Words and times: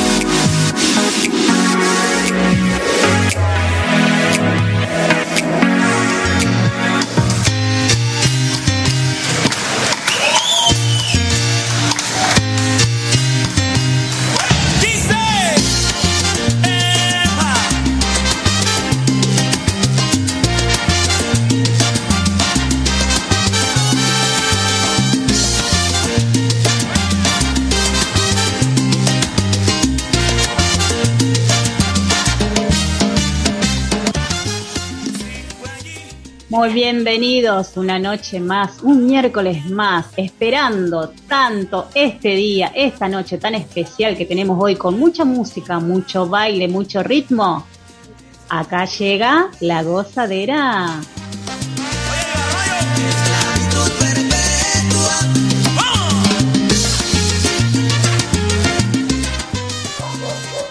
Bienvenidos 36.92 37.78
una 37.78 37.98
noche 37.98 38.38
más, 38.38 38.82
un 38.82 39.06
miércoles 39.06 39.64
más, 39.70 40.08
esperando 40.18 41.10
tanto 41.26 41.88
este 41.94 42.34
día, 42.34 42.70
esta 42.74 43.08
noche 43.08 43.38
tan 43.38 43.54
especial 43.54 44.14
que 44.14 44.26
tenemos 44.26 44.62
hoy 44.62 44.76
con 44.76 44.98
mucha 44.98 45.24
música, 45.24 45.80
mucho 45.80 46.28
baile, 46.28 46.68
mucho 46.68 47.02
ritmo. 47.02 47.64
Acá 48.50 48.84
llega 48.84 49.48
la 49.60 49.82
gozadera. 49.82 51.00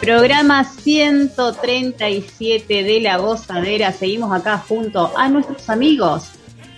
Programa 0.02 0.64
137 0.64 2.84
de 2.84 3.02
La 3.02 3.18
Gozadera. 3.18 3.92
Seguimos 3.92 4.34
acá 4.34 4.58
junto 4.58 5.12
a 5.16 5.30
nuestros 5.30 5.70
amigos 5.70 6.32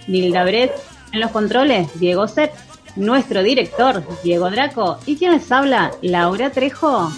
Nilda 0.07 0.43
Bret 0.43 0.73
en 1.13 1.21
los 1.21 1.31
controles, 1.31 1.97
Diego 1.97 2.27
Set, 2.27 2.51
nuestro 2.97 3.41
director 3.41 4.03
Diego 4.25 4.51
Draco 4.51 4.99
y 5.05 5.15
quien 5.15 5.31
les 5.31 5.49
habla, 5.53 5.91
Laura 6.01 6.49
Trejo. 6.49 7.13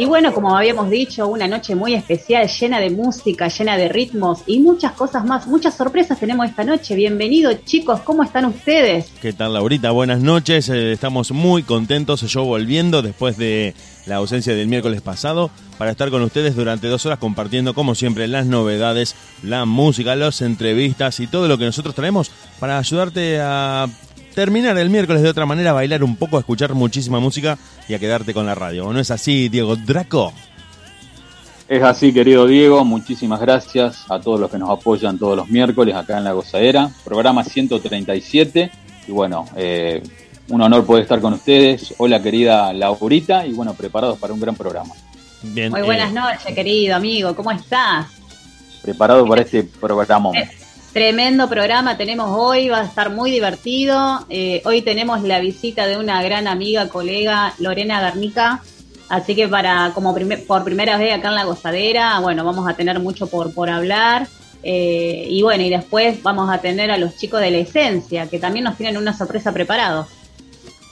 Y 0.00 0.06
bueno, 0.06 0.32
como 0.32 0.56
habíamos 0.56 0.88
dicho, 0.88 1.28
una 1.28 1.46
noche 1.46 1.74
muy 1.74 1.92
especial, 1.92 2.48
llena 2.48 2.80
de 2.80 2.88
música, 2.88 3.48
llena 3.48 3.76
de 3.76 3.86
ritmos 3.90 4.40
y 4.46 4.58
muchas 4.58 4.92
cosas 4.92 5.26
más. 5.26 5.46
Muchas 5.46 5.76
sorpresas 5.76 6.18
tenemos 6.18 6.48
esta 6.48 6.64
noche. 6.64 6.94
Bienvenidos 6.94 7.62
chicos, 7.66 8.00
¿cómo 8.00 8.22
están 8.22 8.46
ustedes? 8.46 9.12
¿Qué 9.20 9.34
tal 9.34 9.52
Laurita? 9.52 9.90
Buenas 9.90 10.22
noches, 10.22 10.70
eh, 10.70 10.92
estamos 10.92 11.32
muy 11.32 11.64
contentos, 11.64 12.22
yo 12.22 12.46
volviendo 12.46 13.02
después 13.02 13.36
de 13.36 13.74
la 14.06 14.16
ausencia 14.16 14.54
del 14.54 14.68
miércoles 14.68 15.02
pasado 15.02 15.50
para 15.76 15.90
estar 15.90 16.08
con 16.10 16.22
ustedes 16.22 16.56
durante 16.56 16.88
dos 16.88 17.04
horas 17.04 17.18
compartiendo 17.18 17.74
como 17.74 17.94
siempre 17.94 18.26
las 18.26 18.46
novedades, 18.46 19.14
la 19.42 19.66
música, 19.66 20.16
las 20.16 20.40
entrevistas 20.40 21.20
y 21.20 21.26
todo 21.26 21.46
lo 21.46 21.58
que 21.58 21.66
nosotros 21.66 21.94
traemos 21.94 22.30
para 22.58 22.78
ayudarte 22.78 23.38
a 23.42 23.86
terminar 24.34 24.76
el 24.78 24.90
miércoles 24.90 25.22
de 25.22 25.28
otra 25.28 25.46
manera, 25.46 25.72
bailar 25.72 26.02
un 26.04 26.16
poco, 26.16 26.38
escuchar 26.38 26.74
muchísima 26.74 27.20
música 27.20 27.58
y 27.88 27.94
a 27.94 27.98
quedarte 27.98 28.34
con 28.34 28.46
la 28.46 28.54
radio. 28.54 28.92
¿No 28.92 29.00
es 29.00 29.10
así, 29.10 29.48
Diego 29.48 29.76
Draco? 29.76 30.32
Es 31.68 31.82
así, 31.84 32.12
querido 32.12 32.48
Diego. 32.48 32.84
Muchísimas 32.84 33.40
gracias 33.40 34.04
a 34.08 34.18
todos 34.20 34.40
los 34.40 34.50
que 34.50 34.58
nos 34.58 34.70
apoyan 34.70 35.18
todos 35.18 35.36
los 35.36 35.48
miércoles 35.48 35.94
acá 35.94 36.18
en 36.18 36.24
La 36.24 36.32
Gozadera. 36.32 36.90
Programa 37.04 37.44
137. 37.44 38.72
Y 39.06 39.12
bueno, 39.12 39.46
eh, 39.56 40.02
un 40.48 40.60
honor 40.62 40.84
poder 40.84 41.04
estar 41.04 41.20
con 41.20 41.34
ustedes. 41.34 41.94
Hola, 41.98 42.20
querida 42.20 42.72
Laurita. 42.72 43.46
Y 43.46 43.52
bueno, 43.52 43.74
preparados 43.74 44.18
para 44.18 44.32
un 44.32 44.40
gran 44.40 44.56
programa. 44.56 44.94
Bien, 45.42 45.70
Muy 45.70 45.82
buenas 45.82 46.10
eh, 46.10 46.14
noches, 46.14 46.54
querido 46.54 46.96
amigo. 46.96 47.36
¿Cómo 47.36 47.52
estás? 47.52 48.08
Preparado 48.82 49.24
para 49.28 49.42
este 49.42 49.62
programa. 49.62 50.30
Eh, 50.34 50.50
Tremendo 50.92 51.48
programa 51.48 51.96
tenemos 51.96 52.36
hoy, 52.36 52.68
va 52.68 52.80
a 52.80 52.84
estar 52.84 53.10
muy 53.10 53.30
divertido. 53.30 54.26
Eh, 54.28 54.60
hoy 54.64 54.82
tenemos 54.82 55.22
la 55.22 55.38
visita 55.38 55.86
de 55.86 55.96
una 55.96 56.20
gran 56.20 56.48
amiga, 56.48 56.88
colega, 56.88 57.54
Lorena 57.60 58.00
Garnica. 58.00 58.60
Así 59.08 59.36
que 59.36 59.46
para 59.46 59.92
como 59.94 60.12
por 60.48 60.64
primera 60.64 60.98
vez 60.98 61.14
acá 61.14 61.28
en 61.28 61.36
la 61.36 61.44
gozadera, 61.44 62.18
bueno, 62.18 62.44
vamos 62.44 62.68
a 62.68 62.74
tener 62.74 62.98
mucho 62.98 63.28
por, 63.28 63.54
por 63.54 63.70
hablar. 63.70 64.26
Eh, 64.64 65.28
y 65.30 65.42
bueno, 65.42 65.62
y 65.62 65.70
después 65.70 66.20
vamos 66.24 66.50
a 66.50 66.58
tener 66.58 66.90
a 66.90 66.98
los 66.98 67.16
chicos 67.16 67.40
de 67.40 67.52
la 67.52 67.58
esencia, 67.58 68.26
que 68.26 68.40
también 68.40 68.64
nos 68.64 68.76
tienen 68.76 68.96
una 68.96 69.16
sorpresa 69.16 69.52
preparado. 69.52 70.08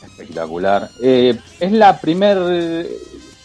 Espectacular. 0.07 0.91
Eh, 1.03 1.37
es 1.59 1.73
la 1.73 2.01
primer, 2.01 2.87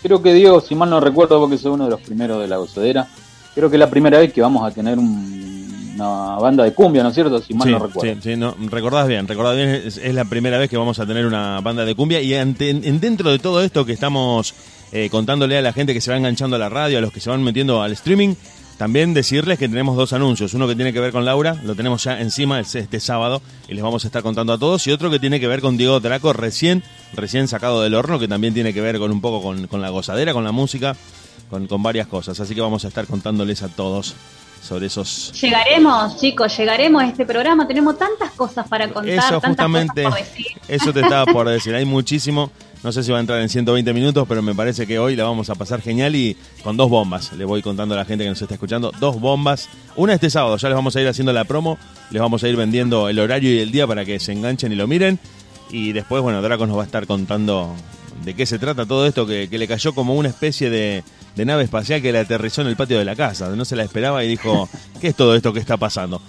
creo 0.04 0.22
que 0.22 0.34
Diego, 0.36 0.62
si 0.62 0.76
mal 0.76 0.92
no 0.92 1.00
recuerdo, 1.00 1.40
porque 1.40 1.58
soy 1.58 1.72
uno 1.72 1.86
de 1.86 1.92
los 1.92 2.02
primeros 2.02 2.42
de 2.42 2.48
la 2.48 2.58
gozadera, 2.58 3.08
creo 3.56 3.72
que 3.72 3.76
es 3.76 3.80
la 3.80 3.90
primera 3.90 4.20
vez 4.20 4.32
que 4.32 4.42
vamos 4.42 4.64
a 4.64 4.72
tener 4.72 5.00
un 5.00 5.53
una 5.96 6.36
banda 6.36 6.64
de 6.64 6.74
cumbia, 6.74 7.04
¿no 7.04 7.10
es 7.10 7.16
cierto? 7.16 7.42
Si 7.42 7.54
mal 7.54 7.70
no 7.70 7.80
recuerdo. 7.80 8.14
Sí, 8.14 8.20
sí, 8.22 8.36
no, 8.36 8.56
recordás 8.70 9.08
bien, 9.08 9.28
recordás 9.28 9.56
bien, 9.56 9.70
es, 9.70 9.98
la 10.14 10.26
primera 10.26 10.58
vez 10.58 10.70
que 10.70 10.78
vamos 10.78 11.00
a 11.00 11.06
tener 11.06 11.26
una 11.26 11.60
banda 11.62 11.86
de 11.86 11.96
cumbia 11.96 12.22
y 12.22 12.34
en, 12.34 12.56
dentro 12.56 13.32
de 13.32 13.40
todo 13.40 13.62
esto 13.62 13.86
que 13.86 13.94
estamos 13.94 14.54
eh, 14.92 15.10
contándole 15.10 15.58
a 15.58 15.62
la 15.62 15.74
gente 15.74 15.94
que 15.94 16.02
se 16.02 16.12
va 16.12 16.18
enganchando 16.18 16.56
a 16.56 16.60
la 16.60 16.70
radio, 16.70 16.98
a 16.98 17.02
los 17.02 17.12
que 17.12 17.20
se 17.20 17.30
van 17.30 17.44
metiendo 17.44 17.82
al 17.82 17.92
streaming, 17.94 18.36
también 18.78 19.14
decirles 19.14 19.60
que 19.60 19.70
tenemos 19.70 19.96
dos 19.96 20.14
anuncios, 20.14 20.54
uno 20.54 20.68
que 20.68 20.76
tiene 20.76 20.94
que 20.94 21.00
ver 21.00 21.12
con 21.12 21.26
Laura, 21.26 21.56
lo 21.64 21.76
tenemos 21.76 22.04
ya 22.04 22.20
encima 22.20 22.60
este 22.60 23.00
sábado 23.00 23.42
y 23.68 23.74
les 23.74 23.84
vamos 23.84 24.04
a 24.04 24.08
estar 24.08 24.24
contando 24.24 24.54
a 24.54 24.58
todos, 24.58 24.86
y 24.88 24.92
otro 24.92 25.12
que 25.12 25.20
tiene 25.20 25.40
que 25.40 25.48
ver 25.48 25.62
con 25.62 25.78
Diego 25.78 26.00
Draco 26.00 26.34
recién, 26.34 26.84
recién 27.14 27.48
sacado 27.48 27.82
del 27.82 27.94
horno, 27.94 28.20
que 28.20 28.28
también 28.28 28.54
tiene 28.54 28.74
que 28.74 28.82
ver 28.82 28.98
con 28.98 29.12
un 29.12 29.22
poco 29.22 29.42
con, 29.42 29.68
con 29.68 29.82
la 29.82 29.90
gozadera, 29.90 30.34
con 30.34 30.44
la 30.44 30.52
música, 30.52 30.96
con, 31.50 31.68
con 31.68 31.84
varias 31.84 32.08
cosas, 32.08 32.40
así 32.40 32.56
que 32.56 32.62
vamos 32.62 32.84
a 32.84 32.88
estar 32.88 33.06
contándoles 33.06 33.62
a 33.62 33.68
todos 33.68 34.16
sobre 34.64 34.88
esos... 34.88 35.34
Llegaremos, 35.40 36.18
chicos, 36.18 36.58
llegaremos 36.58 37.04
a 37.04 37.08
este 37.08 37.26
programa, 37.26 37.68
tenemos 37.68 37.98
tantas 37.98 38.32
cosas 38.32 38.68
para 38.68 38.88
contar, 38.88 39.34
eso, 39.34 39.42
justamente, 39.42 40.06
Eso 40.68 40.94
te 40.94 41.02
estaba 41.02 41.26
por 41.26 41.50
decir, 41.50 41.76
hay 41.76 41.84
muchísimo, 41.84 42.50
no 42.82 42.92
sé 42.94 43.04
si 43.04 43.12
va 43.12 43.18
a 43.18 43.22
entrar 43.22 43.42
en 43.42 43.50
120 43.50 43.94
minutos, 43.94 44.26
pero 44.28 44.42
me 44.42 44.56
parece 44.56 44.88
que 44.88 44.98
hoy 45.00 45.18
la 45.18 45.26
vamos 45.26 45.50
a 45.50 45.56
pasar 45.56 45.82
genial 45.82 46.16
y 46.16 46.38
con 46.64 46.78
dos 46.78 46.90
bombas, 46.90 47.34
le 47.34 47.44
voy 47.44 47.62
contando 47.62 47.94
a 47.94 47.98
la 47.98 48.06
gente 48.06 48.24
que 48.24 48.30
nos 48.30 48.42
está 48.42 48.54
escuchando, 48.54 48.92
dos 49.00 49.20
bombas, 49.20 49.68
una 49.98 50.14
este 50.14 50.30
sábado, 50.30 50.56
ya 50.56 50.70
les 50.70 50.76
vamos 50.76 50.96
a 50.96 51.02
ir 51.02 51.08
haciendo 51.10 51.34
la 51.34 51.44
promo, 51.44 51.78
les 52.10 52.22
vamos 52.22 52.42
a 52.44 52.48
ir 52.48 52.56
vendiendo 52.56 53.10
el 53.10 53.20
horario 53.20 53.54
y 53.54 53.60
el 53.60 53.72
día 53.72 53.86
para 53.86 54.06
que 54.06 54.18
se 54.20 54.32
enganchen 54.32 54.72
y 54.72 54.76
lo 54.76 54.88
miren, 54.88 55.20
y 55.70 55.92
después, 55.92 56.22
bueno, 56.22 56.42
Draco 56.42 56.66
nos 56.68 56.78
va 56.78 56.84
a 56.84 56.86
estar 56.86 57.06
contando 57.06 57.76
de 58.24 58.34
qué 58.34 58.46
se 58.46 58.60
trata 58.60 58.86
todo 58.86 59.06
esto 59.06 59.26
que, 59.26 59.50
que 59.50 59.58
le 59.58 59.68
cayó 59.68 59.94
como 59.94 60.16
una 60.16 60.30
especie 60.30 60.70
de 60.70 61.04
de 61.36 61.46
nave 61.46 61.64
espacial 61.64 62.02
que 62.02 62.12
le 62.12 62.20
aterrizó 62.20 62.62
en 62.62 62.68
el 62.68 62.76
patio 62.76 63.00
de 63.00 63.06
la 63.06 63.16
casa. 63.16 63.50
No 63.50 63.66
se 63.66 63.76
la 63.76 63.84
esperaba 63.84 64.24
y 64.24 64.28
dijo, 64.28 64.70
¿qué 65.02 65.10
es 65.10 65.16
todo 65.16 65.36
esto 65.36 65.54
que 65.54 65.60
está 65.60 65.78
pasando? 65.78 66.22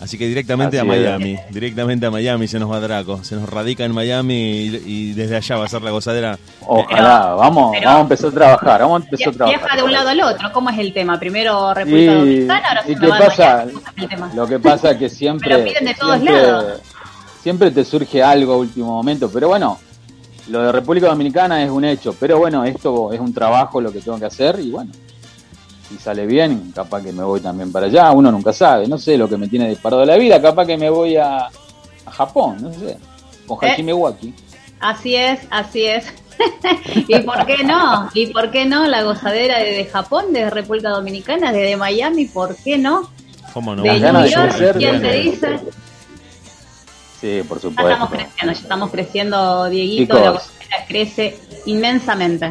Así 0.00 0.18
que 0.18 0.26
directamente 0.26 0.80
a 0.80 0.84
Miami, 0.84 1.38
directamente 1.50 2.06
a 2.06 2.10
Miami 2.10 2.48
se 2.48 2.58
nos 2.58 2.68
va 2.68 2.80
Draco, 2.80 3.22
se 3.22 3.36
nos 3.36 3.48
radica 3.48 3.84
en 3.84 3.92
Miami 3.92 4.34
y, 4.84 5.12
desde 5.12 5.36
allá 5.36 5.56
va 5.58 5.66
a 5.66 5.68
ser 5.68 5.80
la 5.82 5.92
gozadera. 5.92 6.38
Ojalá, 6.66 7.34
vamos, 7.34 7.76
vamos 7.84 7.86
a 7.86 8.00
empezar 8.00 8.30
a 8.30 8.32
trabajar, 8.32 8.80
vamos 8.80 9.02
a 9.02 9.04
empezar 9.04 9.28
a 9.28 9.36
trabajar. 9.36 9.60
Viaja 9.60 9.76
de 9.76 9.82
un 9.84 9.92
lado 9.92 10.08
al 10.08 10.20
otro, 10.22 10.52
¿cómo 10.52 10.70
es 10.70 10.78
el 10.80 10.92
tema? 10.92 11.20
Primero 11.20 11.72
República 11.72 12.14
Dominicana, 12.14 12.68
ahora 12.68 12.82
se 12.82 12.96
pasa? 12.96 13.66
Lo 14.34 14.46
que 14.48 14.58
pasa 14.58 14.90
es 14.90 14.96
que 14.96 15.08
siempre, 15.08 15.56
de 15.62 15.94
todos 15.96 16.20
lados. 16.20 16.80
siempre 17.40 17.70
te 17.70 17.84
surge 17.84 18.24
algo 18.24 18.54
a 18.54 18.56
último 18.56 18.88
momento, 18.88 19.30
pero 19.32 19.46
bueno, 19.46 19.78
lo 20.48 20.62
de 20.62 20.72
República 20.72 21.08
Dominicana 21.08 21.62
es 21.62 21.70
un 21.70 21.84
hecho, 21.84 22.14
pero 22.18 22.38
bueno, 22.38 22.64
esto 22.64 23.12
es 23.12 23.20
un 23.20 23.32
trabajo 23.32 23.80
lo 23.80 23.92
que 23.92 24.00
tengo 24.00 24.18
que 24.18 24.26
hacer 24.26 24.58
y 24.60 24.70
bueno, 24.70 24.92
si 25.88 25.96
sale 25.98 26.26
bien, 26.26 26.72
capaz 26.74 27.02
que 27.02 27.12
me 27.12 27.22
voy 27.22 27.40
también 27.40 27.70
para 27.70 27.86
allá, 27.86 28.10
uno 28.12 28.32
nunca 28.32 28.52
sabe, 28.52 28.88
no 28.88 28.98
sé 28.98 29.16
lo 29.16 29.28
que 29.28 29.36
me 29.36 29.48
tiene 29.48 29.68
disparado 29.68 30.04
la 30.04 30.16
vida, 30.16 30.40
capaz 30.40 30.66
que 30.66 30.76
me 30.76 30.90
voy 30.90 31.16
a, 31.16 31.48
Japón, 32.10 32.56
no 32.60 32.72
sé, 32.72 32.98
con 33.46 33.58
eh, 33.62 33.70
Hajime 33.70 33.94
Waki. 33.94 34.34
Así 34.80 35.14
es, 35.14 35.40
así 35.50 35.84
es. 35.84 36.12
¿Y 37.08 37.18
por 37.20 37.46
qué 37.46 37.62
no? 37.64 38.10
¿Y 38.14 38.26
por 38.26 38.50
qué 38.50 38.64
no 38.64 38.86
la 38.86 39.02
gozadera 39.02 39.58
de 39.58 39.84
Japón, 39.84 40.32
de 40.32 40.50
República 40.50 40.90
Dominicana, 40.90 41.52
desde 41.52 41.76
Miami? 41.76 42.26
¿Por 42.26 42.56
qué 42.56 42.78
no? 42.78 43.10
¿Cómo 43.54 43.76
no? 43.76 43.82
De 43.82 44.00
New 44.00 44.26
York, 44.26 44.76
¿quién 44.76 45.00
te 45.00 45.12
dice? 45.12 45.60
Sí, 47.22 47.40
por 47.48 47.58
Ya 47.58 47.62
supuesto. 47.62 47.90
estamos 47.92 48.10
creciendo, 48.10 48.52
ya 48.52 48.60
estamos 48.60 48.90
creciendo, 48.90 49.70
Dieguito, 49.70 50.16
Chicos. 50.18 50.50
la 50.70 50.84
crece 50.86 51.38
inmensamente. 51.66 52.50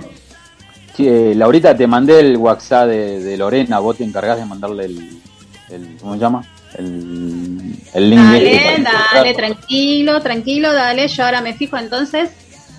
Sí, 0.96 1.08
eh, 1.08 1.34
Laurita, 1.36 1.76
te 1.76 1.86
mandé 1.88 2.22
el 2.22 2.38
WhatsApp 2.38 2.88
de, 2.88 3.20
de 3.20 3.38
Lorena, 3.38 3.80
vos 3.80 3.98
te 3.98 4.06
encargás 4.06 4.38
de 4.38 4.46
mandarle 4.46 4.86
el, 4.86 5.22
el 5.70 5.98
¿cómo 6.00 6.14
se 6.14 6.20
llama? 6.22 6.44
El, 6.78 7.76
el 7.94 8.10
link. 8.10 8.34
este 8.34 8.82
Dale, 8.82 8.84
para 8.84 9.10
dale, 9.14 9.34
tranquilo, 9.34 10.22
tranquilo, 10.22 10.72
dale. 10.74 11.08
Yo 11.10 11.26
ahora 11.26 11.42
me 11.42 11.54
fijo 11.54 11.78
entonces 11.78 12.30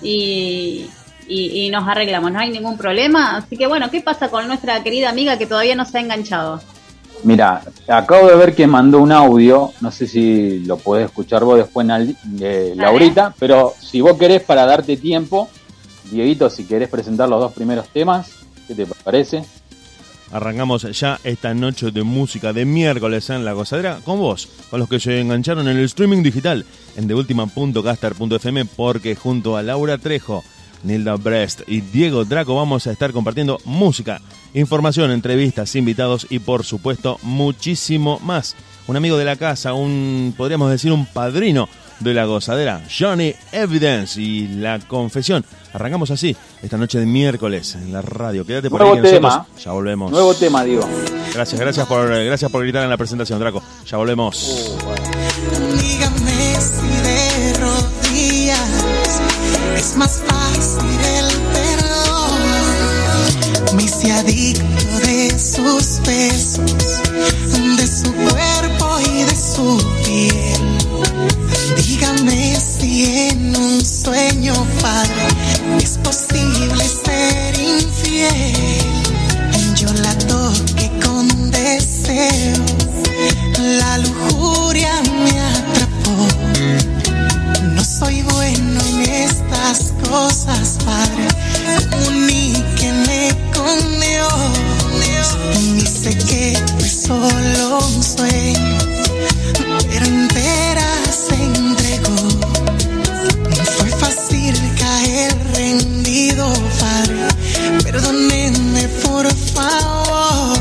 y, 0.01 0.87
y, 1.27 1.65
y 1.65 1.69
nos 1.69 1.87
arreglamos, 1.87 2.31
no 2.31 2.39
hay 2.39 2.49
ningún 2.49 2.75
problema. 2.75 3.37
Así 3.37 3.55
que 3.55 3.67
bueno, 3.67 3.91
¿qué 3.91 4.01
pasa 4.01 4.29
con 4.29 4.47
nuestra 4.47 4.81
querida 4.81 5.09
amiga 5.09 5.37
que 5.37 5.45
todavía 5.45 5.75
no 5.75 5.85
se 5.85 5.99
ha 5.99 6.01
enganchado? 6.01 6.59
Mira, 7.23 7.61
acabo 7.87 8.27
de 8.27 8.35
ver 8.35 8.53
que 8.53 8.67
mandó 8.67 9.01
un 9.01 9.11
audio, 9.11 9.71
no 9.79 9.91
sé 9.91 10.07
si 10.07 10.59
lo 10.59 10.77
podés 10.77 11.05
escuchar 11.05 11.43
vos 11.45 11.57
después, 11.57 11.87
eh, 12.41 12.73
Laurita, 12.75 13.33
pero 13.39 13.73
si 13.79 14.01
vos 14.01 14.17
querés 14.17 14.41
para 14.41 14.65
darte 14.65 14.97
tiempo, 14.97 15.49
Dieguito, 16.11 16.49
si 16.49 16.65
querés 16.65 16.89
presentar 16.89 17.29
los 17.29 17.39
dos 17.39 17.53
primeros 17.53 17.87
temas, 17.87 18.31
¿qué 18.67 18.75
te 18.75 18.85
parece? 18.85 19.43
Arrancamos 20.33 20.81
ya 20.99 21.19
esta 21.23 21.53
noche 21.53 21.91
de 21.91 22.03
música 22.03 22.53
de 22.53 22.65
miércoles 22.65 23.29
en 23.29 23.45
La 23.45 23.53
Gozadera 23.53 23.99
con 24.03 24.19
vos, 24.19 24.49
con 24.69 24.79
los 24.79 24.89
que 24.89 24.99
se 24.99 25.21
engancharon 25.21 25.67
en 25.67 25.77
el 25.77 25.85
streaming 25.85 26.23
digital 26.23 26.65
en 26.97 27.07
theultima.caster.fm 27.07 28.65
porque 28.65 29.15
junto 29.15 29.55
a 29.55 29.63
Laura 29.63 29.99
Trejo, 29.99 30.43
Nilda 30.83 31.15
Brest 31.15 31.61
y 31.67 31.81
Diego 31.81 32.25
Draco 32.25 32.55
vamos 32.55 32.87
a 32.87 32.91
estar 32.91 33.11
compartiendo 33.11 33.59
música, 33.65 34.21
información, 34.53 35.11
entrevistas, 35.11 35.75
invitados 35.75 36.27
y 36.29 36.39
por 36.39 36.63
supuesto 36.63 37.19
muchísimo 37.23 38.19
más. 38.23 38.55
Un 38.87 38.97
amigo 38.97 39.17
de 39.17 39.25
la 39.25 39.37
casa, 39.37 39.73
un 39.73 40.33
podríamos 40.37 40.69
decir 40.69 40.91
un 40.91 41.05
padrino 41.05 41.69
de 41.99 42.13
la 42.13 42.25
gozadera, 42.25 42.81
Johnny 42.95 43.33
Evidence 43.51 44.19
y 44.19 44.47
la 44.47 44.79
confesión. 44.79 45.45
Arrancamos 45.73 46.11
así 46.11 46.35
esta 46.61 46.77
noche 46.77 46.99
de 46.99 47.05
miércoles 47.05 47.75
en 47.75 47.93
la 47.93 48.01
radio. 48.01 48.45
Quédate 48.45 48.69
por 48.69 48.81
Nuevo 48.81 48.95
ahí 48.95 49.01
que 49.01 49.09
tema. 49.09 49.29
nosotros 49.29 49.63
ya 49.63 49.71
volvemos. 49.71 50.11
Nuevo 50.11 50.33
tema, 50.33 50.63
digo. 50.63 50.87
Gracias, 51.33 51.59
gracias 51.59 51.87
por, 51.87 52.07
gracias 52.09 52.51
por 52.51 52.61
gritar 52.61 52.83
en 52.83 52.89
la 52.89 52.97
presentación, 52.97 53.39
Draco. 53.39 53.63
Ya 53.85 53.97
volvemos. 53.97 54.37
Si 55.79 56.32
es 59.83 59.97
más 59.97 60.21
fácil 60.25 60.97
el 61.19 61.29
perdón. 61.51 62.39
Me 63.75 63.83
hice 63.83 64.13
adicto 64.13 64.99
de 65.05 65.37
sus 65.37 65.99
besos, 66.05 66.71
de 67.77 67.87
su 67.87 68.13
cuerpo 68.13 68.99
y 69.01 69.23
de 69.23 69.35
su 69.35 69.77
piel. 70.05 70.61
Dígame 71.75 72.55
si 72.59 73.27
en 73.29 73.55
un 73.57 73.83
sueño, 73.83 74.53
padre, 74.81 75.27
es 75.81 75.97
posible 75.97 76.85
ser 76.87 77.59
infiel. 77.59 78.85
Yo 79.75 79.91
la 80.01 80.17
toqué 80.19 80.89
con 81.03 81.51
deseo, 81.51 82.55
la 83.57 83.97
lujuria 83.97 84.93
me 85.23 85.41
atrapó. 85.41 86.15
No 87.75 87.83
soy 87.83 88.21
bueno 88.21 88.82
estas 89.13 89.93
cosas, 90.09 90.77
padre, 90.85 91.27
comuníqueme 91.89 93.29
con 93.53 93.99
Dios. 93.99 95.37
Y 95.59 95.85
sé 95.85 96.17
que 96.17 96.57
fue 96.77 96.89
solo 96.89 97.79
un 97.95 98.03
sueño, 98.03 98.77
pero 99.89 100.05
entera 100.05 100.89
se 101.11 101.35
entregó. 101.35 102.15
No 103.57 103.65
fue 103.77 103.89
fácil 103.89 104.55
caer 104.77 105.35
rendido, 105.55 106.51
padre. 106.79 107.27
Perdónenme, 107.83 108.87
por 109.05 109.33
favor. 109.33 110.57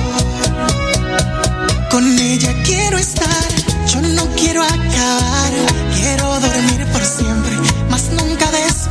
Con 1.90 2.18
ella 2.18 2.54
quiero 2.64 2.98
estar, 2.98 3.48
yo 3.92 4.00
no 4.00 4.26
quiero 4.36 4.62
acabar. 4.62 5.52
Quiero 5.94 6.40
dormir 6.40 6.86
por 6.92 7.04
siempre, 7.04 7.54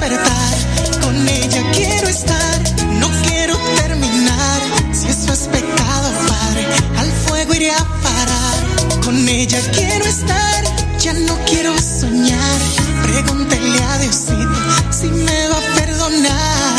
Con 0.02 1.30
ella 1.30 1.62
quiero 1.74 2.08
estar, 2.08 2.62
no 3.00 3.08
quiero 3.24 3.56
terminar. 3.76 4.60
Si 4.92 5.08
eso 5.08 5.32
es 5.32 5.42
pecado, 5.42 6.12
padre, 6.28 6.66
al 6.98 7.12
fuego 7.12 7.54
iré 7.54 7.70
a 7.70 7.86
parar. 8.02 9.00
Con 9.04 9.30
ella 9.30 9.60
quiero 9.72 10.04
estar, 10.06 10.64
ya 10.98 11.14
no 11.14 11.38
quiero 11.46 11.78
soñar. 11.78 12.60
Pregúntele 13.04 13.84
a 13.84 13.98
Diosito 14.00 14.50
si 14.90 15.08
me 15.08 15.48
va 15.50 15.58
a 15.58 15.76
perdonar. 15.76 16.71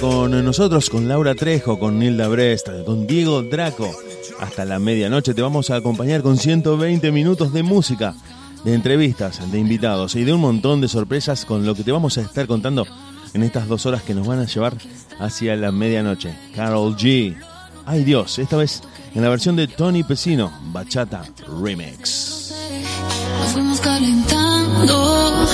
Con 0.00 0.44
nosotros, 0.44 0.88
con 0.88 1.06
Laura 1.06 1.34
Trejo, 1.34 1.78
con 1.78 1.98
Nilda 1.98 2.28
Brest, 2.28 2.68
con 2.86 3.06
Diego 3.06 3.42
Draco. 3.42 3.90
Hasta 4.40 4.64
la 4.64 4.78
medianoche 4.78 5.34
te 5.34 5.42
vamos 5.42 5.68
a 5.68 5.76
acompañar 5.76 6.22
con 6.22 6.38
120 6.38 7.12
minutos 7.12 7.52
de 7.52 7.62
música, 7.62 8.14
de 8.64 8.72
entrevistas, 8.72 9.52
de 9.52 9.58
invitados 9.58 10.14
y 10.16 10.24
de 10.24 10.32
un 10.32 10.40
montón 10.40 10.80
de 10.80 10.88
sorpresas 10.88 11.44
con 11.44 11.66
lo 11.66 11.74
que 11.74 11.84
te 11.84 11.92
vamos 11.92 12.16
a 12.16 12.22
estar 12.22 12.46
contando 12.46 12.86
en 13.34 13.42
estas 13.42 13.68
dos 13.68 13.84
horas 13.84 14.02
que 14.02 14.14
nos 14.14 14.26
van 14.26 14.38
a 14.38 14.46
llevar 14.46 14.78
hacia 15.18 15.56
la 15.56 15.72
medianoche. 15.72 16.34
Carol 16.54 16.96
G. 16.96 17.36
Ay 17.84 18.04
Dios, 18.04 18.38
esta 18.38 18.56
vez 18.56 18.82
en 19.14 19.22
la 19.22 19.28
versión 19.28 19.56
de 19.56 19.68
Tony 19.68 20.04
Pesino, 20.04 20.50
Bachata 20.72 21.22
Remix. 21.62 22.54
Nos 23.40 23.52
fuimos 23.52 23.80
calentando. 23.80 25.46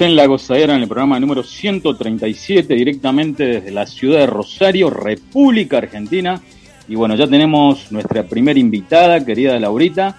En 0.00 0.16
La 0.16 0.26
Gozadera 0.26 0.74
en 0.74 0.82
el 0.82 0.88
programa 0.88 1.18
número 1.20 1.42
137, 1.42 2.74
directamente 2.74 3.44
desde 3.44 3.70
la 3.70 3.86
ciudad 3.86 4.20
de 4.20 4.26
Rosario, 4.26 4.90
República 4.90 5.78
Argentina. 5.78 6.40
Y 6.88 6.94
bueno, 6.94 7.14
ya 7.14 7.26
tenemos 7.26 7.90
nuestra 7.92 8.24
primera 8.24 8.58
invitada, 8.58 9.24
querida 9.24 9.58
Laurita. 9.58 10.16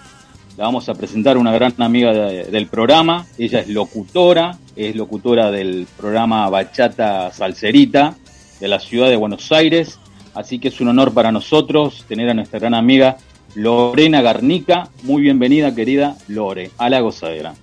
La 0.57 0.65
vamos 0.65 0.87
a 0.87 0.93
presentar 0.95 1.37
una 1.37 1.51
gran 1.51 1.73
amiga 1.79 2.13
de- 2.13 2.43
del 2.45 2.67
programa. 2.67 3.25
Ella 3.37 3.59
es 3.59 3.67
locutora, 3.69 4.57
es 4.75 4.95
locutora 4.95 5.51
del 5.51 5.85
programa 5.97 6.49
Bachata 6.49 7.31
Salserita 7.31 8.15
de 8.59 8.67
la 8.67 8.79
ciudad 8.79 9.09
de 9.09 9.15
Buenos 9.17 9.51
Aires. 9.51 9.99
Así 10.33 10.59
que 10.59 10.69
es 10.69 10.79
un 10.81 10.87
honor 10.89 11.13
para 11.13 11.31
nosotros 11.31 12.05
tener 12.07 12.29
a 12.29 12.33
nuestra 12.33 12.59
gran 12.59 12.73
amiga 12.73 13.17
Lorena 13.55 14.21
Garnica. 14.21 14.89
Muy 15.03 15.21
bienvenida, 15.23 15.73
querida 15.75 16.15
Lore, 16.27 16.71
a 16.77 16.89
La 16.89 16.99
Gozadera. 17.01 17.53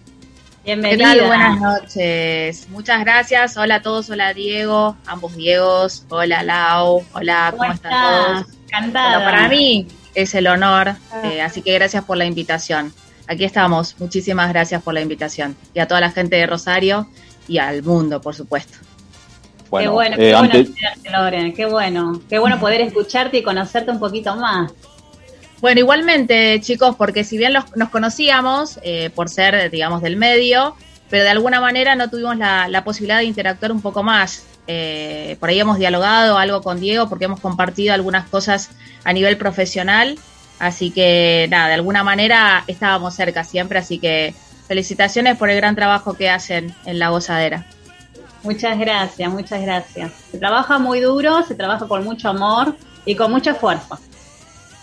¿Qué 0.65 0.77
Bienvenida. 0.77 1.05
tal? 1.17 1.27
Buenas 1.27 1.61
noches. 1.61 2.69
Muchas 2.71 3.01
gracias. 3.01 3.57
Hola 3.57 3.77
a 3.77 3.83
todos. 3.83 4.09
Hola 4.11 4.33
Diego, 4.33 4.97
ambos 5.07 5.35
Diegos. 5.37 6.05
Hola 6.09 6.43
Lau. 6.45 7.05
Hola, 7.15 7.49
¿cómo, 7.51 7.63
¿Cómo 7.63 7.73
están 7.75 7.93
todos? 7.93 8.47
Cantada. 8.71 9.17
Bueno, 9.19 9.25
para 9.31 9.49
mí 9.49 9.89
es 10.15 10.35
el 10.35 10.47
honor, 10.47 10.95
eh, 11.25 11.43
así 11.43 11.63
que 11.63 11.73
gracias 11.75 12.05
por 12.05 12.17
la 12.17 12.27
invitación. 12.27 12.93
Aquí 13.27 13.45
estamos. 13.45 13.97
Muchísimas 13.99 14.49
gracias 14.51 14.83
por 14.83 14.95
la 14.95 15.01
invitación. 15.01 15.57
Y 15.75 15.81
a 15.81 15.89
toda 15.89 16.01
la 16.01 16.11
gente 16.11 16.37
de 16.37 16.47
Rosario 16.47 17.09
y 17.49 17.59
al 17.59 17.83
mundo, 17.83 18.21
por 18.21 18.35
supuesto. 18.35 18.79
Bueno, 19.69 19.91
qué 19.91 19.95
bueno, 19.95 20.17
eh, 20.17 20.19
qué 20.19 20.35
bueno 20.37 20.55
antes- 20.55 21.55
qué 21.57 21.67
bueno. 21.67 22.21
Qué 22.29 22.39
bueno 22.39 22.61
poder 22.61 22.83
escucharte 22.83 23.39
y 23.39 23.43
conocerte 23.43 23.91
un 23.91 23.99
poquito 23.99 24.37
más. 24.37 24.71
Bueno, 25.63 25.79
igualmente, 25.79 26.61
chicos, 26.61 26.97
porque 26.97 27.23
si 27.23 27.39
bien 27.39 27.53
nos 27.53 27.89
conocíamos 27.91 28.81
eh, 28.83 29.11
por 29.15 29.29
ser, 29.29 29.71
digamos, 29.71 30.03
del 30.03 30.17
medio, 30.17 30.75
pero 31.09 31.23
de 31.23 31.31
alguna 31.31 31.61
manera 31.61 31.95
no 31.95 32.11
tuvimos 32.11 32.37
la, 32.37 32.67
la 32.67 32.83
posibilidad 32.83 33.19
de 33.19 33.27
interactuar 33.27 33.71
un 33.71 33.81
poco 33.81 34.03
más. 34.03 34.45
Eh, 34.67 35.37
por 35.39 35.51
ahí 35.51 35.61
hemos 35.61 35.79
dialogado 35.79 36.37
algo 36.37 36.63
con 36.63 36.81
Diego 36.81 37.09
porque 37.09 37.27
hemos 37.27 37.39
compartido 37.39 37.95
algunas 37.95 38.29
cosas 38.29 38.71
a 39.05 39.13
nivel 39.13 39.37
profesional. 39.37 40.19
Así 40.59 40.91
que, 40.91 41.47
nada, 41.49 41.69
de 41.69 41.75
alguna 41.75 42.03
manera 42.03 42.65
estábamos 42.67 43.15
cerca 43.15 43.45
siempre. 43.45 43.79
Así 43.79 44.01
que 44.01 44.35
felicitaciones 44.67 45.37
por 45.37 45.49
el 45.49 45.57
gran 45.59 45.77
trabajo 45.77 46.15
que 46.15 46.29
hacen 46.29 46.75
en 46.87 46.99
La 46.99 47.11
Gozadera. 47.11 47.67
Muchas 48.43 48.77
gracias, 48.81 49.31
muchas 49.31 49.63
gracias. 49.63 50.11
Se 50.33 50.39
trabaja 50.39 50.81
muy 50.81 50.99
duro, 50.99 51.45
se 51.45 51.55
trabaja 51.55 51.87
con 51.87 52.03
mucho 52.03 52.29
amor 52.31 52.75
y 53.05 53.15
con 53.15 53.31
mucho 53.31 53.51
esfuerzo. 53.51 54.01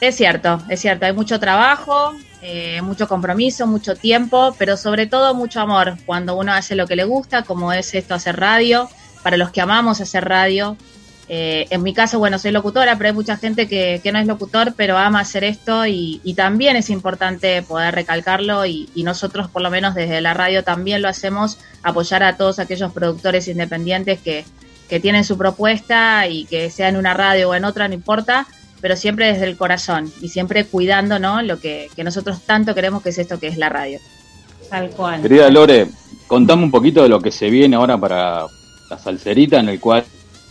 Es 0.02 0.16
cierto, 0.16 0.62
es 0.70 0.80
cierto, 0.80 1.06
hay 1.06 1.14
mucho 1.14 1.40
trabajo, 1.40 2.14
eh, 2.42 2.82
mucho 2.82 3.08
compromiso, 3.08 3.68
mucho 3.68 3.96
tiempo, 3.96 4.56
pero 4.58 4.78
sobre 4.78 5.08
todo 5.08 5.36
mucho 5.36 5.60
amor. 5.60 5.98
Cuando 6.06 6.38
uno 6.38 6.54
hace 6.54 6.76
lo 6.76 6.88
que 6.88 6.96
le 6.96 7.04
gusta, 7.04 7.44
como 7.44 7.74
es 7.74 7.94
esto 7.94 8.14
hacer 8.14 8.40
radio, 8.40 8.90
para 9.24 9.36
los 9.38 9.52
que 9.52 9.62
amamos 9.62 10.00
hacer 10.02 10.26
radio, 10.26 10.78
Eh, 11.32 11.68
en 11.70 11.84
mi 11.84 11.94
caso, 11.94 12.18
bueno, 12.18 12.40
soy 12.40 12.52
locutora, 12.52 12.98
pero 12.98 13.10
hay 13.10 13.14
mucha 13.14 13.38
gente 13.38 13.68
que, 13.68 14.00
que 14.02 14.12
no 14.12 14.18
es 14.18 14.26
locutor, 14.26 14.74
pero 14.76 14.98
ama 14.98 15.20
hacer 15.20 15.44
esto 15.44 15.86
y, 15.86 16.20
y 16.24 16.34
también 16.34 16.76
es 16.76 16.90
importante 16.90 17.62
poder 17.62 17.94
recalcarlo 17.94 18.66
y, 18.66 18.90
y, 18.96 19.04
nosotros, 19.04 19.48
por 19.48 19.62
lo 19.62 19.70
menos 19.70 19.94
desde 19.94 20.22
la 20.22 20.34
radio, 20.34 20.64
también 20.64 21.04
lo 21.04 21.08
hacemos, 21.08 21.60
apoyar 21.84 22.24
a 22.24 22.36
todos 22.36 22.58
aquellos 22.58 22.92
productores 22.94 23.48
independientes 23.48 24.20
que, 24.20 24.44
que 24.90 25.00
tienen 25.00 25.24
su 25.24 25.38
propuesta 25.38 26.26
y 26.26 26.46
que 26.46 26.72
sea 26.72 26.88
en 26.90 26.98
una 26.98 27.14
radio 27.14 27.50
o 27.50 27.54
en 27.54 27.64
otra, 27.64 27.88
no 27.88 27.94
importa, 27.94 28.48
pero 28.82 28.96
siempre 28.96 29.32
desde 29.32 29.46
el 29.46 29.58
corazón 29.58 30.12
y 30.22 30.30
siempre 30.30 30.66
cuidando 30.66 31.20
¿no? 31.20 31.42
lo 31.42 31.60
que, 31.60 31.90
que 31.96 32.04
nosotros 32.04 32.42
tanto 32.46 32.74
queremos 32.76 33.04
que 33.04 33.10
es 33.10 33.18
esto 33.18 33.40
que 33.40 33.48
es 33.48 33.58
la 33.58 33.70
radio. 33.70 34.00
Tal 34.70 34.90
cual. 34.92 35.22
Querida 35.22 35.50
Lore, 35.50 35.88
contame 36.28 36.64
un 36.64 36.72
poquito 36.72 37.04
de 37.04 37.10
lo 37.10 37.20
que 37.20 37.32
se 37.32 37.50
viene 37.50 37.76
ahora 37.76 37.98
para 37.98 38.46
la 38.90 39.00
salserita, 39.00 39.60
en 39.60 39.70
el 39.70 39.80
cual 39.80 40.04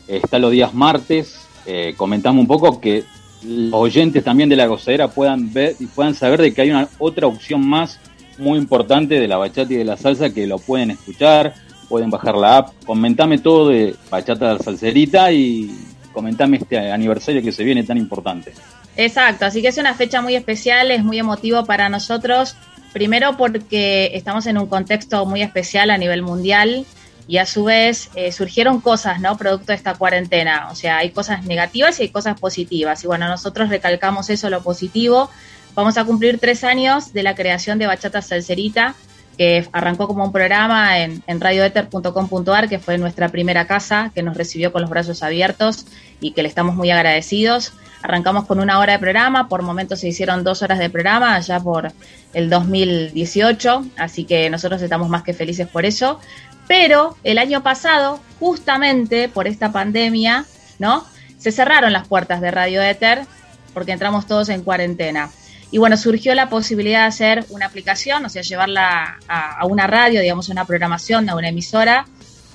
está 0.07 0.39
los 0.39 0.51
días 0.51 0.75
martes. 0.75 1.41
Eh, 1.67 1.95
comentamos 1.97 2.41
un 2.41 2.47
poco 2.49 2.81
que 2.81 3.05
los 3.45 3.75
oyentes 3.75 4.25
también 4.25 4.49
de 4.49 4.57
la 4.57 4.67
gozadera 4.67 5.09
puedan 5.09 5.53
ver 5.53 5.77
y 5.79 5.87
puedan 5.87 6.15
saber 6.15 6.41
de 6.43 6.53
que 6.53 6.63
hay 6.63 6.71
una 6.71 6.89
otra 6.99 7.27
opción 7.27 7.67
más 7.67 8.01
muy 8.39 8.59
importante 8.59 9.21
de 9.21 9.29
la 9.29 9.37
bachata 9.37 9.73
y 9.73 9.77
de 9.77 9.85
la 9.85 9.97
salsa 9.97 10.31
que 10.31 10.47
lo 10.47 10.59
pueden 10.59 10.91
escuchar, 10.91 11.55
pueden 11.89 12.11
bajar 12.11 12.37
la 12.37 12.59
app. 12.59 12.73
Comentame 12.85 13.39
todo 13.39 13.69
de 13.69 13.95
bachata 14.11 14.49
de 14.49 14.55
la 14.55 14.65
salserita 14.65 15.31
y 15.33 15.71
comentame 16.19 16.57
este 16.57 16.91
aniversario 16.91 17.41
que 17.41 17.53
se 17.53 17.63
viene 17.63 17.85
tan 17.85 17.97
importante. 17.97 18.53
Exacto, 18.97 19.47
así 19.47 19.63
que 19.63 19.69
es 19.69 19.79
una 19.79 19.95
fecha 19.95 20.21
muy 20.21 20.35
especial, 20.35 20.91
es 20.91 21.05
muy 21.05 21.17
emotivo 21.17 21.65
para 21.65 21.89
nosotros. 21.89 22.57
Primero 22.93 23.37
porque 23.37 24.11
estamos 24.15 24.47
en 24.47 24.59
un 24.59 24.67
contexto 24.67 25.25
muy 25.27 25.43
especial 25.43 25.91
a 25.91 25.97
nivel 25.97 26.23
mundial 26.23 26.85
y 27.29 27.37
a 27.37 27.47
su 27.47 27.63
vez 27.63 28.11
eh, 28.17 28.33
surgieron 28.33 28.81
cosas, 28.81 29.21
¿no? 29.21 29.37
Producto 29.37 29.67
de 29.67 29.77
esta 29.77 29.95
cuarentena. 29.95 30.67
O 30.73 30.75
sea, 30.75 30.99
hay 30.99 31.11
cosas 31.11 31.45
negativas 31.45 32.01
y 32.01 32.05
hay 32.05 32.09
cosas 32.09 32.41
positivas. 32.41 33.05
Y 33.05 33.07
bueno, 33.07 33.29
nosotros 33.29 33.69
recalcamos 33.69 34.29
eso, 34.29 34.51
lo 34.51 34.61
positivo. 34.65 35.31
Vamos 35.77 35.97
a 35.97 36.05
cumplir 36.05 36.41
tres 36.41 36.65
años 36.65 37.13
de 37.13 37.23
la 37.23 37.37
creación 37.37 37.79
de 37.79 37.87
Bachata 37.87 38.23
Salserita, 38.23 38.97
que 39.39 39.67
arrancó 39.73 40.09
como 40.09 40.25
un 40.25 40.33
programa 40.33 40.99
en, 40.99 41.23
en 41.29 41.41
radioether.com.ar, 41.41 42.69
que 42.69 42.81
fue 42.81 42.99
nuestra 42.99 43.29
primera 43.29 43.67
casa, 43.67 44.11
que 44.15 44.23
nos 44.23 44.37
recibió 44.37 44.73
con 44.73 44.83
los 44.83 44.91
brazos 44.91 45.23
abiertos 45.23 45.87
y 46.21 46.33
que 46.33 46.43
le 46.43 46.49
estamos 46.49 46.75
muy 46.75 46.91
agradecidos. 46.91 47.73
Arrancamos 48.03 48.47
con 48.47 48.61
una 48.61 48.79
hora 48.81 48.95
de 48.95 48.99
programa, 48.99 49.49
por 49.49 49.63
momentos 49.63 50.01
se 50.01 50.09
hicieron 50.09 50.45
dos 50.45 50.63
horas 50.63 50.79
de 50.79 50.91
programa, 50.91 51.37
allá 51.37 51.61
por 51.61 51.93
el 52.35 52.51
2018, 52.51 53.87
así 53.97 54.25
que 54.25 54.51
nosotros 54.51 54.83
estamos 54.83 55.09
más 55.09 55.23
que 55.23 55.35
felices 55.35 55.69
por 55.69 55.85
eso. 55.85 56.21
Pero 56.67 57.17
el 57.25 57.39
año 57.39 57.63
pasado, 57.63 58.21
justamente 58.41 59.29
por 59.29 59.47
esta 59.47 59.73
pandemia, 59.73 60.45
¿no? 60.79 61.05
Se 61.39 61.53
cerraron 61.53 61.93
las 61.93 62.07
puertas 62.07 62.41
de 62.41 62.51
Radio 62.51 62.83
Ether 62.83 63.23
porque 63.73 63.93
entramos 63.93 64.27
todos 64.27 64.49
en 64.49 64.63
cuarentena. 64.63 65.31
Y 65.71 65.79
bueno, 65.79 65.97
surgió 65.97 66.35
la 66.35 66.49
posibilidad 66.49 67.01
de 67.01 67.07
hacer 67.07 67.45
una 67.51 67.67
aplicación, 67.67 68.25
o 68.25 68.29
sea, 68.29 68.43
llevarla 68.43 69.19
a, 69.29 69.61
a 69.61 69.67
una 69.67 69.87
radio, 69.87 70.21
digamos, 70.21 70.49
una 70.49 70.65
programación, 70.65 71.29
a 71.29 71.37
una 71.37 71.49
emisora. 71.49 72.07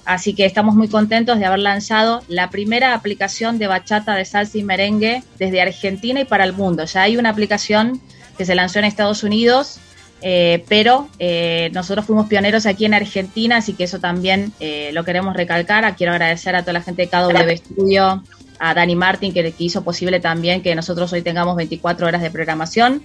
Así 0.05 0.33
que 0.33 0.45
estamos 0.45 0.75
muy 0.75 0.89
contentos 0.89 1.39
de 1.39 1.45
haber 1.45 1.59
lanzado 1.59 2.23
la 2.27 2.49
primera 2.49 2.93
aplicación 2.93 3.57
de 3.57 3.67
bachata, 3.67 4.15
de 4.15 4.25
salsa 4.25 4.57
y 4.57 4.63
merengue 4.63 5.23
desde 5.39 5.61
Argentina 5.61 6.19
y 6.19 6.25
para 6.25 6.43
el 6.43 6.53
mundo. 6.53 6.85
Ya 6.85 7.03
hay 7.03 7.15
una 7.15 7.29
aplicación 7.29 8.01
que 8.37 8.45
se 8.45 8.55
lanzó 8.55 8.79
en 8.79 8.85
Estados 8.85 9.23
Unidos, 9.23 9.79
eh, 10.21 10.63
pero 10.67 11.09
eh, 11.19 11.69
nosotros 11.73 12.05
fuimos 12.05 12.27
pioneros 12.27 12.65
aquí 12.65 12.85
en 12.85 12.93
Argentina, 12.93 13.57
así 13.57 13.73
que 13.73 13.85
eso 13.85 13.99
también 13.99 14.51
eh, 14.59 14.91
lo 14.93 15.03
queremos 15.03 15.35
recalcar. 15.35 15.95
Quiero 15.95 16.13
agradecer 16.13 16.55
a 16.55 16.61
toda 16.61 16.73
la 16.73 16.81
gente 16.81 17.03
de 17.03 17.09
KW 17.09 17.55
Studio, 17.57 18.23
a 18.59 18.73
Dani 18.73 18.95
Martin, 18.95 19.33
que, 19.33 19.51
que, 19.51 19.63
hizo 19.63 19.83
posible 19.83 20.19
también 20.19 20.61
que 20.61 20.75
nosotros 20.75 21.11
hoy 21.13 21.21
tengamos 21.21 21.55
24 21.55 22.07
horas 22.07 22.21
de 22.21 22.31
programación, 22.31 23.03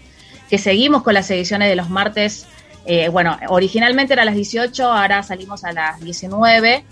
que 0.49 0.59
seguimos 0.59 1.03
con 1.03 1.15
las 1.15 1.31
ediciones 1.31 1.69
de 1.69 1.77
los 1.77 1.91
martes. 1.91 2.47
bueno, 3.13 3.37
originalmente 3.49 4.15
era 4.15 4.23
a 4.23 4.25
las 4.25 4.35
18, 4.35 4.91
ahora 4.91 5.23
salimos 5.23 5.65
a 5.65 5.73
las 5.73 6.01
19. 6.01 6.85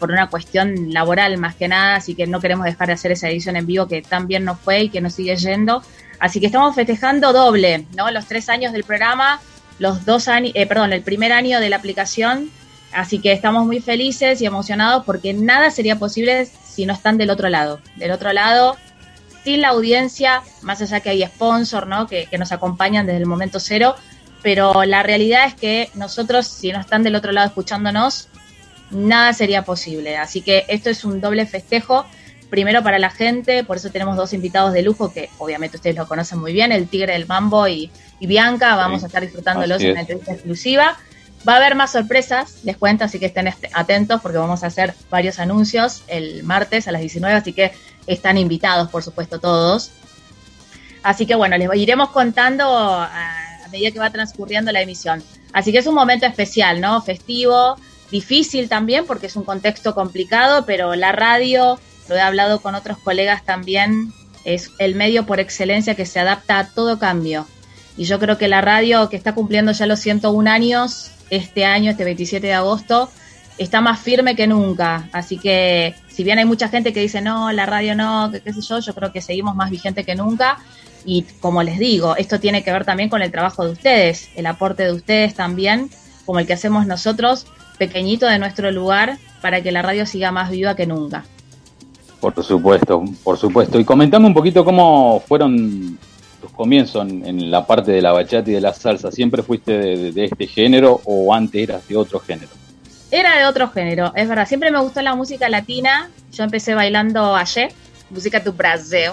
por 0.00 0.10
una 0.10 0.28
cuestión 0.28 0.92
laboral 0.92 1.36
más 1.38 1.54
que 1.54 1.68
nada, 1.68 1.96
así 1.96 2.14
que 2.14 2.26
no 2.26 2.40
queremos 2.40 2.64
dejar 2.64 2.88
de 2.88 2.94
hacer 2.94 3.12
esa 3.12 3.28
edición 3.28 3.54
en 3.56 3.66
vivo 3.66 3.86
que 3.86 4.02
tan 4.02 4.26
bien 4.26 4.44
nos 4.44 4.58
fue 4.58 4.84
y 4.84 4.88
que 4.88 5.00
nos 5.00 5.14
sigue 5.14 5.36
yendo. 5.36 5.82
Así 6.18 6.40
que 6.40 6.46
estamos 6.46 6.74
festejando 6.74 7.32
doble, 7.32 7.86
¿no? 7.96 8.10
Los 8.10 8.26
tres 8.26 8.48
años 8.48 8.72
del 8.72 8.84
programa, 8.84 9.40
los 9.78 10.04
dos 10.04 10.28
años, 10.28 10.52
eh, 10.54 10.66
perdón, 10.66 10.92
el 10.92 11.02
primer 11.02 11.32
año 11.32 11.60
de 11.60 11.68
la 11.68 11.76
aplicación. 11.76 12.50
Así 12.92 13.18
que 13.18 13.32
estamos 13.32 13.66
muy 13.66 13.80
felices 13.80 14.40
y 14.40 14.46
emocionados 14.46 15.04
porque 15.04 15.34
nada 15.34 15.70
sería 15.70 15.98
posible 15.98 16.48
si 16.74 16.86
no 16.86 16.92
están 16.92 17.18
del 17.18 17.30
otro 17.30 17.48
lado. 17.48 17.80
Del 17.96 18.10
otro 18.10 18.32
lado, 18.32 18.76
sin 19.44 19.60
la 19.60 19.68
audiencia, 19.68 20.42
más 20.62 20.80
allá 20.80 21.00
que 21.00 21.10
hay 21.10 21.24
sponsor, 21.24 21.86
¿no? 21.86 22.06
Que, 22.06 22.26
que 22.26 22.38
nos 22.38 22.52
acompañan 22.52 23.06
desde 23.06 23.18
el 23.18 23.26
momento 23.26 23.60
cero. 23.60 23.94
Pero 24.42 24.84
la 24.84 25.02
realidad 25.02 25.46
es 25.46 25.54
que 25.54 25.90
nosotros, 25.94 26.46
si 26.46 26.70
no 26.72 26.80
están 26.80 27.02
del 27.02 27.14
otro 27.14 27.32
lado 27.32 27.46
escuchándonos, 27.46 28.28
nada 28.90 29.32
sería 29.32 29.62
posible. 29.62 30.16
Así 30.16 30.42
que 30.42 30.64
esto 30.68 30.90
es 30.90 31.04
un 31.04 31.20
doble 31.20 31.46
festejo 31.46 32.06
primero 32.50 32.84
para 32.84 33.00
la 33.00 33.10
gente, 33.10 33.64
por 33.64 33.78
eso 33.78 33.90
tenemos 33.90 34.16
dos 34.16 34.32
invitados 34.32 34.72
de 34.72 34.82
lujo 34.82 35.12
que 35.12 35.28
obviamente 35.38 35.76
ustedes 35.76 35.96
lo 35.96 36.06
conocen 36.06 36.38
muy 36.38 36.52
bien, 36.52 36.70
el 36.70 36.86
Tigre 36.86 37.14
del 37.14 37.26
Mambo 37.26 37.66
y, 37.66 37.90
y 38.20 38.26
Bianca, 38.28 38.76
vamos 38.76 39.00
sí, 39.00 39.04
a 39.04 39.08
estar 39.08 39.22
disfrutándolos 39.22 39.82
en 39.82 39.90
una 39.90 40.00
entrevista 40.02 40.32
exclusiva. 40.34 40.96
Va 41.46 41.54
a 41.54 41.56
haber 41.56 41.74
más 41.74 41.92
sorpresas, 41.92 42.56
les 42.64 42.76
cuento, 42.76 43.04
así 43.04 43.18
que 43.18 43.26
estén 43.26 43.52
atentos 43.74 44.20
porque 44.20 44.38
vamos 44.38 44.64
a 44.64 44.68
hacer 44.68 44.94
varios 45.10 45.38
anuncios 45.38 46.02
el 46.06 46.42
martes 46.42 46.88
a 46.88 46.92
las 46.92 47.00
19, 47.00 47.36
así 47.36 47.52
que 47.52 47.72
están 48.06 48.38
invitados, 48.38 48.88
por 48.90 49.02
supuesto, 49.02 49.38
todos. 49.38 49.90
Así 51.02 51.26
que 51.26 51.34
bueno, 51.34 51.58
les 51.58 51.68
iremos 51.74 52.10
contando 52.10 52.64
a, 52.64 53.04
a 53.06 53.68
medida 53.68 53.90
que 53.90 53.98
va 53.98 54.10
transcurriendo 54.10 54.72
la 54.72 54.80
emisión. 54.80 55.22
Así 55.52 55.70
que 55.70 55.78
es 55.78 55.86
un 55.86 55.94
momento 55.94 56.24
especial, 56.26 56.80
¿no? 56.80 57.02
Festivo, 57.02 57.76
difícil 58.10 58.68
también 58.68 59.04
porque 59.06 59.26
es 59.26 59.36
un 59.36 59.44
contexto 59.44 59.94
complicado, 59.94 60.64
pero 60.64 60.94
la 60.94 61.12
radio 61.12 61.78
lo 62.08 62.16
he 62.16 62.20
hablado 62.20 62.60
con 62.60 62.74
otros 62.74 62.98
colegas 62.98 63.44
también, 63.44 64.12
es 64.44 64.70
el 64.78 64.94
medio 64.94 65.26
por 65.26 65.40
excelencia 65.40 65.94
que 65.94 66.06
se 66.06 66.20
adapta 66.20 66.58
a 66.58 66.68
todo 66.68 66.98
cambio. 66.98 67.46
Y 67.96 68.04
yo 68.04 68.18
creo 68.18 68.38
que 68.38 68.48
la 68.48 68.60
radio, 68.60 69.08
que 69.08 69.16
está 69.16 69.34
cumpliendo 69.34 69.72
ya 69.72 69.86
los 69.86 70.00
101 70.00 70.50
años, 70.50 71.12
este 71.30 71.64
año, 71.64 71.90
este 71.90 72.04
27 72.04 72.46
de 72.46 72.54
agosto, 72.54 73.10
está 73.58 73.80
más 73.80 74.00
firme 74.00 74.36
que 74.36 74.46
nunca. 74.46 75.08
Así 75.12 75.38
que, 75.38 75.94
si 76.08 76.24
bien 76.24 76.38
hay 76.38 76.44
mucha 76.44 76.68
gente 76.68 76.92
que 76.92 77.00
dice, 77.00 77.20
no, 77.20 77.52
la 77.52 77.66
radio 77.66 77.94
no, 77.94 78.30
que 78.32 78.40
qué 78.40 78.52
sé 78.52 78.60
yo, 78.60 78.78
yo 78.80 78.94
creo 78.94 79.12
que 79.12 79.20
seguimos 79.20 79.54
más 79.54 79.70
vigente 79.70 80.04
que 80.04 80.14
nunca. 80.14 80.58
Y 81.04 81.22
como 81.40 81.62
les 81.62 81.78
digo, 81.78 82.16
esto 82.16 82.40
tiene 82.40 82.64
que 82.64 82.72
ver 82.72 82.84
también 82.84 83.08
con 83.08 83.22
el 83.22 83.30
trabajo 83.30 83.64
de 83.64 83.72
ustedes, 83.72 84.30
el 84.36 84.46
aporte 84.46 84.84
de 84.84 84.92
ustedes 84.92 85.34
también, 85.34 85.90
como 86.24 86.38
el 86.38 86.46
que 86.46 86.54
hacemos 86.54 86.86
nosotros, 86.86 87.46
pequeñito 87.78 88.26
de 88.26 88.38
nuestro 88.38 88.70
lugar, 88.70 89.18
para 89.42 89.62
que 89.62 89.72
la 89.72 89.82
radio 89.82 90.06
siga 90.06 90.32
más 90.32 90.50
viva 90.50 90.74
que 90.74 90.86
nunca. 90.86 91.24
Por 92.20 92.42
supuesto, 92.42 93.04
por 93.22 93.36
supuesto. 93.36 93.78
Y 93.78 93.84
comentame 93.84 94.26
un 94.26 94.32
poquito 94.32 94.64
cómo 94.64 95.22
fueron 95.28 95.98
tus 96.44 96.52
comienzos 96.52 97.08
en, 97.08 97.26
en 97.26 97.50
la 97.50 97.66
parte 97.66 97.90
de 97.90 98.02
la 98.02 98.12
bachata 98.12 98.50
y 98.50 98.54
de 98.54 98.60
la 98.60 98.74
salsa. 98.74 99.10
¿Siempre 99.10 99.42
fuiste 99.42 99.72
de, 99.72 99.96
de, 99.96 100.12
de, 100.12 100.24
este 100.26 100.46
género 100.46 101.00
o 101.04 101.32
antes 101.32 101.62
eras 101.62 101.88
de 101.88 101.96
otro 101.96 102.20
género? 102.20 102.50
Era 103.10 103.38
de 103.38 103.46
otro 103.46 103.70
género, 103.70 104.12
es 104.14 104.28
verdad. 104.28 104.46
Siempre 104.46 104.70
me 104.70 104.80
gustó 104.80 105.00
la 105.00 105.14
música 105.14 105.48
latina. 105.48 106.10
Yo 106.32 106.44
empecé 106.44 106.74
bailando 106.74 107.34
ayer, 107.34 107.72
música 108.10 108.42
tu 108.42 108.52
Brasil. 108.52 109.12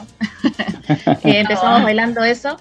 empezamos 1.23 1.83
bailando 1.83 2.21
eso. 2.23 2.57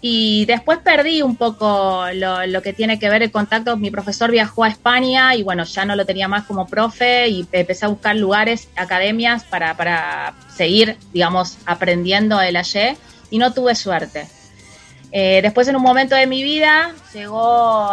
Y 0.00 0.44
después 0.44 0.78
perdí 0.80 1.22
un 1.22 1.34
poco 1.34 2.04
lo, 2.12 2.46
lo, 2.46 2.60
que 2.60 2.74
tiene 2.74 2.98
que 2.98 3.08
ver 3.08 3.22
el 3.22 3.32
contacto. 3.32 3.76
Mi 3.78 3.90
profesor 3.90 4.30
viajó 4.30 4.62
a 4.64 4.68
España 4.68 5.34
y 5.34 5.42
bueno, 5.42 5.64
ya 5.64 5.86
no 5.86 5.96
lo 5.96 6.04
tenía 6.04 6.28
más 6.28 6.44
como 6.44 6.66
profe 6.66 7.28
y 7.28 7.48
empecé 7.50 7.86
a 7.86 7.88
buscar 7.88 8.14
lugares, 8.14 8.68
academias 8.76 9.44
para, 9.44 9.74
para 9.76 10.34
seguir, 10.54 10.98
digamos, 11.14 11.56
aprendiendo 11.64 12.40
el 12.40 12.56
ayer 12.56 12.96
y 13.34 13.38
no 13.38 13.52
tuve 13.52 13.74
suerte. 13.74 14.28
Eh, 15.10 15.40
después 15.42 15.66
en 15.66 15.74
un 15.74 15.82
momento 15.82 16.14
de 16.14 16.28
mi 16.28 16.44
vida 16.44 16.92
llegó, 17.12 17.90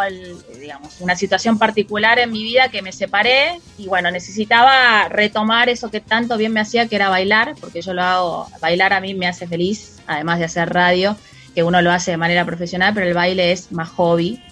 digamos, 0.60 1.02
una 1.02 1.16
situación 1.16 1.58
particular 1.58 2.20
en 2.20 2.32
mi 2.32 2.44
vida 2.44 2.70
que 2.70 2.84
me 2.84 2.92
separé 2.92 3.60
y 3.76 3.88
bueno, 3.88 4.12
necesitaba 4.12 5.10
retomar 5.10 5.68
eso 5.68 5.90
que 5.90 6.00
tanto 6.00 6.38
bien 6.38 6.54
me 6.54 6.60
hacía, 6.60 6.88
que 6.88 6.96
era 6.96 7.10
bailar, 7.10 7.56
porque 7.60 7.82
yo 7.82 7.96
lo 7.96 8.04
hago, 8.04 8.48
bailar 8.62 8.94
a 8.94 9.02
mí 9.02 9.16
me 9.16 9.26
hace 9.26 9.48
feliz, 9.48 9.98
además 10.06 10.38
de 10.38 10.46
hacer 10.46 10.72
radio 10.72 11.18
que 11.56 11.64
uno 11.64 11.82
lo 11.82 11.92
hace 11.92 12.12
de 12.12 12.18
manera 12.18 12.46
profesional, 12.46 12.94
pero 12.94 13.08
el 13.08 13.16
baile 13.16 13.52
es 13.52 13.72
más 13.72 13.90
hobby. 13.90 14.44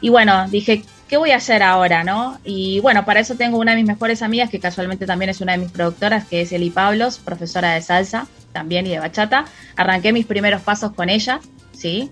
Y 0.00 0.08
bueno, 0.08 0.48
dije, 0.48 0.84
¿qué 1.08 1.16
voy 1.16 1.30
a 1.30 1.36
hacer 1.36 1.62
ahora, 1.62 2.04
no? 2.04 2.38
Y 2.44 2.80
bueno, 2.80 3.04
para 3.04 3.20
eso 3.20 3.34
tengo 3.34 3.58
una 3.58 3.72
de 3.72 3.78
mis 3.78 3.86
mejores 3.86 4.22
amigas, 4.22 4.50
que 4.50 4.60
casualmente 4.60 5.06
también 5.06 5.30
es 5.30 5.40
una 5.40 5.52
de 5.52 5.58
mis 5.58 5.72
productoras, 5.72 6.26
que 6.26 6.42
es 6.42 6.52
Eli 6.52 6.70
Pablos, 6.70 7.18
profesora 7.18 7.72
de 7.72 7.80
salsa 7.80 8.26
también 8.52 8.86
y 8.86 8.90
de 8.90 8.98
bachata. 8.98 9.46
Arranqué 9.76 10.12
mis 10.12 10.26
primeros 10.26 10.62
pasos 10.62 10.92
con 10.92 11.08
ella, 11.08 11.40
¿sí? 11.72 12.10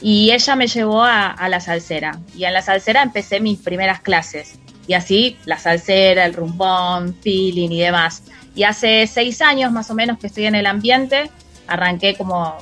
Y 0.00 0.32
ella 0.32 0.56
me 0.56 0.66
llevó 0.66 1.02
a, 1.02 1.30
a 1.30 1.48
la 1.48 1.60
salsera. 1.60 2.18
Y 2.36 2.44
en 2.44 2.52
la 2.52 2.62
salsera 2.62 3.02
empecé 3.02 3.40
mis 3.40 3.58
primeras 3.58 4.00
clases. 4.00 4.58
y 4.86 4.92
así 4.92 5.38
la 5.46 5.58
salsera, 5.58 6.26
el 6.26 6.34
rumbón, 6.34 7.14
feeling 7.22 7.70
y 7.70 7.80
demás. 7.80 8.22
Y 8.54 8.64
hace 8.64 9.06
seis 9.06 9.40
años 9.40 9.72
más 9.72 9.90
o 9.90 9.94
menos 9.94 10.18
que 10.18 10.26
estoy 10.26 10.46
en 10.46 10.54
el 10.54 10.66
ambiente, 10.66 11.30
arranqué 11.66 12.14
como 12.16 12.58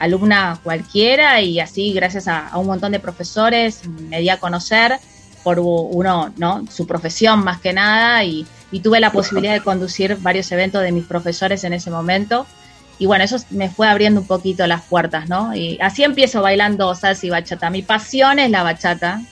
alumna 0.00 0.58
cualquiera 0.64 1.40
y 1.42 1.60
así 1.60 1.92
gracias 1.92 2.26
a, 2.26 2.50
un 2.56 2.66
montón 2.66 2.90
de 2.90 2.98
profesores 2.98 3.86
me 3.86 4.20
di 4.20 4.30
a 4.30 4.38
conocer 4.38 4.98
por 5.42 5.58
uno, 5.58 6.32
¿no? 6.36 6.64
Su 6.70 6.86
profesión 6.86 7.42
más 7.44 7.60
que 7.60 7.72
nada 7.72 8.24
y, 8.24 8.46
tuve 8.82 9.00
la 9.00 9.10
posibilidad 9.10 9.52
de 9.52 9.62
conducir 9.62 10.16
varios 10.20 10.50
eventos 10.52 10.82
de 10.82 10.92
mis 10.92 11.04
profesores 11.04 11.64
en 11.64 11.72
ese 11.72 11.90
momento. 11.90 12.46
Y 13.00 13.06
bueno, 13.06 13.24
eso 13.24 13.38
me 13.50 13.68
fue 13.68 13.88
abriendo 13.88 14.20
un 14.20 14.26
poquito 14.26 14.66
las 14.66 14.82
puertas, 14.82 15.28
¿no? 15.28 15.54
Y 15.56 15.78
así 15.80 16.04
empiezo 16.04 16.40
bailando 16.40 16.94
salsa 16.94 17.26
y 17.26 17.30
bachata. 17.30 17.70
Mi 17.70 17.82
pasión 17.82 18.38
es 18.38 18.50
la 18.50 18.62
bachata, 18.62 19.22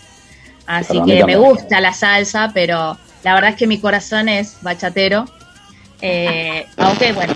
así 0.66 1.01
que 1.05 1.25
me 1.25 1.37
gusta 1.37 1.81
la 1.81 1.92
salsa, 1.92 2.51
pero 2.53 2.99
la 3.23 3.35
verdad 3.35 3.51
es 3.51 3.57
que 3.57 3.66
mi 3.66 3.79
corazón 3.79 4.29
es 4.29 4.57
bachatero. 4.62 5.27
Eh, 6.01 6.66
aunque 6.77 7.12
bueno, 7.12 7.35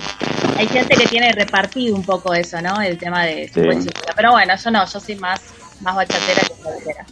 hay 0.57 0.67
gente 0.67 0.97
que 0.97 1.07
tiene 1.07 1.31
repartido 1.33 1.95
un 1.95 2.03
poco 2.03 2.35
eso, 2.35 2.61
¿no? 2.61 2.81
El 2.81 2.99
tema 2.99 3.25
de 3.25 3.51
Pero 4.17 4.33
bueno, 4.33 4.55
yo 4.57 4.71
no, 4.71 4.85
yo 4.87 4.99
soy 4.99 5.17
más, 5.17 5.41
más 5.81 5.95
bachatera 5.95 6.41
que 6.41 6.63
salsera. 6.63 7.07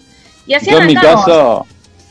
Y 0.51 0.55
así 0.55 0.69
Yo 0.69 0.79
en 0.79 0.87
mi 0.89 0.97
caso, 0.97 1.65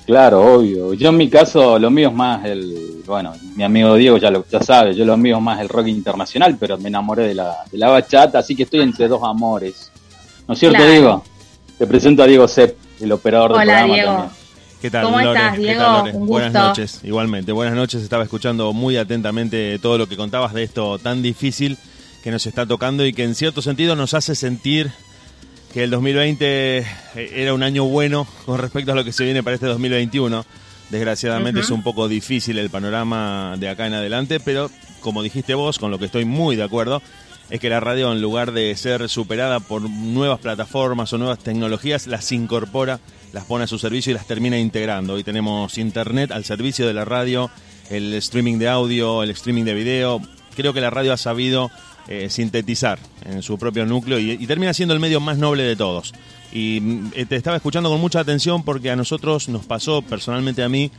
claro, 0.06 0.56
obvio. 0.56 0.94
Yo 0.94 1.10
en 1.10 1.18
mi 1.18 1.30
caso, 1.30 1.78
lo 1.78 1.90
mío 1.90 2.08
es 2.08 2.16
más 2.16 2.46
el, 2.46 3.04
bueno, 3.06 3.34
mi 3.58 3.66
amigo 3.66 3.96
Diego 3.96 4.18
ya 4.18 4.32
lo 4.32 4.46
ya 4.50 4.62
sabe, 4.62 4.96
yo 4.96 5.04
lo 5.04 5.18
mío 5.18 5.36
es 5.36 5.44
más 5.44 5.60
el 5.60 5.68
rock 5.68 5.88
internacional, 5.88 6.56
pero 6.58 6.78
me 6.78 6.88
enamoré 6.88 7.28
de 7.28 7.36
la, 7.36 7.58
de 7.70 7.78
la 7.78 7.90
bachata, 7.90 8.40
así 8.40 8.56
que 8.56 8.64
estoy 8.64 8.80
entre 8.80 9.10
dos 9.10 9.22
amores. 9.26 9.92
¿No 10.48 10.54
es 10.54 10.60
cierto, 10.62 10.88
Diego? 10.88 11.22
Te 11.78 11.86
presento 11.86 12.24
a 12.24 12.28
Diego 12.28 12.48
Sepp, 12.48 12.78
el 13.02 13.12
operador 13.12 13.52
del 13.52 13.58
programa 13.58 13.94
Diego. 13.94 14.12
también. 14.14 14.32
¿Qué 14.82 14.90
tal, 14.90 15.04
¿Cómo 15.04 15.20
estás, 15.20 15.58
Diego? 15.58 16.04
Buenas 16.20 16.54
noches, 16.54 17.02
igualmente. 17.04 17.52
Buenas 17.52 17.76
noches, 17.76 18.02
estaba 18.02 18.24
escuchando 18.24 18.72
muy 18.72 18.96
atentamente 18.96 19.78
todo 19.80 19.98
lo 19.98 20.08
que 20.08 20.16
contabas 20.16 20.54
de 20.54 20.64
esto 20.64 20.98
tan 20.98 21.22
difícil 21.22 21.78
que 22.24 22.32
nos 22.32 22.48
está 22.48 22.66
tocando 22.66 23.06
y 23.06 23.12
que 23.12 23.26
en 23.26 23.36
cierto 23.36 23.62
sentido 23.62 23.98
nos 23.98 24.14
hace 24.14 24.34
sentir 24.34 24.94
que 25.74 25.84
el 25.84 25.90
2020 25.90 26.78
eh, 26.78 26.86
era 27.16 27.54
un 27.54 27.64
año 27.64 27.86
bueno 27.86 28.28
con 28.46 28.60
respecto 28.60 28.92
a 28.92 28.96
lo 28.96 29.04
que 29.04 29.12
se 29.12 29.24
viene 29.24 29.44
para 29.44 29.56
este 29.56 29.68
2021. 29.68 30.46
Desgraciadamente 30.90 31.60
es 31.60 31.70
un 31.70 31.84
poco 31.84 32.08
difícil 32.08 32.58
el 32.58 32.70
panorama 32.70 33.56
de 33.60 33.70
acá 33.70 33.86
en 33.86 33.94
adelante, 33.94 34.40
pero 34.40 34.72
como 35.02 35.22
dijiste 35.22 35.54
vos, 35.54 35.78
con 35.78 35.92
lo 35.92 36.00
que 36.00 36.06
estoy 36.06 36.26
muy 36.26 36.56
de 36.56 36.64
acuerdo, 36.64 37.02
es 37.52 37.60
que 37.60 37.70
la 37.70 37.80
radio 37.80 38.12
en 38.12 38.22
lugar 38.22 38.52
de 38.52 38.76
ser 38.76 39.08
superada 39.08 39.60
por 39.60 39.88
nuevas 39.88 40.40
plataformas 40.40 41.14
o 41.14 41.18
nuevas 41.18 41.40
tecnologías, 41.40 42.08
las 42.08 42.32
incorpora 42.32 43.00
las 43.34 43.46
pone 43.46 43.64
a 43.64 43.68
su 43.68 43.78
servicio 43.78 44.12
y 44.12 44.16
las 44.16 44.28
termina 44.28 44.58
integrando. 44.58 45.14
Hoy 45.14 45.24
tenemos 45.24 45.78
Internet 45.78 46.32
al 46.32 46.46
servicio 46.46 46.88
de 46.88 46.94
la 46.94 47.06
radio, 47.06 47.50
el 47.90 48.14
streaming 48.16 48.58
de 48.58 48.70
audio, 48.70 49.24
el 49.24 49.30
streaming 49.32 49.66
de 49.66 49.74
video. 49.74 50.22
Creo 50.56 50.74
que 50.74 50.82
la 50.82 50.90
radio 50.90 51.14
ha 51.14 51.18
sabido 51.18 51.72
eh, 52.12 52.28
sintetizar 52.32 52.98
en 53.24 53.44
su 53.44 53.60
propio 53.60 53.86
núcleo 53.86 54.18
y, 54.18 54.48
termina 54.48 54.74
siendo 54.74 54.96
el 54.96 55.00
medio 55.00 55.20
más 55.20 55.38
noble 55.38 55.62
de 55.62 55.76
todos. 55.76 56.12
Y 56.52 56.80
mm, 56.82 57.12
te 57.28 57.36
estaba 57.36 57.56
escuchando 57.56 57.88
con 57.88 58.02
mucha 58.02 58.20
atención 58.20 58.64
porque 58.64 58.90
a 58.90 58.96
nosotros 58.96 59.48
nos 59.48 59.68
pasó, 59.68 60.02
personalmente 60.02 60.64
a 60.64 60.70
mí, 60.70 60.90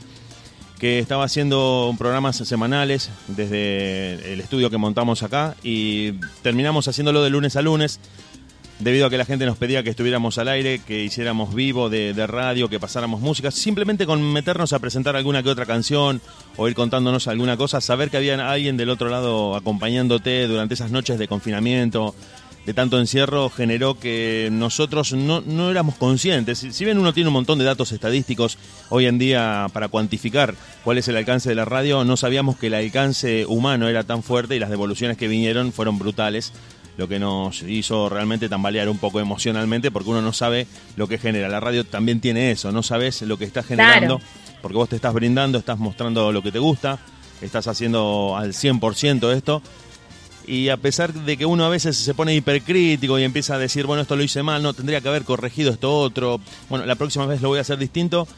que 0.78 1.00
estaba 1.00 1.24
haciendo 1.24 1.92
programas 1.98 2.36
semanales 2.36 3.10
desde 3.26 4.32
el 4.32 4.40
estudio 4.40 4.70
que 4.70 4.78
montamos 4.78 5.24
acá 5.24 5.56
y 5.64 6.12
terminamos 6.42 6.86
haciéndolo 6.86 7.24
de 7.24 7.30
lunes 7.30 7.56
a 7.56 7.62
lunes 7.62 7.98
debido 8.80 9.06
a 9.06 9.10
que 9.10 9.18
la 9.18 9.24
gente 9.24 9.46
nos 9.46 9.58
pedía 9.58 9.82
que 9.82 9.90
estuviéramos 9.90 10.38
al 10.38 10.48
aire, 10.48 10.80
que 10.80 11.04
hiciéramos 11.04 11.54
vivo 11.54 11.90
de, 11.90 12.12
radio, 12.26 12.68
que 12.68 12.80
pasáramos 12.80 13.20
música, 13.20 13.50
simplemente 13.50 14.06
con 14.06 14.22
meternos 14.32 14.72
a 14.72 14.78
presentar 14.78 15.16
alguna 15.16 15.42
que 15.42 15.50
otra 15.50 15.66
canción 15.66 16.20
o 16.56 16.68
ir 16.68 16.74
contándonos 16.74 17.28
alguna 17.28 17.56
cosa, 17.56 17.80
saber 17.80 18.10
que 18.10 18.16
había 18.16 18.50
alguien 18.50 18.76
del 18.76 18.90
otro 18.90 19.08
lado 19.08 19.54
acompañándote 19.54 20.46
durante 20.46 20.74
esas 20.74 20.90
noches 20.90 21.18
de 21.18 21.28
confinamiento, 21.28 22.14
de 22.64 22.74
tanto 22.74 22.98
encierro, 22.98 23.48
generó 23.50 23.98
que 23.98 24.48
nosotros 24.52 25.12
no, 25.12 25.40
no 25.40 25.70
éramos 25.70 25.96
conscientes. 25.96 26.58
Si 26.58 26.84
bien 26.84 26.98
uno 26.98 27.12
tiene 27.12 27.28
un 27.28 27.34
montón 27.34 27.58
de 27.58 27.64
datos 27.64 27.92
estadísticos 27.92 28.58
hoy 28.90 29.06
en 29.06 29.18
día 29.18 29.66
para 29.72 29.88
cuantificar 29.88 30.54
cuál 30.84 30.98
es 30.98 31.08
el 31.08 31.16
alcance 31.16 31.48
de 31.48 31.54
la 31.54 31.64
radio, 31.64 32.04
no 32.04 32.16
sabíamos 32.16 32.58
que 32.58 32.68
el 32.68 32.74
alcance 32.74 33.46
humano 33.46 33.88
era 33.88 34.04
tan 34.04 34.22
fuerte 34.22 34.56
y 34.56 34.58
las 34.58 34.70
devoluciones 34.70 35.16
que 35.16 35.28
vinieron 35.28 35.72
fueron 35.72 35.98
brutales 35.98 36.52
lo 37.00 37.08
que 37.08 37.18
nos 37.18 37.62
hizo 37.62 38.10
realmente 38.10 38.50
tambalear 38.50 38.90
un 38.90 38.98
poco 38.98 39.20
emocionalmente, 39.20 39.90
porque 39.90 40.10
uno 40.10 40.20
no 40.20 40.34
sabe 40.34 40.66
lo 40.96 41.08
que 41.08 41.16
genera. 41.16 41.48
La 41.48 41.58
radio 41.58 41.86
también 41.86 42.20
tiene 42.20 42.50
eso, 42.50 42.72
no 42.72 42.82
sabes 42.82 43.22
lo 43.22 43.38
que 43.38 43.46
está 43.46 43.62
generando, 43.62 44.20
porque 44.60 44.76
vos 44.76 44.90
te 44.90 44.96
estás 44.96 45.14
brindando, 45.14 45.56
estás 45.56 45.78
mostrando 45.78 46.30
lo 46.30 46.42
que 46.42 46.52
te 46.52 46.58
gusta, 46.58 46.98
estás 47.40 47.68
haciendo 47.68 48.36
al 48.36 48.52
100% 48.52 49.34
esto. 49.34 49.62
Y 50.46 50.68
a 50.68 50.76
pesar 50.76 51.14
de 51.14 51.38
que 51.38 51.46
uno 51.46 51.64
a 51.64 51.70
veces 51.70 51.96
se 51.96 52.12
pone 52.12 52.34
hipercrítico 52.34 53.18
y 53.18 53.22
empieza 53.22 53.54
a 53.54 53.58
decir, 53.58 53.86
bueno, 53.86 54.02
esto 54.02 54.14
lo 54.14 54.22
hice 54.22 54.42
mal, 54.42 54.62
no, 54.62 54.74
tendría 54.74 55.00
que 55.00 55.08
haber 55.08 55.24
corregido 55.24 55.72
esto 55.72 56.00
otro, 56.00 56.38
bueno, 56.68 56.84
la 56.84 56.96
próxima 56.96 57.24
vez 57.24 57.40
lo 57.40 57.48
voy 57.48 57.60
a 57.60 57.62
hacer 57.62 57.78
distinto, 57.78 58.28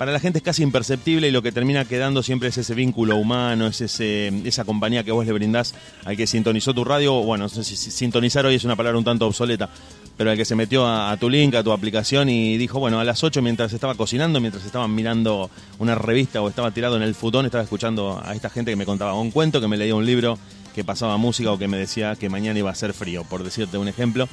para 0.00 0.12
la 0.12 0.18
gente 0.18 0.38
es 0.38 0.42
casi 0.42 0.62
imperceptible 0.62 1.28
y 1.28 1.30
lo 1.30 1.42
que 1.42 1.52
termina 1.52 1.84
quedando 1.84 2.22
siempre 2.22 2.48
es 2.48 2.56
ese 2.56 2.74
vínculo 2.74 3.16
humano, 3.16 3.66
es 3.66 3.82
ese, 3.82 4.28
esa 4.46 4.64
compañía 4.64 5.04
que 5.04 5.12
vos 5.12 5.26
le 5.26 5.32
brindás 5.34 5.74
al 6.06 6.16
que 6.16 6.26
sintonizó 6.26 6.72
tu 6.72 6.84
radio. 6.84 7.22
Bueno, 7.22 7.44
no 7.44 7.48
sé 7.50 7.62
si 7.62 7.76
sintonizar 7.76 8.46
hoy 8.46 8.54
es 8.54 8.64
una 8.64 8.76
palabra 8.76 8.96
un 8.96 9.04
tanto 9.04 9.26
obsoleta, 9.26 9.68
pero 10.16 10.30
al 10.30 10.38
que 10.38 10.46
se 10.46 10.54
metió 10.54 10.86
a, 10.86 11.14
tu 11.18 11.28
link, 11.28 11.54
a 11.54 11.62
tu 11.62 11.70
aplicación 11.70 12.30
y 12.30 12.56
dijo, 12.56 12.78
bueno, 12.78 12.98
a 12.98 13.04
las 13.04 13.22
8 13.22 13.42
mientras 13.42 13.74
estaba 13.74 13.94
cocinando, 13.94 14.40
mientras 14.40 14.64
estaban 14.64 14.94
mirando 14.94 15.50
una 15.78 15.94
revista 15.96 16.40
o 16.40 16.48
estaba 16.48 16.70
tirado 16.70 16.96
en 16.96 17.02
el 17.02 17.14
futón, 17.14 17.44
estaba 17.44 17.62
escuchando 17.62 18.22
a 18.24 18.34
esta 18.34 18.48
gente 18.48 18.72
que 18.72 18.76
me 18.76 18.86
contaba 18.86 19.12
un 19.12 19.30
cuento, 19.30 19.60
que 19.60 19.68
me 19.68 19.76
leía 19.76 19.94
un 19.94 20.06
libro, 20.06 20.38
que 20.74 20.82
pasaba 20.82 21.18
música 21.18 21.52
o 21.52 21.58
que 21.58 21.68
me 21.68 21.76
decía 21.76 22.16
que 22.16 22.30
mañana 22.30 22.58
iba 22.58 22.70
a 22.70 22.74
ser 22.74 22.94
frío, 22.94 23.24
por 23.24 23.44
decirte 23.44 23.76
un 23.76 23.88
ejemplo 23.88 24.30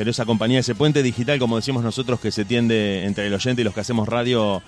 pero 0.00 0.12
esa 0.12 0.24
compañía, 0.24 0.60
ese 0.60 0.74
puente 0.74 1.02
digital, 1.02 1.38
como 1.38 1.56
decimos 1.56 1.84
nosotros, 1.84 2.20
que 2.20 2.30
se 2.30 2.46
tiende 2.46 3.04
entre 3.04 3.26
el 3.26 3.34
oyente 3.34 3.60
y 3.60 3.64
los 3.66 3.74
que 3.74 3.80
hacemos 3.80 4.08
radio, 4.08 4.62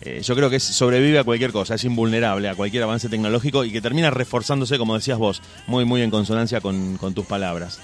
eh, 0.00 0.20
yo 0.22 0.36
creo 0.36 0.48
que 0.48 0.60
sobrevive 0.60 1.18
a 1.18 1.24
cualquier 1.24 1.50
cosa, 1.50 1.74
es 1.74 1.84
invulnerable 1.84 2.48
a 2.48 2.54
cualquier 2.54 2.84
avance 2.84 3.08
tecnológico 3.08 3.64
y 3.64 3.72
que 3.72 3.80
termina 3.80 4.10
reforzándose, 4.10 4.78
como 4.78 4.94
decías 4.94 5.18
vos, 5.18 5.42
muy, 5.66 5.84
muy 5.84 6.02
en 6.02 6.10
consonancia 6.10 6.60
con, 6.60 6.98
tus 7.14 7.26
palabras. 7.26 7.80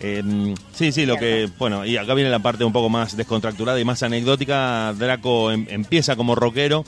Em, 0.00 0.54
sí, 0.74 0.92
sí, 0.92 1.06
lo 1.06 1.16
que, 1.16 1.48
bueno, 1.58 1.86
y 1.86 1.96
acá 1.96 2.12
viene 2.12 2.28
la 2.28 2.40
parte 2.40 2.64
un 2.64 2.72
poco 2.72 2.90
más 2.90 3.16
descontracturada 3.16 3.80
y 3.80 3.84
más 3.84 4.02
anecdótica. 4.02 4.92
Draco 4.92 5.50
em, 5.50 5.66
empieza 5.70 6.16
como 6.16 6.34
rockero 6.34 6.84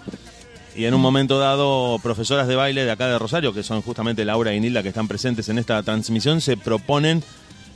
y 0.74 0.84
en 0.84 0.92
un 0.92 1.00
momento 1.00 1.38
dado, 1.38 1.98
profesoras 2.02 2.46
de 2.46 2.56
baile 2.56 2.84
de 2.84 2.90
acá 2.90 3.08
de 3.08 3.18
Rosario, 3.18 3.54
que 3.54 3.62
son 3.62 3.80
justamente 3.80 4.26
Laura 4.26 4.52
y 4.52 4.60
Nilda 4.60 4.82
que 4.82 4.90
están 4.90 5.08
presentes 5.08 5.48
en 5.48 5.58
esta 5.58 5.82
transmisión, 5.82 6.42
se 6.42 6.58
proponen, 6.58 7.24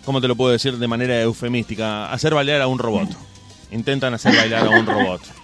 ¿cómo 0.04 0.20
te 0.20 0.28
lo 0.28 0.36
puedo 0.36 0.52
decir 0.52 0.76
de 0.76 0.86
manera 0.86 1.18
eufemística? 1.22 2.12
Hacer 2.12 2.34
bailar 2.34 2.60
a 2.60 2.66
un 2.66 2.78
robot. 2.78 3.08
Intentan 3.72 4.12
hacer 4.12 4.36
bailar 4.36 4.66
a 4.66 4.70
un 4.70 4.84
robot 4.84 5.39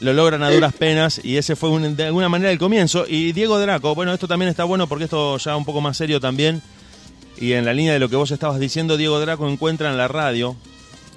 lo 0.00 0.12
logran 0.14 0.42
a 0.42 0.50
duras 0.50 0.72
penas 0.72 1.20
y 1.22 1.36
ese 1.36 1.56
fue 1.56 1.70
de 1.78 2.06
alguna 2.06 2.28
manera 2.28 2.50
el 2.50 2.58
comienzo. 2.58 3.04
Y 3.06 3.32
Diego 3.32 3.58
Draco, 3.58 3.94
bueno, 3.94 4.12
esto 4.12 4.26
también 4.26 4.48
está 4.48 4.64
bueno 4.64 4.86
porque 4.86 5.04
esto 5.04 5.36
ya 5.36 5.56
un 5.56 5.64
poco 5.64 5.80
más 5.80 5.96
serio 5.96 6.20
también. 6.20 6.62
Y 7.36 7.52
en 7.52 7.64
la 7.64 7.72
línea 7.72 7.92
de 7.92 7.98
lo 7.98 8.08
que 8.08 8.16
vos 8.16 8.30
estabas 8.30 8.58
diciendo, 8.60 8.96
Diego 8.96 9.20
Draco 9.20 9.48
encuentra 9.48 9.90
en 9.90 9.96
la 9.96 10.08
radio, 10.08 10.56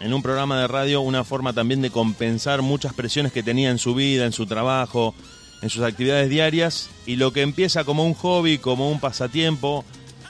en 0.02 0.14
un 0.14 0.22
programa 0.22 0.60
de 0.60 0.68
radio, 0.68 1.02
una 1.02 1.24
forma 1.24 1.54
también 1.54 1.82
de 1.82 1.92
compensar 1.92 2.62
muchas 2.62 2.94
presiones 2.94 3.32
que 3.32 3.44
tenía 3.44 3.70
en 3.70 3.78
su 3.78 3.96
vida, 3.96 4.26
en 4.26 4.34
su 4.34 4.46
trabajo, 4.46 5.16
en 5.62 5.70
sus 5.70 5.84
actividades 5.84 6.30
diarias. 6.30 6.90
Y 7.06 7.16
lo 7.16 7.32
que 7.34 7.42
empieza 7.42 7.84
como 7.84 8.06
un 8.06 8.14
hobby, 8.14 8.58
como 8.58 8.90
un 8.90 9.00
pasatiempo, 9.00 9.86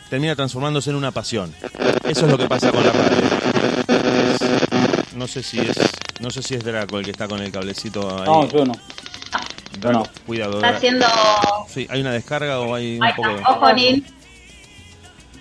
termina 0.10 0.36
transformándose 0.36 0.92
en 0.92 0.96
una 0.96 1.12
pasión. 1.12 1.54
Eso 2.08 2.26
es 2.26 2.32
lo 2.32 2.38
que 2.38 2.48
pasa 2.48 2.72
con 2.72 2.84
la 2.84 2.92
radio. 2.92 3.22
no 5.16 5.28
sé 5.28 5.42
si 5.42 5.60
es 5.60 5.78
no 6.24 6.32
sé 6.32 6.42
si 6.42 6.56
es 6.56 6.64
Draco 6.64 6.98
el 6.98 7.06
que 7.06 7.12
está 7.12 7.28
con 7.28 7.42
el 7.42 7.52
cablecito 7.52 8.10
ahí. 8.18 8.26
No, 8.26 8.48
yo 8.48 8.66
no. 8.66 8.74
Draco, 9.80 10.08
cuidado. 10.26 10.56
Está 10.56 10.70
haciendo. 10.70 11.06
Sí, 11.68 11.86
¿hay 11.90 12.00
una 12.00 12.14
descarga 12.14 12.62
o 12.62 12.74
hay 12.74 12.98
un 12.98 13.16
poco 13.16 13.28
de.? 13.28 13.42
Ojo, 13.42 13.74
Nil. 13.74 14.06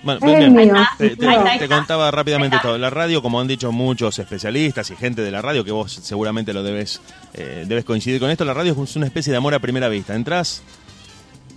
Bueno, 0.03 0.19
bien, 0.25 0.53
bien. 0.53 0.73
Te, 0.97 1.67
contaba 1.69 2.11
rápidamente 2.11 2.57
todo. 2.61 2.77
La 2.77 2.89
radio, 2.89 3.21
como 3.21 3.39
han 3.39 3.47
dicho 3.47 3.71
muchos 3.71 4.19
especialistas 4.19 4.91
y 4.91 4.97
gente 4.97 5.21
de 5.21 5.31
la 5.31 5.41
radio, 5.41 5.63
que 5.63 5.71
vos 5.71 5.93
seguramente 5.93 6.53
lo 6.53 6.61
debes, 6.61 7.01
eh, 7.33 7.63
debes 7.65 7.85
coincidir 7.85 8.19
con 8.19 8.29
esto, 8.29 8.43
la 8.43 8.53
radio 8.53 8.75
es 8.83 8.95
una 8.97 9.05
especie 9.05 9.31
de 9.31 9.37
amor 9.37 9.53
a 9.53 9.59
primera 9.59 9.87
vista. 9.87 10.13
Entrás 10.13 10.61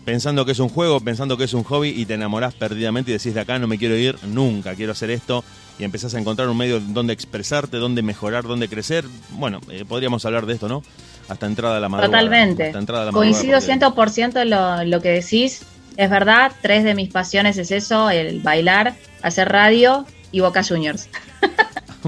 pensando 0.07 0.47
que 0.47 0.53
es 0.53 0.61
un 0.61 0.69
juego, 0.69 1.01
pensando 1.01 1.37
que 1.37 1.45
es 1.45 1.53
un 1.53 1.65
hobby 1.65 1.89
y 1.89 2.07
te 2.07 2.15
enamorás 2.15 2.55
perdidamente 2.55 3.11
y 3.11 3.15
decís 3.15 3.35
de 3.35 3.41
acá 3.41 3.59
no 3.59 3.67
me 3.67 3.77
quiero 3.77 3.97
ir 3.97 4.17
nunca, 4.23 4.77
quiero 4.77 4.93
hacer 4.93 5.11
esto 5.11 5.45
y 5.81 5.85
empezás 5.85 6.15
a 6.15 6.21
encontrar 6.21 6.49
un 6.49 6.57
medio 6.57 6.79
donde 6.79 7.13
expresarte, 7.13 7.77
donde 7.79 8.03
mejorar, 8.03 8.45
donde 8.45 8.69
crecer. 8.69 9.05
Bueno, 9.31 9.61
eh, 9.69 9.85
podríamos 9.87 10.25
hablar 10.25 10.47
de 10.47 10.55
esto, 10.55 10.69
¿no? 10.69 10.85
Hasta 11.29 11.47
entrada 11.47 11.79
a 11.79 11.81
la 11.81 11.89
madrugada. 11.89 12.23
Totalmente. 12.23 12.73
Coincido 13.13 13.59
100% 13.59 14.41
en 14.43 14.51
lo, 14.51 14.85
lo 14.85 15.03
que 15.03 15.09
decís. 15.11 15.63
Es 15.97 16.09
verdad, 16.09 16.53
tres 16.63 16.85
de 16.85 16.95
mis 16.95 17.11
pasiones 17.11 17.59
es 17.59 17.73
eso, 17.73 18.09
el 18.09 18.41
bailar, 18.41 18.95
hacer 19.23 19.49
radio 19.49 20.07
y 20.31 20.41
Boca 20.41 20.63
Juniors. 20.63 21.09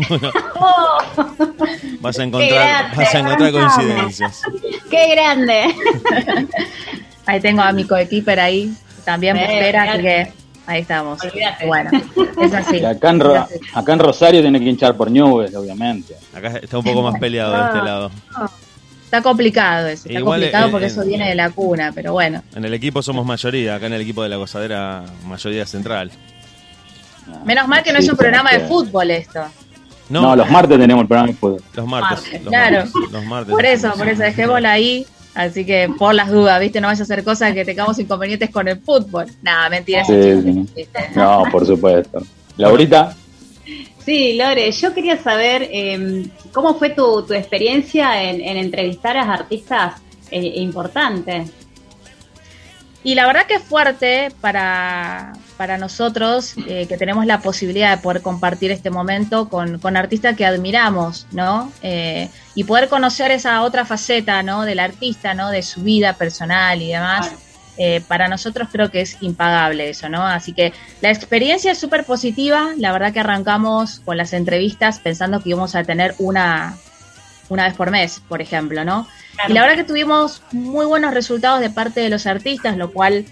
Bueno, 0.08 0.30
Oh, 0.54 0.98
vas 2.00 2.18
a 2.20 2.22
encontrar, 2.22 2.52
grande, 2.52 2.96
vas 2.96 3.14
a 3.14 3.18
encontrar 3.18 3.50
coincidencias. 3.50 4.42
¡Qué 4.90 5.08
grande! 5.10 5.74
Ahí 7.28 7.40
tengo 7.40 7.60
a 7.60 7.72
mi 7.72 7.84
coequiper 7.84 8.40
ahí, 8.40 8.72
también 9.04 9.36
me 9.36 9.42
Eh, 9.42 9.58
espera, 9.58 9.82
así 9.92 10.00
que 10.00 10.32
ahí 10.66 10.80
estamos. 10.80 11.22
Olvídate. 11.22 11.66
Bueno, 11.66 11.90
es 12.42 12.54
así. 12.54 12.78
Y 12.78 12.84
acá, 12.86 13.10
en 13.10 13.22
acá 13.74 13.94
Rosario 13.96 14.40
tiene 14.40 14.58
que 14.58 14.64
hinchar 14.64 14.96
por 14.96 15.10
Newell, 15.10 15.54
obviamente. 15.54 16.14
Acá 16.34 16.56
está 16.56 16.78
un 16.78 16.84
poco 16.84 17.02
más 17.02 17.20
peleado 17.20 17.52
de 17.54 17.64
este 17.66 17.82
lado. 17.84 18.10
Está 19.04 19.20
complicado 19.20 19.88
eso, 19.88 20.08
está 20.08 20.18
Igual, 20.18 20.40
complicado 20.40 20.70
porque 20.70 20.86
eso 20.86 21.04
viene 21.04 21.28
de 21.28 21.34
la 21.34 21.50
cuna, 21.50 21.92
pero 21.94 22.14
bueno. 22.14 22.42
En 22.56 22.64
el 22.64 22.72
equipo 22.72 23.02
somos 23.02 23.26
mayoría, 23.26 23.74
acá 23.74 23.88
en 23.88 23.92
el 23.92 24.00
equipo 24.00 24.22
de 24.22 24.30
la 24.30 24.36
gozadera, 24.36 25.04
mayoría 25.26 25.66
central. 25.66 26.10
Menos 27.44 27.68
mal 27.68 27.82
que 27.82 27.92
no 27.92 27.98
Sí, 28.00 28.06
es 28.06 28.10
un 28.10 28.16
programa 28.16 28.52
de 28.52 28.60
fútbol 28.60 29.10
esto. 29.10 29.40
No, 30.08 30.22
No, 30.22 30.36
los 30.36 30.50
martes 30.50 30.78
tenemos 30.78 31.02
el 31.02 31.08
programa 31.08 31.28
de 31.28 31.34
fútbol. 31.34 31.62
los 31.74 31.86
martes. 31.86 32.10
Martes, 32.22 32.42
los 32.42 32.48
claro. 32.50 32.76
martes, 32.76 33.12
los 33.12 33.24
martes. 33.26 33.50
Por 33.54 33.66
eso, 33.66 33.92
por 33.92 34.08
eso, 34.08 34.22
dejémosla 34.22 34.72
ahí. 34.72 35.06
Así 35.34 35.64
que 35.64 35.88
por 35.98 36.14
las 36.14 36.30
dudas, 36.30 36.58
¿viste? 36.60 36.80
No 36.80 36.88
vaya 36.88 37.00
a 37.00 37.04
hacer 37.04 37.22
cosas 37.22 37.52
que 37.52 37.64
tengamos 37.64 37.98
inconvenientes 37.98 38.50
con 38.50 38.66
el 38.66 38.80
fútbol. 38.80 39.26
Nada, 39.42 39.68
mentira. 39.68 40.04
Sí, 40.04 40.12
sí. 40.74 40.88
No, 41.14 41.44
por 41.52 41.64
supuesto. 41.64 42.20
Laurita, 42.56 43.14
Sí, 44.08 44.38
Lore, 44.38 44.72
yo 44.72 44.94
quería 44.94 45.18
saber 45.18 45.68
eh, 45.70 46.30
cómo 46.52 46.72
fue 46.78 46.88
tu, 46.88 47.26
tu 47.26 47.34
experiencia 47.34 48.22
en, 48.22 48.40
en 48.40 48.56
entrevistar 48.56 49.18
a 49.18 49.34
artistas 49.34 50.00
eh, 50.30 50.40
importantes. 50.56 51.50
Y 53.04 53.14
la 53.14 53.26
verdad 53.26 53.44
que 53.46 53.56
es 53.56 53.62
fuerte 53.62 54.28
para, 54.40 55.34
para 55.58 55.76
nosotros 55.76 56.54
eh, 56.68 56.86
que 56.88 56.96
tenemos 56.96 57.26
la 57.26 57.40
posibilidad 57.40 57.96
de 57.96 58.00
poder 58.00 58.22
compartir 58.22 58.70
este 58.70 58.90
momento 58.90 59.48
con, 59.48 59.80
con 59.80 59.96
artistas 59.96 60.36
que 60.36 60.46
admiramos, 60.46 61.26
¿no? 61.32 61.72
Eh, 61.82 62.30
y 62.54 62.62
poder 62.62 62.88
conocer 62.88 63.32
esa 63.32 63.62
otra 63.62 63.84
faceta, 63.84 64.44
¿no? 64.44 64.62
Del 64.62 64.78
artista, 64.78 65.34
¿no? 65.34 65.50
De 65.50 65.62
su 65.62 65.82
vida 65.82 66.12
personal 66.12 66.80
y 66.80 66.92
demás. 66.92 67.32
Eh, 67.76 68.02
para 68.06 68.28
nosotros 68.28 68.68
creo 68.70 68.90
que 68.90 69.00
es 69.00 69.16
impagable 69.20 69.90
eso, 69.90 70.08
¿no? 70.08 70.24
Así 70.24 70.52
que 70.52 70.72
la 71.00 71.10
experiencia 71.10 71.72
es 71.72 71.78
súper 71.78 72.04
positiva. 72.04 72.70
La 72.76 72.92
verdad 72.92 73.12
que 73.12 73.20
arrancamos 73.20 74.00
con 74.04 74.16
las 74.16 74.32
entrevistas 74.32 75.00
pensando 75.00 75.42
que 75.42 75.50
íbamos 75.50 75.74
a 75.74 75.82
tener 75.82 76.14
una, 76.18 76.76
una 77.48 77.64
vez 77.64 77.74
por 77.74 77.90
mes, 77.90 78.22
por 78.28 78.40
ejemplo, 78.40 78.84
¿no? 78.84 79.08
Y 79.48 79.52
la 79.52 79.62
verdad 79.62 79.76
que 79.76 79.84
tuvimos 79.84 80.40
muy 80.52 80.86
buenos 80.86 81.12
resultados 81.14 81.60
de 81.60 81.70
parte 81.70 82.00
de 82.00 82.10
los 82.10 82.26
artistas, 82.26 82.76
lo 82.76 82.92
cual 82.92 83.26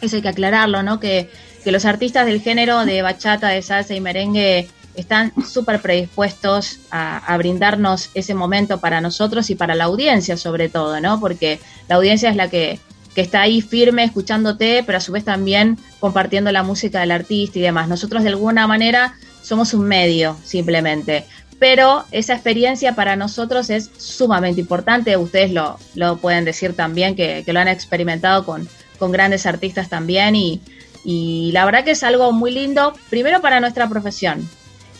eso 0.00 0.16
hay 0.16 0.22
que 0.22 0.28
aclararlo, 0.28 0.82
¿no? 0.82 1.00
Que, 1.00 1.30
que 1.66 1.72
los 1.72 1.84
artistas 1.84 2.26
del 2.26 2.40
género 2.40 2.86
de 2.86 3.02
bachata, 3.02 3.48
de 3.48 3.60
salsa 3.60 3.92
y 3.92 4.00
merengue 4.00 4.68
están 4.94 5.32
súper 5.44 5.82
predispuestos 5.82 6.78
a, 6.92 7.18
a 7.18 7.36
brindarnos 7.38 8.10
ese 8.14 8.34
momento 8.34 8.78
para 8.78 9.00
nosotros 9.00 9.50
y 9.50 9.56
para 9.56 9.74
la 9.74 9.82
audiencia 9.82 10.36
sobre 10.36 10.68
todo, 10.68 11.00
¿no? 11.00 11.18
Porque 11.18 11.58
la 11.88 11.96
audiencia 11.96 12.30
es 12.30 12.36
la 12.36 12.48
que, 12.48 12.78
que 13.16 13.20
está 13.20 13.40
ahí 13.40 13.62
firme 13.62 14.04
escuchándote, 14.04 14.84
pero 14.86 14.98
a 14.98 15.00
su 15.00 15.10
vez 15.10 15.24
también 15.24 15.76
compartiendo 15.98 16.52
la 16.52 16.62
música 16.62 17.00
del 17.00 17.10
artista 17.10 17.58
y 17.58 17.62
demás. 17.62 17.88
Nosotros 17.88 18.22
de 18.22 18.28
alguna 18.28 18.68
manera 18.68 19.14
somos 19.42 19.74
un 19.74 19.88
medio, 19.88 20.36
simplemente. 20.44 21.24
Pero 21.58 22.04
esa 22.12 22.34
experiencia 22.34 22.94
para 22.94 23.16
nosotros 23.16 23.70
es 23.70 23.90
sumamente 23.96 24.60
importante. 24.60 25.16
Ustedes 25.16 25.50
lo, 25.50 25.80
lo 25.96 26.18
pueden 26.18 26.44
decir 26.44 26.76
también, 26.76 27.16
que, 27.16 27.42
que 27.44 27.52
lo 27.52 27.58
han 27.58 27.66
experimentado 27.66 28.44
con, 28.44 28.68
con 29.00 29.10
grandes 29.10 29.46
artistas 29.46 29.88
también. 29.88 30.36
Y, 30.36 30.60
y 31.08 31.52
la 31.52 31.64
verdad 31.64 31.84
que 31.84 31.92
es 31.92 32.02
algo 32.02 32.32
muy 32.32 32.50
lindo, 32.50 32.92
primero 33.08 33.40
para 33.40 33.60
nuestra 33.60 33.88
profesión. 33.88 34.46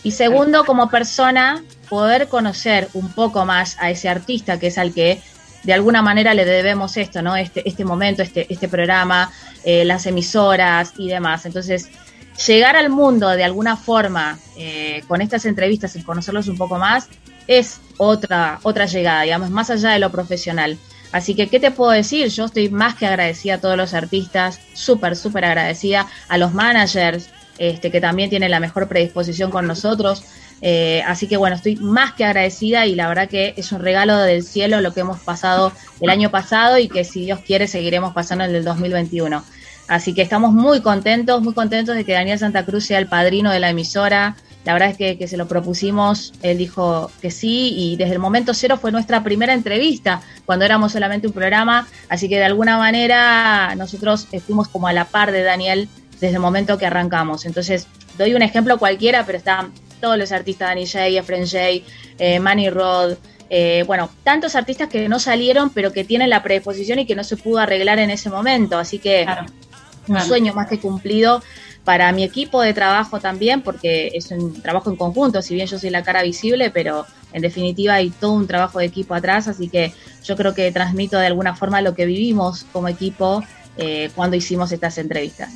Y 0.03 0.11
segundo, 0.11 0.63
como 0.63 0.89
persona, 0.89 1.61
poder 1.89 2.29
conocer 2.29 2.87
un 2.93 3.09
poco 3.09 3.43
más 3.43 3.75
a 3.81 3.91
ese 3.91 4.07
artista 4.07 4.57
que 4.57 4.67
es 4.67 4.77
al 4.77 4.93
que 4.93 5.21
de 5.63 5.73
alguna 5.73 6.01
manera 6.01 6.33
le 6.33 6.45
debemos 6.45 6.95
esto, 6.95 7.21
¿no? 7.21 7.35
Este, 7.35 7.67
este 7.67 7.83
momento, 7.83 8.23
este, 8.23 8.47
este 8.49 8.69
programa, 8.69 9.29
eh, 9.65 9.83
las 9.83 10.05
emisoras 10.05 10.93
y 10.97 11.09
demás. 11.09 11.45
Entonces, 11.45 11.89
llegar 12.47 12.77
al 12.77 12.89
mundo 12.89 13.27
de 13.27 13.43
alguna 13.43 13.75
forma 13.75 14.39
eh, 14.55 15.03
con 15.09 15.19
estas 15.19 15.43
entrevistas 15.43 15.93
y 15.97 16.03
conocerlos 16.03 16.47
un 16.47 16.57
poco 16.57 16.77
más 16.77 17.09
es 17.47 17.81
otra, 17.97 18.61
otra 18.63 18.85
llegada, 18.85 19.23
digamos, 19.23 19.49
más 19.49 19.69
allá 19.69 19.89
de 19.89 19.99
lo 19.99 20.09
profesional. 20.09 20.77
Así 21.17 21.33
que, 21.33 21.47
¿qué 21.47 21.59
te 21.59 21.71
puedo 21.71 21.89
decir? 21.89 22.27
Yo 22.27 22.45
estoy 22.45 22.69
más 22.69 22.93
que 22.93 23.07
agradecida 23.07 23.55
a 23.55 23.57
todos 23.57 23.75
los 23.75 23.95
artistas, 23.95 24.59
súper, 24.73 25.15
súper 25.15 25.45
agradecida 25.45 26.05
a 26.29 26.37
los 26.37 26.53
managers, 26.53 27.31
este, 27.57 27.89
que 27.89 27.99
también 27.99 28.29
tienen 28.29 28.51
la 28.51 28.59
mejor 28.59 28.87
predisposición 28.87 29.49
con 29.49 29.65
nosotros. 29.65 30.23
Eh, 30.61 31.01
así 31.07 31.27
que 31.27 31.35
bueno, 31.35 31.55
estoy 31.55 31.75
más 31.77 32.13
que 32.13 32.23
agradecida 32.23 32.85
y 32.85 32.93
la 32.93 33.07
verdad 33.07 33.27
que 33.27 33.55
es 33.57 33.71
un 33.71 33.81
regalo 33.81 34.15
del 34.19 34.43
cielo 34.43 34.79
lo 34.79 34.93
que 34.93 34.99
hemos 34.99 35.19
pasado 35.19 35.71
el 36.01 36.09
año 36.11 36.29
pasado 36.29 36.77
y 36.77 36.87
que 36.87 37.03
si 37.03 37.25
Dios 37.25 37.39
quiere 37.39 37.67
seguiremos 37.67 38.13
pasando 38.13 38.43
en 38.43 38.53
el 38.53 38.63
2021. 38.63 39.43
Así 39.87 40.13
que 40.13 40.21
estamos 40.21 40.53
muy 40.53 40.81
contentos, 40.81 41.41
muy 41.41 41.55
contentos 41.55 41.95
de 41.95 42.05
que 42.05 42.13
Daniel 42.13 42.37
Santa 42.37 42.63
Cruz 42.63 42.85
sea 42.85 42.99
el 42.99 43.07
padrino 43.07 43.51
de 43.51 43.59
la 43.59 43.71
emisora. 43.71 44.35
La 44.67 44.73
verdad 44.73 44.89
es 44.89 44.97
que, 44.97 45.17
que 45.17 45.29
se 45.29 45.37
lo 45.37 45.47
propusimos, 45.47 46.33
él 46.41 46.57
dijo 46.57 47.09
que 47.21 47.31
sí 47.31 47.73
y 47.73 47.95
desde 47.95 48.11
el 48.11 48.19
momento 48.19 48.53
cero 48.53 48.77
fue 48.77 48.91
nuestra 48.91 49.23
primera 49.23 49.53
entrevista 49.53 50.19
cuando 50.45 50.65
éramos 50.65 50.91
solamente 50.91 51.25
un 51.25 51.31
programa. 51.31 51.87
Así 52.09 52.27
que 52.27 52.35
de 52.35 52.43
alguna 52.43 52.77
manera 52.77 53.73
nosotros 53.77 54.27
fuimos 54.45 54.67
como 54.67 54.89
a 54.89 54.91
la 54.91 55.05
par 55.05 55.31
de 55.31 55.41
Daniel 55.41 55.87
desde 56.19 56.35
el 56.35 56.41
momento 56.41 56.77
que 56.77 56.85
arrancamos. 56.85 57.45
Entonces, 57.45 57.87
doy 58.17 58.33
un 58.33 58.41
ejemplo 58.41 58.77
cualquiera, 58.77 59.25
pero 59.25 59.37
están 59.37 59.71
todos 60.01 60.17
los 60.17 60.33
artistas, 60.33 60.67
Danny 60.67 60.85
J, 60.85 61.05
Efren 61.17 61.45
J, 61.45 61.57
eh, 62.19 62.39
Manny 62.41 62.69
Rod, 62.69 63.13
eh, 63.49 63.85
bueno, 63.87 64.09
tantos 64.25 64.57
artistas 64.57 64.89
que 64.89 65.07
no 65.07 65.19
salieron, 65.19 65.69
pero 65.69 65.93
que 65.93 66.03
tienen 66.03 66.29
la 66.29 66.43
predisposición 66.43 66.99
y 66.99 67.05
que 67.05 67.15
no 67.15 67.23
se 67.23 67.37
pudo 67.37 67.59
arreglar 67.59 67.99
en 67.99 68.09
ese 68.09 68.29
momento. 68.29 68.77
Así 68.77 68.99
que 68.99 69.23
Claro. 69.23 69.45
un 70.09 70.19
sueño 70.19 70.53
más 70.53 70.67
que 70.67 70.77
cumplido 70.77 71.41
para 71.87 72.11
mi 72.11 72.25
equipo 72.25 72.61
de 72.61 72.73
trabajo 72.73 73.21
también, 73.21 73.61
porque 73.61 74.11
es 74.13 74.29
un 74.31 74.61
trabajo 74.61 74.89
en 74.89 74.97
conjunto, 74.97 75.41
si 75.41 75.55
bien 75.55 75.67
yo 75.67 75.79
soy 75.79 75.89
la 75.89 76.03
cara 76.03 76.21
visible, 76.21 76.69
pero 76.69 77.05
en 77.31 77.41
definitiva 77.41 77.93
hay 77.93 78.09
todo 78.09 78.33
un 78.33 78.45
trabajo 78.45 78.79
de 78.79 78.85
equipo 78.87 79.15
atrás, 79.15 79.47
así 79.47 79.69
que 79.69 79.93
yo 80.21 80.35
creo 80.35 80.53
que 80.53 80.69
transmito 80.73 81.17
de 81.17 81.27
alguna 81.27 81.55
forma 81.55 81.79
lo 81.81 81.95
que 81.95 82.05
vivimos 82.05 82.65
como 82.73 82.89
equipo 82.89 83.41
eh, 83.77 84.09
cuando 84.15 84.35
hicimos 84.35 84.69
estas 84.73 84.97
entrevistas. 84.97 85.49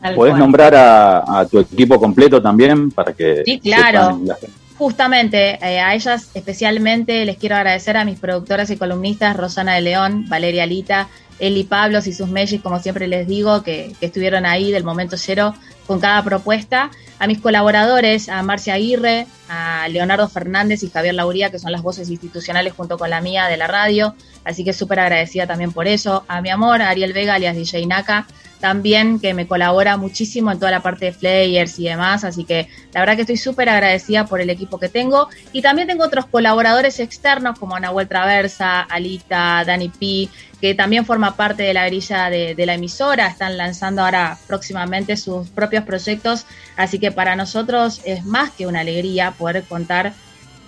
Tal 0.00 0.14
¿podés 0.14 0.30
cual. 0.32 0.40
nombrar 0.40 0.74
a, 0.74 1.40
a 1.40 1.46
tu 1.46 1.58
equipo 1.58 2.00
completo 2.00 2.40
también 2.40 2.90
para 2.90 3.12
que 3.12 3.42
Sí, 3.44 3.60
claro. 3.60 4.04
sepan 4.14 4.26
la 4.28 4.34
gente? 4.36 4.59
Justamente 4.80 5.58
eh, 5.60 5.78
a 5.78 5.94
ellas 5.94 6.30
especialmente 6.32 7.26
les 7.26 7.36
quiero 7.36 7.54
agradecer 7.54 7.98
a 7.98 8.04
mis 8.06 8.18
productoras 8.18 8.70
y 8.70 8.78
columnistas 8.78 9.36
Rosana 9.36 9.74
de 9.74 9.82
León, 9.82 10.24
Valeria 10.26 10.64
Lita, 10.64 11.06
Eli 11.38 11.64
Pablos 11.64 12.06
y 12.06 12.14
sus 12.14 12.30
Mellis, 12.30 12.62
como 12.62 12.80
siempre 12.80 13.06
les 13.06 13.28
digo, 13.28 13.62
que, 13.62 13.92
que 14.00 14.06
estuvieron 14.06 14.46
ahí 14.46 14.72
del 14.72 14.82
momento 14.82 15.18
cero 15.18 15.54
con 15.90 15.98
cada 15.98 16.22
propuesta. 16.22 16.92
A 17.18 17.26
mis 17.26 17.40
colaboradores, 17.40 18.28
a 18.28 18.40
Marcia 18.44 18.74
Aguirre, 18.74 19.26
a 19.48 19.88
Leonardo 19.88 20.28
Fernández 20.28 20.84
y 20.84 20.88
Javier 20.88 21.16
Lauría, 21.16 21.50
que 21.50 21.58
son 21.58 21.72
las 21.72 21.82
voces 21.82 22.08
institucionales 22.10 22.74
junto 22.74 22.96
con 22.96 23.10
la 23.10 23.20
mía 23.20 23.48
de 23.48 23.56
la 23.56 23.66
radio. 23.66 24.14
Así 24.44 24.62
que 24.62 24.72
súper 24.72 25.00
agradecida 25.00 25.48
también 25.48 25.72
por 25.72 25.88
eso. 25.88 26.24
A 26.28 26.42
mi 26.42 26.48
amor, 26.48 26.80
a 26.80 26.90
Ariel 26.90 27.12
Vega, 27.12 27.34
alias 27.34 27.56
DJ 27.56 27.86
Naka, 27.86 28.28
también 28.60 29.18
que 29.18 29.34
me 29.34 29.48
colabora 29.48 29.96
muchísimo 29.96 30.52
en 30.52 30.60
toda 30.60 30.70
la 30.70 30.80
parte 30.80 31.06
de 31.06 31.12
flyers 31.12 31.76
y 31.80 31.84
demás. 31.86 32.22
Así 32.22 32.44
que 32.44 32.68
la 32.92 33.00
verdad 33.00 33.16
que 33.16 33.22
estoy 33.22 33.36
súper 33.36 33.68
agradecida 33.68 34.26
por 34.26 34.40
el 34.40 34.48
equipo 34.48 34.78
que 34.78 34.88
tengo. 34.88 35.28
Y 35.52 35.60
también 35.60 35.88
tengo 35.88 36.04
otros 36.04 36.26
colaboradores 36.26 37.00
externos 37.00 37.58
como 37.58 37.80
Nahuel 37.80 38.06
Traversa, 38.06 38.82
Alita, 38.82 39.64
Dani 39.66 39.88
P, 39.88 40.28
que 40.60 40.74
también 40.74 41.06
forma 41.06 41.36
parte 41.36 41.62
de 41.62 41.74
la 41.74 41.86
grilla 41.86 42.28
de, 42.30 42.54
de 42.54 42.66
la 42.66 42.74
emisora. 42.74 43.26
Están 43.28 43.56
lanzando 43.56 44.02
ahora 44.02 44.36
próximamente 44.46 45.16
sus 45.16 45.48
propios 45.48 45.84
proyectos. 45.84 46.46
Así 46.76 46.98
que 46.98 47.12
para 47.12 47.36
nosotros 47.36 48.00
es 48.04 48.24
más 48.24 48.50
que 48.50 48.66
una 48.66 48.80
alegría 48.80 49.32
poder 49.32 49.64
contar 49.64 50.12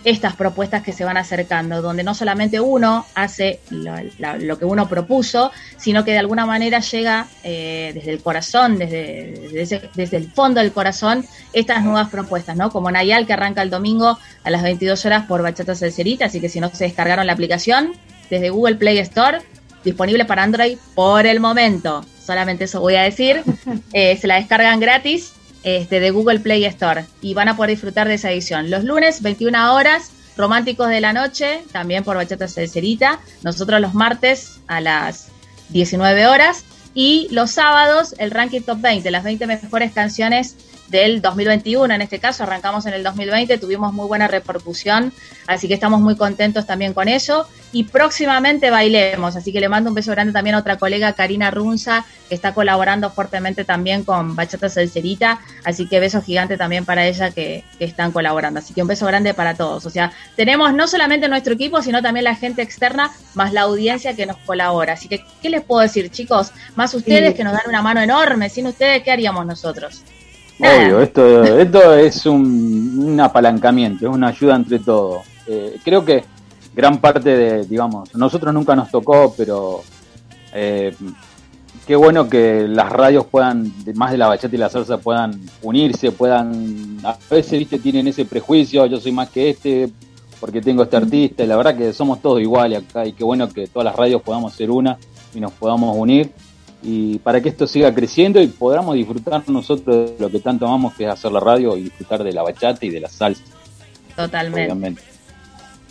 estas 0.04 0.34
propuestas 0.34 0.82
que 0.82 0.92
se 0.92 1.04
van 1.04 1.16
acercando, 1.16 1.80
donde 1.80 2.02
no 2.02 2.12
solamente 2.12 2.58
uno 2.58 3.06
hace 3.14 3.60
lo, 3.70 3.94
la- 4.18 4.36
lo 4.36 4.58
que 4.58 4.64
uno 4.64 4.88
propuso, 4.88 5.52
sino 5.76 6.04
que 6.04 6.10
de 6.10 6.18
alguna 6.18 6.44
manera 6.44 6.80
llega 6.80 7.28
eh, 7.44 7.92
desde 7.94 8.10
el 8.10 8.20
corazón, 8.20 8.78
desde, 8.78 9.48
desde, 9.52 9.90
desde 9.94 10.16
el 10.16 10.28
fondo 10.32 10.60
del 10.60 10.72
corazón, 10.72 11.24
estas 11.52 11.84
nuevas 11.84 12.08
propuestas, 12.08 12.56
¿no? 12.56 12.70
Como 12.70 12.90
Nayal, 12.90 13.28
que 13.28 13.32
arranca 13.32 13.62
el 13.62 13.70
domingo 13.70 14.18
a 14.42 14.50
las 14.50 14.64
22 14.64 15.06
horas 15.06 15.26
por 15.26 15.40
Bachata 15.40 15.76
Celcerita, 15.76 16.24
así 16.24 16.40
que 16.40 16.48
si 16.48 16.58
no 16.58 16.68
se 16.70 16.82
descargaron 16.82 17.24
la 17.24 17.34
aplicación, 17.34 17.92
desde 18.28 18.50
Google 18.50 18.74
Play 18.76 18.98
Store, 18.98 19.38
disponible 19.84 20.24
para 20.24 20.42
Android 20.42 20.78
por 20.94 21.26
el 21.26 21.40
momento, 21.40 22.04
solamente 22.24 22.64
eso 22.64 22.80
voy 22.80 22.96
a 22.96 23.02
decir, 23.02 23.42
Eh, 23.92 24.16
se 24.16 24.26
la 24.26 24.36
descargan 24.36 24.80
gratis 24.80 25.32
este, 25.64 26.00
de 26.00 26.10
Google 26.10 26.40
Play 26.40 26.64
Store 26.64 27.04
y 27.20 27.34
van 27.34 27.48
a 27.48 27.56
poder 27.56 27.70
disfrutar 27.70 28.08
de 28.08 28.14
esa 28.14 28.30
edición. 28.30 28.70
Los 28.70 28.84
lunes, 28.84 29.22
21 29.22 29.74
horas, 29.74 30.10
Románticos 30.36 30.88
de 30.88 31.00
la 31.00 31.12
Noche, 31.12 31.62
también 31.72 32.04
por 32.04 32.16
Bachata 32.16 32.48
Celcerita. 32.48 33.20
Nosotros 33.42 33.80
los 33.80 33.94
martes 33.94 34.60
a 34.66 34.80
las 34.80 35.28
19 35.68 36.26
horas. 36.26 36.64
Y 36.94 37.28
los 37.30 37.50
sábados, 37.50 38.14
el 38.18 38.30
ranking 38.30 38.60
top 38.60 38.80
20, 38.80 39.10
las 39.10 39.24
20 39.24 39.46
mejores 39.46 39.92
canciones 39.92 40.56
del 40.92 41.22
2021. 41.22 41.92
En 41.92 42.02
este 42.02 42.20
caso, 42.20 42.44
arrancamos 42.44 42.86
en 42.86 42.92
el 42.92 43.02
2020, 43.02 43.58
tuvimos 43.58 43.92
muy 43.92 44.06
buena 44.06 44.28
repercusión, 44.28 45.12
así 45.46 45.66
que 45.66 45.74
estamos 45.74 46.00
muy 46.00 46.16
contentos 46.16 46.66
también 46.66 46.92
con 46.92 47.08
eso. 47.08 47.48
Y 47.72 47.84
próximamente 47.84 48.68
bailemos, 48.68 49.34
así 49.34 49.50
que 49.50 49.58
le 49.58 49.70
mando 49.70 49.88
un 49.88 49.94
beso 49.94 50.10
grande 50.10 50.34
también 50.34 50.54
a 50.54 50.58
otra 50.58 50.76
colega, 50.76 51.14
Karina 51.14 51.50
Runza, 51.50 52.04
que 52.28 52.34
está 52.34 52.52
colaborando 52.52 53.10
fuertemente 53.10 53.64
también 53.64 54.04
con 54.04 54.36
Bachata 54.36 54.68
Celcerita, 54.68 55.40
así 55.64 55.88
que 55.88 55.98
beso 55.98 56.20
gigante 56.20 56.58
también 56.58 56.84
para 56.84 57.06
ella 57.06 57.30
que, 57.30 57.64
que 57.78 57.86
están 57.86 58.12
colaborando. 58.12 58.60
Así 58.60 58.74
que 58.74 58.82
un 58.82 58.88
beso 58.88 59.06
grande 59.06 59.32
para 59.32 59.54
todos. 59.54 59.86
O 59.86 59.90
sea, 59.90 60.12
tenemos 60.36 60.74
no 60.74 60.86
solamente 60.86 61.26
nuestro 61.30 61.54
equipo, 61.54 61.80
sino 61.80 62.02
también 62.02 62.24
la 62.24 62.34
gente 62.34 62.60
externa, 62.60 63.10
más 63.32 63.54
la 63.54 63.62
audiencia 63.62 64.14
que 64.14 64.26
nos 64.26 64.36
colabora. 64.36 64.92
Así 64.92 65.08
que, 65.08 65.24
¿qué 65.40 65.48
les 65.48 65.62
puedo 65.62 65.80
decir, 65.80 66.10
chicos? 66.10 66.52
Más 66.76 66.92
ustedes 66.92 67.34
que 67.34 67.44
nos 67.44 67.54
dan 67.54 67.62
una 67.68 67.80
mano 67.80 68.02
enorme. 68.02 68.50
Sin 68.50 68.66
ustedes, 68.66 69.02
¿qué 69.02 69.10
haríamos 69.10 69.46
nosotros? 69.46 70.02
Obvio, 70.62 71.00
esto, 71.00 71.42
esto 71.42 71.94
es 71.94 72.24
un, 72.24 72.94
un 72.98 73.20
apalancamiento, 73.20 74.08
es 74.08 74.14
una 74.14 74.28
ayuda 74.28 74.54
entre 74.54 74.78
todos. 74.78 75.22
Eh, 75.48 75.80
creo 75.84 76.04
que 76.04 76.22
gran 76.72 76.98
parte 76.98 77.36
de, 77.36 77.64
digamos, 77.64 78.14
nosotros 78.14 78.54
nunca 78.54 78.76
nos 78.76 78.88
tocó, 78.88 79.34
pero 79.36 79.82
eh, 80.52 80.94
qué 81.84 81.96
bueno 81.96 82.28
que 82.28 82.68
las 82.68 82.90
radios 82.90 83.26
puedan, 83.26 83.72
más 83.96 84.12
de 84.12 84.18
la 84.18 84.28
bachata 84.28 84.54
y 84.54 84.58
la 84.58 84.68
salsa, 84.68 84.98
puedan 84.98 85.40
unirse, 85.62 86.12
puedan, 86.12 86.96
a 87.02 87.16
veces, 87.28 87.58
viste, 87.58 87.80
tienen 87.80 88.06
ese 88.06 88.24
prejuicio, 88.24 88.86
yo 88.86 89.00
soy 89.00 89.10
más 89.10 89.30
que 89.30 89.50
este, 89.50 89.90
porque 90.38 90.60
tengo 90.60 90.84
este 90.84 90.96
artista, 90.96 91.42
y 91.42 91.48
la 91.48 91.56
verdad 91.56 91.76
que 91.76 91.92
somos 91.92 92.22
todos 92.22 92.40
iguales 92.40 92.84
acá, 92.88 93.04
y 93.04 93.12
qué 93.12 93.24
bueno 93.24 93.48
que 93.48 93.66
todas 93.66 93.84
las 93.84 93.96
radios 93.96 94.22
podamos 94.22 94.52
ser 94.52 94.70
una 94.70 94.96
y 95.34 95.40
nos 95.40 95.50
podamos 95.52 95.96
unir 95.96 96.30
y 96.82 97.18
para 97.20 97.40
que 97.40 97.48
esto 97.50 97.66
siga 97.66 97.94
creciendo 97.94 98.40
y 98.42 98.48
podamos 98.48 98.94
disfrutar 98.96 99.42
nosotros 99.48 100.10
de 100.10 100.16
lo 100.18 100.30
que 100.30 100.40
tanto 100.40 100.66
amamos, 100.66 100.94
que 100.94 101.04
es 101.04 101.10
hacer 101.10 101.30
la 101.32 101.40
radio 101.40 101.76
y 101.76 101.82
disfrutar 101.84 102.22
de 102.24 102.32
la 102.32 102.42
bachata 102.42 102.84
y 102.84 102.90
de 102.90 103.00
la 103.00 103.08
salsa. 103.08 103.42
Totalmente. 104.16 104.64
Obviamente. 104.64 105.02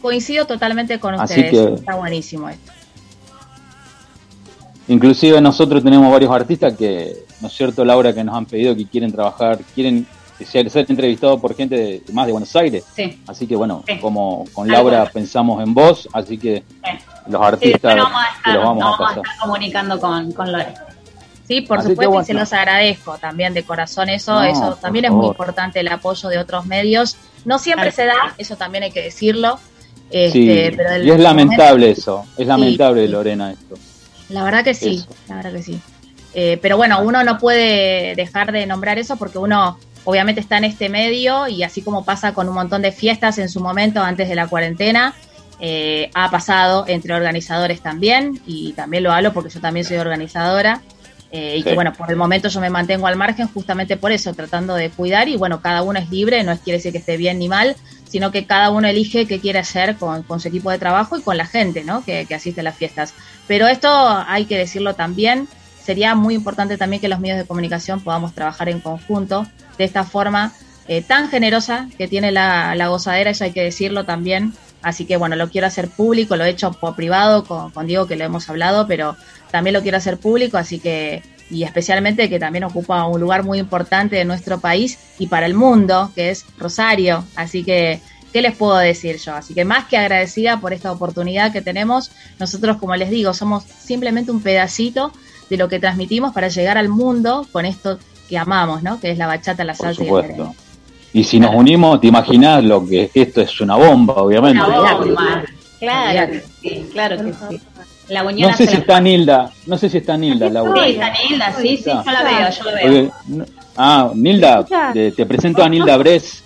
Coincido 0.02 0.46
totalmente 0.46 1.00
con 1.00 1.14
Así 1.16 1.40
ustedes. 1.42 1.52
que- 1.70 1.74
Está 1.76 1.96
buenísimo 1.96 2.50
esto. 2.50 2.72
Inclusive 4.88 5.40
nosotros 5.40 5.84
tenemos 5.84 6.12
varios 6.12 6.32
artistas 6.32 6.74
que, 6.76 7.14
¿no 7.40 7.48
es 7.48 7.54
cierto, 7.54 7.86
Laura, 7.86 8.14
que 8.14 8.24
nos 8.24 8.36
han 8.36 8.46
pedido 8.46 8.76
que 8.76 8.86
quieren 8.88 9.12
trabajar, 9.12 9.60
quieren 9.74 10.06
ser, 10.46 10.70
ser 10.70 10.86
entrevistados 10.90 11.40
por 11.40 11.56
gente 11.56 11.76
de, 11.78 12.04
más 12.14 12.26
de 12.26 12.32
Buenos 12.32 12.54
Aires. 12.56 12.84
Sí. 12.96 13.20
Así 13.28 13.48
que 13.48 13.56
bueno, 13.56 13.84
Sí. 13.88 14.00
como 14.00 14.46
con 14.54 14.68
Laura 14.68 15.10
pensamos 15.14 15.64
en 15.64 15.74
vos, 15.74 16.10
así 16.14 16.38
que 16.38 16.64
los 17.28 17.42
Sí, 17.42 17.48
artistas 17.48 17.96
nos 17.96 18.06
vamos 18.06 18.22
a 18.22 18.28
que 18.32 18.38
estar, 18.38 18.56
los 18.56 18.64
vamos 18.64 18.84
vamos 18.84 18.96
a 19.00 19.04
pasar. 19.04 19.18
estar 19.26 19.38
comunicando 19.40 20.00
con, 20.00 20.32
con 20.32 20.52
Lore. 20.52 20.74
Sí, 21.48 21.62
por 21.62 21.80
Así 21.80 21.90
supuesto, 21.90 22.22
y 22.22 22.26
se 22.26 22.34
los 22.34 22.54
agradezco 22.54 23.18
también 23.18 23.54
de 23.54 23.64
corazón 23.64 24.08
eso. 24.10 24.34
No, 24.34 24.44
eso 24.44 24.78
también 24.82 25.06
es 25.06 25.12
muy 25.12 25.28
importante 25.28 25.80
el 25.82 25.88
apoyo 25.90 26.30
de 26.30 26.38
otros 26.38 26.66
medios. 26.66 27.18
No 27.46 27.60
siempre 27.60 27.92
se 27.92 28.06
da, 28.06 28.16
eso 28.38 28.56
también 28.56 28.84
hay 28.86 28.92
que 28.92 29.02
decirlo. 29.02 29.60
Este, 30.10 30.70
Sí, 30.72 30.76
pero 30.78 31.04
y 31.04 31.10
es 31.12 31.20
lamentable 31.20 31.88
momento- 31.88 32.00
eso, 32.02 32.26
es 32.38 32.48
lamentable, 32.48 33.06
sí. 33.06 33.12
Lorena, 33.12 33.52
esto. 33.52 33.76
La 34.30 34.44
verdad 34.44 34.64
que 34.64 34.74
sí, 34.74 34.96
Eso. 34.96 35.08
la 35.28 35.36
verdad 35.36 35.52
que 35.54 35.64
sí. 35.64 35.80
Eh, 36.34 36.58
pero 36.62 36.78
bueno, 36.78 37.02
uno 37.02 37.24
no 37.26 37.38
puede 37.38 38.16
dejar 38.16 38.54
de 38.54 38.66
nombrar 38.66 38.98
eso 38.98 39.18
porque 39.18 39.38
uno 39.38 39.78
obviamente 40.06 40.40
está 40.40 40.58
en 40.58 40.64
este 40.64 40.88
medio 40.90 41.48
y 41.50 41.64
así 41.64 41.82
como 41.82 42.06
pasa 42.06 42.34
con 42.34 42.48
un 42.48 42.56
montón 42.56 42.82
de 42.82 42.92
fiestas 42.94 43.38
en 43.40 43.50
su 43.50 43.60
momento 43.60 44.02
antes 44.02 44.30
de 44.30 44.36
la 44.36 44.48
cuarentena, 44.48 45.14
eh, 45.62 46.10
ha 46.16 46.30
pasado 46.32 46.86
entre 46.88 47.14
organizadores 47.14 47.82
también 47.82 48.42
y 48.48 48.74
también 48.74 49.04
lo 49.04 49.12
hablo 49.12 49.32
porque 49.32 49.50
yo 49.52 49.62
también 49.62 49.86
soy 49.86 49.98
organizadora. 49.98 50.82
eh, 51.34 51.56
y 51.56 51.60
Sí. 51.60 51.70
que 51.70 51.76
bueno, 51.76 51.94
por 51.94 52.10
el 52.10 52.18
momento 52.18 52.50
yo 52.50 52.60
me 52.60 52.70
mantengo 52.70 53.08
al 53.08 53.16
margen 53.16 53.48
justamente 53.48 53.96
por 53.96 54.12
eso, 54.12 54.34
tratando 54.34 54.76
de 54.76 54.90
cuidar 54.90 55.30
y 55.30 55.38
bueno, 55.38 55.62
cada 55.62 55.82
uno 55.82 55.98
es 55.98 56.10
libre, 56.10 56.44
no 56.44 56.52
es, 56.52 56.60
quiere 56.60 56.80
decir 56.80 56.92
que 56.92 56.98
esté 56.98 57.16
bien 57.16 57.40
ni 57.40 57.48
mal, 57.48 57.78
sino 58.10 58.32
que 58.32 58.46
cada 58.46 58.70
uno 58.70 58.86
elige 58.90 59.26
qué 59.28 59.40
quiere 59.40 59.60
hacer 59.60 59.96
con, 59.96 60.24
con 60.24 60.42
su 60.42 60.50
equipo 60.50 60.72
de 60.72 60.78
trabajo 60.78 61.16
y 61.18 61.22
con 61.22 61.38
la 61.38 61.46
gente 61.46 61.86
¿no? 61.86 62.04
que, 62.04 62.26
que 62.26 62.36
asiste 62.36 62.60
a 62.60 62.64
las 62.66 62.76
fiestas. 62.76 63.14
Pero 63.48 63.68
esto 63.70 63.88
hay 64.28 64.44
que 64.44 64.58
decirlo 64.58 64.96
también, 64.96 65.48
sería 65.82 66.16
muy 66.16 66.36
importante 66.36 66.78
también 66.78 67.00
que 67.00 67.08
los 67.08 67.22
medios 67.22 67.38
de 67.38 67.46
comunicación 67.46 68.02
podamos 68.02 68.34
trabajar 68.36 68.68
en 68.68 68.82
conjunto 68.82 69.48
de 69.78 69.86
esta 69.86 70.04
forma 70.04 70.52
eh, 70.90 71.02
tan 71.02 71.30
generosa 71.30 71.88
que 71.98 72.10
tiene 72.10 72.34
la, 72.34 72.76
la 72.76 72.88
gozadera, 72.90 73.30
eso 73.30 73.46
hay 73.46 73.52
que 73.54 73.64
decirlo 73.64 74.04
también. 74.04 74.54
Así 74.82 75.06
que 75.06 75.18
bueno, 75.18 75.36
lo 75.36 75.50
quiero 75.50 75.68
hacer 75.68 75.90
público, 75.90 76.36
lo 76.36 76.44
he 76.44 76.50
hecho 76.50 76.72
por 76.72 76.96
privado 76.96 77.44
con, 77.44 77.72
con 77.72 77.88
Diego 77.88 78.08
que 78.08 78.16
lo 78.16 78.26
hemos 78.26 78.50
hablado, 78.50 78.88
pero 78.88 79.16
también 79.52 79.74
lo 79.74 79.82
quiero 79.82 79.98
hacer 79.98 80.18
público, 80.18 80.58
así 80.58 80.80
que, 80.80 81.22
y 81.50 81.64
especialmente 81.64 82.30
que 82.30 82.40
también 82.40 82.64
ocupa 82.64 83.06
un 83.06 83.20
lugar 83.20 83.44
muy 83.44 83.60
importante 83.60 84.16
de 84.16 84.26
nuestro 84.26 84.60
país 84.60 84.98
y 85.20 85.28
para 85.28 85.46
el 85.46 85.54
mundo, 85.54 86.12
que 86.16 86.30
es 86.30 86.46
Rosario. 86.58 87.26
Así 87.36 87.64
que, 87.64 88.00
¿qué 88.32 88.42
les 88.42 88.56
puedo 88.56 88.78
decir 88.78 89.18
yo? 89.18 89.36
Así 89.36 89.54
que 89.54 89.66
más 89.66 89.86
que 89.86 89.98
agradecida 89.98 90.60
por 90.60 90.74
esta 90.74 90.92
oportunidad 90.92 91.52
que 91.52 91.62
tenemos, 91.62 92.12
nosotros, 92.40 92.78
como 92.78 92.96
les 92.96 93.10
digo, 93.10 93.34
somos 93.34 93.64
simplemente 93.64 94.32
un 94.32 94.42
pedacito 94.42 95.12
de 95.50 95.58
lo 95.58 95.68
que 95.68 95.80
transmitimos 95.80 96.34
para 96.34 96.48
llegar 96.48 96.78
al 96.78 96.88
mundo 96.88 97.46
con 97.52 97.66
esto 97.66 98.00
que 98.30 98.38
amamos, 98.38 98.82
¿no? 98.82 99.02
Que 99.02 99.12
es 99.12 99.18
la 99.18 99.28
bachata, 99.28 99.66
la 99.66 99.76
salsa 99.76 100.04
y 100.04 100.08
el 100.08 100.14
merengue. 100.14 100.56
Y 101.14 101.24
si 101.24 101.40
nos 101.40 101.54
unimos, 101.54 102.00
te 102.00 102.08
imaginas 102.08 102.64
lo 102.64 102.86
que 102.88 103.12
esto 103.14 103.42
es 103.42 103.60
una 103.62 103.76
bomba, 103.76 104.14
obviamente. 104.16 104.62
Una 104.62 104.94
bomba. 104.96 105.44
Claro 105.80 106.34
sí, 106.62 106.90
claro 106.92 107.18
que 107.18 107.34
sí. 107.34 107.62
La 108.08 108.24
unión 108.24 108.52
No 108.52 108.58
sé 108.58 108.66
si 108.68 108.74
la 108.74 108.80
está 108.80 109.00
Nilda, 109.00 109.52
no 109.66 109.78
sé 109.78 109.90
si 109.90 109.98
está 109.98 110.18
Nilda, 110.18 110.50
Laura. 110.50 110.84
Sí, 110.84 110.92
está 110.92 111.12
Nilda, 111.12 111.56
sí, 111.60 111.78
sí, 111.78 111.84
yo 111.86 112.12
la 112.12 112.24
veo, 112.24 112.50
yo 112.50 112.64
la 112.64 112.74
veo. 112.74 113.12
Ah, 113.78 114.12
Nilda, 114.14 114.66
te, 114.94 115.12
te 115.12 115.26
presento 115.26 115.64
a 115.64 115.70
Nilda 115.70 115.98
Bres, 115.98 116.44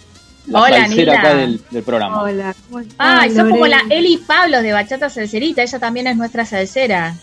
la 0.47 0.61
Hola, 0.61 0.87
Nilda. 0.87 1.19
acá 1.19 1.33
del, 1.35 1.59
del 1.71 1.83
programa. 1.83 2.21
Hola, 2.21 2.55
¿cómo 2.67 2.79
estás? 2.79 2.95
Ah, 2.99 3.25
y 3.27 3.31
sos 3.31 3.49
como 3.49 3.65
la? 3.65 3.81
Eli 3.89 4.17
Pablos 4.17 4.61
de 4.61 4.73
Bachata 4.73 5.09
Salserita, 5.09 5.63
ella 5.63 5.79
también 5.79 6.07
es 6.07 6.15
nuestra 6.17 6.45
salsera. 6.45 7.15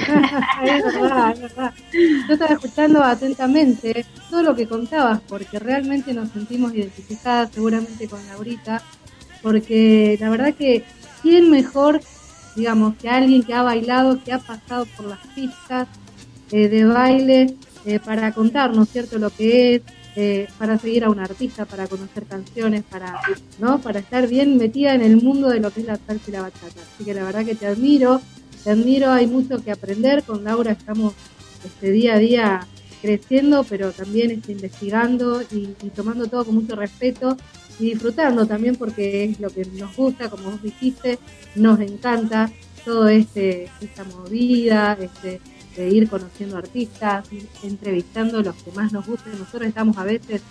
es 0.64 0.84
verdad, 0.84 1.32
es 1.32 1.40
verdad. 1.40 1.74
Yo 2.28 2.34
estaba 2.34 2.54
escuchando 2.54 3.02
atentamente 3.02 4.04
todo 4.30 4.42
lo 4.42 4.54
que 4.54 4.66
contabas, 4.66 5.20
porque 5.28 5.58
realmente 5.58 6.14
nos 6.14 6.30
sentimos 6.30 6.74
identificadas 6.74 7.50
seguramente 7.52 8.08
con 8.08 8.24
Laurita, 8.26 8.82
porque 9.42 10.16
la 10.20 10.30
verdad 10.30 10.54
que 10.54 10.84
quién 11.22 11.50
mejor, 11.50 12.00
digamos, 12.56 12.96
que 12.96 13.08
alguien 13.08 13.42
que 13.42 13.54
ha 13.54 13.62
bailado, 13.62 14.22
que 14.22 14.32
ha 14.32 14.38
pasado 14.38 14.86
por 14.96 15.06
las 15.06 15.20
pistas 15.34 15.88
eh, 16.50 16.68
de 16.68 16.84
baile, 16.84 17.56
eh, 17.84 17.98
para 17.98 18.32
contarnos, 18.32 18.88
¿cierto?, 18.90 19.18
lo 19.18 19.30
que 19.30 19.76
es, 19.76 19.82
eh, 20.16 20.48
para 20.58 20.78
seguir 20.78 21.04
a 21.04 21.10
un 21.10 21.18
artista, 21.18 21.64
para 21.64 21.86
conocer 21.86 22.24
canciones, 22.24 22.82
para, 22.82 23.20
¿no?, 23.58 23.80
para 23.80 24.00
estar 24.00 24.26
bien 24.26 24.58
metida 24.58 24.94
en 24.94 25.00
el 25.00 25.16
mundo 25.16 25.48
de 25.48 25.60
lo 25.60 25.70
que 25.70 25.80
es 25.80 25.86
la 25.86 25.96
salsa 25.96 26.24
y 26.28 26.32
la 26.32 26.42
bachata. 26.42 26.80
Así 26.94 27.04
que 27.04 27.14
la 27.14 27.24
verdad 27.24 27.44
que 27.44 27.54
te 27.54 27.66
admiro, 27.66 28.20
te 28.62 28.70
admiro, 28.70 29.10
hay 29.10 29.26
mucho 29.26 29.62
que 29.62 29.70
aprender. 29.70 30.22
Con 30.22 30.44
Laura 30.44 30.72
estamos 30.72 31.14
este, 31.64 31.90
día 31.90 32.14
a 32.14 32.18
día 32.18 32.66
creciendo, 33.02 33.64
pero 33.64 33.92
también 33.92 34.30
este, 34.30 34.52
investigando 34.52 35.42
y, 35.42 35.74
y 35.82 35.90
tomando 35.90 36.26
todo 36.26 36.44
con 36.44 36.54
mucho 36.54 36.76
respeto 36.76 37.36
y 37.78 37.90
disfrutando 37.90 38.46
también 38.46 38.76
porque 38.76 39.24
es 39.24 39.40
lo 39.40 39.48
que 39.48 39.64
nos 39.64 39.96
gusta, 39.96 40.28
como 40.28 40.50
vos 40.50 40.62
dijiste, 40.62 41.18
nos 41.54 41.80
encanta 41.80 42.50
todo 42.84 43.08
este 43.08 43.68
esta 43.80 44.04
movida, 44.04 44.96
este 45.00 45.40
de 45.76 45.88
ir 45.88 46.08
conociendo 46.08 46.58
artistas, 46.58 47.32
ir 47.32 47.48
entrevistando 47.62 48.42
los 48.42 48.54
que 48.56 48.72
más 48.72 48.92
nos 48.92 49.06
gusten. 49.06 49.38
Nosotros 49.38 49.68
estamos 49.68 49.96
a 49.96 50.04
veces 50.04 50.42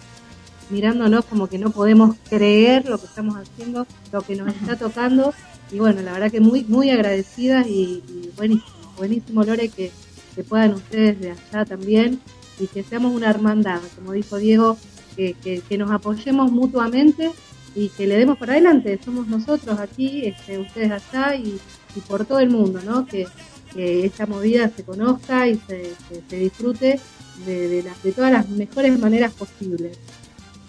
mirándonos 0.70 1.26
como 1.26 1.48
que 1.48 1.58
no 1.58 1.72
podemos 1.72 2.16
creer 2.30 2.88
lo 2.88 2.98
que 2.98 3.06
estamos 3.06 3.36
haciendo, 3.36 3.86
lo 4.12 4.22
que 4.22 4.36
nos 4.36 4.56
está 4.56 4.76
tocando. 4.78 5.34
Y 5.72 5.80
bueno, 5.80 6.02
la 6.02 6.14
verdad 6.14 6.32
que 6.32 6.40
muy, 6.40 6.64
muy 6.66 6.90
agradecidas 6.90 7.68
y, 7.68 8.02
buenísimo, 8.36 8.94
buenísimo 8.98 9.44
Lore 9.44 9.70
que, 9.70 9.92
que 10.36 10.44
puedan 10.44 10.74
ustedes 10.74 11.20
de 11.20 11.32
allá 11.32 11.66
también 11.66 12.20
y 12.60 12.68
que 12.68 12.84
seamos 12.84 13.14
una 13.14 13.30
hermandad, 13.30 13.80
como 13.96 14.14
dijo 14.14 14.38
Diego, 14.38 14.78
que, 15.16 15.36
que, 15.68 15.78
nos 15.78 15.92
apoyemos 15.92 16.52
mutuamente 16.52 17.32
y 17.76 17.90
que 17.90 18.08
le 18.08 18.18
demos 18.18 18.38
para 18.38 18.54
adelante. 18.54 19.00
Somos 19.04 19.28
nosotros 19.28 19.78
aquí, 19.80 20.26
este, 20.26 20.58
ustedes 20.60 20.92
allá 20.92 21.36
y, 21.36 21.60
y 21.96 22.00
por 22.08 22.26
todo 22.26 22.40
el 22.40 22.50
mundo, 22.50 22.80
¿no? 22.86 23.06
Que, 23.06 23.28
que 23.74 24.06
esta 24.06 24.26
movida 24.26 24.72
se 24.76 24.84
conozca 24.84 25.48
y 25.48 25.60
se, 25.68 25.92
se, 26.30 26.36
disfrute 26.38 27.00
de, 27.46 27.68
de, 27.68 27.84
la- 27.84 27.94
de 28.04 28.12
todas 28.12 28.32
las 28.32 28.50
mejores 28.50 28.98
maneras 28.98 29.34
posibles. 29.34 29.98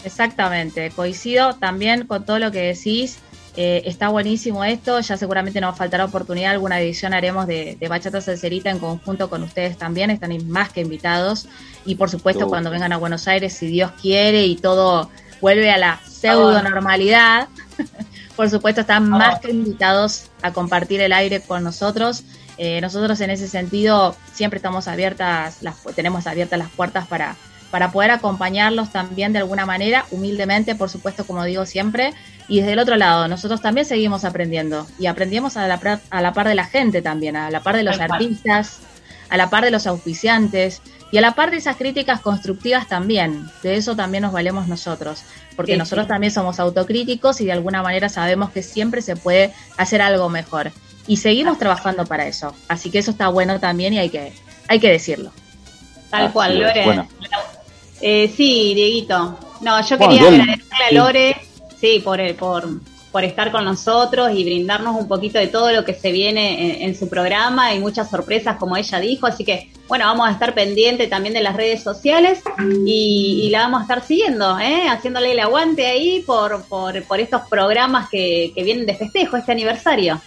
Exactamente, 0.04 0.90
coincido 0.90 1.54
también 1.56 2.06
con 2.06 2.24
todo 2.24 2.38
lo 2.38 2.50
que 2.50 2.60
decís. 2.60 3.18
Eh, 3.56 3.82
está 3.86 4.08
buenísimo 4.08 4.64
esto, 4.64 5.00
ya 5.00 5.16
seguramente 5.16 5.60
nos 5.60 5.76
faltará 5.76 6.04
oportunidad, 6.04 6.52
alguna 6.52 6.80
edición 6.80 7.12
haremos 7.12 7.46
de, 7.46 7.76
de 7.80 7.88
Bachata 7.88 8.20
Salserita 8.20 8.70
en 8.70 8.78
conjunto 8.78 9.28
con 9.28 9.42
ustedes 9.42 9.76
también, 9.76 10.10
están 10.10 10.32
más 10.48 10.70
que 10.70 10.82
invitados. 10.82 11.48
Y 11.84 11.96
por 11.96 12.10
supuesto, 12.10 12.46
Oh. 12.46 12.48
cuando 12.48 12.70
vengan 12.70 12.92
a 12.92 12.96
Buenos 12.96 13.26
Aires, 13.28 13.52
si 13.52 13.66
Dios 13.66 13.90
quiere 14.00 14.46
y 14.46 14.56
todo 14.56 15.10
vuelve 15.40 15.70
a 15.70 15.78
la 15.78 16.00
pseudo 16.06 16.62
normalidad, 16.62 17.48
por 18.36 18.48
supuesto 18.50 18.82
están 18.82 19.08
más 19.08 19.40
que 19.40 19.50
invitados 19.50 20.30
a 20.42 20.52
compartir 20.52 21.00
el 21.00 21.12
aire 21.12 21.40
con 21.40 21.64
nosotros. 21.64 22.22
Eh, 22.56 22.80
nosotros 22.80 23.20
en 23.20 23.30
ese 23.30 23.48
sentido 23.48 24.14
siempre 24.32 24.58
estamos 24.58 24.86
abiertas, 24.86 25.62
las, 25.62 25.82
tenemos 25.94 26.26
abiertas 26.26 26.58
las 26.58 26.70
puertas 26.70 27.06
para, 27.06 27.36
para 27.70 27.92
poder 27.92 28.10
acompañarlos 28.10 28.90
también 28.90 29.32
de 29.32 29.38
alguna 29.38 29.64
manera, 29.66 30.04
humildemente, 30.10 30.74
por 30.74 30.88
supuesto, 30.88 31.24
como 31.26 31.44
digo 31.44 31.66
siempre. 31.66 32.12
Y 32.48 32.60
desde 32.60 32.72
el 32.72 32.78
otro 32.80 32.96
lado, 32.96 33.28
nosotros 33.28 33.60
también 33.62 33.86
seguimos 33.86 34.24
aprendiendo 34.24 34.86
y 34.98 35.06
aprendemos 35.06 35.56
a 35.56 35.68
la, 35.68 36.00
a 36.10 36.20
la 36.22 36.32
par 36.32 36.48
de 36.48 36.54
la 36.56 36.64
gente 36.64 37.00
también, 37.02 37.36
a 37.36 37.50
la 37.50 37.60
par 37.62 37.76
de 37.76 37.84
los 37.84 38.00
artistas, 38.00 38.80
a 39.28 39.36
la 39.36 39.48
par 39.50 39.64
de 39.64 39.70
los 39.70 39.86
auspiciantes 39.86 40.82
y 41.12 41.18
a 41.18 41.20
la 41.20 41.32
par 41.36 41.50
de 41.52 41.58
esas 41.58 41.76
críticas 41.76 42.20
constructivas 42.20 42.88
también. 42.88 43.48
De 43.62 43.76
eso 43.76 43.94
también 43.94 44.22
nos 44.22 44.32
valemos 44.32 44.66
nosotros, 44.66 45.22
porque 45.54 45.72
Sí, 45.72 45.78
nosotros 45.78 46.06
sí. 46.06 46.08
también 46.08 46.32
somos 46.32 46.58
autocríticos 46.58 47.40
y 47.40 47.44
de 47.46 47.52
alguna 47.52 47.82
manera 47.82 48.08
sabemos 48.08 48.50
que 48.50 48.62
siempre 48.62 49.00
se 49.02 49.14
puede 49.16 49.52
hacer 49.76 50.02
algo 50.02 50.28
mejor. 50.28 50.72
Y 51.06 51.16
seguimos 51.18 51.58
trabajando 51.58 52.04
para 52.06 52.26
eso. 52.26 52.54
Así 52.68 52.90
que 52.90 52.98
eso 52.98 53.12
está 53.12 53.28
bueno 53.28 53.58
también 53.60 53.92
y 53.94 53.98
hay 53.98 54.10
que, 54.10 54.32
hay 54.68 54.78
que 54.80 54.90
decirlo. 54.90 55.32
Tal 56.10 56.24
Así 56.24 56.32
cual, 56.32 56.58
Lore. 56.58 56.84
bueno. 56.84 57.08
Eh, 58.00 58.32
sí, 58.36 58.72
Dieguito. 58.74 59.38
No, 59.60 59.80
yo 59.86 59.98
Bueno, 59.98 60.12
quería 60.14 60.28
agradecerle 60.28 60.84
a. 60.88 60.92
Lore, 60.92 61.36
sí, 61.80 62.00
por, 62.02 62.18
el- 62.20 62.34
por, 62.34 62.66
por 63.12 63.24
estar 63.24 63.50
con 63.52 63.64
nosotros 63.64 64.30
y 64.34 64.44
brindarnos 64.44 64.96
un 64.96 65.06
poquito 65.08 65.38
de 65.38 65.48
todo 65.48 65.70
lo 65.72 65.84
que 65.84 65.94
se 65.94 66.10
viene 66.12 66.82
en, 66.82 66.88
en 66.88 66.98
su 66.98 67.08
programa 67.08 67.74
y 67.74 67.78
muchas 67.80 68.08
sorpresas, 68.08 68.56
como 68.56 68.76
ella 68.76 69.00
dijo. 69.00 69.26
Así 69.26 69.44
que, 69.44 69.70
bueno, 69.88 70.06
vamos 70.06 70.28
a 70.28 70.30
estar 70.32 70.54
pendientes 70.54 71.10
también 71.10 71.34
de 71.34 71.42
las 71.42 71.56
redes 71.56 71.82
sociales 71.82 72.40
y, 72.86 73.40
y 73.44 73.50
la 73.50 73.60
vamos 73.62 73.80
a 73.80 73.82
estar 73.82 74.02
siguiendo, 74.02 74.58
¿eh? 74.60 74.88
haciéndole 74.88 75.32
el 75.32 75.40
aguante 75.40 75.86
ahí 75.86 76.22
por, 76.26 76.62
por, 76.64 77.02
por 77.04 77.20
estos 77.20 77.42
programas 77.50 78.08
que, 78.08 78.52
que 78.54 78.62
vienen 78.62 78.86
de 78.86 78.94
festejo, 78.94 79.36
este 79.36 79.52
aniversario. 79.52 80.20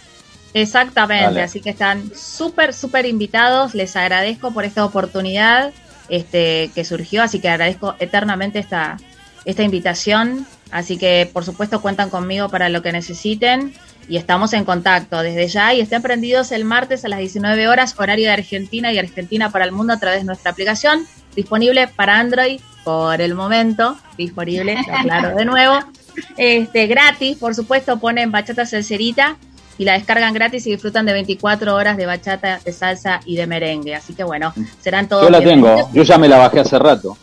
Exactamente, 0.52 1.24
Dale. 1.24 1.42
así 1.42 1.60
que 1.60 1.70
están 1.70 2.12
súper, 2.14 2.72
súper 2.72 3.06
invitados. 3.06 3.74
Les 3.74 3.96
agradezco 3.96 4.52
por 4.52 4.64
esta 4.64 4.84
oportunidad 4.84 5.72
este, 6.08 6.70
que 6.74 6.84
surgió, 6.84 7.22
así 7.22 7.40
que 7.40 7.48
agradezco 7.48 7.94
eternamente 7.98 8.58
esta, 8.58 8.96
esta 9.44 9.62
invitación. 9.62 10.46
Así 10.70 10.96
que, 10.96 11.30
por 11.32 11.44
supuesto, 11.44 11.80
cuentan 11.80 12.10
conmigo 12.10 12.48
para 12.48 12.68
lo 12.68 12.82
que 12.82 12.92
necesiten 12.92 13.72
y 14.08 14.16
estamos 14.16 14.52
en 14.52 14.64
contacto 14.64 15.22
desde 15.22 15.48
ya. 15.48 15.74
Y 15.74 15.80
estén 15.80 16.02
prendidos 16.02 16.52
el 16.52 16.64
martes 16.64 17.04
a 17.04 17.08
las 17.08 17.18
19 17.18 17.68
horas, 17.68 17.94
horario 17.98 18.26
de 18.26 18.32
Argentina 18.32 18.92
y 18.92 18.98
Argentina 18.98 19.50
para 19.50 19.64
el 19.64 19.72
mundo 19.72 19.92
a 19.92 19.98
través 19.98 20.20
de 20.20 20.24
nuestra 20.24 20.50
aplicación, 20.50 21.06
disponible 21.36 21.88
para 21.88 22.18
Android 22.18 22.60
por 22.84 23.20
el 23.20 23.34
momento, 23.34 23.96
disponible, 24.18 24.76
lo 24.86 24.94
aclaro 24.94 25.36
de 25.36 25.44
nuevo. 25.44 25.78
Este, 26.36 26.86
gratis, 26.86 27.38
por 27.38 27.56
supuesto, 27.56 27.98
ponen 27.98 28.30
bachata 28.30 28.66
salserita 28.66 29.36
y 29.78 29.84
la 29.84 29.94
descargan 29.94 30.32
gratis 30.34 30.66
y 30.66 30.70
disfrutan 30.72 31.06
de 31.06 31.12
24 31.12 31.74
horas 31.74 31.96
de 31.96 32.06
bachata, 32.06 32.60
de 32.64 32.72
salsa 32.72 33.20
y 33.24 33.36
de 33.36 33.46
merengue. 33.46 33.94
Así 33.94 34.14
que 34.14 34.24
bueno, 34.24 34.52
serán 34.80 35.08
todos 35.08 35.24
Yo 35.24 35.30
la 35.30 35.40
tengo, 35.40 35.90
yo 35.92 36.02
ya 36.02 36.18
me 36.18 36.28
la 36.28 36.38
bajé 36.38 36.60
hace 36.60 36.78
rato. 36.78 37.16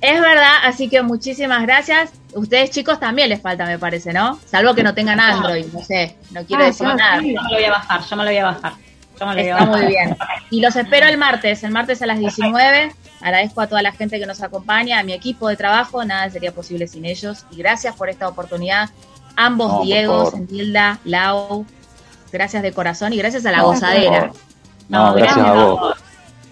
Es 0.00 0.18
verdad, 0.20 0.54
así 0.64 0.88
que 0.88 1.02
muchísimas 1.02 1.62
gracias. 1.62 2.10
Ustedes 2.32 2.70
chicos 2.70 2.98
también 2.98 3.28
les 3.28 3.40
falta, 3.42 3.66
me 3.66 3.78
parece, 3.78 4.12
¿no? 4.14 4.40
Salvo 4.46 4.74
que 4.74 4.82
no 4.82 4.94
tengan 4.94 5.20
Android, 5.20 5.66
no 5.72 5.82
sé, 5.84 6.16
no 6.30 6.42
quiero 6.44 6.62
Ah, 6.62 6.66
decir 6.66 6.86
nada. 6.86 7.20
sí. 7.20 7.34
Yo 7.34 7.42
me 7.42 7.48
lo 7.50 7.54
voy 7.56 7.64
a 7.64 7.70
bajar, 7.70 8.00
yo 8.08 8.16
me 8.16 8.24
lo 8.24 8.30
voy 8.30 8.38
a 8.38 8.44
bajar. 8.46 8.72
Yo 9.20 9.26
me 9.26 9.34
lo 9.34 9.40
voy 9.42 9.48
a 9.50 9.52
Está 9.52 9.64
bajar. 9.66 9.82
muy 9.82 9.86
bien. 9.92 10.16
Y 10.50 10.60
los 10.62 10.74
espero 10.76 11.06
el 11.06 11.18
martes, 11.18 11.62
el 11.64 11.70
martes 11.70 12.00
a 12.00 12.06
las 12.06 12.18
19. 12.18 12.92
Agradezco 13.20 13.60
a 13.60 13.66
toda 13.66 13.82
la 13.82 13.92
gente 13.92 14.18
que 14.18 14.24
nos 14.24 14.40
acompaña, 14.42 14.98
a 14.98 15.02
mi 15.02 15.12
equipo 15.12 15.48
de 15.48 15.56
trabajo, 15.56 16.02
nada 16.06 16.30
sería 16.30 16.52
posible 16.52 16.88
sin 16.88 17.04
ellos. 17.04 17.44
Y 17.50 17.56
gracias 17.56 17.94
por 17.94 18.08
esta 18.08 18.26
oportunidad. 18.26 18.88
Ambos 19.36 19.72
No, 19.72 19.82
Diegos. 19.84 20.34
Nilda, 20.50 20.98
Lau, 21.04 21.64
gracias 22.32 22.62
de 22.62 22.72
corazón 22.72 23.12
y 23.12 23.16
gracias 23.16 23.44
a 23.46 23.50
la 23.52 23.58
No, 23.58 23.64
gozadera. 23.66 24.32
No, 24.88 25.14
gracias 25.14 25.38
a 25.46 25.52
vos. 25.52 25.94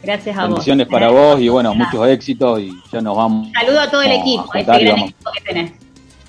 Gracias 0.03 0.37
a 0.37 0.41
vos. 0.43 0.49
Bendiciones 0.51 0.87
para 0.87 1.09
vos 1.11 1.41
y 1.41 1.49
bueno, 1.49 1.75
muchos 1.75 2.07
éxitos 2.09 2.61
y 2.61 2.71
ya 2.93 3.01
nos 3.01 3.17
vamos. 3.17 3.49
Saludo 3.53 3.81
a 3.81 3.91
todo 3.91 4.03
el 4.03 4.13
equipo, 4.13 4.49
a 4.53 4.61
y 4.61 4.65
gran 4.65 4.85
vamos. 4.85 5.11
equipo 5.11 5.31
que 5.33 5.41
tenés. 5.41 5.73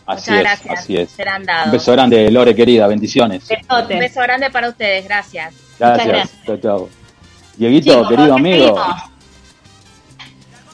Así 0.06 0.32
Muchas 0.32 0.36
es, 0.38 0.42
gracias. 0.42 0.80
así 0.80 0.98
es. 0.98 1.12
Serán 1.12 1.46
Un 1.66 1.72
beso 1.72 1.92
grande, 1.92 2.32
Lore 2.32 2.56
querida, 2.56 2.88
bendiciones. 2.88 3.48
Besotes. 3.48 3.92
Un 3.94 4.00
beso 4.00 4.20
grande 4.22 4.50
para 4.50 4.70
ustedes, 4.70 5.06
gracias. 5.06 5.54
Gracias. 5.78 6.08
gracias. 6.08 6.46
Chao, 6.48 6.58
chao. 6.58 6.90
Dieguito, 7.58 7.92
Chicos, 7.94 8.10
querido 8.10 8.34
amigo. 8.36 8.76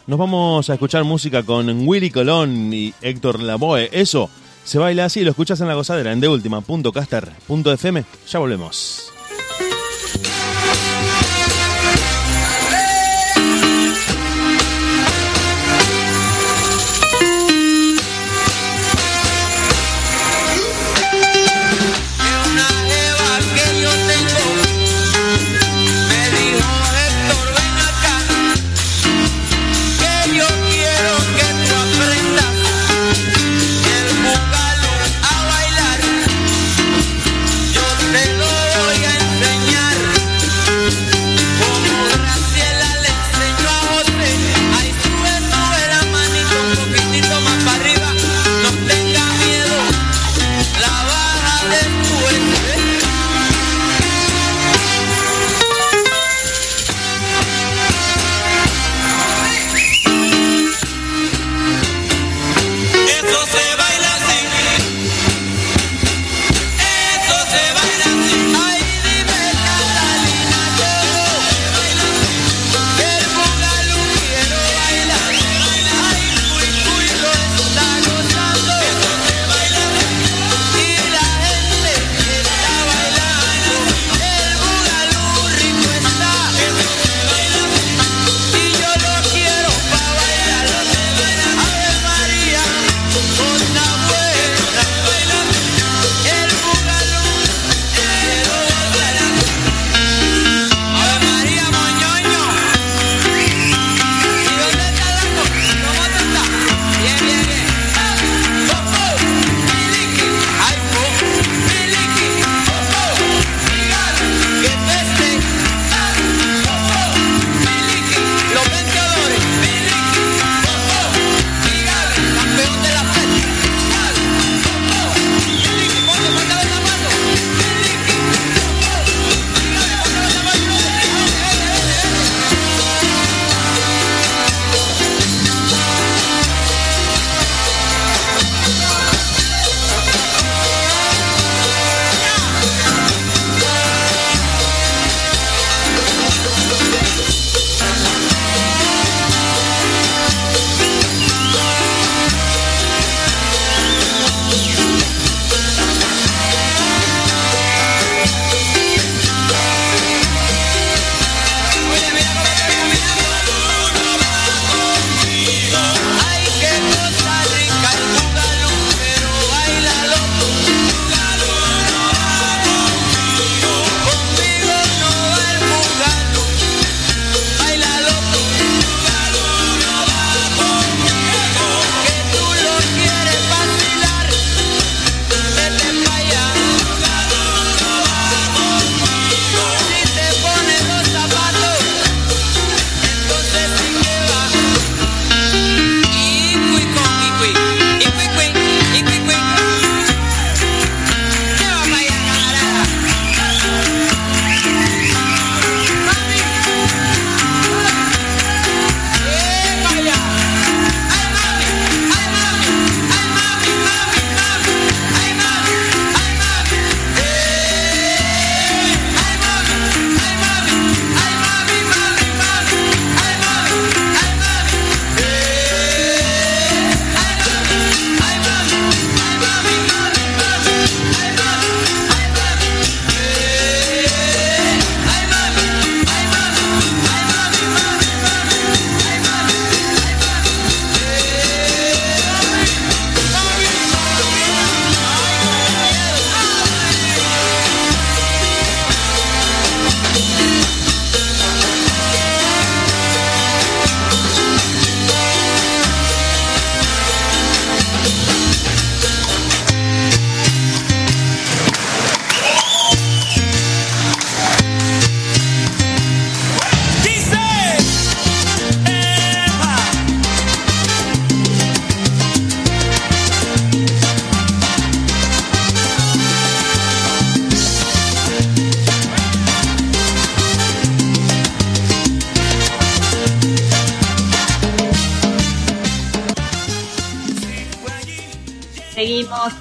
Nos 0.08 0.20
vamos 0.20 0.70
a 0.70 0.74
escuchar 0.74 1.04
música 1.04 1.44
con 1.44 1.88
Willy 1.88 2.12
Colón 2.12 2.72
y 2.74 2.94
Héctor 3.02 3.42
Lavoe. 3.42 3.90
Eso 3.92 4.30
se 4.66 4.78
baila 4.80 5.06
así, 5.06 5.24
lo 5.24 5.30
escuchas 5.30 5.62
en 5.62 5.68
la 5.68 5.76
gozadera 5.76 6.12
en 6.12 6.20
deultima.caster.fm. 6.20 8.04
Ya 8.28 8.40
volvemos. 8.40 9.14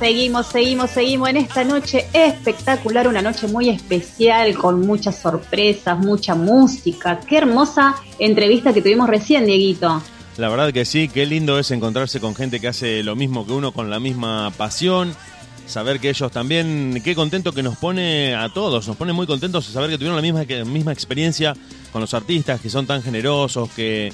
Seguimos, 0.04 0.48
seguimos, 0.48 0.90
seguimos, 0.90 1.30
en 1.30 1.38
esta 1.38 1.64
noche 1.64 2.06
espectacular, 2.12 3.08
una 3.08 3.22
noche 3.22 3.46
muy 3.46 3.70
especial, 3.70 4.54
con 4.54 4.86
muchas 4.86 5.18
sorpresas, 5.18 5.98
mucha 5.98 6.34
música. 6.34 7.20
Qué 7.26 7.38
hermosa 7.38 7.94
entrevista 8.18 8.74
que 8.74 8.82
tuvimos 8.82 9.08
recién, 9.08 9.46
Dieguito. 9.46 10.02
La 10.36 10.50
verdad 10.50 10.74
que 10.74 10.84
sí, 10.84 11.08
qué 11.08 11.24
lindo 11.24 11.58
es 11.58 11.70
encontrarse 11.70 12.20
con 12.20 12.34
gente 12.34 12.60
que 12.60 12.68
hace 12.68 13.02
lo 13.02 13.16
mismo 13.16 13.46
que 13.46 13.52
uno, 13.52 13.72
con 13.72 13.88
la 13.88 13.98
misma 13.98 14.52
pasión. 14.58 15.16
Saber 15.64 16.00
que 16.00 16.10
ellos 16.10 16.30
también, 16.30 17.00
qué 17.02 17.14
contento 17.14 17.52
que 17.52 17.62
nos 17.62 17.78
pone 17.78 18.34
a 18.34 18.50
todos, 18.52 18.86
nos 18.86 18.98
pone 18.98 19.14
muy 19.14 19.26
contentos 19.26 19.64
saber 19.64 19.88
que 19.88 19.96
tuvieron 19.96 20.16
la 20.16 20.20
misma, 20.20 20.44
misma 20.66 20.92
experiencia 20.92 21.54
con 21.92 22.02
los 22.02 22.12
artistas, 22.12 22.60
que 22.60 22.68
son 22.68 22.86
tan 22.86 23.02
generosos, 23.02 23.70
que, 23.70 24.12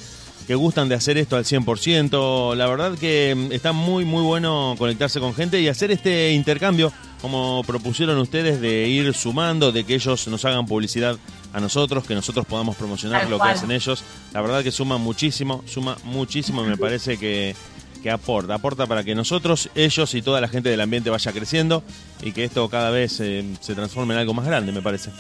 que 0.51 0.57
gustan 0.57 0.89
de 0.89 0.97
hacer 0.97 1.17
esto 1.17 1.37
al 1.37 1.45
100%. 1.45 2.57
La 2.57 2.67
verdad 2.67 2.99
que 2.99 3.37
mm, 3.37 3.53
está 3.53 3.71
muy, 3.71 4.05
muy 4.05 4.25
bueno 4.25 4.75
conectarse 4.77 5.21
con 5.21 5.33
gente 5.33 5.61
y 5.61 5.69
hacer 5.69 5.93
este 5.93 6.33
intercambio, 6.33 6.93
como 7.23 7.63
propusieron 7.63 8.19
ustedes, 8.19 8.61
de 8.61 8.89
ir 8.89 9.15
sumando, 9.15 9.71
de 9.71 9.85
que 9.85 9.95
ellos 9.95 10.27
nos 10.27 10.45
hagan 10.45 10.67
publicidad 10.67 11.17
a 11.53 11.61
nosotros, 11.61 12.05
que 12.05 12.17
nosotros 12.17 12.47
podamos 12.47 12.75
promocionar 12.75 13.21
Tal 13.21 13.31
lo 13.31 13.39
cual. 13.39 13.53
que 13.53 13.59
hacen 13.59 13.71
ellos. 13.71 14.03
La 14.33 14.41
verdad 14.41 14.65
que 14.65 14.73
suma 14.73 14.99
muchísimo, 14.99 15.63
suma 15.69 15.97
muchísimo, 16.03 16.65
me 16.65 16.77
parece 16.77 17.17
que, 17.17 17.55
que 18.03 18.11
aporta, 18.11 18.55
aporta 18.55 18.89
para 18.89 19.05
que 19.05 19.15
nosotros, 19.15 19.71
ellos 19.77 20.13
y 20.15 20.21
toda 20.21 20.41
la 20.41 20.49
gente 20.49 20.69
del 20.69 20.81
ambiente 20.81 21.11
vaya 21.11 21.31
creciendo 21.31 21.85
y 22.25 22.33
que 22.33 22.43
esto 22.43 22.69
cada 22.69 22.91
vez 22.91 23.21
eh, 23.21 23.45
se 23.61 23.77
transforme 23.77 24.15
en 24.15 24.21
algo 24.21 24.35
más 24.35 24.47
grande, 24.47 24.73
me 24.73 24.83
parece. 24.83 25.13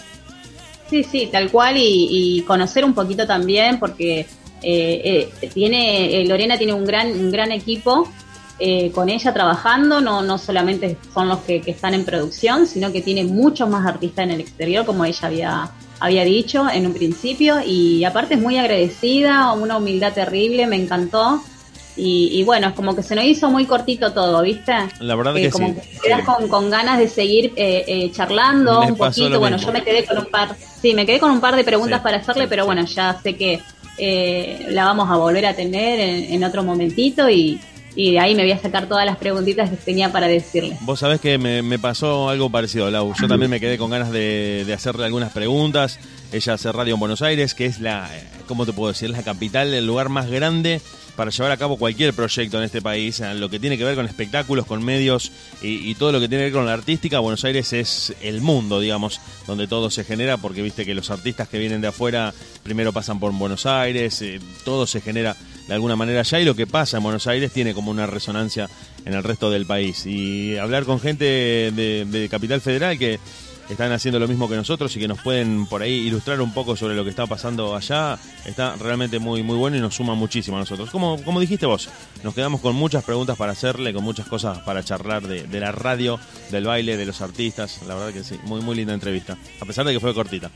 Sí, 0.89 1.05
sí, 1.05 1.29
tal 1.31 1.53
cual, 1.53 1.77
y, 1.77 2.09
y 2.11 2.43
conocer 2.43 2.85
un 2.85 2.95
poquito 2.95 3.29
también, 3.29 3.79
porque 3.79 4.27
eh, 4.63 5.31
eh, 5.41 5.49
tiene 5.53 6.21
eh, 6.23 6.27
Lorena 6.27 6.57
tiene 6.59 6.73
un 6.73 6.85
gran, 6.85 7.09
un 7.13 7.31
gran 7.31 7.53
equipo 7.53 8.09
eh, 8.59 8.91
con 8.93 9.09
ella 9.09 9.33
trabajando, 9.33 10.01
no, 10.01 10.23
no 10.23 10.37
solamente 10.37 10.97
son 11.15 11.29
los 11.29 11.39
que, 11.41 11.63
que 11.63 11.71
están 11.71 11.95
en 11.95 12.05
producción, 12.05 12.67
sino 12.67 12.93
que 12.93 13.01
tiene 13.01 13.25
muchos 13.25 13.69
más 13.71 13.87
artistas 13.87 14.25
en 14.25 14.33
el 14.33 14.41
exterior, 14.41 14.85
como 14.85 15.05
ella 15.07 15.29
había, 15.29 15.71
había 15.99 16.25
dicho 16.25 16.69
en 16.71 16.87
un 16.87 16.93
principio, 16.93 17.57
y 17.65 18.05
aparte 18.05 18.35
es 18.35 18.41
muy 18.41 18.59
agradecida, 18.59 19.53
una 19.53 19.79
humildad 19.79 20.13
terrible, 20.13 20.67
me 20.67 20.77
encantó. 20.77 21.43
Y, 21.97 22.31
y 22.39 22.45
bueno, 22.45 22.69
es 22.69 22.75
como 22.75 22.95
que 22.95 23.03
se 23.03 23.15
nos 23.15 23.25
hizo 23.25 23.51
muy 23.51 23.67
cortito 23.67 24.13
todo, 24.13 24.41
¿viste? 24.43 24.73
La 25.01 25.17
verdad 25.17 25.37
Eh, 25.37 25.43
que 25.43 25.51
como 25.51 25.69
sí. 25.69 25.75
que 25.75 25.81
te 25.81 25.99
quedas 26.05 26.25
con, 26.25 26.49
con 26.49 26.71
ganas 26.71 26.99
de 26.99 27.09
seguir 27.09 27.53
eh, 27.57 27.85
eh, 27.87 28.11
charlando 28.13 28.81
Les 28.83 28.91
un 28.91 28.97
poquito. 28.97 29.39
Bueno, 29.41 29.57
mismo. 29.57 29.73
yo 29.73 29.79
me 29.79 29.85
quedé 29.85 30.05
con 30.07 30.19
un 30.19 30.27
par, 30.27 30.57
sí, 30.81 30.95
me 30.95 31.05
quedé 31.05 31.19
con 31.19 31.31
un 31.31 31.41
par 31.41 31.57
de 31.57 31.65
preguntas 31.65 31.99
Sí, 31.99 32.05
para 32.05 32.19
hacerle, 32.19 32.45
sí, 32.45 32.49
pero 32.49 32.65
bueno, 32.65 32.85
ya 32.87 33.19
sé 33.23 33.37
que 33.37 33.61
eh, 34.01 34.67
la 34.71 34.85
vamos 34.85 35.11
a 35.11 35.17
volver 35.17 35.45
a 35.47 35.55
tener 35.55 36.01
en, 36.01 36.33
en 36.33 36.45
otro 36.45 36.63
momentito 36.63 37.29
y, 37.29 37.61
de 37.95 38.19
ahí 38.19 38.35
me 38.35 38.43
voy 38.43 38.53
a 38.53 38.59
sacar 38.59 38.89
todas 38.89 39.05
las 39.05 39.19
preguntitas 39.19 39.69
que 39.69 39.77
tenía 39.77 40.11
para 40.11 40.27
decirle. 40.27 40.79
Vos 40.81 41.01
sabés 41.01 41.21
que 41.21 41.37
me, 41.37 41.79
pasó 41.79 42.31
algo 42.31 42.49
parecido, 42.49 42.91
Lau. 42.91 43.13
Yo 43.21 43.29
también 43.29 43.51
me 43.51 43.61
quedé 43.61 43.77
con 43.77 43.91
ganas 43.91 44.11
de, 44.11 44.65
de 44.65 44.73
hacerle 44.73 45.05
algunas 45.05 45.33
preguntas. 45.33 45.99
Ella 46.33 46.55
hace 46.55 46.73
radio 46.73 46.95
en 46.95 47.01
Buenos 47.01 47.21
Aires, 47.21 47.55
que 47.55 47.67
es 47.67 47.81
la, 47.81 48.09
eh, 48.17 48.23
¿cómo 48.47 48.65
te 48.65 48.73
puedo 48.73 48.93
decir? 48.93 49.11
Es 49.11 49.17
la 49.17 49.23
capital, 49.23 49.75
el 49.75 49.87
lugar 49.87 50.09
más 50.09 50.31
grande 50.31 50.81
para 51.21 51.31
llevar 51.31 51.53
a 51.53 51.59
cabo 51.59 51.77
cualquier 51.77 52.15
proyecto 52.15 52.57
en 52.57 52.65
este 52.65 52.81
país. 52.81 53.21
Lo 53.35 53.51
que 53.51 53.61
tiene 53.61 53.77
que 53.77 53.85
ver 53.85 53.95
con 53.95 54.07
espectáculos, 54.07 54.65
con 54.65 54.83
medios 54.83 55.31
y, 55.61 55.95
todo 55.97 56.13
lo 56.13 56.19
que 56.19 56.31
tiene 56.31 56.45
que 56.45 56.47
ver 56.47 56.55
con 56.55 56.65
la 56.65 56.73
artística, 56.73 57.19
Buenos 57.19 57.45
Aires 57.45 57.75
es 57.75 58.15
el 58.23 58.41
mundo, 58.41 58.81
digamos, 58.81 59.21
donde 59.47 59.69
todo 59.69 59.91
se 59.91 60.03
genera, 60.03 60.39
porque 60.39 60.63
viste 60.63 60.87
que 60.87 60.95
los 60.95 61.11
artistas 61.11 61.47
que 61.47 61.59
vienen 61.59 61.83
de 61.83 61.89
afuera 61.89 62.33
primero 62.63 62.95
pasan 62.95 63.21
por 63.21 63.33
Buenos 63.35 63.67
Aires, 63.67 64.23
eh, 64.23 64.41
todo 64.65 64.87
se 64.87 65.03
genera 65.03 65.37
de 65.69 65.75
alguna 65.75 65.95
manera 65.95 66.21
allá 66.21 66.41
y 66.41 66.47
lo 66.47 66.57
que 66.57 66.67
pasa 66.67 66.97
en 66.97 67.03
Buenos 67.03 67.27
Aires 67.27 67.53
tiene 67.53 67.75
como 67.75 67.91
una 67.91 68.07
resonancia 68.07 68.71
en 69.05 69.13
el 69.13 69.23
resto 69.23 69.51
del 69.51 69.67
país. 69.67 70.07
Y 70.07 70.57
hablar 70.57 70.87
con 70.87 71.01
gente 71.01 71.27
de 71.27 72.29
Capital 72.31 72.63
Federal 72.63 72.99
que 72.99 73.21
están 73.73 73.93
haciendo 73.93 74.19
lo 74.19 74.29
mismo 74.29 74.49
que 74.49 74.57
nosotros 74.57 74.95
y 74.97 75.01
que 75.01 75.09
nos 75.09 75.21
pueden 75.21 75.67
por 75.67 75.83
ahí 75.83 76.07
ilustrar 76.07 76.41
un 76.41 76.53
poco 76.53 76.77
sobre 76.77 76.95
lo 76.95 77.05
que 77.05 77.11
está 77.11 77.27
pasando 77.27 77.77
allá, 77.77 78.19
está 78.45 78.77
realmente 78.77 79.19
muy 79.19 79.43
muy 79.43 79.57
bueno 79.57 79.77
y 79.77 79.81
nos 79.81 79.95
suma 79.95 80.15
muchísimo 80.15 80.57
a 80.57 80.61
nosotros. 80.61 80.91
Como, 80.91 81.23
como 81.23 81.41
dijiste 81.41 81.67
vos, 81.67 81.89
nos 82.23 82.35
quedamos 82.35 82.61
con 82.61 82.75
muchas 82.75 83.05
preguntas 83.05 83.37
para 83.37 83.53
hacerle, 83.53 83.93
con 83.93 84.05
muchas 84.05 84.27
cosas 84.27 84.59
para 84.61 84.83
charlar 84.83 85.27
de, 85.27 85.45
de 85.45 85.61
la 85.61 85.73
radio, 85.73 86.19
del 86.51 86.65
baile, 86.65 86.97
de 86.97 87.07
los 87.07 87.21
artistas. 87.21 87.81
La 87.87 87.95
verdad 87.95 88.13
que 88.13 88.25
sí, 88.25 88.39
muy 88.45 88.61
muy 88.61 88.77
linda 88.77 88.95
entrevista, 88.95 89.37
a 89.61 89.65
pesar 89.65 89.85
de 89.87 89.93
que 89.93 90.01
fue 90.01 90.15
cortita. 90.15 90.51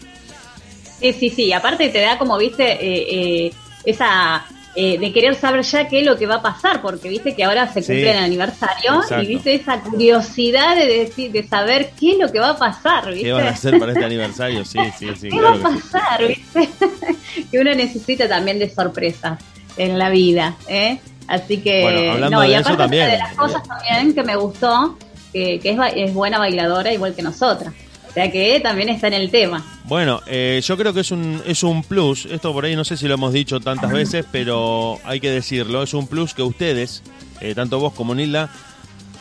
Sí, 1.00 1.12
sí, 1.12 1.30
sí. 1.30 1.52
Aparte 1.52 1.88
te 1.88 2.00
da 2.00 2.18
como, 2.18 2.38
viste, 2.38 2.64
eh, 2.64 3.46
eh, 3.46 3.52
esa 3.84 4.44
eh, 4.76 4.98
de 4.98 5.12
querer 5.12 5.34
saber 5.36 5.62
ya 5.62 5.86
qué 5.88 6.00
es 6.00 6.06
lo 6.06 6.16
que 6.16 6.26
va 6.26 6.36
a 6.36 6.42
pasar, 6.42 6.82
porque 6.82 7.08
viste 7.08 7.34
que 7.34 7.44
ahora 7.44 7.66
se 7.72 7.80
Sí. 7.82 7.92
cumple 7.92 8.10
el 8.10 8.18
aniversario 8.18 8.94
Exacto. 8.96 9.22
y 9.22 9.26
viste 9.26 9.54
esa 9.54 9.80
curiosidad 9.80 10.76
de 10.76 10.86
decir, 10.86 11.30
de 11.32 11.46
saber 11.46 11.90
qué 11.98 12.12
es 12.12 12.18
lo 12.18 12.30
que 12.32 12.40
va 12.40 12.50
a 12.50 12.56
pasar, 12.56 13.06
viste. 13.08 13.22
¿Qué 13.24 13.32
van 13.32 13.46
a 13.46 13.50
hacer 13.50 13.78
para 13.78 13.92
este 13.92 14.04
aniversario? 14.12 14.64
Sí, 14.64 14.78
sí, 14.98 15.08
sí, 15.20 15.28
¿Qué 15.30 15.38
claro 15.38 15.60
va 15.62 15.68
a 15.68 15.76
sí. 15.76 15.82
pasar, 15.92 16.26
viste? 16.26 16.68
que 17.50 17.58
uno 17.58 17.74
necesita 17.74 18.28
también 18.28 18.58
de 18.58 18.68
sorpresas 18.68 19.38
en 19.76 19.98
la 19.98 20.10
vida, 20.10 20.56
¿eh? 20.68 20.98
Así 21.26 21.58
que, 21.58 21.82
Bueno, 21.82 22.12
hablando 22.12 22.36
no, 22.38 22.44
y 22.44 22.48
de 22.50 22.54
eso 22.56 22.62
aparte 22.70 22.82
también. 22.82 23.04
una 23.04 23.12
de 23.12 23.18
las 23.18 23.34
cosas 23.34 23.62
también 23.66 24.14
que 24.14 24.22
me 24.24 24.36
gustó, 24.36 24.98
que, 25.32 25.58
que 25.58 25.70
es, 25.70 25.78
es 25.96 26.12
buena 26.14 26.38
bailadora 26.38 26.92
igual 26.92 27.14
que 27.14 27.22
nosotras. 27.22 27.72
O 28.14 28.16
sea 28.16 28.30
que 28.30 28.60
también 28.60 28.88
está 28.90 29.08
en 29.08 29.14
el 29.14 29.28
tema. 29.28 29.64
Bueno, 29.86 30.20
eh, 30.28 30.62
yo 30.64 30.76
creo 30.76 30.94
que 30.94 31.00
es 31.00 31.10
un, 31.10 31.42
es 31.44 31.64
un 31.64 31.82
plus, 31.82 32.26
esto 32.26 32.52
por 32.52 32.64
ahí 32.64 32.76
no 32.76 32.84
sé 32.84 32.96
si 32.96 33.08
lo 33.08 33.14
hemos 33.14 33.32
dicho 33.32 33.58
tantas 33.58 33.90
veces, 33.90 34.24
pero 34.30 35.00
hay 35.02 35.18
que 35.18 35.32
decirlo, 35.32 35.82
es 35.82 35.94
un 35.94 36.06
plus 36.06 36.32
que 36.32 36.42
ustedes, 36.42 37.02
eh, 37.40 37.56
tanto 37.56 37.80
vos 37.80 37.92
como 37.92 38.14
Nilda, 38.14 38.50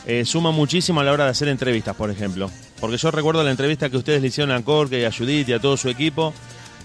eh, 0.06 0.24
suman 0.24 0.54
muchísimo 0.54 1.00
a 1.00 1.04
la 1.04 1.10
hora 1.10 1.24
de 1.24 1.30
hacer 1.30 1.48
entrevistas, 1.48 1.96
por 1.96 2.08
ejemplo. 2.08 2.48
Porque 2.78 2.96
yo 2.96 3.10
recuerdo 3.10 3.42
la 3.42 3.50
entrevista 3.50 3.90
que 3.90 3.96
ustedes 3.96 4.22
le 4.22 4.28
hicieron 4.28 4.54
a 4.54 4.62
Corke 4.62 5.00
y 5.00 5.04
a 5.04 5.10
Judith 5.10 5.48
y 5.48 5.54
a 5.54 5.58
todo 5.58 5.76
su 5.76 5.88
equipo, 5.88 6.32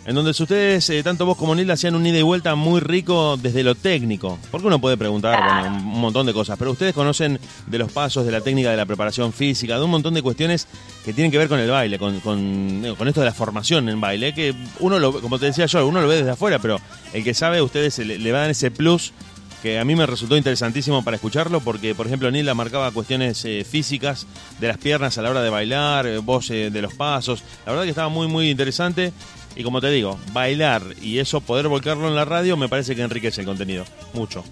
en 0.10 0.16
donde 0.16 0.32
ustedes, 0.32 0.89
eh, 0.89 1.03
tanto 1.03 1.28
vos 1.28 1.38
como 1.38 1.53
Nilda, 1.53 1.76
hacían 1.76 1.93
un 1.93 2.03
ida 2.03 2.18
y 2.18 2.24
vuelta 2.24 2.55
muy 2.55 2.80
rico 2.80 3.38
desde 3.38 3.62
lo 3.62 3.76
técnico. 3.76 4.39
Porque 4.49 4.66
uno 4.66 4.82
puede 4.82 4.97
preguntar 4.97 5.39
bueno, 5.39 5.78
un 5.78 6.01
montón 6.01 6.26
de 6.26 6.34
cosas, 6.34 6.57
pero 6.57 6.72
ustedes 6.72 6.95
conocen 6.95 7.39
de 7.68 7.78
los 7.78 7.91
pasos, 7.91 8.26
de 8.26 8.32
la 8.32 8.41
técnica 8.41 8.72
de 8.72 8.78
la 8.78 8.88
preparación 8.88 9.32
física, 9.32 9.78
de 9.78 9.84
un 9.84 9.91
montón 9.91 10.16
de 10.16 10.24
cuestiones 10.24 10.66
que 11.05 11.14
tienen 11.14 11.30
que 11.30 11.38
ver 11.38 11.47
con 11.47 11.60
el 11.60 11.70
baile, 11.70 11.99
con, 11.99 12.22
con, 12.22 12.95
con 12.97 13.07
esto 13.07 13.20
de 13.20 13.28
la 13.28 13.34
formación 13.36 13.88
en 13.88 14.01
baile, 14.01 14.34
que 14.34 14.55
uno 14.80 14.97
lo, 14.97 15.14
como 15.22 15.38
te 15.38 15.45
decía 15.45 15.68
yo, 15.68 15.86
uno 15.86 16.01
lo 16.01 16.07
ve 16.07 16.16
desde 16.16 16.32
afuera, 16.32 16.57
pero 16.57 16.82
el 17.14 17.24
que 17.24 17.36
sabe, 17.36 17.60
a 17.60 17.64
ustedes 17.64 17.99
le, 17.99 18.18
le 18.18 18.32
dan 18.32 18.49
ese 18.49 18.72
plus 18.72 19.14
que 19.62 19.80
a 19.80 19.86
mí 19.86 19.95
me 19.95 20.05
resultó 20.05 20.38
interesantísimo 20.38 21.03
para 21.03 21.16
escucharlo 21.16 21.60
porque, 21.60 21.93
por 21.93 22.07
ejemplo, 22.07 22.32
Nila 22.32 22.53
marcaba 22.53 22.91
cuestiones 22.91 23.43
eh, 23.45 23.66
físicas 23.70 24.26
de 24.60 24.68
las 24.68 24.78
piernas 24.78 25.18
a 25.18 25.22
la 25.22 25.30
hora 25.30 25.41
de 25.41 25.49
bailar, 25.49 26.07
eh, 26.07 26.18
vos 26.20 26.49
eh, 26.49 26.70
de 26.72 26.82
los 26.82 26.93
pasos. 26.93 27.43
La 27.66 27.72
verdad 27.72 27.84
que 27.84 27.89
estaba 27.89 28.10
muy, 28.10 28.28
muy 28.28 28.49
interesante. 28.49 29.12
Y 29.56 29.64
como 29.64 29.82
te 29.82 29.89
digo, 29.89 30.18
bailar 30.32 30.82
y 31.02 31.20
eso, 31.20 31.41
poder 31.41 31.68
volcarlo 31.68 32.08
en 32.08 32.16
la 32.16 32.26
radio, 32.26 32.56
me 32.56 32.70
parece 32.70 32.95
que 32.95 33.02
enriquece 33.02 33.41
el 33.41 33.47
contenido. 33.47 33.84
Mucho, 34.14 34.43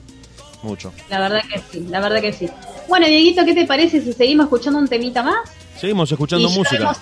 mucho. 0.63 0.91
La 1.09 1.19
verdad 1.19 1.41
que 1.47 1.61
sí, 1.71 1.85
la 1.89 1.99
verdad 1.99 2.21
que 2.21 2.33
sí. 2.33 2.49
Bueno, 2.87 3.07
Dieguito, 3.07 3.45
¿qué 3.45 3.53
te 3.53 3.65
parece 3.65 4.01
si 4.01 4.13
seguimos 4.13 4.45
escuchando 4.45 4.79
un 4.79 4.87
temita 4.87 5.23
más? 5.23 5.49
Seguimos 5.79 6.11
escuchando 6.11 6.49
Y 6.49 6.53
música. 6.53 6.77
vemos 6.79 6.97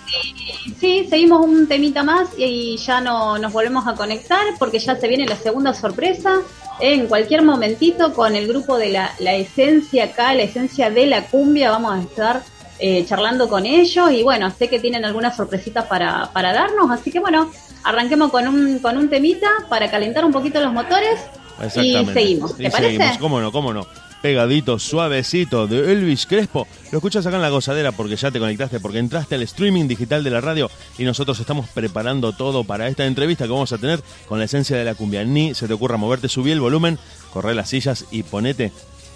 sí, 0.80 1.08
seguimos 1.10 1.46
un 1.46 1.68
temita 1.68 2.04
más 2.04 2.30
y 2.38 2.78
ya 2.78 3.00
no, 3.02 3.38
nos 3.38 3.54
volvemos 3.54 3.88
a 3.88 3.94
conectar 3.96 4.44
porque 4.60 4.80
ya 4.80 4.96
se 4.96 5.08
viene 5.08 5.26
la 5.26 5.38
segunda 5.38 5.74
sorpresa 5.74 6.42
en 6.80 7.08
cualquier 7.08 7.42
momentito 7.44 8.14
con 8.14 8.36
el 8.36 8.48
grupo 8.48 8.78
de 8.78 8.90
la, 8.90 9.14
la 9.20 9.34
esencia 9.36 10.06
acá, 10.06 10.34
la 10.34 10.44
esencia 10.44 10.90
de 10.90 11.06
la 11.06 11.28
cumbia. 11.28 11.72
Vamos 11.72 11.94
a 11.96 12.02
estar 12.02 12.44
eh, 12.80 13.06
charlando 13.08 13.48
con 13.48 13.66
ellos 13.66 14.12
y 14.12 14.24
bueno, 14.24 14.52
sé 14.52 14.68
que 14.68 14.80
tienen 14.80 15.06
algunas 15.06 15.38
sorpresitas 15.38 15.86
para, 15.86 16.32
para 16.34 16.52
darnos, 16.52 16.92
así 16.92 17.12
que 17.12 17.20
bueno, 17.22 17.50
arranquemos 17.86 18.32
con 18.32 18.48
un, 18.48 18.80
con 18.80 18.98
un 18.98 19.10
temita 19.10 19.48
para 19.70 19.90
calentar 19.90 20.26
un 20.26 20.32
poquito 20.34 20.60
los 20.60 20.74
motores 20.74 21.20
y 21.62 21.66
Exactamente. 21.66 22.14
seguimos. 22.14 22.58
¿Te 22.58 22.64
Y 22.68 22.70
parece? 22.70 22.92
seguimos. 22.98 23.18
¿Cómo 23.20 23.40
no? 23.40 23.52
¿Cómo 23.52 23.74
no? 23.74 23.88
Pegadito, 24.22 24.80
suavecito 24.80 25.68
de 25.68 25.92
Elvis 25.94 26.26
Crespo. 26.26 26.68
Lo 26.92 26.98
escuchas 26.98 27.26
acá 27.28 27.36
en 27.36 27.44
la 27.44 27.50
gozadera 27.50 27.92
porque 27.92 28.16
ya 28.16 28.32
te 28.32 28.40
conectaste, 28.40 28.80
porque 28.80 28.98
entraste 28.98 29.36
al 29.36 29.44
streaming 29.44 29.88
digital 29.88 30.24
de 30.24 30.32
la 30.32 30.42
radio 30.42 30.72
y 30.98 31.04
nosotros 31.04 31.40
estamos 31.40 31.70
preparando 31.70 32.34
todo 32.34 32.64
para 32.64 32.88
esta 32.88 33.06
entrevista 33.06 33.46
que 33.46 33.52
vamos 33.52 33.72
a 33.72 33.78
tener 33.78 34.02
con 34.28 34.40
la 34.40 34.46
esencia 34.46 34.76
de 34.78 34.84
la 34.84 34.96
cumbia. 34.96 35.24
Ni 35.24 35.54
se 35.54 35.68
te 35.68 35.74
ocurra 35.74 35.98
moverte, 35.98 36.28
subí 36.28 36.50
el 36.52 36.60
volumen, 36.60 36.98
corre 37.32 37.54
las 37.54 37.70
sillas 37.70 38.06
y 38.10 38.24
ponete 38.24 38.72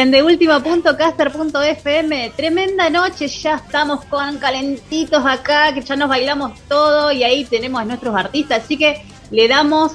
en 0.00 0.10
deultima.caster.fm. 0.10 2.32
Tremenda 2.34 2.88
noche, 2.88 3.28
ya 3.28 3.56
estamos 3.56 4.02
con 4.06 4.38
calentitos 4.38 5.22
acá, 5.26 5.74
que 5.74 5.82
ya 5.82 5.94
nos 5.94 6.08
bailamos 6.08 6.58
todo 6.68 7.12
y 7.12 7.22
ahí 7.22 7.44
tenemos 7.44 7.82
a 7.82 7.84
nuestros 7.84 8.14
artistas. 8.14 8.64
Así 8.64 8.78
que 8.78 9.04
le 9.30 9.46
damos 9.46 9.92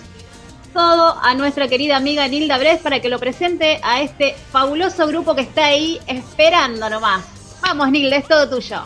todo 0.73 1.17
a 1.19 1.33
nuestra 1.33 1.67
querida 1.67 1.97
amiga 1.97 2.27
Nilda 2.27 2.59
Bres 2.59 2.81
para 2.81 2.99
que 2.99 3.09
lo 3.09 3.17
presente 3.17 3.79
a 3.81 4.01
este 4.01 4.35
fabuloso 4.51 5.07
grupo 5.07 5.33
que 5.33 5.41
está 5.41 5.65
ahí 5.65 5.99
esperando 6.05 6.87
nomás. 6.87 7.25
Vamos, 7.63 7.89
Nilda, 7.89 8.17
es 8.17 8.27
todo 8.27 8.47
tuyo. 8.47 8.83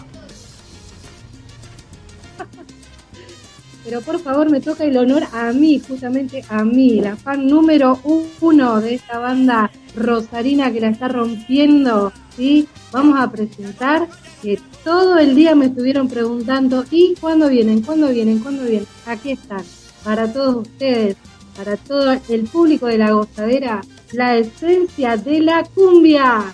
Pero 3.83 3.99
por 4.01 4.21
favor 4.21 4.49
me 4.49 4.61
toca 4.61 4.85
el 4.85 4.95
honor 4.95 5.23
a 5.33 5.51
mí, 5.51 5.81
justamente 5.85 6.45
a 6.47 6.63
mí, 6.63 7.01
la 7.01 7.17
fan 7.17 7.45
número 7.45 7.99
uno 8.39 8.79
de 8.79 8.95
esta 8.95 9.19
banda 9.19 9.69
rosarina 9.95 10.71
que 10.71 10.81
la 10.81 10.89
está 10.89 11.07
rompiendo, 11.07 12.11
¿sí? 12.35 12.67
Vamos 12.91 13.19
a 13.19 13.29
presentar 13.31 14.07
que 14.41 14.59
todo 14.83 15.17
el 15.17 15.35
día 15.35 15.55
me 15.55 15.65
estuvieron 15.65 16.07
preguntando, 16.07 16.85
¿y 16.91 17.15
cuándo 17.19 17.49
vienen? 17.49 17.81
¿Cuándo 17.81 18.07
vienen? 18.07 18.39
¿Cuándo 18.39 18.63
vienen? 18.63 18.87
Aquí 19.05 19.31
están, 19.31 19.63
para 20.03 20.31
todos 20.31 20.67
ustedes, 20.67 21.17
para 21.57 21.75
todo 21.77 22.11
el 22.29 22.43
público 22.43 22.87
de 22.87 22.97
la 22.97 23.11
gozadera, 23.11 23.81
la 24.13 24.37
esencia 24.37 25.17
de 25.17 25.41
la 25.41 25.63
cumbia. 25.63 26.53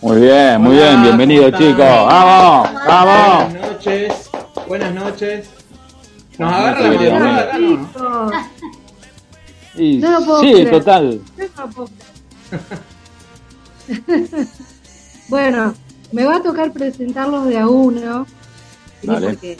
Muy 0.00 0.20
bien, 0.20 0.60
muy 0.60 0.76
bien, 0.76 1.02
bienvenido 1.02 1.50
chicos. 1.50 1.78
Vamos, 1.78 2.70
vamos. 2.86 3.52
Buenas 3.52 3.72
noches. 3.72 4.30
Buenas 4.68 4.94
noches. 4.94 5.50
Nos 6.38 6.52
agarra 6.52 6.80
la 6.80 6.88
madrugada 6.88 7.58
¿no? 7.58 8.30
Y 9.76 9.98
No 9.98 10.20
lo 10.20 10.26
puedo 10.26 10.40
sí, 10.42 10.52
creer. 10.52 10.70
total. 10.70 11.20
no 11.36 11.44
lo 11.64 11.70
puedo 11.70 11.88
creer. 11.88 12.04
bueno, 15.28 15.74
me 16.12 16.24
va 16.24 16.36
a 16.36 16.42
tocar 16.42 16.72
presentarlos 16.72 17.46
de 17.46 17.58
a 17.58 17.68
uno, 17.68 18.26
porque 19.04 19.58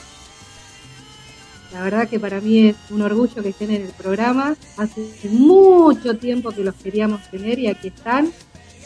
la 1.73 1.83
verdad 1.83 2.09
que 2.09 2.21
para 2.21 2.41
mí 2.41 2.69
es 2.69 2.77
un 2.91 3.03
orgullo 3.03 3.43
que 3.43 3.49
estén 3.49 3.71
en 3.73 3.83
el 3.83 3.91
programa. 3.91 4.55
Hace 4.77 5.11
mucho 5.31 6.17
tiempo 6.17 6.53
que 6.53 6.63
los 6.63 6.75
queríamos 6.77 7.21
tener 7.31 7.59
y 7.59 7.67
aquí 7.67 7.89
están. 7.89 8.31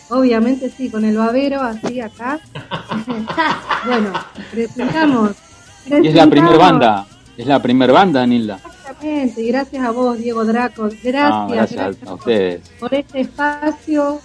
Obviamente 0.09 0.71
sí, 0.71 0.89
con 0.89 1.05
el 1.05 1.17
babero 1.19 1.61
así 1.61 2.01
acá. 2.01 2.41
bueno, 3.87 4.13
presentamos. 4.51 5.33
Y 5.87 6.07
es 6.07 6.15
la 6.15 6.27
primer 6.27 6.57
banda. 6.57 7.07
Es 7.37 7.47
la 7.47 7.61
primer 7.61 7.93
banda, 7.93 8.27
Nilda. 8.27 8.59
Y 9.03 9.49
gracias 9.49 9.85
a 9.85 9.91
vos, 9.91 10.19
Diego 10.19 10.45
Draco. 10.45 10.89
Gracias, 11.03 11.31
No, 11.31 11.49
gracias 11.49 11.81
a- 11.81 11.85
gracias 11.85 12.09
a 12.09 12.15
ustedes. 12.15 12.69
por 12.81 12.95
este 12.95 13.21
espacio, 13.21 14.21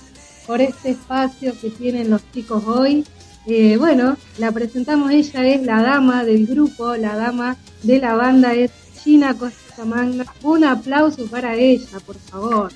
por 0.47 0.61
este 0.61 0.89
espacio 0.91 1.53
que 1.59 1.69
tienen 1.69 2.09
los 2.09 2.21
chicos 2.31 2.63
hoy. 2.65 3.05
Eh, 3.45 3.75
bueno, 3.77 4.15
la 4.37 4.51
presentamos, 4.51 5.11
ella 5.11 5.45
es 5.45 5.61
la 5.63 5.81
dama 5.81 6.23
del 6.23 6.47
grupo, 6.47 6.95
la 6.95 7.15
dama 7.15 7.57
de 7.83 7.99
la 7.99 8.15
banda 8.15 8.53
es 8.53 8.71
China 9.03 9.35
Costa 9.37 9.83
Magna. 9.85 10.25
Un 10.43 10.63
aplauso 10.63 11.25
para 11.27 11.55
ella, 11.55 11.99
por 12.05 12.15
favor. 12.15 12.71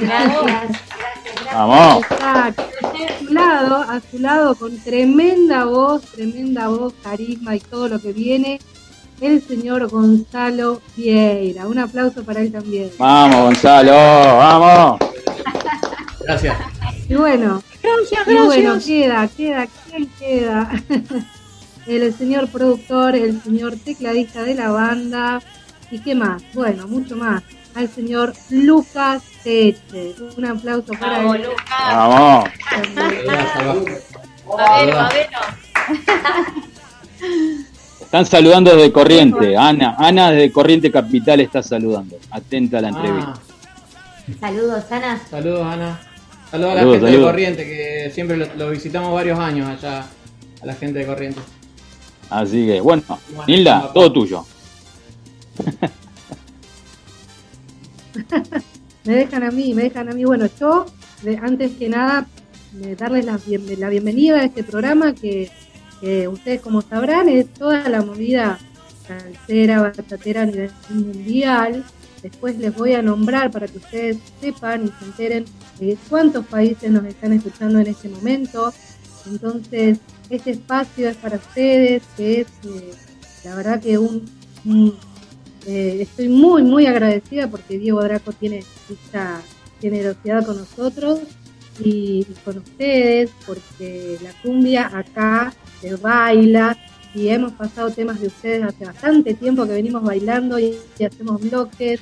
Gracias. 0.00 0.78
Vamos. 1.52 2.04
Exacto. 2.10 2.62
A 2.62 3.18
su 3.26 3.32
lado, 3.34 3.76
a 3.76 4.00
su 4.10 4.18
lado, 4.20 4.54
con 4.54 4.78
tremenda 4.78 5.64
voz, 5.64 6.02
tremenda 6.02 6.68
voz, 6.68 6.94
carisma 7.02 7.56
y 7.56 7.60
todo 7.60 7.88
lo 7.88 8.00
que 8.00 8.12
viene, 8.12 8.60
el 9.20 9.42
señor 9.42 9.88
Gonzalo 9.88 10.80
Vieira. 10.96 11.66
Un 11.66 11.78
aplauso 11.78 12.24
para 12.24 12.40
él 12.40 12.52
también. 12.52 12.90
Vamos, 12.98 13.42
Gonzalo, 13.42 13.92
vamos. 13.92 15.00
Gracias. 16.20 16.56
Y 17.08 17.14
bueno, 17.14 17.62
y 18.26 18.34
bueno, 18.34 18.78
queda, 18.84 19.28
queda, 19.28 19.66
¿quién 19.88 20.10
queda? 20.18 20.70
el 21.86 22.14
señor 22.14 22.48
productor, 22.48 23.14
el 23.16 23.42
señor 23.42 23.76
tecladista 23.76 24.42
de 24.42 24.54
la 24.54 24.70
banda, 24.70 25.40
¿y 25.90 26.00
qué 26.00 26.14
más? 26.14 26.42
Bueno, 26.52 26.86
mucho 26.86 27.16
más. 27.16 27.42
Al 27.74 27.88
señor 27.88 28.34
Lucas 28.50 29.22
Teche. 29.42 30.14
Un 30.36 30.44
aplauso 30.44 30.92
para 30.94 31.18
Vamos, 31.18 31.36
él. 31.36 31.42
Lucas. 31.44 31.64
Vamos. 31.80 32.50
Saludos 32.94 34.02
abajo. 34.58 35.14
Están 38.08 38.24
saludando 38.24 38.74
desde 38.74 38.90
Corriente. 38.90 39.54
Ana, 39.54 39.94
Ana 39.98 40.30
desde 40.30 40.50
Corriente 40.50 40.90
Capital 40.90 41.40
está 41.40 41.62
saludando. 41.62 42.16
Atenta 42.30 42.78
a 42.78 42.80
la 42.80 42.88
entrevista. 42.88 43.34
Ah, 43.34 43.38
Saludos, 44.40 44.84
Ana. 44.90 45.20
saludos, 45.30 45.66
Ana. 45.66 46.00
Saludos 46.50 46.70
a 46.70 46.74
la 46.74 46.80
Saludos, 46.80 47.00
gente 47.02 47.16
de. 47.18 47.22
Corriente, 47.22 47.64
que 47.66 48.10
siempre 48.14 48.36
lo, 48.38 48.46
lo 48.56 48.70
visitamos 48.70 49.12
varios 49.12 49.38
años 49.38 49.68
allá, 49.68 50.06
a 50.62 50.66
la 50.66 50.74
gente 50.74 51.00
de 51.00 51.06
Corriente. 51.06 51.40
Así 52.30 52.66
que, 52.66 52.80
bueno, 52.80 53.02
Nilda, 53.46 53.90
todo 53.92 54.10
tuyo. 54.10 54.46
me 59.04 59.14
dejan 59.16 59.42
a 59.42 59.50
mí, 59.50 59.74
me 59.74 59.82
dejan 59.84 60.08
a 60.08 60.12
mí. 60.12 60.24
Bueno, 60.24 60.46
yo, 60.58 60.86
antes 61.42 61.72
que 61.78 61.88
nada, 61.90 62.26
darles 62.98 63.24
la, 63.26 63.36
bien- 63.38 63.78
la 63.80 63.88
bienvenida 63.90 64.40
a 64.40 64.44
este 64.44 64.64
programa 64.64 65.14
que, 65.14 65.50
ustedes, 66.28 66.60
como 66.60 66.82
sabrán, 66.82 67.28
es 67.28 67.52
toda 67.54 67.88
la 67.88 68.02
movida 68.02 68.58
salsera, 69.06 69.80
bachatera 69.82 70.42
a 70.42 70.46
nivel 70.46 70.70
mundial. 70.90 71.84
Después 72.22 72.58
les 72.58 72.74
voy 72.74 72.94
a 72.94 73.02
nombrar 73.02 73.50
para 73.50 73.66
que 73.68 73.78
ustedes 73.78 74.16
sepan 74.40 74.86
y 74.86 74.88
se 74.98 75.04
enteren 75.04 75.44
cuántos 76.08 76.44
países 76.46 76.90
nos 76.90 77.04
están 77.04 77.32
escuchando 77.32 77.78
en 77.78 77.86
este 77.86 78.08
momento. 78.08 78.72
Entonces, 79.26 79.98
este 80.30 80.50
espacio 80.52 81.08
es 81.08 81.16
para 81.16 81.36
ustedes, 81.36 82.02
que 82.16 82.40
es 82.42 82.46
eh, 82.64 82.90
la 83.44 83.54
verdad 83.54 83.80
que 83.80 83.98
un- 83.98 84.28
eh, 85.66 85.98
estoy 86.00 86.28
muy, 86.28 86.62
muy 86.62 86.86
agradecida 86.86 87.48
porque 87.48 87.78
Diego 87.78 88.02
Draco 88.02 88.32
tiene 88.32 88.64
esta 88.90 89.40
generosidad 89.80 90.44
con 90.44 90.56
nosotros 90.58 91.20
y, 91.80 92.26
y 92.28 92.34
con 92.44 92.58
ustedes, 92.58 93.30
porque 93.46 94.18
la 94.22 94.32
cumbia 94.42 94.90
acá 94.92 95.52
se 95.80 95.96
baila 95.96 96.76
y 97.14 97.28
hemos 97.28 97.52
pasado 97.52 97.90
temas 97.90 98.20
de 98.20 98.28
ustedes 98.28 98.62
hace 98.62 98.84
bastante 98.84 99.34
tiempo 99.34 99.66
que 99.66 99.72
venimos 99.72 100.02
bailando 100.02 100.58
y, 100.58 100.76
y 100.98 101.04
hacemos 101.04 101.40
bloques 101.40 102.00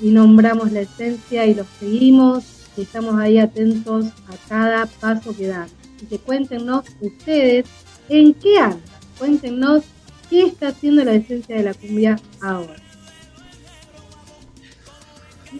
y 0.00 0.10
nombramos 0.10 0.72
la 0.72 0.80
esencia 0.80 1.46
y 1.46 1.54
los 1.54 1.66
seguimos 1.78 2.44
y 2.76 2.82
estamos 2.82 3.18
ahí 3.18 3.38
atentos 3.38 4.06
a 4.06 4.48
cada 4.48 4.86
paso 4.86 5.36
que 5.36 5.48
dan. 5.48 5.68
Así 5.96 6.06
que 6.06 6.18
cuéntenos 6.18 6.84
ustedes 7.00 7.66
en 8.08 8.34
qué 8.34 8.58
andan, 8.58 8.80
cuéntenos 9.18 9.84
qué 10.28 10.46
está 10.46 10.68
haciendo 10.68 11.04
la 11.04 11.14
esencia 11.14 11.56
de 11.56 11.62
la 11.62 11.74
cumbia 11.74 12.18
ahora. 12.40 12.76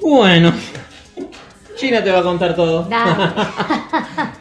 Bueno, 0.00 0.52
China 1.82 2.04
te 2.04 2.12
va 2.12 2.20
a 2.20 2.22
contar 2.22 2.54
todo. 2.54 2.88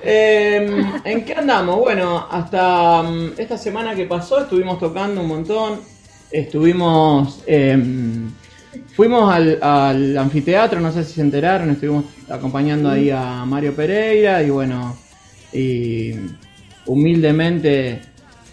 Eh, 0.04 0.84
¿En 1.06 1.26
qué 1.26 1.34
andamos? 1.34 1.80
Bueno, 1.80 2.28
hasta 2.30 3.02
mm, 3.02 3.32
esta 3.36 3.58
semana 3.58 3.96
que 3.96 4.06
pasó 4.06 4.42
estuvimos 4.42 4.78
tocando 4.80 5.22
un 5.22 5.28
montón. 5.28 5.80
Estuvimos. 6.32 7.44
eh, 7.48 7.78
fuimos 8.96 9.34
al, 9.34 9.58
al 9.60 10.18
anfiteatro, 10.20 10.80
no 10.80 10.92
sé 10.92 11.04
si 11.04 11.14
se 11.14 11.22
enteraron. 11.22 11.72
Estuvimos 11.72 12.06
acompañando 12.30 12.92
ahí 12.92 13.10
a 13.10 13.44
Mario 13.46 13.76
Pereira 13.76 14.44
y 14.44 14.52
bueno. 14.52 14.96
Y 15.52 16.14
humildemente 16.86 18.02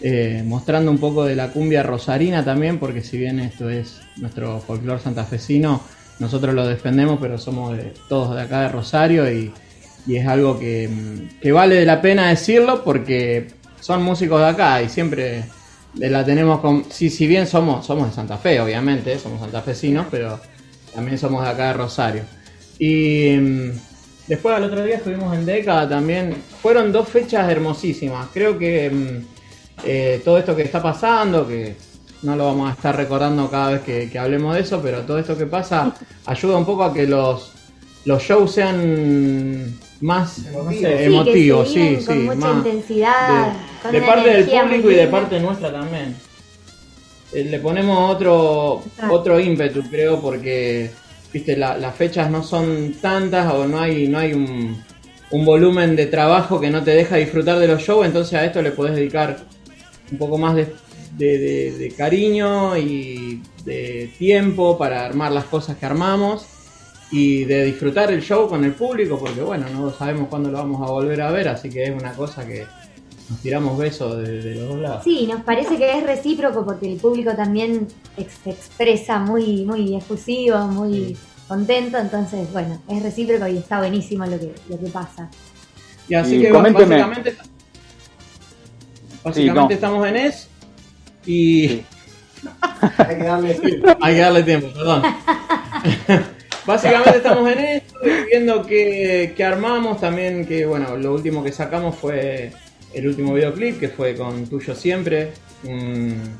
eh, 0.01 0.43
mostrando 0.45 0.89
un 0.89 0.97
poco 0.97 1.25
de 1.25 1.35
la 1.35 1.51
cumbia 1.51 1.83
rosarina 1.83 2.43
también, 2.43 2.79
porque 2.79 3.01
si 3.03 3.19
bien 3.19 3.39
esto 3.39 3.69
es 3.69 4.01
nuestro 4.17 4.59
folclore 4.59 4.99
santafesino, 4.99 5.79
nosotros 6.19 6.53
lo 6.53 6.67
defendemos, 6.67 7.17
pero 7.21 7.37
somos 7.37 7.75
de- 7.77 7.93
todos 8.07 8.35
de 8.35 8.41
acá 8.41 8.61
de 8.61 8.69
Rosario 8.69 9.31
y, 9.31 9.51
y 10.05 10.15
es 10.17 10.27
algo 10.27 10.59
que, 10.59 10.89
que 11.41 11.51
vale 11.51 11.85
la 11.85 12.01
pena 12.01 12.29
decirlo 12.29 12.83
porque 12.83 13.47
son 13.79 14.03
músicos 14.03 14.39
de 14.41 14.47
acá 14.47 14.81
y 14.81 14.89
siempre 14.89 15.45
la 15.95 16.23
tenemos 16.23 16.59
con... 16.59 16.85
Si, 16.91 17.09
si 17.09 17.25
bien 17.27 17.47
somos, 17.47 17.85
somos 17.85 18.09
de 18.09 18.13
Santa 18.15 18.37
Fe, 18.37 18.59
obviamente, 18.59 19.17
somos 19.17 19.39
santafesinos, 19.41 20.07
pero 20.11 20.39
también 20.93 21.17
somos 21.17 21.43
de 21.43 21.49
acá 21.49 21.67
de 21.67 21.73
Rosario. 21.73 22.23
Y 22.77 23.35
mm, 23.37 23.71
después 24.27 24.55
al 24.55 24.63
otro 24.63 24.83
día 24.83 24.95
estuvimos 24.97 25.33
en 25.35 25.45
década 25.45 25.87
también. 25.89 26.35
Fueron 26.61 26.91
dos 26.91 27.07
fechas 27.09 27.49
hermosísimas. 27.49 28.27
Creo 28.33 28.57
que 28.57 28.89
mm, 28.89 29.25
eh, 29.85 30.21
todo 30.23 30.37
esto 30.37 30.55
que 30.55 30.61
está 30.63 30.81
pasando, 30.81 31.47
que 31.47 31.75
no 32.23 32.35
lo 32.35 32.45
vamos 32.45 32.69
a 32.69 32.73
estar 32.73 32.95
recordando 32.95 33.49
cada 33.49 33.71
vez 33.71 33.81
que, 33.81 34.09
que 34.09 34.19
hablemos 34.19 34.53
de 34.55 34.61
eso, 34.61 34.81
pero 34.81 35.01
todo 35.01 35.19
esto 35.19 35.37
que 35.37 35.45
pasa 35.45 35.93
ayuda 36.25 36.57
un 36.57 36.65
poco 36.65 36.83
a 36.83 36.93
que 36.93 37.07
los, 37.07 37.51
los 38.05 38.21
shows 38.21 38.51
sean 38.51 39.73
más 40.01 40.39
no 40.53 40.69
sé, 40.71 41.05
emotivos, 41.05 41.71
sí, 41.71 41.99
con 42.05 42.15
sí, 42.15 42.23
mucha 42.23 42.35
más 42.39 42.57
intensidad, 42.65 43.47
de, 43.47 43.53
con 43.81 43.91
de 43.91 43.97
una 43.99 44.07
parte 44.07 44.29
del 44.29 44.45
público 44.45 44.91
y 44.91 44.95
de 44.95 45.07
parte 45.07 45.39
nuestra 45.39 45.71
también. 45.71 46.15
Eh, 47.33 47.43
Le 47.45 47.59
ponemos 47.59 48.15
otro 48.15 48.81
Exacto. 48.85 49.13
otro 49.15 49.39
ímpetu, 49.39 49.83
creo, 49.89 50.19
porque 50.19 50.89
viste 51.31 51.55
la- 51.55 51.77
las 51.77 51.95
fechas 51.95 52.29
no 52.31 52.41
son 52.43 52.95
tantas 53.01 53.53
o 53.53 53.67
no 53.67 53.79
hay 53.79 54.07
no 54.07 54.17
hay 54.19 54.33
un, 54.33 54.81
un 55.31 55.45
volumen 55.45 55.95
de 55.95 56.07
trabajo 56.07 56.59
que 56.59 56.69
no 56.71 56.83
te 56.83 56.91
deja 56.91 57.17
disfrutar 57.17 57.59
de 57.59 57.67
los 57.67 57.81
shows, 57.81 58.05
entonces 58.05 58.33
a 58.33 58.45
esto 58.45 58.61
le 58.61 58.71
podés 58.71 58.95
dedicar 58.95 59.37
un 60.11 60.17
poco 60.17 60.37
más 60.39 60.55
de, 60.55 60.73
de- 61.17 61.37
de- 61.37 61.71
de 61.77 61.91
cariño 61.91 62.77
y 62.77 63.41
de 63.65 64.11
tiempo 64.17 64.77
para 64.77 65.05
armar 65.05 65.31
las 65.31 65.45
cosas 65.45 65.77
que 65.77 65.85
armamos 65.85 66.45
y 67.11 67.43
de 67.45 67.65
disfrutar 67.65 68.11
el 68.11 68.21
show 68.21 68.47
con 68.47 68.63
el 68.63 68.73
público, 68.73 69.17
porque 69.19 69.41
bueno, 69.41 69.65
no 69.69 69.91
sabemos 69.91 70.27
cuándo 70.29 70.49
lo 70.51 70.57
vamos 70.59 70.87
a 70.87 70.91
volver 70.91 71.21
a 71.21 71.31
ver, 71.31 71.47
así 71.47 71.69
que 71.69 71.83
es 71.85 71.89
una 71.91 72.13
cosa 72.13 72.45
que 72.45 72.65
nos 73.29 73.39
tiramos 73.41 73.77
besos 73.77 74.17
de, 74.17 74.41
de 74.41 74.55
los 74.55 74.69
dos 74.69 74.79
lados. 74.79 75.03
Sí, 75.03 75.27
nos 75.27 75.41
parece 75.43 75.77
que 75.77 75.97
es 75.97 76.03
recíproco 76.03 76.65
porque 76.65 76.91
el 76.91 76.97
público 76.99 77.31
también 77.35 77.87
ex- 78.17 78.37
se 78.43 78.51
expresa 78.51 79.19
muy, 79.19 79.65
muy 79.65 79.95
efusivo, 79.95 80.57
muy 80.67 81.17
contento, 81.47 81.97
entonces 81.97 82.51
bueno, 82.53 82.79
es 82.87 83.01
recíproco 83.03 83.47
y 83.47 83.57
está 83.57 83.79
buenísimo 83.79 84.25
lo 84.25 84.39
que, 84.39 84.53
lo 84.69 84.79
que 84.79 84.87
pasa. 84.87 85.29
Y 86.07 86.13
así 86.15 86.35
Y 86.37 86.41
que 86.41 86.49
coménteme. 86.49 86.95
básicamente, 86.97 87.35
básicamente 89.23 89.73
no. 89.73 89.75
estamos 89.75 90.07
en 90.07 90.15
es 90.15 90.48
y 91.29 91.81
hay 92.97 93.17
que 93.17 93.23
darle 93.23 93.53
tiempo. 93.61 93.97
Hay 94.01 94.15
que 94.15 94.21
darle 94.21 94.43
tiempo, 94.43 94.67
perdón. 94.73 95.03
básicamente 96.65 97.17
estamos 97.17 97.51
en 97.51 97.59
esto, 97.59 97.95
viendo 98.29 98.65
que, 98.65 99.33
que 99.35 99.43
armamos 99.43 99.99
también, 99.99 100.45
que 100.45 100.65
bueno, 100.65 100.97
lo 100.97 101.13
último 101.13 101.43
que 101.43 101.51
sacamos 101.51 101.95
fue 101.95 102.51
el 102.93 103.07
último 103.07 103.33
videoclip, 103.33 103.79
que 103.79 103.89
fue 103.89 104.15
con 104.15 104.47
Tuyo 104.47 104.73
Siempre, 104.75 105.31
un- 105.65 106.35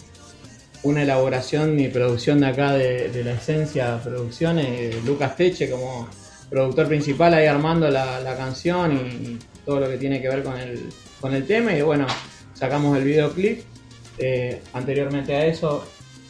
una 0.83 1.03
elaboración 1.03 1.77
y 1.79 1.89
producción 1.89 2.39
de 2.39 2.47
acá 2.47 2.71
de, 2.73 3.09
de 3.09 3.23
la 3.23 3.33
esencia 3.33 3.99
producciones, 4.01 4.65
eh, 4.69 4.99
Lucas 5.05 5.35
Teche 5.35 5.69
como 5.69 6.07
productor 6.49 6.87
principal 6.87 7.33
ahí 7.33 7.45
armando 7.47 7.89
la, 7.89 8.21
la 8.21 8.35
canción 8.37 8.93
y, 8.93 8.99
y 9.33 9.39
todo 9.65 9.81
lo 9.81 9.89
que 9.89 9.97
tiene 9.97 10.21
que 10.21 10.29
ver 10.29 10.41
con 10.41 10.57
el, 10.57 10.89
con 11.19 11.33
el 11.33 11.45
tema 11.45 11.73
y 11.75 11.81
bueno, 11.81 12.07
sacamos 12.53 12.97
el 12.97 13.03
videoclip. 13.03 13.61
Eh, 14.19 14.61
anteriormente 14.73 15.33
a 15.35 15.45
eso, 15.45 15.83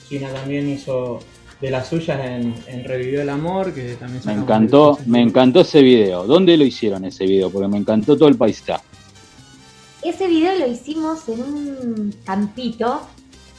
China 0.07 0.29
también 0.33 0.69
hizo 0.69 1.19
de 1.59 1.71
las 1.71 1.87
suyas 1.87 2.19
en, 2.23 2.53
en 2.67 2.83
Revivió 2.85 3.21
el 3.21 3.29
Amor, 3.29 3.73
que 3.73 3.95
también 3.95 4.21
Me 4.25 4.33
encantó, 4.33 4.97
me 5.05 5.21
encantó 5.21 5.61
ese 5.61 5.81
video. 5.81 6.25
¿Dónde 6.25 6.55
lo 6.55 6.63
hicieron 6.63 7.03
ese 7.05 7.25
video? 7.25 7.49
Porque 7.49 7.67
me 7.67 7.77
encantó 7.77 8.15
todo 8.17 8.29
el 8.29 8.35
paisaje. 8.35 8.83
Ese 10.03 10.27
video 10.27 10.57
lo 10.59 10.67
hicimos 10.67 11.27
en 11.27 11.41
un 11.41 12.15
campito 12.23 13.01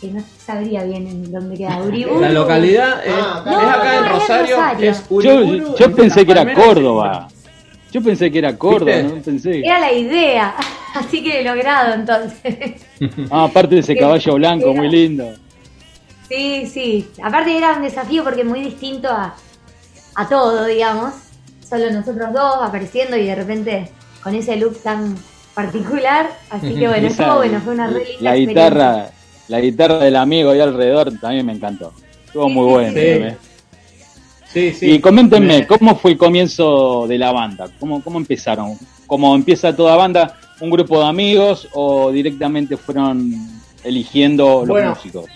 que 0.01 0.07
no 0.09 0.22
sabría 0.43 0.85
bien 0.85 1.07
en 1.07 1.31
dónde 1.31 1.59
queda 1.59 1.83
Uriburu. 1.87 2.20
La 2.20 2.31
localidad 2.31 3.07
eh, 3.07 3.11
Ah, 3.12 3.43
es 3.45 3.53
no, 3.53 3.61
acá 3.70 3.99
en 3.99 4.05
no, 4.05 4.09
Rosario, 4.12 4.57
Rosario. 4.57 4.91
es 4.91 5.03
Yo, 5.09 5.14
Uriburu, 5.16 5.76
yo 5.76 5.85
entre 5.85 6.03
pensé 6.03 6.24
que 6.24 6.33
era 6.33 6.55
Córdoba. 6.55 7.28
Yo 7.93 8.01
pensé 8.03 8.31
que 8.31 8.39
era 8.39 8.57
Córdoba, 8.57 8.93
¿Viste? 8.97 9.16
no 9.16 9.22
pensé. 9.22 9.59
Era 9.59 9.81
la 9.81 9.93
idea, 9.93 10.55
así 10.95 11.22
que 11.22 11.43
logrado 11.43 11.95
entonces. 11.95 12.82
Ah, 13.30 13.45
aparte 13.45 13.76
de 13.76 13.80
ese 13.80 13.97
caballo 13.97 14.34
blanco, 14.34 14.74
muy 14.74 14.91
lindo. 14.91 15.32
Sí, 16.28 16.66
sí. 16.66 17.09
Aparte 17.22 17.57
era 17.57 17.72
un 17.76 17.82
desafío 17.82 18.22
porque 18.22 18.43
es 18.43 18.47
muy 18.47 18.61
distinto 18.62 19.09
a, 19.09 19.34
a 20.16 20.28
todo, 20.28 20.66
digamos. 20.66 21.14
Solo 21.68 21.91
nosotros 21.91 22.32
dos 22.32 22.57
apareciendo 22.62 23.16
y 23.16 23.24
de 23.26 23.34
repente 23.34 23.91
con 24.22 24.34
ese 24.34 24.57
look 24.57 24.82
tan 24.82 25.16
particular. 25.55 26.30
Así 26.51 26.74
que 26.74 26.88
bueno, 26.88 27.07
Esa- 27.09 27.22
estuvo 27.24 27.36
bueno, 27.38 27.61
fue 27.61 27.72
una 27.74 27.86
re 27.86 28.05
linda 28.05 28.11
La 28.20 28.36
experiencia. 28.36 28.64
guitarra, 28.68 29.11
la 29.49 29.61
guitarra 29.61 29.99
del 29.99 30.16
amigo 30.16 30.51
ahí 30.51 30.61
alrededor 30.61 31.12
también 31.18 31.47
me 31.47 31.53
encantó. 31.55 31.93
Estuvo 32.26 32.49
muy 32.51 32.66
bueno. 32.70 32.93
sí. 32.93 32.99
¿eh? 33.01 33.36
Sí, 34.53 34.72
sí. 34.72 34.91
Y 34.93 35.01
coméntenme, 35.01 35.59
Me- 35.61 35.66
¿cómo 35.66 35.97
fue 35.97 36.11
el 36.12 36.18
comienzo 36.18 37.07
de 37.09 37.16
la 37.18 37.30
banda? 37.32 37.68
¿Cómo, 37.78 38.03
¿Cómo 38.03 38.18
empezaron? 38.18 38.76
¿Cómo 39.07 39.34
empieza 39.34 39.74
toda 39.74 39.95
banda? 39.97 40.36
¿Un 40.61 40.71
grupo 40.71 41.01
de 41.01 41.07
amigos 41.09 41.69
o 41.73 42.13
directamente 42.13 42.77
fueron 42.77 43.33
eligiendo 43.83 44.61
los 44.61 44.69
Bueno. 44.69 44.91
músicos? 44.91 45.27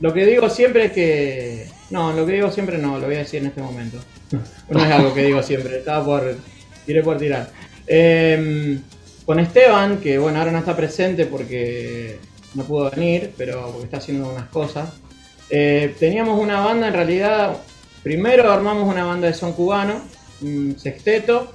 Lo 0.00 0.12
que 0.12 0.26
digo 0.26 0.48
siempre 0.50 0.86
es 0.86 0.92
que. 0.92 1.68
No, 1.90 2.12
lo 2.12 2.26
que 2.26 2.32
digo 2.32 2.50
siempre 2.50 2.78
no, 2.78 2.98
lo 2.98 3.06
voy 3.06 3.14
a 3.16 3.18
decir 3.18 3.40
en 3.40 3.46
este 3.46 3.62
momento. 3.62 3.98
No 4.68 4.84
es 4.84 4.90
algo 4.90 5.14
que 5.14 5.22
digo 5.24 5.42
siempre, 5.42 5.78
estaba 5.78 6.04
por. 6.04 6.36
Tiré 6.84 7.02
por 7.02 7.16
tirar. 7.18 7.50
Eh, 7.86 8.78
con 9.24 9.38
Esteban, 9.40 9.98
que 9.98 10.18
bueno, 10.18 10.38
ahora 10.38 10.52
no 10.52 10.58
está 10.58 10.76
presente 10.76 11.26
porque 11.26 12.18
no 12.54 12.64
pudo 12.64 12.90
venir, 12.90 13.32
pero 13.36 13.70
porque 13.70 13.84
está 13.84 13.98
haciendo 13.98 14.28
unas 14.30 14.48
cosas. 14.48 14.88
Eh, 15.50 15.94
teníamos 15.98 16.40
una 16.40 16.60
banda, 16.60 16.88
en 16.88 16.94
realidad, 16.94 17.56
primero 18.02 18.50
armamos 18.52 18.88
una 18.88 19.04
banda 19.04 19.28
de 19.28 19.34
son 19.34 19.52
cubano, 19.52 20.00
un 20.42 20.76
sexteto, 20.78 21.52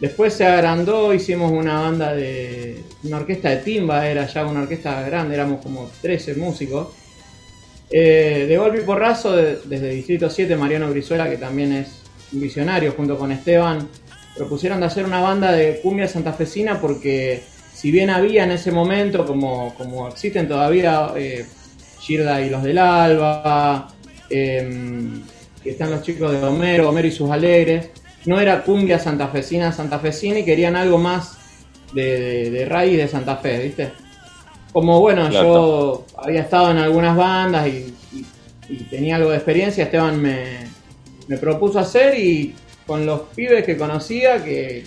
después 0.00 0.32
se 0.34 0.44
agrandó, 0.46 1.12
hicimos 1.14 1.50
una 1.52 1.80
banda 1.80 2.14
de 2.14 2.82
una 3.04 3.18
orquesta 3.18 3.50
de 3.50 3.56
timba, 3.58 4.08
era 4.08 4.26
ya 4.26 4.46
una 4.46 4.60
orquesta 4.62 5.00
grande, 5.02 5.34
éramos 5.34 5.60
como 5.62 5.90
13 6.02 6.34
músicos. 6.34 6.88
Eh, 7.90 8.44
de 8.48 8.56
golpe 8.58 8.78
y 8.80 8.84
porrazo, 8.84 9.34
de- 9.34 9.60
desde 9.64 9.90
Distrito 9.90 10.28
7, 10.28 10.56
Mariano 10.56 10.90
Brizuela, 10.90 11.28
que 11.30 11.38
también 11.38 11.72
es 11.72 12.02
un 12.32 12.40
visionario, 12.40 12.92
junto 12.92 13.16
con 13.18 13.32
Esteban, 13.32 13.88
propusieron 14.36 14.80
de 14.80 14.86
hacer 14.86 15.04
una 15.04 15.20
banda 15.20 15.52
de 15.52 15.80
cumbia 15.82 16.06
santafesina 16.06 16.80
porque 16.80 17.42
si 17.74 17.90
bien 17.90 18.10
había 18.10 18.44
en 18.44 18.50
ese 18.50 18.70
momento, 18.72 19.24
como, 19.26 19.74
como 19.74 20.08
existen 20.08 20.46
todavía, 20.48 21.12
eh, 21.16 21.46
Girda 22.00 22.40
y 22.42 22.50
los 22.50 22.62
del 22.62 22.78
Alba, 22.78 23.88
em, 24.30 25.22
que 25.62 25.70
están 25.70 25.90
los 25.90 26.02
chicos 26.02 26.30
de 26.30 26.46
Homero, 26.46 26.88
Homero 26.90 27.08
y 27.08 27.12
sus 27.12 27.30
alegres, 27.30 27.88
no 28.28 28.40
era 28.40 28.62
cumbia 28.62 28.98
santafesina, 28.98 29.72
santafesina 29.72 30.38
y 30.40 30.44
querían 30.44 30.76
algo 30.76 30.98
más 30.98 31.38
de, 31.94 32.04
de- 32.20 32.50
de 32.50 32.64
raíz 32.66 32.96
de 32.98 33.08
Santa 33.08 33.36
Fe, 33.36 33.58
¿viste? 33.64 33.92
Como 34.72 35.00
bueno, 35.00 35.28
Claro. 35.30 35.46
yo 35.46 36.06
había 36.22 36.42
estado 36.42 36.70
en 36.70 36.76
algunas 36.78 37.16
bandas 37.16 37.66
y, 37.68 37.94
y- 38.12 38.26
y 38.68 38.76
tenía 38.84 39.16
algo 39.16 39.30
de 39.30 39.36
experiencia, 39.36 39.84
Esteban 39.84 40.20
me, 40.20 40.58
me 41.26 41.38
propuso 41.38 41.78
hacer 41.78 42.18
y 42.18 42.54
con 42.86 43.06
los 43.06 43.20
pibes 43.34 43.64
que 43.64 43.76
conocía, 43.78 44.44
que, 44.44 44.84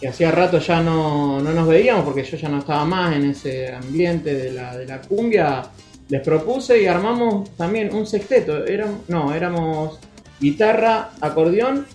que 0.00 0.08
hacía 0.08 0.30
rato 0.30 0.58
ya 0.58 0.80
no, 0.82 1.40
no 1.40 1.52
nos 1.52 1.68
veíamos 1.68 2.04
porque 2.04 2.24
yo 2.24 2.38
ya 2.38 2.48
no 2.48 2.58
estaba 2.60 2.84
más 2.86 3.14
en 3.16 3.30
ese 3.30 3.68
ambiente 3.74 4.32
de 4.34 4.52
la, 4.52 4.76
de 4.76 4.86
la 4.86 5.00
cumbia, 5.02 5.62
les 6.08 6.22
propuse 6.22 6.82
y 6.82 6.86
armamos 6.86 7.50
también 7.56 7.94
un 7.94 8.06
sexteto. 8.06 8.64
Éramos, 8.66 9.00
no, 9.08 9.34
éramos 9.34 9.98
guitarra, 10.40 11.10
acordeón, 11.20 11.86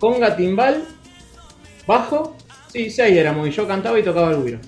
conga, 0.00 0.34
timbal, 0.34 0.82
bajo, 1.86 2.36
sí, 2.72 2.90
seis 2.90 3.16
éramos 3.16 3.46
y 3.46 3.52
yo 3.52 3.68
cantaba 3.68 3.98
y 4.00 4.02
tocaba 4.02 4.30
el 4.30 4.38
güiro. 4.38 4.58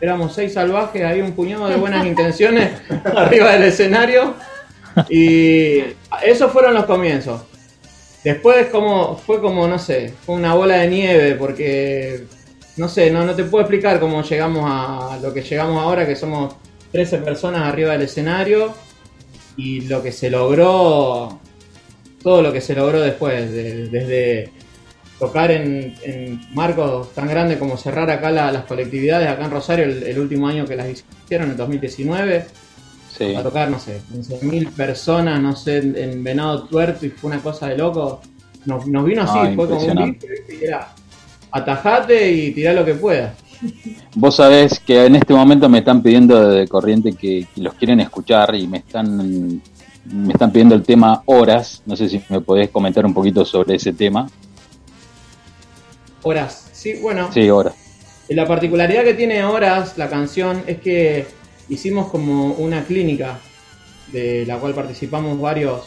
Éramos 0.00 0.32
seis 0.32 0.54
salvajes, 0.54 1.04
ahí 1.04 1.20
un 1.20 1.32
puñado 1.32 1.68
de 1.68 1.76
buenas 1.76 2.06
intenciones 2.06 2.70
arriba 3.16 3.52
del 3.52 3.64
escenario 3.64 4.34
y 5.10 5.80
esos 6.24 6.50
fueron 6.50 6.72
los 6.72 6.84
comienzos. 6.84 7.42
Después 8.24 8.68
como 8.68 9.16
fue 9.16 9.40
como, 9.40 9.66
no 9.66 9.78
sé, 9.78 10.14
fue 10.24 10.36
una 10.36 10.54
bola 10.54 10.76
de 10.76 10.88
nieve 10.88 11.34
porque, 11.34 12.24
no 12.76 12.88
sé, 12.88 13.10
no, 13.10 13.24
no 13.24 13.34
te 13.34 13.44
puedo 13.44 13.62
explicar 13.62 13.98
cómo 13.98 14.22
llegamos 14.22 14.64
a 14.66 15.18
lo 15.22 15.32
que 15.34 15.42
llegamos 15.42 15.82
ahora, 15.82 16.06
que 16.06 16.16
somos 16.16 16.54
13 16.92 17.18
personas 17.18 17.62
arriba 17.62 17.92
del 17.92 18.02
escenario 18.02 18.74
y 19.56 19.82
lo 19.82 20.02
que 20.02 20.12
se 20.12 20.30
logró, 20.30 21.40
todo 22.22 22.42
lo 22.42 22.52
que 22.52 22.60
se 22.60 22.74
logró 22.74 23.00
después, 23.00 23.50
de- 23.52 23.88
desde 23.88 24.50
tocar 25.18 25.50
en, 25.50 25.94
en 26.02 26.40
marcos 26.54 27.12
tan 27.14 27.28
grandes 27.28 27.58
como 27.58 27.76
cerrar 27.76 28.10
acá 28.10 28.30
la- 28.30 28.50
las 28.52 28.64
colectividades, 28.64 29.28
acá 29.28 29.44
en 29.44 29.50
Rosario, 29.50 29.84
el, 29.84 30.02
el 30.04 30.18
último 30.18 30.48
año 30.48 30.64
que 30.64 30.76
las 30.76 30.88
hicieron, 30.88 31.50
en 31.50 31.56
2019, 31.56 32.46
Sí. 33.16 33.34
a 33.34 33.42
tocar, 33.42 33.68
no 33.70 33.78
sé, 33.78 34.00
15.000 34.14 34.70
personas, 34.70 35.40
no 35.42 35.54
sé, 35.54 35.78
en, 35.78 35.96
en 35.96 36.24
Venado 36.24 36.62
Tuerto 36.64 37.04
y 37.04 37.10
fue 37.10 37.28
una 37.30 37.40
cosa 37.40 37.66
de 37.68 37.76
loco. 37.76 38.20
Nos, 38.64 38.86
nos 38.86 39.04
vino 39.04 39.22
así, 39.22 39.36
Ah, 39.36 39.52
fue 39.54 39.68
como 39.68 39.80
un 39.84 40.16
y 40.60 40.64
era 40.64 40.88
atajate 41.50 42.30
y 42.32 42.52
tirá 42.52 42.72
lo 42.72 42.84
que 42.84 42.94
puedas. 42.94 43.32
Vos 44.14 44.36
sabés 44.36 44.78
que 44.80 45.04
en 45.06 45.16
este 45.16 45.34
momento 45.34 45.68
me 45.68 45.78
están 45.78 46.02
pidiendo 46.02 46.48
de 46.50 46.66
corriente 46.68 47.12
que, 47.12 47.46
que 47.54 47.60
los 47.60 47.74
quieren 47.74 48.00
escuchar 48.00 48.54
y 48.54 48.66
me 48.66 48.78
están 48.78 49.60
me 50.04 50.32
están 50.32 50.50
pidiendo 50.52 50.74
el 50.74 50.82
tema 50.82 51.22
horas. 51.26 51.82
No 51.86 51.96
sé 51.96 52.08
si 52.08 52.22
me 52.28 52.40
podés 52.40 52.70
comentar 52.70 53.04
un 53.06 53.14
poquito 53.14 53.44
sobre 53.44 53.76
ese 53.76 53.92
tema. 53.92 54.28
Horas, 56.22 56.68
sí, 56.72 56.94
bueno, 57.00 57.32
Sí, 57.32 57.48
horas. 57.48 57.74
la 58.28 58.46
particularidad 58.46 59.04
que 59.04 59.14
tiene 59.14 59.42
Horas 59.44 59.96
la 59.96 60.08
canción 60.08 60.62
es 60.66 60.80
que 60.80 61.26
hicimos 61.68 62.08
como 62.10 62.52
una 62.54 62.84
clínica 62.84 63.38
de 64.12 64.44
la 64.46 64.58
cual 64.58 64.74
participamos 64.74 65.40
varios 65.40 65.82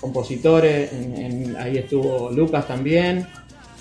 compositores, 0.00 0.92
en- 0.92 1.16
en- 1.16 1.56
ahí 1.56 1.78
estuvo 1.78 2.30
Lucas 2.30 2.66
también, 2.68 3.26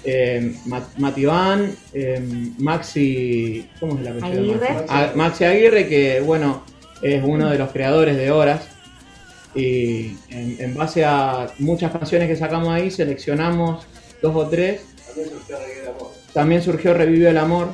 eh, 0.03 0.55
Ma- 0.67 0.87
Mati 0.97 1.25
Van, 1.25 1.71
eh, 1.93 2.53
Maxi, 2.59 3.67
¿cómo 3.79 3.95
es 3.95 4.01
el 4.01 4.07
apellido? 4.07 4.31
de 4.59 4.67
Aguirre. 4.67 4.85
Ah, 4.87 5.11
Maxi 5.15 5.43
Aguirre, 5.43 5.87
que 5.87 6.21
bueno, 6.21 6.63
es 7.01 7.21
uno 7.23 7.49
de 7.49 7.57
los 7.57 7.71
creadores 7.71 8.15
de 8.15 8.31
Horas. 8.31 8.61
Y 9.55 10.17
en, 10.29 10.57
en 10.59 10.75
base 10.75 11.05
a 11.05 11.47
muchas 11.59 11.91
canciones 11.91 12.27
que 12.27 12.35
sacamos 12.35 12.69
ahí, 12.69 12.91
seleccionamos 12.91 13.85
dos 14.21 14.35
o 14.35 14.47
tres. 14.47 14.81
También 16.33 16.61
surgió 16.61 16.93
Revivió 16.93 17.29
el 17.29 17.37
Amor. 17.37 17.69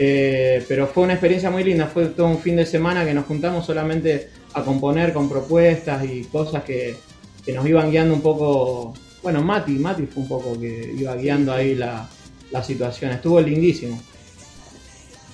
Eh, 0.00 0.64
pero 0.68 0.86
fue 0.86 1.04
una 1.04 1.14
experiencia 1.14 1.50
muy 1.50 1.64
linda, 1.64 1.86
fue 1.86 2.06
todo 2.06 2.28
un 2.28 2.38
fin 2.38 2.54
de 2.54 2.64
semana 2.64 3.04
que 3.04 3.12
nos 3.12 3.26
juntamos 3.26 3.66
solamente 3.66 4.30
a 4.54 4.62
componer 4.62 5.12
con 5.12 5.28
propuestas 5.28 6.04
y 6.04 6.22
cosas 6.24 6.62
que, 6.62 6.96
que 7.44 7.52
nos 7.52 7.66
iban 7.66 7.90
guiando 7.90 8.14
un 8.14 8.20
poco. 8.20 8.94
Bueno, 9.22 9.42
Mati, 9.42 9.72
Mati 9.72 10.06
fue 10.06 10.22
un 10.22 10.28
poco 10.28 10.58
que 10.58 10.94
iba 10.96 11.16
guiando 11.16 11.52
ahí 11.52 11.74
la, 11.74 12.08
la 12.52 12.62
situación, 12.62 13.10
estuvo 13.10 13.40
lindísimo. 13.40 14.00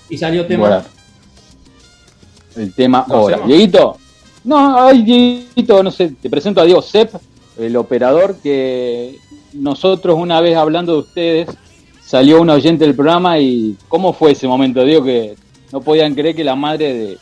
Y 0.08 0.16
salió 0.16 0.46
tema. 0.46 0.68
Bueno, 0.68 0.84
el 2.56 2.74
tema 2.74 3.04
¿Lo 3.06 3.22
horas. 3.22 3.40
hacemos? 3.40 3.48
Dieguito. 3.48 3.98
No, 4.44 4.78
ay, 4.78 5.02
Dieguito, 5.02 5.82
no 5.82 5.90
sé, 5.90 6.12
te 6.20 6.28
presento 6.28 6.60
a 6.60 6.64
Diego 6.64 6.82
Sepp, 6.82 7.14
el 7.58 7.76
operador 7.76 8.36
que 8.42 9.16
nosotros 9.54 10.16
una 10.18 10.40
vez 10.40 10.56
hablando 10.56 10.92
de 10.92 10.98
ustedes 10.98 11.48
salió 12.04 12.40
un 12.42 12.50
oyente 12.50 12.84
del 12.84 12.94
programa 12.94 13.38
y 13.38 13.76
¿cómo 13.88 14.12
fue 14.12 14.32
ese 14.32 14.46
momento? 14.46 14.84
Digo 14.84 15.02
que 15.04 15.34
no 15.72 15.80
podían 15.80 16.14
creer 16.14 16.34
que 16.36 16.44
la 16.44 16.56
madre 16.56 16.92
de, 16.94 17.18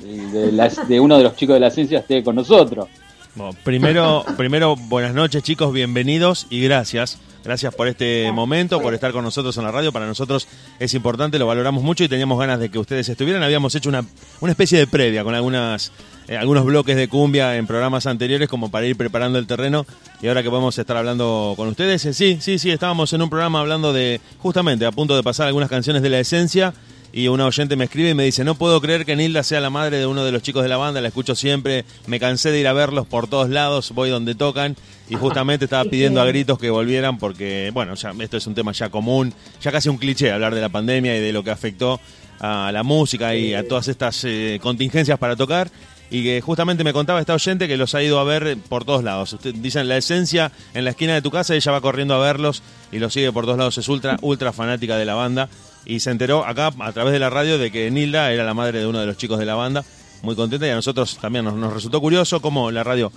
de, 0.00 0.30
de 0.46 0.52
la- 0.52 0.68
de 0.68 0.98
uno 1.00 1.16
de 1.16 1.22
los 1.24 1.36
chicos 1.36 1.54
de 1.54 1.60
la 1.60 1.70
ciencia 1.70 2.00
esté 2.00 2.24
con 2.24 2.34
nosotros. 2.34 2.88
Bueno, 3.34 3.56
primero, 3.64 4.24
primero, 4.36 4.76
buenas 4.76 5.14
noches 5.14 5.42
chicos, 5.42 5.72
bienvenidos 5.72 6.46
y 6.50 6.62
gracias. 6.62 7.18
Gracias 7.42 7.74
por 7.74 7.88
este 7.88 8.30
momento, 8.32 8.82
por 8.82 8.92
estar 8.92 9.12
con 9.12 9.24
nosotros 9.24 9.56
en 9.56 9.64
la 9.64 9.70
radio. 9.70 9.92
Para 9.92 10.06
nosotros 10.06 10.46
es 10.78 10.92
importante, 10.92 11.38
lo 11.38 11.46
valoramos 11.46 11.82
mucho 11.82 12.04
y 12.04 12.08
teníamos 12.08 12.38
ganas 12.38 12.60
de 12.60 12.68
que 12.70 12.78
ustedes 12.78 13.08
estuvieran. 13.08 13.42
Habíamos 13.42 13.74
hecho 13.74 13.88
una, 13.88 14.04
una 14.40 14.52
especie 14.52 14.78
de 14.78 14.86
previa 14.86 15.24
con 15.24 15.34
algunas, 15.34 15.90
eh, 16.28 16.36
algunos 16.36 16.66
bloques 16.66 16.96
de 16.96 17.08
cumbia 17.08 17.56
en 17.56 17.66
programas 17.66 18.04
anteriores 18.04 18.46
como 18.46 18.70
para 18.70 18.86
ir 18.86 18.96
preparando 18.96 19.38
el 19.38 19.46
terreno. 19.46 19.86
Y 20.20 20.28
ahora 20.28 20.42
que 20.42 20.50
podemos 20.50 20.76
estar 20.76 20.98
hablando 20.98 21.54
con 21.56 21.68
ustedes, 21.68 22.04
eh, 22.04 22.12
sí, 22.12 22.38
sí, 22.42 22.58
sí, 22.58 22.70
estábamos 22.70 23.10
en 23.14 23.22
un 23.22 23.30
programa 23.30 23.60
hablando 23.60 23.94
de, 23.94 24.20
justamente, 24.38 24.84
a 24.84 24.92
punto 24.92 25.16
de 25.16 25.22
pasar 25.22 25.46
algunas 25.46 25.70
canciones 25.70 26.02
de 26.02 26.10
la 26.10 26.20
esencia. 26.20 26.74
Y 27.12 27.26
una 27.28 27.46
oyente 27.46 27.74
me 27.74 27.84
escribe 27.84 28.10
y 28.10 28.14
me 28.14 28.24
dice, 28.24 28.44
no 28.44 28.54
puedo 28.54 28.80
creer 28.80 29.04
que 29.04 29.16
Nilda 29.16 29.42
sea 29.42 29.60
la 29.60 29.70
madre 29.70 29.98
de 29.98 30.06
uno 30.06 30.24
de 30.24 30.30
los 30.30 30.42
chicos 30.42 30.62
de 30.62 30.68
la 30.68 30.76
banda, 30.76 31.00
la 31.00 31.08
escucho 31.08 31.34
siempre, 31.34 31.84
me 32.06 32.20
cansé 32.20 32.52
de 32.52 32.60
ir 32.60 32.68
a 32.68 32.72
verlos 32.72 33.06
por 33.06 33.26
todos 33.26 33.50
lados, 33.50 33.90
voy 33.92 34.10
donde 34.10 34.36
tocan 34.36 34.76
y 35.08 35.16
justamente 35.16 35.64
estaba 35.64 35.84
pidiendo 35.84 36.20
a 36.20 36.24
gritos 36.24 36.58
que 36.58 36.70
volvieran 36.70 37.18
porque, 37.18 37.70
bueno, 37.74 37.94
ya 37.94 38.14
esto 38.20 38.36
es 38.36 38.46
un 38.46 38.54
tema 38.54 38.70
ya 38.70 38.90
común, 38.90 39.34
ya 39.60 39.72
casi 39.72 39.88
un 39.88 39.98
cliché 39.98 40.30
hablar 40.30 40.54
de 40.54 40.60
la 40.60 40.68
pandemia 40.68 41.16
y 41.16 41.20
de 41.20 41.32
lo 41.32 41.42
que 41.42 41.50
afectó 41.50 42.00
a 42.38 42.70
la 42.72 42.84
música 42.84 43.34
y 43.34 43.54
a 43.54 43.66
todas 43.66 43.88
estas 43.88 44.24
eh, 44.24 44.60
contingencias 44.62 45.18
para 45.18 45.34
tocar 45.34 45.70
y 46.10 46.24
que 46.24 46.40
justamente 46.40 46.84
me 46.84 46.92
contaba 46.92 47.20
esta 47.20 47.34
oyente 47.34 47.68
que 47.68 47.76
los 47.76 47.94
ha 47.94 48.02
ido 48.02 48.18
a 48.18 48.24
ver 48.24 48.56
por 48.68 48.84
todos 48.84 49.04
lados. 49.04 49.32
Usted, 49.32 49.54
dicen 49.54 49.88
la 49.88 49.96
esencia 49.96 50.50
en 50.74 50.84
la 50.84 50.90
esquina 50.90 51.14
de 51.14 51.22
tu 51.22 51.30
casa, 51.30 51.54
ella 51.54 51.72
va 51.72 51.80
corriendo 51.80 52.14
a 52.14 52.18
verlos 52.18 52.62
y 52.92 52.98
los 52.98 53.12
sigue 53.12 53.32
por 53.32 53.44
todos 53.44 53.58
lados, 53.58 53.78
es 53.78 53.88
ultra, 53.88 54.16
ultra 54.22 54.52
fanática 54.52 54.96
de 54.96 55.04
la 55.04 55.14
banda 55.14 55.48
y 55.84 56.00
se 56.00 56.10
enteró 56.10 56.46
acá 56.46 56.70
a 56.78 56.92
través 56.92 57.12
de 57.12 57.18
la 57.18 57.30
radio 57.30 57.58
de 57.58 57.70
que 57.70 57.90
Nilda 57.90 58.32
era 58.32 58.44
la 58.44 58.54
madre 58.54 58.80
de 58.80 58.86
uno 58.86 59.00
de 59.00 59.06
los 59.06 59.16
chicos 59.16 59.38
de 59.38 59.46
la 59.46 59.54
banda, 59.54 59.84
muy 60.22 60.36
contenta 60.36 60.66
y 60.66 60.70
a 60.70 60.74
nosotros 60.74 61.18
también 61.20 61.44
nos, 61.44 61.54
nos 61.54 61.72
resultó 61.72 62.00
curioso 62.00 62.40
cómo 62.40 62.70
la 62.70 62.84
radio 62.84 63.10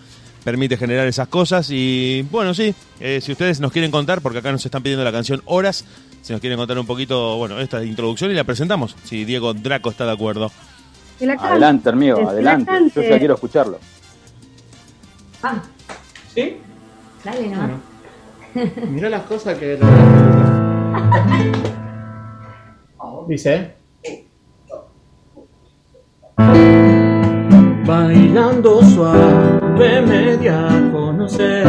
permite 0.44 0.78
generar 0.78 1.08
esas 1.08 1.28
cosas 1.28 1.68
y 1.70 2.26
bueno, 2.30 2.54
sí, 2.54 2.74
eh, 3.00 3.20
si 3.22 3.32
ustedes 3.32 3.60
nos 3.60 3.72
quieren 3.72 3.92
contar, 3.92 4.22
porque 4.22 4.40
acá 4.40 4.52
nos 4.52 4.66
están 4.66 4.84
pidiendo 4.84 5.04
la 5.04 5.12
canción 5.12 5.42
Horas, 5.46 5.86
si 6.22 6.34
nos 6.34 6.42
quieren 6.42 6.58
contar 6.58 6.78
un 6.78 6.86
poquito, 6.86 7.38
bueno, 7.38 7.60
esta 7.60 7.84
introducción 7.84 8.32
y 8.32 8.34
la 8.34 8.44
presentamos, 8.44 8.96
si 9.04 9.26
Diego 9.26 9.54
Draco 9.54 9.90
está 9.90 10.06
de 10.06 10.12
acuerdo. 10.12 10.52
Adelante, 11.40 11.90
amigo, 11.90 12.30
adelante. 12.30 12.72
Yo 12.96 13.02
ya 13.02 13.20
quiero 13.20 13.36
escucharlo. 13.36 13.80
Ah, 15.42 15.62
¿Sí? 16.34 16.58
dale, 17.24 17.50
¿no? 17.50 17.82
Mirá 18.90 19.10
las 19.10 19.24
cosas 19.24 19.58
que... 19.58 19.80
Dice... 23.28 23.76
Bailando 27.86 28.82
suave 28.84 30.02
me 30.02 30.38
di 30.38 30.48
a 30.48 30.90
conocer 30.92 31.68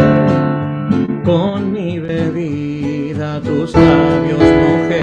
Con 1.24 1.72
mi 1.72 1.98
bebida 1.98 3.40
tus 3.40 3.74
labios 3.74 4.40
mojé 4.40 5.00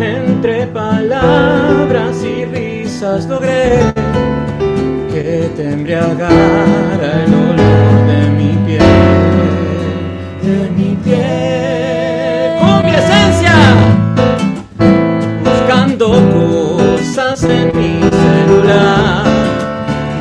Entre 0.00 0.66
palabras 0.68 2.24
y 2.24 2.44
risas 2.46 3.26
logré 3.26 3.92
que 5.12 5.50
te 5.56 5.70
embriagara 5.70 7.24
el 7.24 7.34
olor 7.34 8.06
de 8.06 8.30
mi 8.30 8.52
piel, 8.66 8.80
de 10.42 10.70
mi 10.70 10.96
piel, 10.96 11.61
en 17.40 17.72
mi 17.74 17.98
celular. 17.98 19.24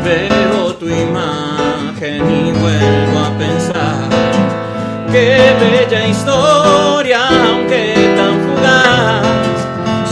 Veo 0.05 0.74
tu 0.76 0.88
imagen 0.88 2.30
y 2.32 2.51
vuelvo 2.53 3.20
a 3.20 3.38
pensar. 3.38 4.07
Qué 5.12 5.53
bella 5.59 6.07
historia, 6.07 7.20
aunque 7.49 8.14
tan 8.16 8.39
fugaz. 8.45 9.28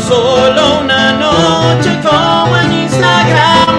Solo 0.09 0.81
una 0.81 1.13
noche 1.13 1.97
como 2.03 2.57
en 2.57 2.81
Instagram. 2.83 3.75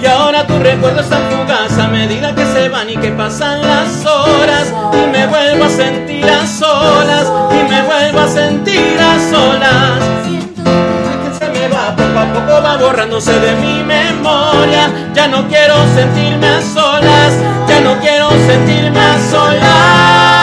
Y 0.00 0.06
ahora 0.06 0.46
tu 0.46 0.56
recuerdo 0.60 1.00
es 1.00 1.08
tan 1.08 1.22
fugaz 1.30 1.76
a 1.78 1.88
medida 1.88 2.32
que 2.32 2.46
se 2.46 2.68
van 2.68 2.88
y 2.88 2.96
que 2.96 3.10
pasan 3.10 3.60
las 3.62 4.06
horas. 4.06 4.72
Y 4.92 5.10
me 5.10 5.26
vuelvo 5.26 5.64
a 5.64 5.68
sentir 5.68 6.24
a 6.26 6.46
solas. 6.46 7.01
A 12.22 12.32
poco 12.32 12.62
va 12.62 12.76
borrándose 12.76 13.32
de 13.38 13.54
mi 13.56 13.82
memoria. 13.82 14.90
Ya 15.14 15.26
no 15.28 15.48
quiero 15.48 15.74
sentirme 15.94 16.46
a 16.46 16.62
solas. 16.62 17.32
Ya 17.68 17.80
no 17.80 17.98
quiero 18.00 18.30
sentirme 18.46 19.00
a 19.00 19.18
solas. 19.30 20.41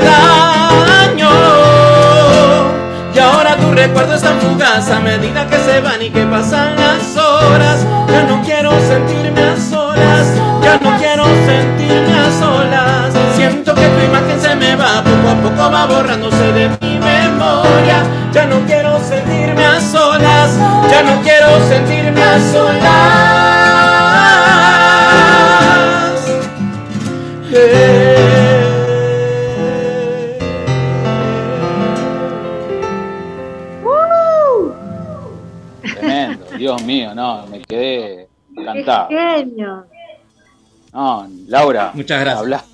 Daño. 0.00 1.30
Y 3.14 3.18
ahora 3.18 3.56
tu 3.56 3.72
recuerdo 3.72 4.14
es 4.14 4.22
tan 4.22 4.38
fugaz 4.40 4.90
a 4.90 5.00
medida 5.00 5.46
que 5.46 5.58
se 5.58 5.80
van 5.80 6.02
y 6.02 6.10
que 6.10 6.24
pasan 6.26 6.76
las 6.76 7.16
horas. 7.16 7.86
Ya 8.08 8.22
no 8.24 8.42
quiero 8.42 8.70
sentirme 8.86 9.42
a 9.42 9.56
solas, 9.56 10.26
ya 10.62 10.78
no 10.78 10.98
quiero 10.98 11.24
sentirme 11.24 12.18
a 12.18 12.30
solas. 12.38 13.14
Siento 13.36 13.74
que 13.74 13.86
tu 13.88 14.04
imagen 14.04 14.40
se 14.40 14.54
me 14.56 14.76
va, 14.76 15.02
poco 15.02 15.28
a 15.30 15.34
poco 15.42 15.70
va 15.70 15.86
borrándose 15.86 16.52
de 16.52 16.68
mi 16.80 16.98
memoria. 16.98 18.02
Ya 18.32 18.46
no 18.46 18.60
quiero 18.66 18.98
sentirme 19.00 19.64
a 19.64 19.80
solas, 19.80 20.58
ya 20.90 21.02
no 21.02 21.22
quiero 21.22 21.48
sentirme 21.68 22.22
a 22.22 22.38
solas. 22.52 23.25
Laura. 41.46 41.90
Muchas 41.94 42.20
gracias. 42.20 42.40
Habla. 42.40 42.64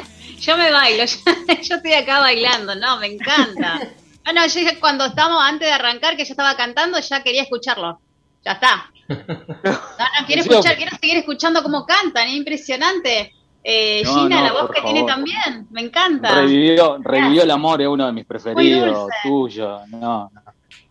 Yo 0.40 0.56
me 0.56 0.72
bailo, 0.72 1.04
yo, 1.06 1.54
yo 1.62 1.76
estoy 1.76 1.92
acá 1.92 2.18
bailando, 2.18 2.74
no, 2.74 2.98
me 2.98 3.06
encanta. 3.06 3.78
No, 4.26 4.32
no, 4.32 4.46
yo 4.46 4.60
cuando 4.80 5.06
estamos 5.06 5.40
antes 5.40 5.68
de 5.68 5.72
arrancar, 5.72 6.16
que 6.16 6.24
yo 6.24 6.32
estaba 6.32 6.56
cantando, 6.56 6.98
ya 6.98 7.22
quería 7.22 7.42
escucharlo. 7.42 8.00
Ya 8.44 8.52
está. 8.52 8.90
No, 9.08 9.16
no, 9.16 10.26
quiero 10.26 10.42
escuchar, 10.42 10.76
quiero 10.76 10.96
seguir 11.00 11.18
escuchando 11.18 11.62
cómo 11.62 11.86
cantan, 11.86 12.26
es 12.26 12.34
impresionante. 12.34 13.32
Eh, 13.62 14.02
No, 14.04 14.14
Gina, 14.14 14.40
no, 14.40 14.44
la 14.46 14.52
voz 14.52 14.70
que 14.72 14.82
tiene 14.82 15.04
también, 15.04 15.68
me 15.70 15.82
encanta. 15.82 16.34
Revivió, 16.34 16.98
revivió 17.00 17.44
el 17.44 17.50
amor, 17.52 17.80
es 17.80 17.86
uno 17.86 18.06
de 18.06 18.12
mis 18.12 18.24
preferidos, 18.24 19.08
tuyo. 19.22 19.86
No, 19.86 20.28
no, 20.32 20.42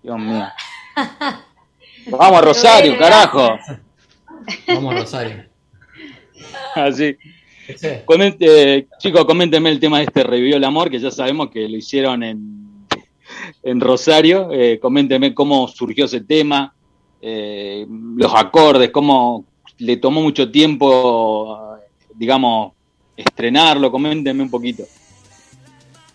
Dios 0.01 0.17
mío. 0.17 0.47
Vamos, 2.07 2.41
Rosario, 2.41 2.97
carajo. 2.97 3.57
Vamos, 4.67 4.95
Rosario. 4.95 5.51
Así. 6.76 7.18
Sí. 7.78 7.88
Comente, 8.06 8.88
chicos, 8.98 9.24
coméntenme 9.24 9.70
el 9.70 9.80
tema 9.80 10.00
de 10.00 10.06
este 10.06 10.24
revivió 10.24 10.58
el 10.58 10.64
amor, 10.64 10.89
que 10.89 11.00
ya 11.00 11.12
sabemos 11.12 11.52
que 11.52 11.70
lo 11.70 11.78
hicieron 11.78 12.22
en, 12.24 12.88
en 13.64 13.80
Rosario. 13.80 14.50
Eh, 14.52 14.80
coméntenme 14.80 15.34
cómo 15.34 15.68
surgió 15.68 16.06
ese 16.06 16.22
tema, 16.22 16.74
eh, 17.22 17.86
los 18.18 18.34
acordes, 18.36 18.89
cómo 18.89 19.46
le 19.78 19.98
tomó 19.98 20.22
mucho 20.22 20.52
tiempo, 20.52 21.78
digamos, 22.16 22.74
estrenarlo. 23.16 23.92
Coméntenme 23.92 24.44
un 24.44 24.52
poquito. 24.52 24.84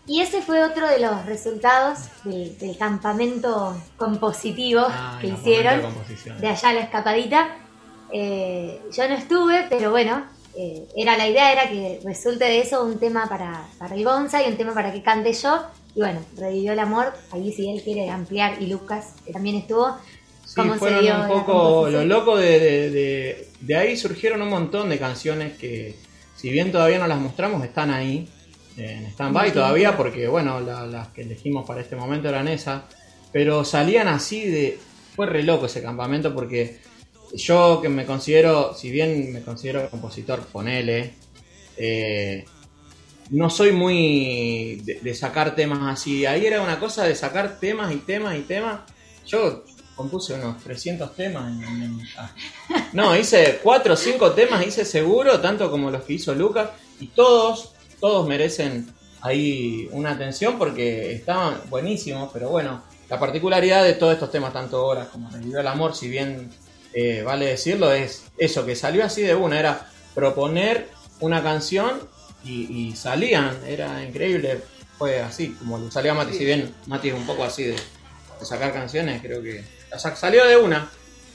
Y 0.09 0.20
ese 0.20 0.41
fue 0.41 0.62
otro 0.62 0.87
de 0.87 1.01
los 1.01 1.27
resultados 1.27 1.99
del, 2.24 2.57
del 2.59 2.77
campamento 2.77 3.77
compositivo 3.97 4.83
Ah, 4.89 5.18
que 5.20 5.29
hicieron, 5.29 5.81
de 6.24 6.33
de 6.33 6.49
allá 6.49 6.68
a 6.68 6.72
la 6.74 6.81
escapadita. 6.81 7.65
Eh, 8.12 8.80
yo 8.96 9.09
no 9.09 9.14
estuve, 9.14 9.66
pero 9.68 9.90
bueno, 9.90 10.24
eh, 10.57 10.86
era 10.96 11.16
la 11.16 11.28
idea 11.28 11.52
era 11.52 11.68
que 11.68 12.00
resulte 12.04 12.44
de 12.44 12.61
eso 12.61 12.82
un 12.84 12.98
tema 12.98 13.28
para, 13.28 13.64
para 13.78 13.94
el 13.94 14.04
Gonza 14.04 14.42
y 14.42 14.50
un 14.50 14.57
tema 14.57 14.72
para 14.74 14.92
que 14.92 15.02
cante 15.02 15.32
yo. 15.32 15.62
Y 15.94 16.00
bueno, 16.00 16.20
revivió 16.36 16.72
el 16.72 16.78
amor. 16.78 17.12
Ahí 17.32 17.52
si 17.52 17.70
él 17.70 17.82
quiere 17.82 18.09
ampliar, 18.11 18.61
y 18.62 18.66
Lucas, 18.66 19.14
que 19.24 19.32
también 19.32 19.57
estuvo, 19.57 19.96
Sí, 20.44 20.61
fueron 20.78 21.02
dio 21.02 21.20
un 21.22 21.28
poco 21.28 21.52
composición. 21.52 22.09
lo 22.09 22.14
loco 22.18 22.36
de, 22.36 22.59
de, 22.61 22.90
de- 22.90 23.48
de 23.61 23.76
ahí 23.76 23.96
surgieron 23.96 24.40
un 24.42 24.48
montón 24.48 24.88
de 24.88 24.98
canciones 24.98 25.57
que 25.59 25.96
si 26.36 26.50
bien 26.50 26.70
todavía 26.70 26.98
no 27.00 27.07
las 27.09 27.18
mostramos 27.18 27.64
están 27.64 27.90
ahí 27.90 28.28
en 28.76 29.07
stand-by 29.07 29.52
todavía 29.52 29.96
porque 29.96 30.28
bueno 30.28 30.61
la- 30.61 30.86
las 30.86 31.09
que 31.09 31.22
elegimos 31.22 31.66
para 31.66 31.80
este 31.80 31.96
momento 31.96 32.28
eran 32.28 32.46
esas 32.46 32.82
pero 33.32 33.64
salían 33.64 34.07
así 34.07 34.46
de 34.48 34.78
fue 35.16 35.26
re 35.26 35.42
loco 35.42 35.66
ese 35.66 35.82
campamento 35.82 36.32
porque 36.34 36.78
yo 37.35 37.81
que 37.83 37.89
me 37.89 38.07
considero 38.07 38.74
si 38.74 38.91
bien 38.91 39.33
me 39.33 39.43
considero 39.43 39.89
compositor 39.91 40.41
ponele 40.47 41.14
eh, 41.77 42.45
no 43.31 43.51
soy 43.51 43.72
muy 43.72 44.83
de, 44.85 45.14
sacar 45.14 45.55
temas 45.55 45.81
así. 45.83 46.27
Ahí 46.27 46.47
era 46.47 46.62
una 46.62 46.79
cosa 46.79 47.05
de 47.05 47.14
sacar 47.14 47.59
temas 47.59 47.93
y 47.93 47.97
temas 47.97 48.37
y 48.37 48.43
temas. 48.43 48.81
Yo 49.27 49.64
compuse 49.95 50.35
unos 50.35 50.62
300 50.62 51.14
temas. 51.14 51.51
en- 51.51 52.01
ah. 52.18 52.31
No, 52.93 53.16
hice 53.16 53.59
4 53.62 53.95
o 53.95 53.97
5 53.97 54.33
temas, 54.33 54.64
hice 54.66 54.85
seguro, 54.85 55.41
tanto 55.41 55.70
como 55.70 55.91
los 55.91 56.05
que 56.05 56.14
hizo 56.14 56.35
Lucas. 56.35 56.70
Y 57.01 57.09
todos, 57.09 57.72
todos 58.01 58.29
merecen 58.29 58.87
ahí 59.20 59.89
una 59.91 60.12
atención 60.12 60.57
porque 60.59 61.12
estaban 61.12 61.61
buenísimos. 61.68 62.31
Pero 62.33 62.51
bueno, 62.51 62.83
la 63.09 63.18
particularidad 63.18 63.83
de 63.83 63.95
todos 63.95 64.14
estos 64.14 64.31
temas, 64.31 64.53
tanto 64.53 64.85
horas 64.87 65.09
como 65.09 65.29
Revivió 65.31 65.61
el 65.61 65.66
Amor, 65.66 65.97
si 65.97 66.09
bien 66.09 66.49
eh, 66.99 67.22
vale 67.22 67.47
decirlo, 67.47 67.92
es 67.92 68.24
eso, 68.38 68.64
que 68.64 68.74
salió 68.74 69.05
así 69.05 69.20
de 69.22 69.34
una. 69.34 69.61
Era 69.61 69.86
proponer 70.14 70.88
una 71.20 71.42
canción 71.42 72.01
y, 72.42 72.88
y 72.88 72.97
salían, 72.97 73.55
era 73.66 74.03
increíble, 74.03 74.61
fue 74.99 75.20
así, 75.20 75.55
como 75.59 75.78
le 75.78 75.90
salió 75.90 76.12
a 76.12 76.14
Mati, 76.14 76.32
si 76.36 76.44
bien 76.44 76.74
Mati 76.86 77.09
es 77.09 77.14
un 77.14 77.26
poco 77.26 77.44
así 77.44 77.64
de, 77.64 77.72
de 77.74 78.47
sacar 78.47 78.72
canciones, 78.72 79.20
creo 79.22 79.42
que 79.42 79.62
salió 80.14 80.44
de 80.47 80.57
una, 80.57 80.88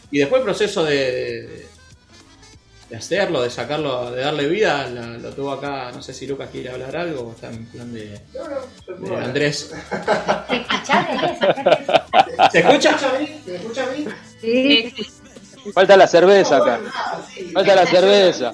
y 0.10 0.18
después 0.20 0.40
el 0.40 0.46
proceso 0.46 0.84
de, 0.84 0.96
de, 1.12 1.66
de 2.90 2.96
hacerlo, 2.98 3.42
de 3.42 3.50
sacarlo, 3.50 4.12
de 4.12 4.22
darle 4.22 4.48
vida, 4.48 4.88
la- 4.90 5.18
lo 5.18 5.32
tuvo 5.34 5.52
acá, 5.52 5.92
no 5.94 6.02
sé 6.02 6.14
si 6.14 6.26
Lucas 6.28 6.50
quiere 6.52 6.70
hablar 6.72 6.96
algo, 6.96 7.22
o 7.30 7.32
está 7.34 7.50
en 7.50 7.66
plan 7.68 7.94
de, 7.94 8.20
de 9.00 9.16
Andrés. 9.18 9.72
¿Se 12.52 12.60
escucha? 12.60 12.98
¿Se 12.98 12.98
escucha 12.98 12.98
Falta 15.74 15.98
la 15.98 16.08
cerveza 16.08 16.58
acá. 16.58 16.80
Falta 17.54 17.76
la 17.76 17.86
cerveza. 17.86 18.54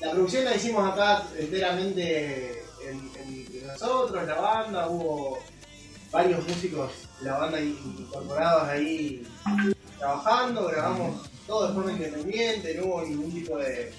La 0.00 0.10
producción 0.12 0.44
la 0.44 0.54
hicimos 0.56 0.92
acá 0.92 1.22
enteramente 1.38 2.62
en- 2.84 3.10
en- 3.16 3.46
entre 3.46 3.62
nosotros, 3.66 4.26
la 4.26 4.34
banda, 4.34 4.88
hubo 4.88 5.38
varios 6.12 6.46
músicos 6.46 6.90
de 7.20 7.30
la 7.30 7.38
banda 7.38 7.60
in- 7.60 7.78
incorporados 7.98 8.68
ahí 8.68 9.26
trabajando, 9.98 10.66
grabamos 10.68 11.28
todo 11.46 11.68
de 11.68 11.74
forma 11.74 11.92
independiente, 11.92 12.74
no 12.74 12.86
hubo 12.86 13.02
ningún 13.02 13.32
tipo 13.32 13.56
de... 13.58 13.92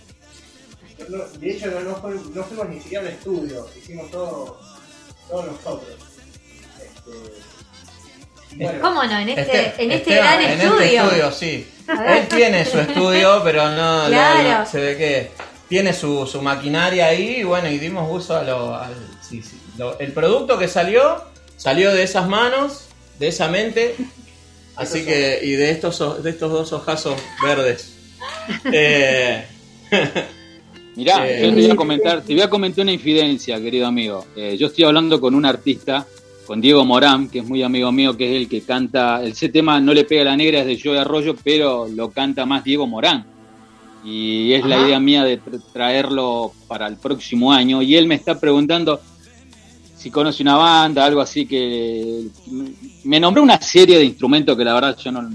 de 1.39 1.51
hecho 1.51 1.67
no, 1.71 1.79
no, 1.81 1.95
fue- 1.95 2.15
no 2.33 2.43
fuimos 2.43 2.69
ni 2.69 2.79
siquiera 2.81 3.03
a 3.03 3.07
un 3.07 3.13
estudio, 3.13 3.67
hicimos 3.75 4.09
todo, 4.11 4.59
todo 5.29 5.43
nosotros. 5.43 5.95
Este, 6.81 7.11
¿Cómo 8.81 9.03
no? 9.03 9.19
En 9.19 9.29
este, 9.29 9.41
Este- 9.41 9.83
en 9.83 9.91
este 9.91 10.11
Esteban, 10.11 10.39
gran 10.41 10.51
en 10.51 10.61
estudio. 10.61 10.83
este 10.85 10.95
estudio, 10.97 11.31
sí. 11.31 11.67
Él 12.07 12.27
tiene 12.27 12.65
su 12.65 12.79
estudio, 12.79 13.41
pero 13.43 13.69
no, 13.71 14.03
lo- 14.03 14.07
Claro. 14.09 14.59
lo- 14.59 14.65
se 14.65 14.79
ve 14.79 14.97
que 14.97 15.31
tiene 15.69 15.93
su, 15.93 16.25
su 16.25 16.41
maquinaria 16.41 17.07
ahí 17.07 17.37
y 17.39 17.43
bueno, 17.43 17.69
y 17.69 17.77
dimos 17.77 18.07
uso 18.09 18.35
a 18.37 18.43
lo, 18.43 18.75
al, 18.75 18.93
sí, 19.21 19.41
sí. 19.41 19.57
Lo- 19.77 19.99
el 19.99 20.11
producto 20.13 20.57
que 20.57 20.67
salió, 20.67 21.23
salió 21.57 21.93
de 21.93 22.03
esas 22.03 22.27
manos, 22.27 22.85
de 23.19 23.27
esa 23.29 23.47
mente, 23.47 23.95
así 24.75 25.03
que, 25.05 25.39
y 25.43 25.51
de 25.51 25.71
estos, 25.71 25.99
o- 26.01 26.15
de 26.15 26.29
estos 26.29 26.51
dos 26.51 26.73
ojazos 26.73 27.15
verdes. 27.43 27.93
Eh, 28.71 29.45
Mirá, 30.95 31.27
Eh, 31.29 31.43
yo 31.43 31.49
te 31.53 31.61
voy 31.61 31.71
a 31.71 31.75
comentar, 31.75 32.21
te 32.23 32.33
voy 32.33 32.41
a 32.41 32.49
comentar 32.49 32.83
una 32.83 32.91
infidencia, 32.91 33.61
querido 33.61 33.85
amigo. 33.87 34.25
Eh, 34.35 34.57
yo 34.57 34.67
estoy 34.67 34.85
hablando 34.85 35.21
con 35.21 35.35
un 35.35 35.45
artista, 35.45 36.07
con 36.47 36.61
Diego 36.61 36.85
Morán, 36.85 37.27
que 37.27 37.39
es 37.39 37.45
muy 37.45 37.61
amigo 37.61 37.91
mío, 37.91 38.15
que 38.15 38.29
es 38.33 38.41
el 38.41 38.47
que 38.47 38.61
canta, 38.61 39.21
ese 39.21 39.49
tema 39.49 39.81
No 39.81 39.93
le 39.93 40.05
pega 40.05 40.21
a 40.21 40.25
la 40.25 40.37
negra 40.37 40.61
es 40.61 40.65
de 40.65 40.79
Joey 40.81 40.97
Arroyo, 40.97 41.35
pero 41.43 41.87
lo 41.87 42.09
canta 42.09 42.45
más 42.45 42.63
Diego 42.63 42.87
Morán. 42.87 43.25
Y 44.05 44.53
es 44.53 44.65
la 44.65 44.79
idea 44.79 44.99
mía 45.01 45.25
de 45.25 45.41
tra- 45.41 45.61
traerlo 45.73 46.53
para 46.67 46.87
el 46.87 46.95
próximo 46.95 47.51
año. 47.51 47.81
Y 47.81 47.95
él 47.95 48.07
me 48.07 48.15
está 48.15 48.39
preguntando 48.39 49.01
si 49.97 50.09
conoce 50.09 50.43
una 50.43 50.55
banda, 50.55 51.03
algo 51.03 51.19
así 51.19 51.45
que... 51.45 52.27
Me 53.03 53.19
nombró 53.19 53.43
una 53.43 53.59
serie 53.59 53.97
de 53.97 54.05
instrumentos 54.05 54.55
que 54.55 54.63
la 54.63 54.73
verdad 54.73 54.97
yo 54.97 55.11
no, 55.11 55.29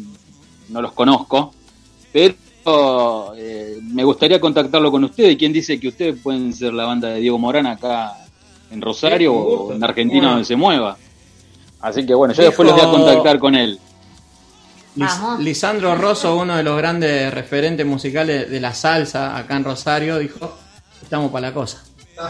no 0.71 0.81
los 0.81 0.93
conozco, 0.93 1.53
pero 2.11 3.35
eh, 3.37 3.79
me 3.83 4.05
gustaría 4.05 4.41
contactarlo 4.41 4.91
con 4.91 5.05
ustedes. 5.05 5.37
¿Quién 5.37 5.53
dice 5.53 5.79
que 5.79 5.89
ustedes 5.89 6.19
pueden 6.23 6.55
ser 6.55 6.73
la 6.73 6.87
banda 6.87 7.09
de 7.09 7.21
Diego 7.21 7.39
Morán 7.39 7.67
acá 7.67 8.22
en 8.73 8.81
Rosario 8.81 9.33
o 9.35 9.73
en 9.73 9.83
Argentina 9.85 10.21
Bueno. 10.21 10.31
donde 10.33 10.45
se 10.45 10.57
mueva? 10.57 10.97
Así 11.81 12.07
que 12.07 12.15
bueno, 12.15 12.33
yo 12.35 12.43
Dijo- 12.43 12.51
después 12.51 12.69
los 12.69 12.77
voy 12.81 12.87
a 12.87 12.91
contactar 12.91 13.39
con 13.39 13.55
él. 13.55 13.79
Lis- 14.95 15.39
Lisandro 15.39 15.95
Rosso, 15.95 16.37
uno 16.37 16.57
de 16.57 16.63
los 16.63 16.77
grandes 16.77 17.33
referentes 17.33 17.85
musicales 17.87 18.51
de 18.51 18.61
la 18.61 18.75
salsa 18.75 19.37
acá 19.37 19.57
en 19.57 19.65
Rosario, 19.65 20.19
dijo, 20.19 20.57
estamos 21.03 21.31
para 21.33 21.49
la 21.49 21.55
cosa. 21.55 21.83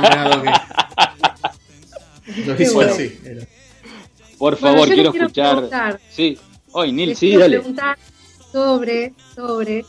Mirá 0.00 0.36
lo 0.36 0.42
que- 0.42 0.52
lo 2.46 2.56
Qué 2.56 2.62
hizo 2.62 2.74
bueno. 2.74 2.92
así. 2.92 3.18
Por 4.38 4.56
favor, 4.56 4.88
quiero 4.88 5.10
escuchar. 5.14 5.52
preguntar. 5.54 6.00
Sí, 6.10 6.38
hoy 6.72 6.92
Nil, 6.92 7.10
Les 7.10 7.18
sí, 7.18 7.26
quiero 7.28 7.40
dale. 7.42 7.56
preguntar 7.58 7.98
sobre, 8.52 9.14
sobre 9.34 9.84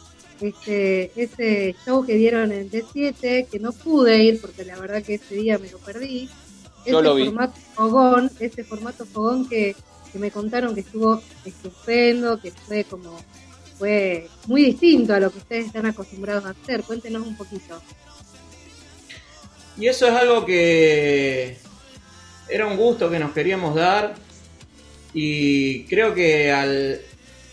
este, 0.48 1.12
ese 1.16 1.76
show 1.86 2.06
que 2.06 2.16
dieron 2.16 2.52
en 2.52 2.70
D7, 2.70 3.48
que 3.48 3.60
no 3.60 3.72
pude 3.72 4.24
ir 4.24 4.42
porque 4.42 4.66
la 4.66 4.80
verdad 4.80 5.04
que 5.04 5.16
ese 5.16 5.36
día 5.36 5.58
me 5.58 5.70
lo 5.70 5.80
perdí. 5.80 6.30
Yo 6.86 7.00
ese 7.00 7.02
lo 7.02 7.16
vi. 7.16 7.26
formato 7.26 7.60
fogón, 7.76 8.32
ese 8.40 8.64
formato 8.64 9.06
fogón 9.06 9.48
que, 9.48 9.76
que 10.12 10.20
me 10.20 10.32
contaron 10.32 10.74
que 10.74 10.82
estuvo 10.82 11.22
estupendo, 11.46 12.40
que 12.40 12.52
fue 12.52 12.84
como 12.84 13.20
fue 13.78 14.30
muy 14.48 14.64
distinto 14.64 15.14
a 15.14 15.20
lo 15.20 15.32
que 15.32 15.40
ustedes 15.40 15.66
están 15.68 15.86
acostumbrados 15.86 16.46
a 16.46 16.50
hacer. 16.50 16.84
Cuéntenos 16.84 17.26
un 17.26 17.36
poquito. 17.36 17.82
Y 19.78 19.88
eso 19.88 20.08
es 20.08 20.14
algo 20.14 20.46
que 20.46 21.58
era 22.48 22.68
un 22.68 22.78
gusto 22.78 23.10
que 23.10 23.20
nos 23.20 23.32
queríamos 23.32 23.76
dar 23.76 24.16
y 25.14 25.84
creo 25.86 26.14
que 26.14 26.52
al, 26.52 27.02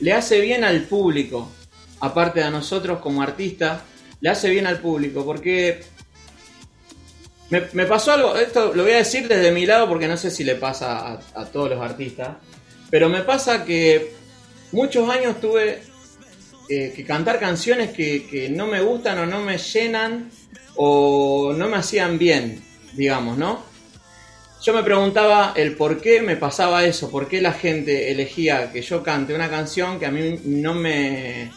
le 0.00 0.12
hace 0.12 0.40
bien 0.40 0.64
al 0.64 0.82
público, 0.82 1.50
aparte 2.00 2.40
de 2.40 2.50
nosotros 2.50 2.98
como 3.00 3.22
artistas, 3.22 3.82
le 4.20 4.28
hace 4.28 4.50
bien 4.50 4.66
al 4.66 4.80
público 4.80 5.24
porque 5.24 5.82
me, 7.50 7.84
pasó 7.84 8.12
algo, 8.12 8.36
esto 8.36 8.72
lo 8.74 8.84
voy 8.84 8.92
a 8.92 8.98
decir 8.98 9.26
desde 9.26 9.50
mi 9.50 9.66
lado 9.66 9.88
porque 9.88 10.06
no 10.06 10.16
sé 10.16 10.30
si 10.30 10.44
le 10.44 10.54
pasa 10.54 11.14
a, 11.14 11.20
a 11.34 11.46
todos 11.46 11.70
los 11.70 11.80
artistas, 11.80 12.36
pero 12.90 13.08
me 13.08 13.22
pasa 13.22 13.64
que 13.64 14.12
muchos 14.72 15.08
años 15.10 15.40
tuve 15.40 15.82
eh, 16.68 16.92
que 16.94 17.04
cantar 17.04 17.40
canciones 17.40 17.90
que, 17.90 18.28
que 18.28 18.48
no 18.48 18.68
me 18.68 18.80
gustan 18.80 19.18
o 19.18 19.26
no 19.26 19.40
me 19.40 19.58
llenan 19.58 20.30
o 20.76 21.52
no 21.56 21.68
me 21.68 21.76
hacían 21.76 22.16
bien, 22.16 22.62
digamos, 22.92 23.36
¿no? 23.36 23.64
Yo 24.62 24.72
me 24.72 24.84
preguntaba 24.84 25.52
el 25.56 25.74
por 25.74 26.00
qué 26.00 26.22
me 26.22 26.36
pasaba 26.36 26.84
eso, 26.84 27.10
por 27.10 27.26
qué 27.26 27.40
la 27.40 27.52
gente 27.54 28.12
elegía 28.12 28.70
que 28.70 28.82
yo 28.82 29.02
cante 29.02 29.34
una 29.34 29.50
canción 29.50 29.98
que 29.98 30.06
a 30.06 30.12
mí 30.12 30.38
no 30.44 30.74
me, 30.74 31.50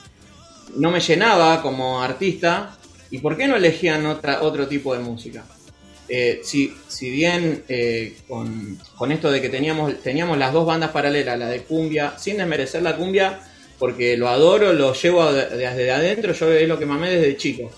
no 0.76 0.92
me 0.92 1.00
llenaba 1.00 1.62
como 1.62 2.02
artista 2.02 2.78
y 3.12 3.20
por 3.20 3.38
qué 3.38 3.48
no 3.48 3.56
elegían 3.56 4.06
otra, 4.06 4.42
otro 4.42 4.68
tipo 4.68 4.94
de 4.94 5.00
música. 5.00 5.44
Eh, 6.10 6.42
si, 6.44 6.74
si 6.88 7.10
bien 7.10 7.64
eh, 7.70 8.18
con, 8.28 8.78
con 8.96 9.12
esto 9.12 9.32
de 9.32 9.42
que 9.42 9.50
teníamos, 9.50 10.02
teníamos 10.02 10.38
las 10.38 10.52
dos 10.52 10.66
bandas 10.66 10.92
paralelas, 10.92 11.40
la 11.40 11.48
de 11.48 11.62
cumbia, 11.64 12.18
sin 12.18 12.38
desmerecer 12.38 12.82
la 12.82 12.96
cumbia, 12.98 13.40
porque 13.80 14.18
lo 14.18 14.28
adoro, 14.30 14.74
lo 14.74 14.94
llevo 14.94 15.32
de- 15.32 15.50
desde 15.58 15.92
adentro, 15.92 16.34
yo 16.34 16.52
es 16.52 16.68
lo 16.68 16.78
que 16.78 16.86
mamé 16.86 17.10
desde 17.10 17.38
chico. 17.38 17.72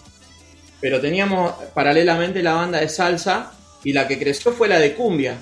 Pero 0.82 1.00
teníamos 1.00 1.54
paralelamente 1.74 2.42
la 2.44 2.54
banda 2.54 2.80
de 2.80 2.90
salsa 2.90 3.52
y 3.84 3.94
la 3.94 4.08
que 4.08 4.20
creció 4.20 4.52
fue 4.52 4.68
la 4.68 4.80
de 4.80 4.94
cumbia. 4.94 5.38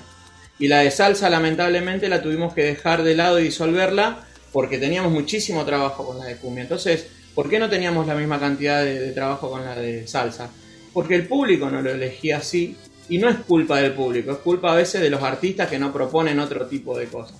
Y 0.58 0.68
la 0.68 0.80
de 0.80 0.90
salsa 0.90 1.28
lamentablemente 1.30 2.08
la 2.08 2.22
tuvimos 2.22 2.54
que 2.54 2.62
dejar 2.64 3.02
de 3.02 3.14
lado 3.16 3.40
y 3.40 3.44
disolverla 3.44 4.24
porque 4.52 4.78
teníamos 4.78 5.10
muchísimo 5.10 5.64
trabajo 5.64 6.06
con 6.06 6.18
la 6.18 6.26
de 6.26 6.36
cumbia. 6.36 6.62
Entonces, 6.62 7.06
¿por 7.34 7.48
qué 7.48 7.58
no 7.58 7.68
teníamos 7.68 8.06
la 8.06 8.14
misma 8.14 8.38
cantidad 8.40 8.82
de, 8.84 8.98
de 9.00 9.12
trabajo 9.12 9.50
con 9.50 9.64
la 9.64 9.74
de 9.74 10.06
salsa? 10.06 10.50
Porque 10.92 11.14
el 11.16 11.26
público 11.26 11.68
no 11.70 11.82
lo 11.82 11.90
elegía 11.90 12.38
así 12.38 12.76
y 13.08 13.18
no 13.18 13.28
es 13.28 13.36
culpa 13.38 13.80
del 13.80 13.92
público, 13.92 14.30
es 14.32 14.38
culpa 14.38 14.72
a 14.72 14.76
veces 14.76 15.00
de 15.02 15.10
los 15.10 15.22
artistas 15.22 15.68
que 15.68 15.78
no 15.78 15.92
proponen 15.92 16.38
otro 16.38 16.66
tipo 16.66 16.96
de 16.96 17.06
cosas. 17.06 17.36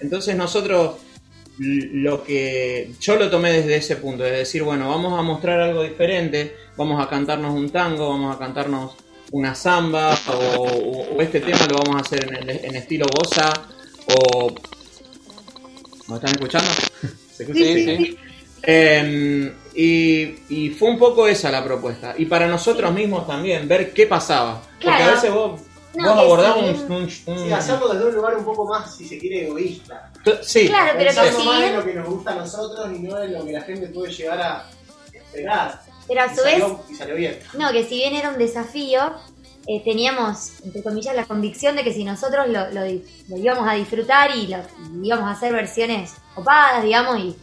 Entonces 0.00 0.36
nosotros 0.36 0.96
lo 1.58 2.24
que 2.24 2.90
yo 3.00 3.16
lo 3.16 3.28
tomé 3.30 3.52
desde 3.52 3.76
ese 3.76 3.96
punto, 3.96 4.22
de 4.24 4.30
decir, 4.30 4.62
bueno, 4.62 4.88
vamos 4.88 5.18
a 5.18 5.22
mostrar 5.22 5.60
algo 5.60 5.82
diferente, 5.82 6.54
vamos 6.76 7.04
a 7.04 7.08
cantarnos 7.08 7.52
un 7.54 7.70
tango, 7.70 8.08
vamos 8.08 8.34
a 8.34 8.38
cantarnos 8.38 8.96
una 9.32 9.54
samba 9.54 10.14
o, 10.28 10.32
o- 10.32 11.16
o 11.16 11.20
este 11.22 11.40
tema 11.40 11.66
lo 11.68 11.78
vamos 11.78 11.96
a 11.96 12.00
hacer 12.00 12.24
en, 12.26 12.48
el- 12.50 12.64
en 12.64 12.76
estilo 12.76 13.06
bossa 13.14 13.52
o 14.08 14.54
¿me 16.08 16.16
están 16.16 16.30
escuchando? 16.32 16.70
Sí, 17.54 17.64
sí. 17.84 18.18
Eh, 18.64 19.52
y, 19.74 20.22
y 20.48 20.70
fue 20.70 20.90
un 20.90 20.98
poco 20.98 21.26
esa 21.26 21.50
la 21.50 21.64
propuesta. 21.64 22.14
Y 22.16 22.26
para 22.26 22.46
nosotros 22.46 22.92
mismos 22.92 23.26
también, 23.26 23.66
ver 23.68 23.92
qué 23.92 24.06
pasaba. 24.06 24.62
Porque 24.80 25.02
a 25.02 25.10
veces 25.10 25.32
vos, 25.32 25.60
No, 25.94 26.10
vos 26.14 26.18
abordás 26.24 26.56
un, 26.56 26.62
bien- 26.64 26.84
un- 26.92 27.02
un- 27.02 27.10
Sí, 27.46 27.52
hacerlo 27.52 27.88
desde 27.88 28.06
un 28.08 28.14
lugar 28.14 28.36
un 28.36 28.44
poco 28.44 28.66
más, 28.66 28.94
si 28.96 29.06
se 29.06 29.18
quiere, 29.18 29.46
egoísta. 29.46 30.10
Sí, 30.42 30.68
Claro, 30.68 30.92
pero 30.96 31.10
Pensando 31.12 31.44
más 31.44 31.62
en 31.64 31.76
lo 31.76 31.84
que 31.84 31.94
nos 31.94 32.06
gusta 32.08 32.30
a 32.32 32.34
nosotros 32.36 32.88
y 32.94 32.98
no 33.00 33.22
en 33.22 33.32
lo 33.32 33.44
que 33.44 33.52
la 33.52 33.60
gente 33.62 33.86
puede 33.88 34.12
llegar 34.12 34.40
a 34.40 34.66
esperar. 35.14 35.80
Pero 36.06 36.20
a 36.20 36.26
Y 36.26 36.36
su 36.36 36.42
vez, 36.42 36.64
Y 36.90 36.94
salió 36.94 37.14
bien. 37.14 37.38
no, 37.58 37.72
que 37.72 37.84
si 37.84 37.94
bien 37.96 38.14
era 38.14 38.30
un 38.30 38.38
desafío, 38.38 39.12
eh, 39.66 39.80
teníamos, 39.84 40.60
entre 40.64 40.82
comillas, 40.82 41.14
la 41.14 41.24
convicción 41.24 41.76
de 41.76 41.84
que 41.84 41.92
si 41.92 42.04
nosotros 42.04 42.48
lo, 42.48 42.70
lo 42.70 42.82
di- 42.82 43.04
lo 43.28 43.36
íbamos 43.36 43.68
a 43.68 43.74
disfrutar 43.74 44.30
y 44.36 44.48
lo 44.48 44.58
y 45.02 45.06
íbamos 45.06 45.26
a 45.28 45.32
hacer 45.32 45.52
versiones 45.52 46.12
copadas, 46.34 46.82
digamos, 46.82 47.18
y 47.20 47.36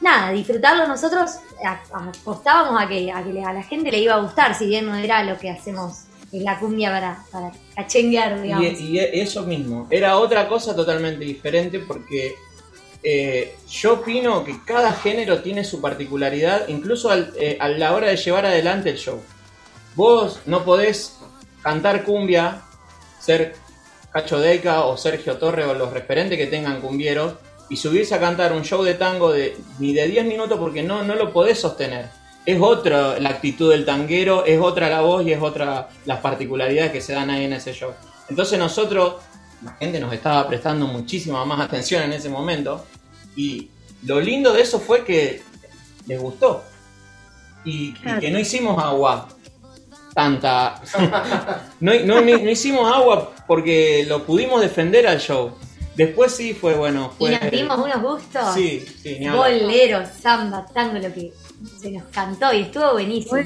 nada, 0.00 0.32
disfrutarlo 0.32 0.86
nosotros, 0.86 1.30
a- 1.64 1.80
apostábamos 2.08 2.80
a 2.82 2.88
que, 2.88 3.10
a 3.12 3.22
que 3.22 3.42
a 3.44 3.52
la 3.52 3.62
gente 3.62 3.90
le 3.90 3.98
iba 3.98 4.14
a 4.14 4.20
gustar, 4.20 4.54
si 4.56 4.66
bien 4.66 4.86
no 4.86 4.96
era 4.96 5.22
lo 5.24 5.38
que 5.38 5.50
hacemos 5.50 6.04
en 6.32 6.44
la 6.44 6.58
cumbia 6.58 6.90
para, 6.90 7.24
para 7.32 7.52
cachenguear, 7.74 8.40
digamos. 8.40 8.64
Y, 8.80 8.96
y 8.96 8.98
eso 8.98 9.42
mismo, 9.42 9.86
era 9.90 10.16
otra 10.18 10.48
cosa 10.48 10.74
totalmente 10.76 11.24
diferente 11.24 11.80
porque 11.80 12.34
eh, 13.02 13.56
yo 13.68 13.94
opino 13.94 14.44
que 14.44 14.62
cada 14.64 14.92
género 14.92 15.40
tiene 15.42 15.64
su 15.64 15.80
particularidad, 15.80 16.68
incluso 16.68 17.10
al- 17.10 17.32
eh, 17.36 17.56
a 17.60 17.68
la 17.68 17.94
hora 17.94 18.08
de 18.08 18.16
llevar 18.16 18.46
adelante 18.46 18.90
el 18.90 18.96
show. 18.96 19.20
Vos 19.96 20.40
no 20.46 20.64
podés 20.64 21.16
cantar 21.62 22.04
cumbia, 22.04 22.62
ser 23.20 23.54
Cacho 24.12 24.38
Deca 24.38 24.84
o 24.84 24.96
Sergio 24.96 25.36
Torre 25.36 25.64
o 25.64 25.74
los 25.74 25.92
referentes 25.92 26.36
que 26.38 26.46
tengan 26.46 26.80
cumbieros 26.80 27.34
y 27.70 27.76
subirse 27.76 28.14
a 28.14 28.20
cantar 28.20 28.52
un 28.52 28.62
show 28.64 28.82
de 28.82 28.94
tango 28.94 29.32
de 29.32 29.56
ni 29.78 29.94
de 29.94 30.06
10 30.08 30.26
minutos 30.26 30.58
porque 30.58 30.82
no, 30.82 31.02
no 31.04 31.14
lo 31.14 31.32
podés 31.32 31.58
sostener. 31.60 32.08
Es 32.44 32.58
otra 32.60 33.18
la 33.20 33.28
actitud 33.30 33.70
del 33.70 33.84
tanguero, 33.84 34.44
es 34.44 34.60
otra 34.60 34.88
la 34.90 35.00
voz 35.02 35.24
y 35.26 35.32
es 35.32 35.40
otra 35.40 35.88
las 36.04 36.18
particularidades 36.20 36.90
que 36.92 37.00
se 37.00 37.12
dan 37.12 37.30
ahí 37.30 37.44
en 37.44 37.52
ese 37.52 37.72
show. 37.72 37.92
Entonces 38.28 38.58
nosotros, 38.58 39.14
la 39.64 39.72
gente 39.74 40.00
nos 40.00 40.12
estaba 40.12 40.46
prestando 40.48 40.86
muchísima 40.86 41.44
más 41.44 41.60
atención 41.60 42.02
en 42.02 42.12
ese 42.12 42.28
momento 42.28 42.84
y 43.36 43.68
lo 44.04 44.20
lindo 44.20 44.52
de 44.52 44.62
eso 44.62 44.80
fue 44.80 45.04
que 45.04 45.42
les 46.06 46.20
gustó 46.20 46.64
y, 47.64 47.94
y 48.16 48.18
que 48.20 48.30
no 48.30 48.38
hicimos 48.38 48.82
agua 48.82 49.28
tanta. 50.14 50.80
No, 51.80 51.92
no- 52.04 52.20
no- 52.20 52.38
no 52.38 52.50
hicimos 52.50 52.90
agua 52.92 53.32
porque 53.46 54.04
lo 54.08 54.24
pudimos 54.24 54.60
defender 54.60 55.06
al 55.06 55.20
show. 55.20 55.52
Después 55.96 56.34
sí 56.34 56.54
fue 56.54 56.74
bueno. 56.74 57.12
Y 57.18 57.26
Fue, 57.26 57.30
nos 57.38 57.50
dimos 57.50 57.78
unos 57.78 58.02
gustos. 58.02 58.54
Sí, 58.54 58.86
sí, 59.02 59.18
ni. 59.18 59.28
Bolero, 59.28 60.02
samba, 60.20 60.64
tango, 60.72 60.94
lo 60.98 61.12
que 61.12 61.32
se 61.80 61.90
nos 61.90 62.04
cantó 62.04 62.52
y 62.52 62.62
estuvo 62.62 62.92
buenísimo. 62.92 63.40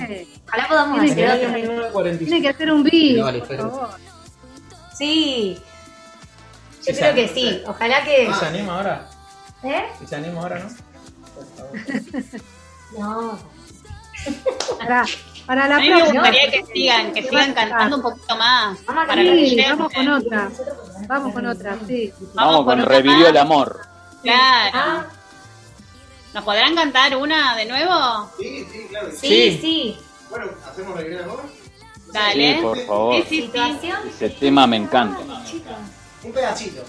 Ojalá 0.47 0.69
podamos 0.69 1.01
Tiene 1.05 1.27
hacer. 1.27 1.49
1945. 1.51 2.19
Tiene 2.19 2.43
que 2.43 2.49
hacer 2.49 2.71
un 2.73 2.83
vivo, 2.83 3.25
Vale, 3.25 3.39
por 3.41 3.57
favor. 3.57 3.89
Sí, 4.97 5.59
Yo 6.87 6.95
creo 6.95 7.15
que 7.15 7.29
sí. 7.29 7.63
Ojalá 7.67 8.05
que. 8.05 8.33
¿Se 8.39 8.47
anima 8.47 8.77
ahora? 8.77 9.11
¿Eh? 9.63 9.85
¿Y 10.03 10.07
se 10.07 10.17
anima 10.17 10.41
ahora, 10.41 10.59
no? 10.61 10.69
No. 12.99 13.39
Para, 14.79 15.05
para 15.47 15.69
la 15.69 15.77
A 15.77 15.81
mí 15.81 15.89
me 15.91 16.03
gustaría 16.03 16.51
que 16.51 16.65
sigan, 16.73 17.13
que 17.13 17.23
sigan 17.23 17.53
cantando 17.55 17.97
un 17.97 18.03
poquito 18.03 18.37
más. 18.37 18.79
Para 18.81 19.15
Sí, 19.15 19.57
vamos 19.69 19.93
con 19.93 20.09
otra. 20.09 20.51
Vamos 21.09 21.33
con 21.35 21.47
otra, 21.47 21.77
sí. 21.87 22.13
Vamos 22.35 22.65
con 22.65 22.81
otra 22.81 22.97
Revivió 22.97 23.29
el 23.29 23.37
amor. 23.37 23.81
Claro. 24.23 25.05
¿Nos 26.33 26.45
podrán 26.45 26.75
cantar 26.75 27.17
una 27.17 27.55
de 27.57 27.67
nuevo? 27.67 28.31
Sí, 28.39 28.67
sí, 28.73 28.87
claro. 28.89 29.07
que 29.09 29.17
Sí, 29.17 29.29
Sí. 29.29 29.59
sí. 29.61 29.99
Bueno, 30.31 30.47
¿hacemos 30.69 30.97
revivir 30.97 31.19
el 31.19 31.25
amor? 31.25 31.43
Dale. 32.13 32.55
Sí, 32.57 32.63
por 32.63 32.79
favor. 32.87 33.15
Sí, 33.17 33.23
sí, 33.23 33.37
sí. 33.37 33.43
¿Situación? 33.43 33.99
Ese 34.09 34.31
tema 34.31 34.67
me 34.67 34.77
encanta. 34.77 35.21
Un 36.23 36.33
pedacito. 36.33 36.83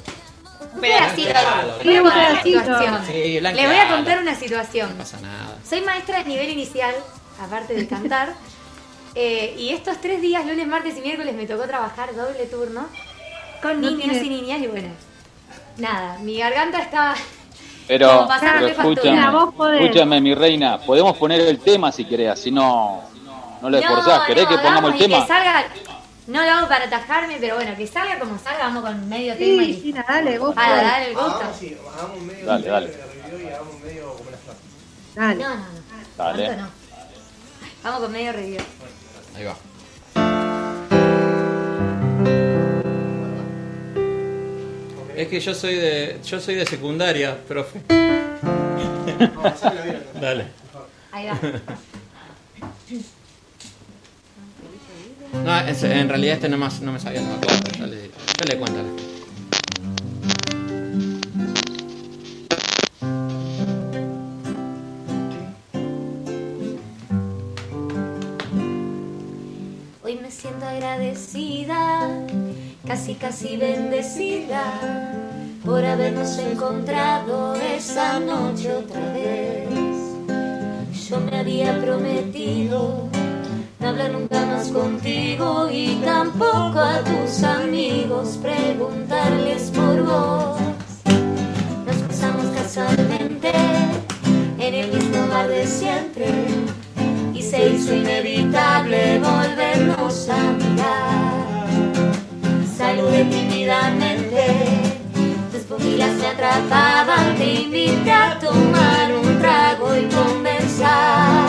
Un 0.74 0.82
pedacito. 0.82 1.30
Claro, 1.30 1.78
Voy 1.84 1.96
a 1.96 2.02
un 2.02 2.04
contar 2.10 2.32
una 2.32 2.42
pedacito. 2.42 2.60
situación. 2.62 3.06
Sí. 3.06 3.40
Les 3.40 3.54
voy 3.68 3.76
a 3.78 3.88
contar 3.90 4.20
una 4.20 4.36
situación. 4.36 4.90
No 4.92 4.96
pasa 4.98 5.20
nada. 5.22 5.58
Soy 5.68 5.82
maestra 5.82 6.20
de 6.20 6.26
nivel 6.26 6.50
inicial, 6.50 6.96
aparte 7.42 7.74
de 7.74 7.88
cantar. 7.88 8.34
eh, 9.16 9.56
y 9.58 9.70
estos 9.72 10.00
tres 10.02 10.22
días, 10.22 10.46
lunes, 10.46 10.68
martes 10.68 10.98
y 10.98 11.02
miércoles, 11.02 11.34
me 11.36 11.46
tocó 11.48 11.64
trabajar 11.64 12.16
doble 12.16 12.46
turno 12.48 12.88
con 13.62 13.82
No 13.82 13.90
niños 13.90 14.20
tiene- 14.20 14.26
y 14.26 14.30
niñas. 14.42 14.62
Y 14.62 14.68
bueno, 14.68 14.90
nada, 15.78 16.18
mi 16.20 16.38
garganta 16.38 16.80
está. 16.80 17.16
Pero, 17.88 18.10
Como 18.10 18.28
pasar 18.28 18.56
pero 18.56 18.68
escúchame, 18.70 19.30
Vos 19.30 19.54
podés. 19.54 19.82
escúchame, 19.82 20.20
mi 20.20 20.34
reina. 20.34 20.80
Podemos 20.80 21.16
poner 21.18 21.42
el 21.42 21.60
tema 21.60 21.92
si 21.92 22.04
querés, 22.06 22.32
así 22.32 22.50
no, 22.50 23.04
no 23.62 23.70
lo 23.70 23.78
esforzás. 23.78 24.22
¿Querés 24.26 24.46
no, 24.46 24.50
que 24.50 24.58
pongamos 24.58 24.94
el 24.94 24.98
tema? 24.98 25.22
Que 25.22 25.28
salga, 25.28 25.66
no 26.26 26.44
lo 26.44 26.50
hago 26.52 26.68
para 26.68 26.86
atajarme, 26.86 27.38
pero 27.40 27.58
bueno, 27.58 27.76
que 27.78 27.86
salga 27.86 28.18
como 28.18 28.40
salga, 28.40 28.64
vamos 28.64 28.86
con 28.86 29.08
medio 29.08 29.36
tema 29.38 29.64
Sí, 29.64 29.70
y 29.70 29.82
sí, 29.82 29.92
dale, 29.94 30.40
vos 30.40 30.56
para 30.56 31.06
el 31.06 31.14
gusto. 31.14 31.30
Hagamos, 31.36 31.58
sí, 31.60 31.78
hagamos 31.96 32.18
un 32.18 32.26
medio 32.26 32.46
Dale, 32.48 32.68
dale. 32.68 32.88
de 32.88 32.98
revivió 33.06 33.40
y 33.50 33.54
hagamos 33.54 33.76
un 33.76 33.82
medio 33.84 34.14
como 34.16 34.32
las 34.32 34.40
flores. 34.40 34.62
Dale. 35.14 35.36
No, 35.44 35.50
no, 35.50 35.56
no. 35.56 35.66
Dale. 36.18 36.62
No. 37.86 37.92
Vamos 37.92 38.02
con 38.02 38.12
medio 38.12 38.34
review. 38.34 38.62
Ahí 39.36 39.44
va. 39.44 39.56
Es 45.16 45.28
que 45.30 45.40
yo 45.40 45.54
soy 45.54 45.76
de 45.76 46.20
yo 46.26 46.42
soy 46.42 46.56
de 46.56 46.66
secundaria, 46.66 47.38
profe. 47.48 47.82
Dale. 50.20 50.48
Ahí 51.12 51.28
va. 51.28 51.40
No, 55.44 55.60
en 55.60 56.10
realidad 56.10 56.36
este 56.36 56.50
no, 56.50 56.58
más, 56.58 56.82
no 56.82 56.92
me 56.92 57.00
sabía 57.00 57.22
la 57.22 57.38
cosa. 57.38 57.62
Dale, 57.80 58.10
dale 58.40 58.58
cuenta. 58.58 59.15
Agradecida, 70.70 72.10
casi 72.86 73.16
casi 73.16 73.58
bendecida, 73.58 74.64
por 75.64 75.84
habernos 75.84 76.38
encontrado 76.38 77.56
esa 77.56 78.20
noche 78.20 78.74
otra 78.74 79.14
vez. 79.14 79.70
Yo 81.10 81.20
me 81.20 81.38
había 81.38 81.80
prometido 81.82 83.10
no 83.80 83.88
hablar 83.88 84.12
nunca 84.12 84.46
más 84.46 84.70
contigo 84.70 85.70
y 85.72 85.96
tampoco 86.04 86.80
a 86.80 87.04
tus 87.04 87.44
amigos 87.44 88.40
preguntarles 88.42 89.72
por 89.72 90.04
vos. 90.04 90.60
Nos 91.86 91.96
cruzamos 91.98 92.46
casualmente 92.56 93.52
en 94.58 94.74
el 94.74 94.92
mismo 94.92 95.28
bar 95.28 95.48
de 95.48 95.68
siempre 95.68 96.46
se 97.56 97.70
hizo 97.70 97.96
inevitable 97.96 99.20
volvernos 99.20 100.28
a 100.30 100.52
mirar. 100.52 101.68
Saludé 102.78 103.24
tímidamente, 103.26 104.46
tus 105.52 105.62
pupilas 105.62 106.12
me 106.16 106.28
atrapaban, 106.28 107.36
te 107.38 107.54
invité 107.54 108.12
a 108.12 108.38
tomar 108.40 109.14
un 109.14 109.40
trago 109.40 109.96
y 109.96 110.04
conversar. 110.14 111.48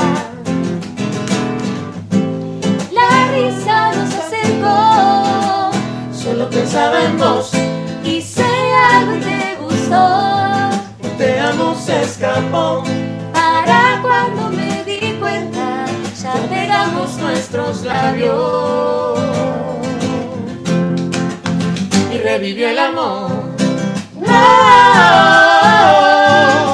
La 2.92 3.10
risa 3.32 3.92
nos 3.96 4.14
acercó, 4.14 5.70
solo 6.12 6.48
pensaba 6.50 7.04
en 7.04 7.18
vos, 7.18 7.50
hice 8.04 8.44
algo 8.92 9.14
te 9.24 9.56
gustó. 9.60 10.70
Te 11.18 11.40
amo 11.40 11.74
se 11.74 12.02
escapó. 12.02 12.84
Nuestros 17.52 17.84
labios. 17.84 19.20
Y 22.12 22.18
revivió 22.18 22.68
el 22.68 22.78
amor. 22.78 23.30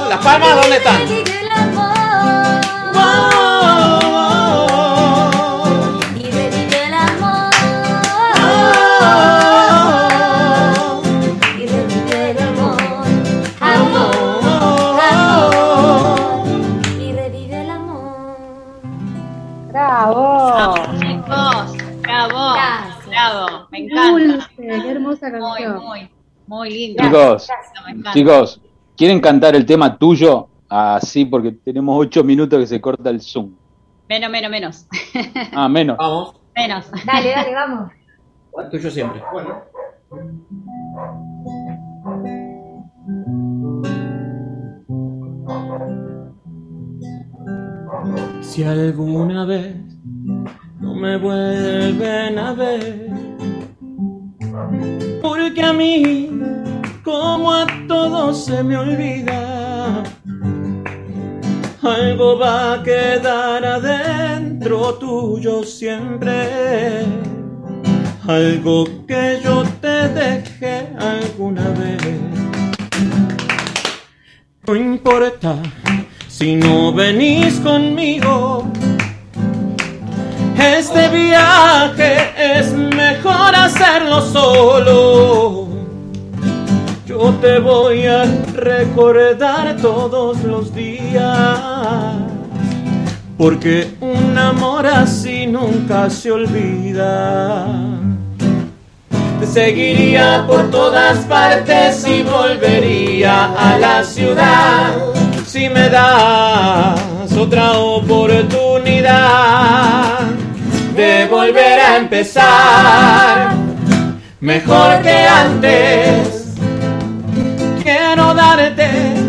¿Las 0.09 0.25
palmas 0.25 0.57
dónde 0.57 0.77
están? 0.77 1.32
Chicos, 27.03 27.49
chicos, 28.13 28.61
¿quieren 28.97 29.21
cantar 29.21 29.55
el 29.55 29.67
tema 29.67 29.97
tuyo? 29.99 30.49
Así, 30.69 31.25
porque 31.25 31.53
tenemos 31.53 31.99
ocho 31.99 32.25
minutos 32.25 32.59
que 32.59 32.67
se 32.67 32.81
corta 32.81 33.11
el 33.11 33.21
Zoom. 33.21 33.53
Menos, 34.09 34.31
menos, 34.31 34.51
menos. 34.51 34.87
Ah, 35.53 35.69
menos. 35.69 35.97
Vamos. 35.99 36.35
Menos. 36.55 36.87
Dale, 37.05 37.31
dale, 37.31 37.55
vamos. 37.55 37.93
El 38.59 38.69
tuyo 38.69 38.91
siempre. 38.91 39.23
Bueno, 39.33 39.63
Si 48.41 48.65
alguna 48.65 49.47
vez 49.47 49.75
no 50.81 50.95
me 50.95 51.17
vuelven 51.17 52.39
a 52.39 52.53
ver, 52.53 53.09
porque 55.23 55.63
a 55.63 55.73
mí, 55.73 56.29
como 57.05 57.53
a 57.53 57.67
todos 57.89 58.45
se 58.45 58.63
me 58.63 58.77
olvida, 58.77 60.03
algo 61.83 62.39
va 62.39 62.75
a 62.75 62.83
quedar 62.83 63.65
adentro 63.65 64.95
tuyo 64.95 65.65
siempre, 65.65 67.05
algo 68.27 68.85
que 69.07 69.41
yo 69.43 69.65
te 69.81 70.09
dejé 70.09 70.89
alguna 70.99 71.69
vez. 71.71 72.03
No 74.67 74.77
importa 74.77 75.57
si 76.29 76.55
no 76.55 76.93
venís 76.93 77.59
conmigo. 77.61 78.71
Este 80.57 81.09
viaje 81.09 82.33
es 82.39 82.73
mejor 82.73 83.57
hacerlo 83.57 84.21
solo. 84.21 85.72
Te 87.23 87.59
voy 87.61 88.07
a 88.07 88.25
recordar 88.55 89.77
todos 89.77 90.43
los 90.43 90.75
días. 90.75 91.59
Porque 93.39 93.95
un 94.01 94.37
amor 94.37 94.87
así 94.87 95.47
nunca 95.47 96.11
se 96.11 96.33
olvida. 96.33 97.67
Te 99.39 99.47
seguiría 99.47 100.45
por 100.49 100.69
todas 100.71 101.19
partes 101.27 102.05
y 102.07 102.23
volvería 102.25 103.53
a 103.55 103.79
la 103.79 104.03
ciudad. 104.05 104.93
Si 105.47 105.69
me 105.69 105.89
das 105.89 107.37
otra 107.37 107.73
oportunidad 107.79 109.11
de 110.97 111.27
volver 111.27 111.81
a 111.81 111.97
empezar, 111.99 113.53
mejor 114.41 115.03
que 115.03 115.27
antes. 115.27 116.42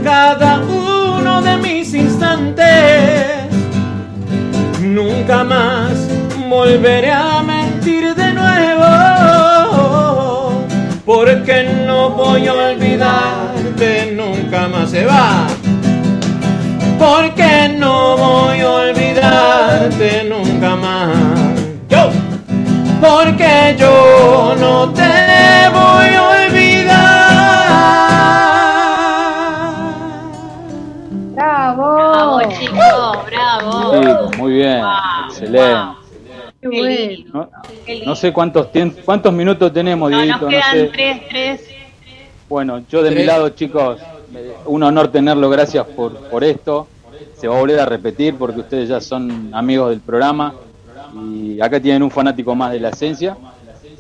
Cada 0.04 0.60
uno 0.60 1.42
de 1.42 1.56
mis 1.56 1.94
instantes. 1.94 3.48
Nunca 4.82 5.46
más 5.46 5.94
volveré 6.50 7.10
a 7.10 7.42
mentir 7.42 8.14
de 8.16 8.34
nuevo. 8.34 8.84
porque 11.06 11.64
no 11.88 12.10
voy 12.10 12.48
a 12.48 12.54
olvidarte 12.54 14.14
nunca 14.14 14.68
más 14.68 14.90
se 14.92 15.06
va. 15.06 15.48
Porque 17.00 17.70
no 17.80 18.18
voy 18.18 18.60
a 18.60 18.70
olvidarte 18.70 20.26
nunca 20.30 20.76
más. 20.76 21.16
Yo. 21.88 22.10
Porque 23.00 23.76
yo 23.80 24.54
no 24.60 24.90
te 24.90 25.70
voy 25.72 26.14
a 26.14 26.33
muy 34.44 34.54
bien, 34.54 34.82
excelente. 35.28 35.98
¡Qué 36.62 36.68
bueno! 36.68 37.24
No, 37.34 37.50
no 38.06 38.16
sé 38.16 38.32
cuántos 38.32 38.68
cuántos 39.06 39.34
minutos 39.34 39.72
tenemos, 39.74 40.10
No, 40.12 40.18
Dieguito, 40.18 40.36
nos 40.40 40.44
no 40.44 40.50
quedan 40.50 40.72
sé. 40.72 40.90
tres, 40.94 41.22
tres. 41.30 41.62
Bueno, 42.50 42.84
yo 42.90 43.02
de 43.02 43.12
mi 43.12 43.24
lado, 43.24 43.50
chicos, 43.50 44.00
un 44.66 44.84
honor 44.84 45.08
tenerlo, 45.10 45.50
gracias 45.50 45.86
por, 45.88 46.16
por 46.30 46.44
esto. 46.44 46.88
Se 47.38 47.48
va 47.48 47.56
a 47.58 47.60
volver 47.60 47.80
a 47.80 47.86
repetir 47.86 48.36
porque 48.36 48.60
ustedes 48.62 48.90
ya 48.90 49.02
son 49.02 49.50
amigos 49.54 49.90
del 49.92 50.00
programa 50.00 50.54
y 51.16 51.60
acá 51.62 51.80
tienen 51.80 52.04
un 52.04 52.12
fanático 52.12 52.54
más 52.56 52.72
de 52.72 52.80
la 52.80 52.90
esencia. 52.90 53.36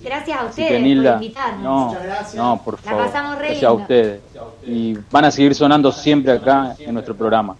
Gracias 0.03 0.37
a 0.37 0.45
ustedes 0.45 0.67
que 0.69 0.73
por 0.75 0.83
Nilda, 0.83 1.13
invitarnos. 1.15 1.63
no, 1.63 1.95
no, 2.35 2.61
por 2.63 2.73
La 2.75 2.91
favor, 2.91 3.05
pasamos 3.05 3.37
re 3.39 3.45
gracias 3.47 3.63
a 3.69 3.73
ustedes. 3.73 4.21
Y 4.67 4.97
van 5.09 5.25
a 5.25 5.31
seguir 5.31 5.55
sonando 5.55 5.91
siempre 5.91 6.33
acá 6.33 6.75
en 6.79 6.93
nuestro 6.93 7.15
programa. 7.15 7.55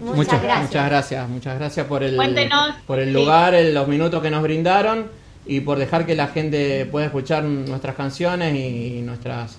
Muchas, 0.00 0.16
Muchas 0.16 0.42
gracias. 0.42 0.62
muchas 0.68 0.86
gracias, 0.88 1.28
muchas 1.28 1.58
gracias 1.58 1.86
por 1.86 2.02
el, 2.02 2.16
Cuéntenos. 2.16 2.74
por 2.86 2.98
el 3.00 3.12
lugar, 3.12 3.54
el- 3.54 3.74
los 3.74 3.88
minutos 3.88 4.22
que 4.22 4.30
nos 4.30 4.42
brindaron 4.42 5.10
y 5.46 5.60
por 5.60 5.78
dejar 5.78 6.04
que 6.06 6.14
la 6.14 6.26
gente 6.28 6.86
pueda 6.86 7.06
escuchar 7.06 7.42
nuestras 7.44 7.94
canciones 7.96 8.54
y 8.54 9.00
nuestras 9.02 9.56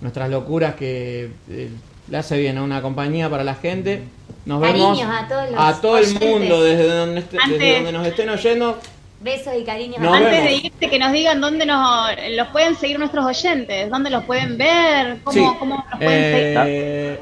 nuestras 0.00 0.30
locuras 0.30 0.74
que 0.76 1.28
eh, 1.50 1.68
le 2.08 2.16
hace 2.16 2.38
bien 2.38 2.56
a 2.58 2.62
una 2.62 2.80
compañía 2.80 3.28
para 3.28 3.42
la 3.44 3.54
gente. 3.56 4.02
Nos 4.46 4.60
vemos 4.60 4.96
Cariños 4.98 5.22
a 5.22 5.28
todos 5.28 5.50
los 5.50 5.60
a 5.60 5.80
todo 5.80 5.98
el 5.98 6.14
mundo 6.20 6.62
desde 6.62 6.88
donde, 6.88 7.20
este- 7.20 7.36
desde 7.36 7.54
Antes- 7.54 7.74
donde 7.76 7.92
nos 7.92 8.06
estén 8.06 8.28
oyendo. 8.30 8.78
Besos 9.20 9.52
y 9.60 9.64
cariños. 9.64 9.98
Nos 9.98 10.14
Antes 10.14 10.30
vemos. 10.30 10.44
de 10.48 10.54
irte, 10.68 10.88
que 10.88 10.98
nos 11.00 11.10
digan 11.12 11.40
dónde 11.40 11.66
nos 11.66 12.10
los 12.36 12.46
pueden 12.48 12.76
seguir 12.76 13.00
nuestros 13.00 13.24
oyentes, 13.26 13.90
dónde 13.90 14.10
los 14.10 14.22
pueden 14.24 14.56
ver, 14.56 15.18
cómo, 15.24 15.36
Sí. 15.36 15.56
cómo 15.58 15.84
los 15.90 15.98
pueden 15.98 16.54
seguir. 16.64 17.18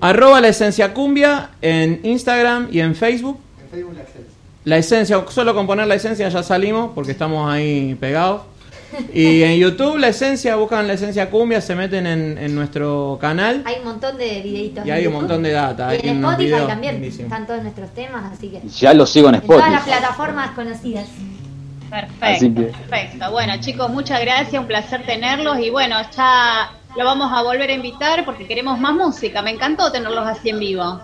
Arroba 0.00 0.40
la 0.40 0.48
esencia 0.48 0.94
cumbia 0.94 1.50
en 1.60 2.00
Instagram 2.04 2.68
y 2.70 2.80
en 2.80 2.94
Facebook. 2.94 3.38
En 3.62 3.68
Facebook 3.70 3.94
la 3.96 4.02
esencia. 4.02 4.30
La 4.64 4.76
esencia, 4.76 5.24
solo 5.30 5.54
con 5.54 5.66
poner 5.66 5.86
la 5.86 5.94
esencia 5.94 6.28
ya 6.28 6.42
salimos 6.42 6.90
porque 6.94 7.12
estamos 7.12 7.50
ahí 7.50 7.94
pegados. 8.00 8.42
Y 9.14 9.42
en 9.44 9.58
YouTube 9.58 9.98
la 9.98 10.08
esencia, 10.08 10.56
buscan 10.56 10.86
la 10.86 10.94
esencia 10.94 11.30
cumbia, 11.30 11.60
se 11.60 11.74
meten 11.74 12.06
en, 12.06 12.36
en 12.38 12.54
nuestro 12.54 13.18
canal 13.20 13.62
Hay 13.64 13.76
un 13.78 13.84
montón 13.84 14.16
de 14.18 14.40
videitos. 14.42 14.84
y 14.86 14.90
hay 14.90 15.06
un 15.06 15.12
montón 15.14 15.42
de 15.42 15.52
data. 15.52 15.94
Y 15.94 16.08
en 16.08 16.16
Spotify 16.24 16.44
videos 16.44 16.66
también 16.68 17.04
están 17.04 17.46
todos 17.46 17.62
nuestros 17.62 17.90
temas, 17.94 18.32
así 18.32 18.48
que. 18.48 18.60
Ya 18.68 18.92
lo 18.94 19.06
sigo 19.06 19.28
en 19.28 19.36
En 19.36 19.40
todas 19.42 19.70
las 19.70 19.80
Spotify. 19.82 19.98
plataformas 20.00 20.50
conocidas. 20.52 21.06
Perfecto, 21.88 22.16
Así 22.24 22.54
que- 22.54 22.60
perfecto. 22.62 23.30
Bueno, 23.32 23.52
chicos, 23.60 23.90
muchas 23.90 24.20
gracias, 24.20 24.60
un 24.60 24.66
placer 24.68 25.04
tenerlos 25.04 25.58
y 25.58 25.70
bueno, 25.70 25.96
ya 26.16 26.70
lo 26.96 27.04
vamos 27.04 27.30
a 27.32 27.42
volver 27.42 27.70
a 27.70 27.72
invitar 27.72 28.24
porque 28.24 28.46
queremos 28.46 28.78
más 28.78 28.94
música. 28.94 29.42
Me 29.42 29.50
encantó 29.50 29.90
tenerlos 29.92 30.26
así 30.26 30.50
en 30.50 30.58
vivo. 30.58 31.00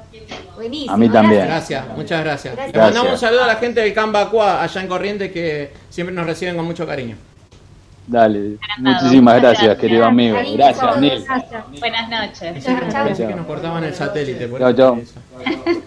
Buenísimo. 0.54 0.92
A 0.92 0.96
mí 0.96 1.08
también. 1.08 1.46
Gracias, 1.46 1.86
muchas 1.96 2.24
gracias. 2.24 2.54
Gracias. 2.54 2.74
Le 2.74 2.82
mandamos 2.82 3.12
un 3.12 3.18
saludo 3.18 3.44
a 3.44 3.46
la 3.46 3.56
gente 3.56 3.80
del 3.80 3.94
Cambacua 3.94 4.62
allá 4.62 4.80
en 4.80 4.88
Corrientes 4.88 5.32
que 5.32 5.72
siempre 5.90 6.14
nos 6.14 6.26
reciben 6.26 6.56
con 6.56 6.64
mucho 6.64 6.86
cariño. 6.86 7.16
Dale, 8.06 8.56
muchísimas 8.78 9.40
gracias, 9.40 9.64
gracias. 9.64 9.78
querido 9.78 10.04
amigo. 10.04 10.38
Gracias, 10.54 11.00
Nil. 11.00 11.24
Buenas 11.80 12.08
noches. 12.08 12.64
Pensé 12.64 13.26
que 13.26 13.34
nos 13.34 13.46
cortaban 13.46 13.82
el 13.82 13.94
satélite. 13.94 14.46
por 14.46 14.62
eso. 14.62 14.98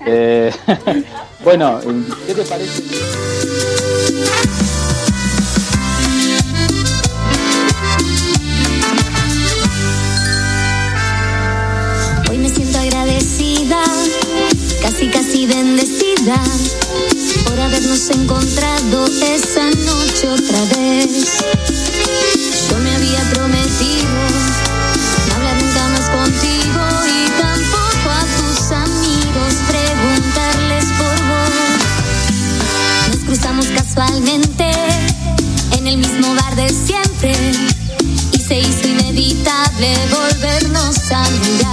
Eh, 0.06 0.52
bueno, 1.44 1.80
¿qué 2.28 2.34
te 2.34 2.44
parece? 2.44 3.79
Casi 14.82 15.08
casi 15.10 15.46
bendecida, 15.46 16.42
por 17.46 17.60
habernos 17.60 18.10
encontrado 18.10 19.06
esa 19.22 19.70
noche 19.70 20.30
otra 20.30 20.64
vez. 20.76 21.28
Yo 22.70 22.78
me 22.80 22.96
había 22.96 23.22
prometido 23.32 24.10
no 25.28 25.36
hablar 25.36 25.62
nunca 25.62 25.88
más 25.90 26.10
contigo 26.10 26.82
y 27.08 27.30
tampoco 27.42 28.10
a 28.10 28.26
tus 28.38 28.72
amigos 28.72 29.54
preguntarles 29.68 30.86
por 30.98 31.16
vos. 31.30 31.54
Nos 33.10 33.26
cruzamos 33.26 33.66
casualmente 33.68 34.72
en 35.78 35.88
el 35.88 35.98
mismo 35.98 36.36
bar 36.36 36.56
de 36.56 36.70
siempre 36.70 37.34
y 38.32 38.40
se 38.40 38.60
hizo 38.60 38.88
inevitable 38.88 39.96
volvernos 40.12 41.12
a 41.12 41.30
mirar. 41.30 41.69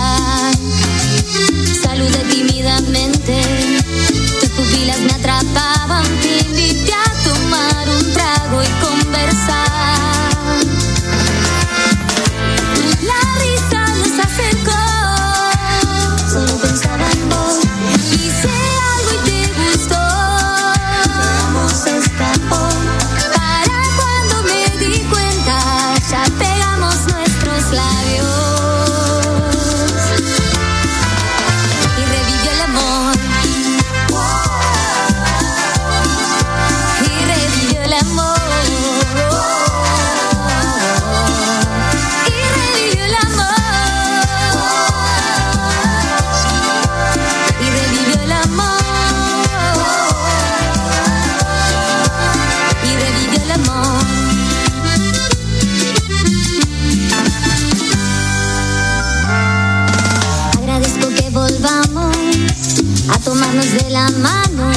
Tomarnos 63.26 63.72
de 63.72 63.90
la 63.90 64.08
mano. 64.20 64.70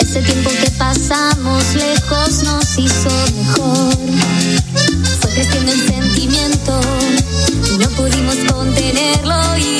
Ese 0.00 0.22
tiempo 0.22 0.48
que 0.58 0.70
pasamos 0.70 1.74
lejos 1.74 2.44
nos 2.44 2.78
hizo 2.78 3.10
mejor. 3.36 3.94
Fue 5.20 5.30
creciendo 5.34 5.72
el 5.72 5.86
sentimiento 5.86 6.80
y 7.74 7.76
no 7.76 7.88
pudimos 7.90 8.36
contenerlo 8.50 9.58
y 9.58 9.71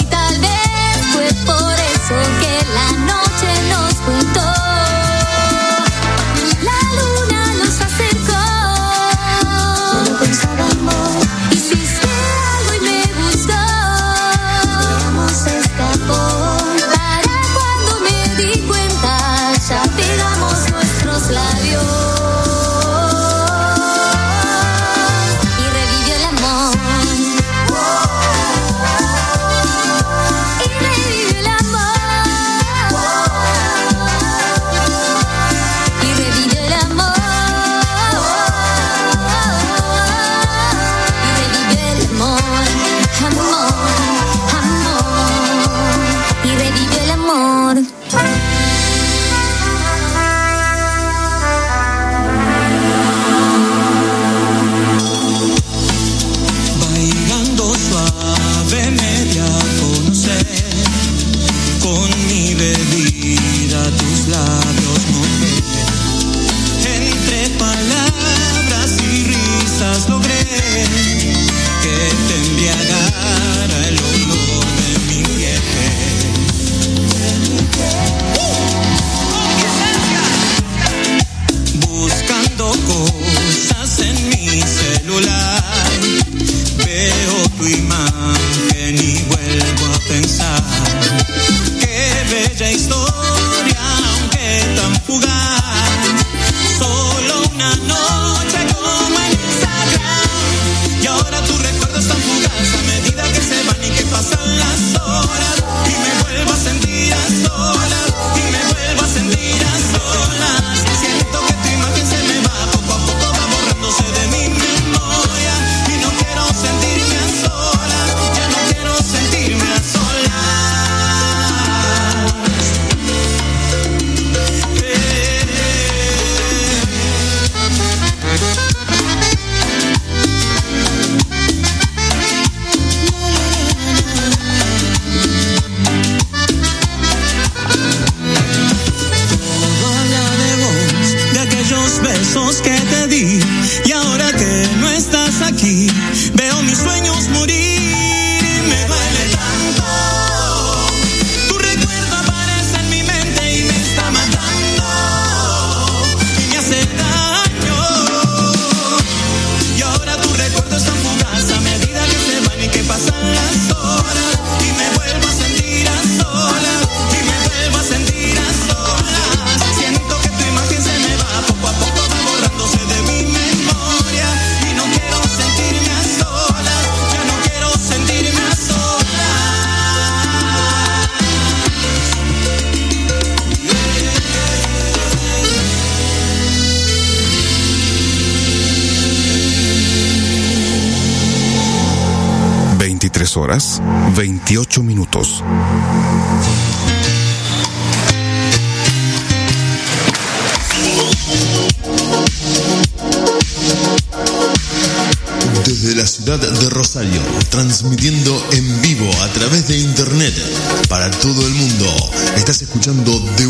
para 211.03 211.19
todo 211.19 211.45
el 211.45 211.55
mundo. 211.55 212.11
Estás 212.37 212.62
escuchando 212.62 213.19
de 213.37 213.49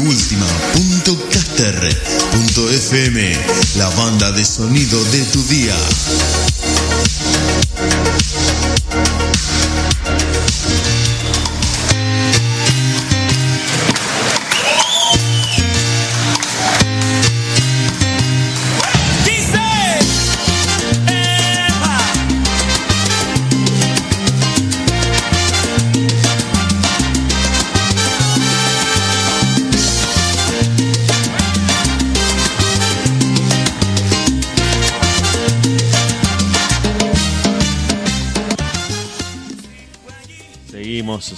FM, 2.71 3.31
la 3.77 3.91
banda 3.91 4.33
de 4.33 4.43
sonido 4.43 5.05
de 5.11 5.23
tu 5.25 5.45
día. 5.49 5.77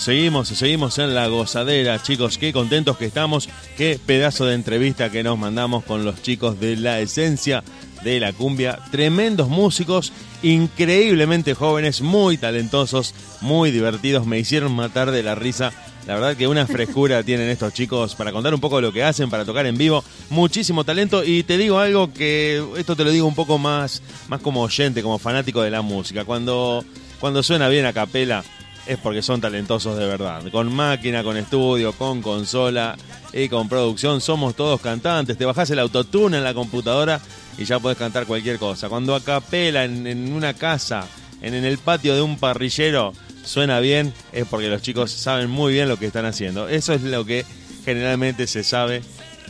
Seguimos, 0.04 0.48
seguimos, 0.48 0.98
en 0.98 1.14
la 1.14 1.28
gozadera, 1.28 2.02
chicos. 2.02 2.36
Qué 2.36 2.52
contentos 2.52 2.98
que 2.98 3.06
estamos. 3.06 3.48
Qué 3.78 3.98
pedazo 4.04 4.44
de 4.44 4.54
entrevista 4.54 5.08
que 5.08 5.22
nos 5.22 5.38
mandamos 5.38 5.82
con 5.82 6.04
los 6.04 6.20
chicos 6.20 6.60
de 6.60 6.76
la 6.76 7.00
esencia 7.00 7.64
de 8.02 8.20
la 8.20 8.34
cumbia. 8.34 8.78
Tremendos 8.90 9.48
músicos, 9.48 10.12
increíblemente 10.42 11.54
jóvenes, 11.54 12.02
muy 12.02 12.36
talentosos, 12.36 13.14
muy 13.40 13.70
divertidos. 13.70 14.26
Me 14.26 14.38
hicieron 14.38 14.74
matar 14.74 15.10
de 15.10 15.22
la 15.22 15.34
risa. 15.34 15.72
La 16.06 16.12
verdad 16.12 16.36
que 16.36 16.48
una 16.48 16.66
frescura 16.66 17.22
tienen 17.22 17.48
estos 17.48 17.72
chicos 17.72 18.14
para 18.14 18.30
contar 18.30 18.52
un 18.52 18.60
poco 18.60 18.82
lo 18.82 18.92
que 18.92 19.02
hacen, 19.02 19.30
para 19.30 19.46
tocar 19.46 19.64
en 19.64 19.78
vivo. 19.78 20.04
Muchísimo 20.28 20.84
talento. 20.84 21.24
Y 21.24 21.44
te 21.44 21.56
digo 21.56 21.78
algo 21.78 22.12
que 22.12 22.62
esto 22.76 22.94
te 22.94 23.04
lo 23.04 23.10
digo 23.10 23.26
un 23.26 23.34
poco 23.34 23.56
más, 23.56 24.02
más 24.28 24.42
como 24.42 24.60
oyente, 24.60 25.02
como 25.02 25.18
fanático 25.18 25.62
de 25.62 25.70
la 25.70 25.80
música. 25.80 26.26
Cuando, 26.26 26.84
cuando 27.20 27.42
suena 27.42 27.68
bien 27.68 27.86
a 27.86 27.94
capela 27.94 28.44
es 28.86 28.98
porque 28.98 29.22
son 29.22 29.40
talentosos 29.40 29.98
de 29.98 30.06
verdad. 30.06 30.42
Con 30.50 30.72
máquina, 30.72 31.22
con 31.22 31.36
estudio, 31.36 31.92
con 31.92 32.22
consola 32.22 32.96
y 33.32 33.48
con 33.48 33.68
producción 33.68 34.20
somos 34.20 34.54
todos 34.54 34.80
cantantes. 34.80 35.38
Te 35.38 35.44
bajás 35.44 35.70
el 35.70 35.78
autotune 35.78 36.38
en 36.38 36.44
la 36.44 36.54
computadora 36.54 37.20
y 37.56 37.64
ya 37.64 37.78
podés 37.78 37.98
cantar 37.98 38.26
cualquier 38.26 38.58
cosa. 38.58 38.88
Cuando 38.88 39.14
a 39.14 39.20
capela 39.20 39.84
en, 39.84 40.32
una 40.32 40.54
casa, 40.54 41.06
en 41.40 41.54
el 41.54 41.78
patio 41.78 42.14
de 42.14 42.22
un 42.22 42.38
parrillero, 42.38 43.12
suena 43.44 43.80
bien, 43.80 44.12
es 44.32 44.46
porque 44.46 44.68
los 44.68 44.82
chicos 44.82 45.10
saben 45.10 45.50
muy 45.50 45.72
bien 45.72 45.88
lo 45.88 45.98
que 45.98 46.06
están 46.06 46.26
haciendo. 46.26 46.68
Eso 46.68 46.92
es 46.92 47.02
lo 47.02 47.24
que 47.24 47.44
generalmente 47.84 48.46
se 48.46 48.64
sabe 48.64 49.02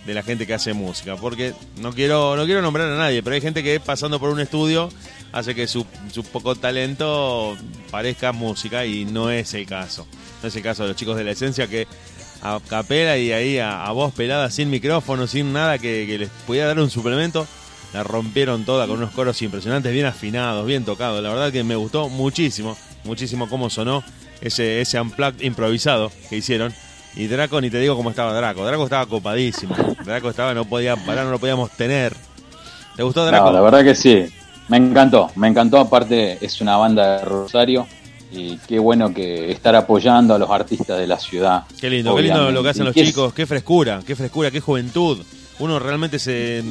de 0.07 0.15
la 0.15 0.23
gente 0.23 0.47
que 0.47 0.55
hace 0.55 0.73
música. 0.73 1.17
Porque 1.17 1.55
no 1.81 1.93
quiero, 1.93 2.37
no 2.37 2.45
quiero 2.45 2.63
nombrar 2.63 2.91
a 2.91 2.97
nadie, 2.97 3.23
pero 3.23 3.35
hay 3.35 3.41
gente 3.41 3.63
que 3.63 3.81
pasando 3.81 4.21
por 4.21 4.31
un 4.31 4.41
estudio 4.41 4.91
hace 5.33 5.55
que 5.55 5.67
su, 5.67 5.85
su 6.13 6.23
poco 6.25 6.55
talento 6.55 7.57
parezca 7.91 8.33
música 8.33 8.87
y 8.87 9.05
no 9.05 9.31
es 9.31 9.55
el 9.55 9.67
caso. 9.67 10.07
No 10.43 10.49
es 10.49 10.57
el 10.57 10.63
caso 10.63 10.83
de 10.83 10.91
los 10.91 10.97
chicos 10.97 11.17
de 11.17 11.25
la 11.25 11.33
esencia 11.33 11.67
que 11.67 11.87
a 12.43 12.61
capela 12.69 13.17
y 13.17 13.33
ahí 13.33 13.59
a, 13.59 13.85
a 13.85 13.93
voz 13.93 14.13
pelada, 14.13 14.51
sin 14.51 14.71
micrófono, 14.71 15.27
sin 15.27 15.53
nada 15.53 15.79
que, 15.79 16.05
que 16.07 16.19
les 16.19 16.29
pudiera 16.47 16.69
dar 16.69 16.79
un 16.79 16.91
suplemento, 16.91 17.47
la 17.95 18.03
rompieron 18.03 18.65
toda 18.65 18.87
con 18.87 18.99
unos 18.99 19.13
coros 19.13 19.41
impresionantes, 19.41 19.93
bien 19.93 20.07
afinados, 20.07 20.67
bien 20.67 20.85
tocados. 20.85 21.23
La 21.23 21.31
verdad 21.31 21.51
que 21.51 21.65
me 21.65 21.75
gustó 21.77 22.09
muchísimo, 22.09 22.77
muchísimo 23.05 23.49
cómo 23.49 23.71
sonó 23.71 24.05
ese, 24.41 24.81
ese 24.81 25.01
unplugged 25.01 25.41
improvisado 25.41 26.13
que 26.29 26.37
hicieron. 26.37 26.75
Y 27.17 27.27
Draco, 27.27 27.61
ni 27.61 27.71
te 27.71 27.79
digo 27.79 27.97
cómo 27.97 28.11
estaba 28.11 28.33
Draco. 28.33 28.65
Draco 28.67 28.85
estaba 28.85 29.07
copadísimo. 29.07 29.75
Draco 30.05 30.31
estaba, 30.31 30.53
no 30.53 30.65
podía 30.65 30.97
parar, 30.97 31.25
no 31.25 31.31
lo 31.31 31.39
podíamos 31.39 31.71
tener. 31.71 32.15
¿Te 32.97 33.03
gustó 33.03 33.25
Draco? 33.25 33.47
No, 33.47 33.53
la 33.53 33.61
verdad 33.61 33.85
que 33.85 33.95
sí. 33.95 34.27
Me 34.69 34.79
encantó, 34.79 35.31
me 35.37 35.49
encantó. 35.49 35.79
Aparte, 35.79 36.39
es 36.41 36.61
una 36.61 36.77
banda 36.77 37.19
de 37.19 37.25
Rosario. 37.25 37.87
Y 38.33 38.57
qué 38.67 38.81
bueno 38.81 39.15
que 39.15 39.53
estar 39.53 39.77
apoyando 39.77 40.35
a 40.35 40.39
los 40.39 40.51
artistas 40.51 40.99
de 40.99 41.07
la 41.07 41.19
ciudad. 41.21 41.63
Qué 41.81 41.89
lindo, 41.89 42.17
qué 42.17 42.23
lindo 42.23 42.51
lo 42.51 42.63
que 42.65 42.71
hacen 42.71 42.85
los 42.85 42.95
chicos, 42.95 43.33
qué 43.33 43.47
frescura, 43.47 44.01
qué 44.05 44.17
frescura, 44.17 44.51
qué 44.51 44.61
juventud. 44.61 45.23
Uno 45.61 45.79
realmente 45.79 46.19
se 46.19 46.65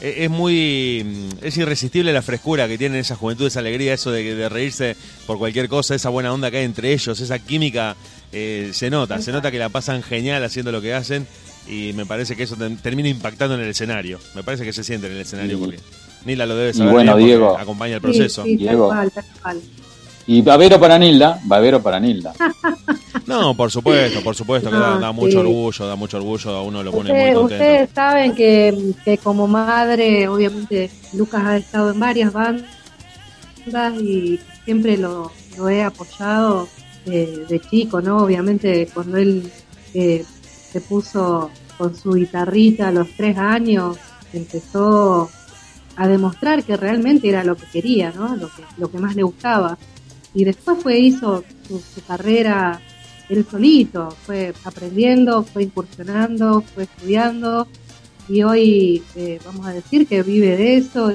es 0.00 0.28
muy 0.30 1.04
es 1.42 1.56
irresistible 1.56 2.12
la 2.12 2.22
frescura 2.22 2.66
que 2.68 2.76
tienen 2.78 2.98
esa 2.98 3.16
juventud, 3.16 3.46
esa 3.46 3.60
alegría, 3.60 3.94
eso 3.94 4.10
de, 4.10 4.34
de 4.34 4.48
reírse 4.48 4.96
por 5.26 5.38
cualquier 5.38 5.68
cosa, 5.68 5.94
esa 5.94 6.08
buena 6.08 6.32
onda 6.32 6.50
que 6.50 6.58
hay 6.58 6.64
entre 6.64 6.92
ellos, 6.92 7.20
esa 7.20 7.38
química 7.38 7.96
eh, 8.32 8.70
se 8.72 8.90
nota, 8.90 9.20
se 9.22 9.30
nota 9.32 9.50
que 9.50 9.58
la 9.58 9.68
pasan 9.68 10.02
genial 10.02 10.42
haciendo 10.44 10.72
lo 10.72 10.82
que 10.82 10.92
hacen 10.94 11.26
y 11.68 11.92
me 11.94 12.04
parece 12.04 12.36
que 12.36 12.42
eso 12.42 12.56
te- 12.56 12.68
termina 12.76 13.08
impactando 13.08 13.54
en 13.54 13.62
el 13.62 13.68
escenario. 13.68 14.18
Me 14.34 14.42
parece 14.42 14.64
que 14.64 14.72
se 14.72 14.84
siente 14.84 15.06
en 15.06 15.14
el 15.14 15.20
escenario 15.20 15.58
porque 15.58 15.78
Nila 16.26 16.44
lo 16.46 16.56
debe 16.56 16.70
Y 16.70 16.74
saber 16.74 16.92
bueno, 16.92 17.16
bien 17.16 17.28
porque 17.28 17.36
Diego. 17.38 17.58
acompaña 17.58 17.94
el 17.94 18.00
proceso. 18.02 18.44
sí, 18.44 18.56
Diego. 18.56 18.88
cual, 18.88 19.10
tal 19.12 19.24
cual. 19.42 19.60
Y 20.26 20.40
babero 20.42 20.80
para 20.80 20.98
Nilda, 20.98 21.38
babero 21.44 21.82
para 21.82 22.00
Nilda. 22.00 22.32
No, 23.26 23.54
por 23.56 23.70
supuesto, 23.70 24.22
por 24.22 24.34
supuesto, 24.34 24.68
que 24.70 24.76
da, 24.76 24.96
No, 24.96 25.00
da 25.00 25.08
sí. 25.10 25.14
mucho 25.16 25.40
orgullo, 25.40 25.86
da 25.86 25.96
mucho 25.96 26.18
orgullo, 26.18 26.50
a 26.50 26.62
uno 26.62 26.82
lo 26.82 26.90
pone 26.92 27.08
muy 27.10 27.20
Ustedes, 27.20 27.34
contento. 27.38 27.64
ustedes 27.64 27.90
saben 27.94 28.34
que, 28.34 28.92
que 29.02 29.16
como 29.16 29.46
madre, 29.46 30.28
obviamente, 30.28 30.90
Lucas 31.14 31.42
ha 31.42 31.56
estado 31.56 31.90
en 31.92 32.00
varias 32.00 32.32
bandas 32.34 32.66
y 34.02 34.38
siempre 34.66 34.98
lo, 34.98 35.32
lo 35.56 35.68
he 35.70 35.82
apoyado 35.82 36.68
eh, 37.06 37.46
de 37.48 37.60
chico, 37.60 38.02
¿no? 38.02 38.18
Obviamente, 38.18 38.88
cuando 38.92 39.16
él 39.16 39.50
eh, 39.94 40.22
se 40.72 40.80
puso 40.82 41.50
con 41.78 41.96
su 41.96 42.12
guitarrita 42.12 42.88
a 42.88 42.92
los 42.92 43.08
tres 43.16 43.38
años, 43.38 43.96
empezó 44.34 45.30
a 45.96 46.08
demostrar 46.08 46.62
que 46.62 46.76
realmente 46.76 47.28
era 47.28 47.42
lo 47.42 47.56
que 47.56 47.66
quería, 47.72 48.12
¿no? 48.14 48.36
Lo 48.36 48.48
que, 48.48 48.62
lo 48.76 48.90
que 48.90 48.98
más 48.98 49.16
le 49.16 49.22
gustaba. 49.22 49.78
Y 50.34 50.44
después 50.44 50.78
fue, 50.82 50.98
hizo 50.98 51.44
su, 51.68 51.78
su 51.78 52.04
carrera 52.06 52.80
él 53.28 53.46
solito, 53.50 54.10
fue 54.26 54.52
aprendiendo, 54.64 55.44
fue 55.44 55.62
incursionando, 55.62 56.60
fue 56.62 56.82
estudiando 56.84 57.66
y 58.28 58.42
hoy 58.42 59.02
eh, 59.16 59.38
vamos 59.44 59.66
a 59.66 59.72
decir 59.72 60.06
que 60.06 60.22
vive 60.22 60.56
de 60.56 60.76
eso 60.76 61.12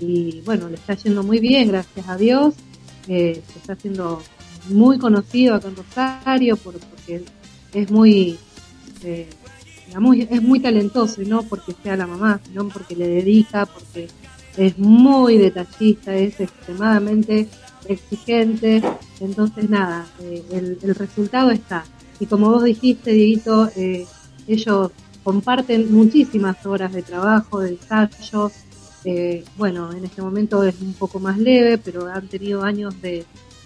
y, 0.00 0.40
bueno, 0.44 0.68
le 0.68 0.76
está 0.76 0.94
yendo 0.94 1.22
muy 1.22 1.38
bien, 1.38 1.68
gracias 1.68 2.08
a 2.08 2.16
Dios, 2.16 2.54
eh, 3.08 3.42
está 3.56 3.74
haciendo 3.74 4.22
muy 4.68 4.98
conocido 4.98 5.54
acá 5.54 5.68
en 5.68 5.76
Rosario 5.76 6.56
por- 6.56 6.78
porque 6.78 7.24
es 7.72 7.90
muy, 7.90 8.38
eh, 9.04 9.28
es 10.30 10.42
muy 10.42 10.60
talentoso 10.60 11.22
y 11.22 11.26
no 11.26 11.42
porque 11.42 11.74
sea 11.82 11.96
la 11.96 12.06
mamá, 12.06 12.40
sino 12.46 12.68
porque 12.68 12.96
le 12.96 13.06
dedica, 13.08 13.64
porque 13.66 14.08
es 14.56 14.78
muy 14.78 15.38
detallista, 15.38 16.14
es 16.14 16.40
extremadamente 16.40 17.48
exigente, 17.88 18.82
entonces 19.20 19.70
nada, 19.70 20.06
eh, 20.20 20.42
el, 20.50 20.94
resultado 20.94 21.50
está. 21.50 21.84
Y 22.20 22.26
como 22.26 22.50
vos 22.50 22.64
dijiste, 22.64 23.12
Dieguito, 23.12 23.68
eh, 23.76 24.06
ellos 24.46 24.90
comparten 25.22 25.92
muchísimas 25.92 26.64
horas 26.66 26.92
de 26.92 27.02
trabajo, 27.02 27.60
de 27.60 27.70
ensayos, 27.70 28.52
eh, 29.04 29.44
bueno, 29.56 29.92
en 29.92 30.04
este 30.04 30.22
momento 30.22 30.62
es 30.64 30.80
un 30.80 30.94
poco 30.94 31.20
más 31.20 31.38
leve, 31.38 31.78
pero 31.78 32.06
han 32.06 32.26
tenido 32.28 32.62
años 32.62 33.00
de, 33.00 33.24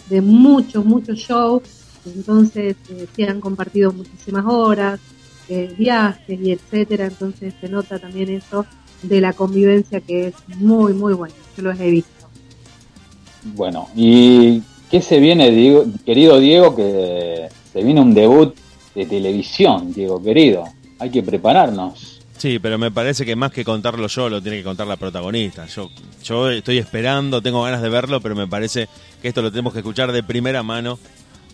de 0.09 0.21
muchos, 0.21 0.85
muchos 0.85 1.19
shows, 1.19 1.63
entonces 2.05 2.77
sí 3.15 3.23
han 3.25 3.41
compartido 3.41 3.93
muchísimas 3.93 4.45
horas, 4.47 5.01
viajes 5.77 6.41
y 6.41 6.53
etcétera, 6.53 7.07
entonces 7.07 7.55
se 7.61 7.69
nota 7.69 7.99
también 7.99 8.31
eso 8.31 8.65
de 9.03 9.21
la 9.21 9.33
convivencia 9.33 10.01
que 10.01 10.29
es 10.29 10.35
muy, 10.59 10.93
muy 10.93 11.13
buena, 11.15 11.35
yo 11.57 11.63
los 11.65 11.81
he 11.81 11.91
visto. 11.91 12.20
Bueno, 13.43 13.89
¿y 13.95 14.63
qué 14.91 15.01
se 15.01 15.19
viene, 15.21 15.51
Diego, 15.51 15.85
querido 16.05 16.39
Diego? 16.39 16.75
Que 16.77 17.49
se 17.73 17.83
viene 17.83 18.01
un 18.01 18.15
debut 18.15 18.55
de 18.95 19.07
televisión, 19.07 19.93
Diego 19.93 20.23
querido. 20.23 20.65
Hay 20.99 21.11
que 21.11 21.23
prepararnos. 21.23 22.21
Sí, 22.37 22.59
pero 22.59 22.79
me 22.79 22.91
parece 22.91 23.27
que 23.27 23.37
más 23.37 23.53
que 23.53 23.65
contarlo 23.65 24.07
yo, 24.07 24.31
lo 24.31 24.41
tiene 24.41 24.59
que 24.59 24.65
contar 24.65 24.87
la 24.87 24.97
protagonista. 24.97 25.67
Yo, 25.67 25.91
yo 26.25 26.51
estoy 26.51 26.79
esperando, 26.79 27.43
tengo 27.43 27.63
ganas 27.63 27.83
de 27.83 27.91
verlo, 27.91 28.21
pero 28.21 28.35
me 28.35 28.47
parece 28.49 28.89
que 29.21 29.29
esto 29.29 29.43
lo 29.43 29.51
tenemos 29.51 29.75
que 29.75 29.81
escuchar 29.81 30.11
de 30.11 30.23
primera 30.23 30.63
mano 30.63 30.99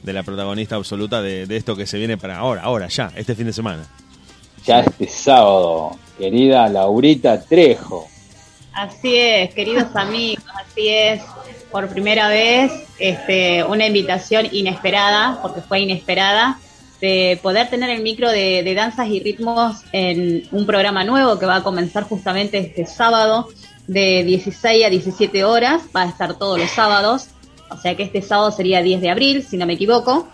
de 0.02 0.12
la 0.12 0.22
protagonista 0.22 0.76
absoluta 0.76 1.20
de, 1.20 1.46
de 1.46 1.56
esto 1.56 1.74
que 1.74 1.86
se 1.86 1.98
viene 1.98 2.16
para 2.16 2.38
ahora, 2.38 2.62
ahora, 2.62 2.86
ya, 2.86 3.10
este 3.16 3.34
fin 3.34 3.46
de 3.46 3.52
semana. 3.52 3.84
Ya 4.64 4.80
este 4.80 5.08
sábado, 5.08 5.96
querida 6.18 6.68
Laurita 6.68 7.40
Trejo. 7.40 8.06
Así 8.72 9.16
es, 9.16 9.54
queridos 9.54 9.94
amigos, 9.96 10.44
así 10.54 10.88
es. 10.88 11.22
Por 11.70 11.88
primera 11.88 12.28
vez, 12.28 12.72
este, 12.98 13.64
una 13.64 13.86
invitación 13.86 14.48
inesperada, 14.52 15.40
porque 15.42 15.60
fue 15.60 15.80
inesperada, 15.80 16.58
de 17.00 17.38
poder 17.42 17.68
tener 17.68 17.90
el 17.90 18.02
micro 18.02 18.30
de, 18.30 18.62
de 18.62 18.74
danzas 18.74 19.08
y 19.08 19.20
ritmos 19.20 19.82
en 19.92 20.48
un 20.52 20.64
programa 20.64 21.04
nuevo 21.04 21.38
que 21.38 21.44
va 21.44 21.56
a 21.56 21.62
comenzar 21.62 22.04
justamente 22.04 22.58
este 22.58 22.86
sábado 22.86 23.48
de 23.86 24.24
16 24.24 24.84
a 24.84 24.90
17 24.90 25.44
horas. 25.44 25.82
Va 25.94 26.02
a 26.02 26.08
estar 26.08 26.34
todos 26.34 26.58
los 26.58 26.70
sábados, 26.70 27.28
o 27.70 27.76
sea 27.76 27.94
que 27.96 28.04
este 28.04 28.22
sábado 28.22 28.50
sería 28.50 28.82
10 28.82 29.00
de 29.00 29.10
abril, 29.10 29.42
si 29.42 29.56
no 29.56 29.66
me 29.66 29.74
equivoco. 29.74 30.28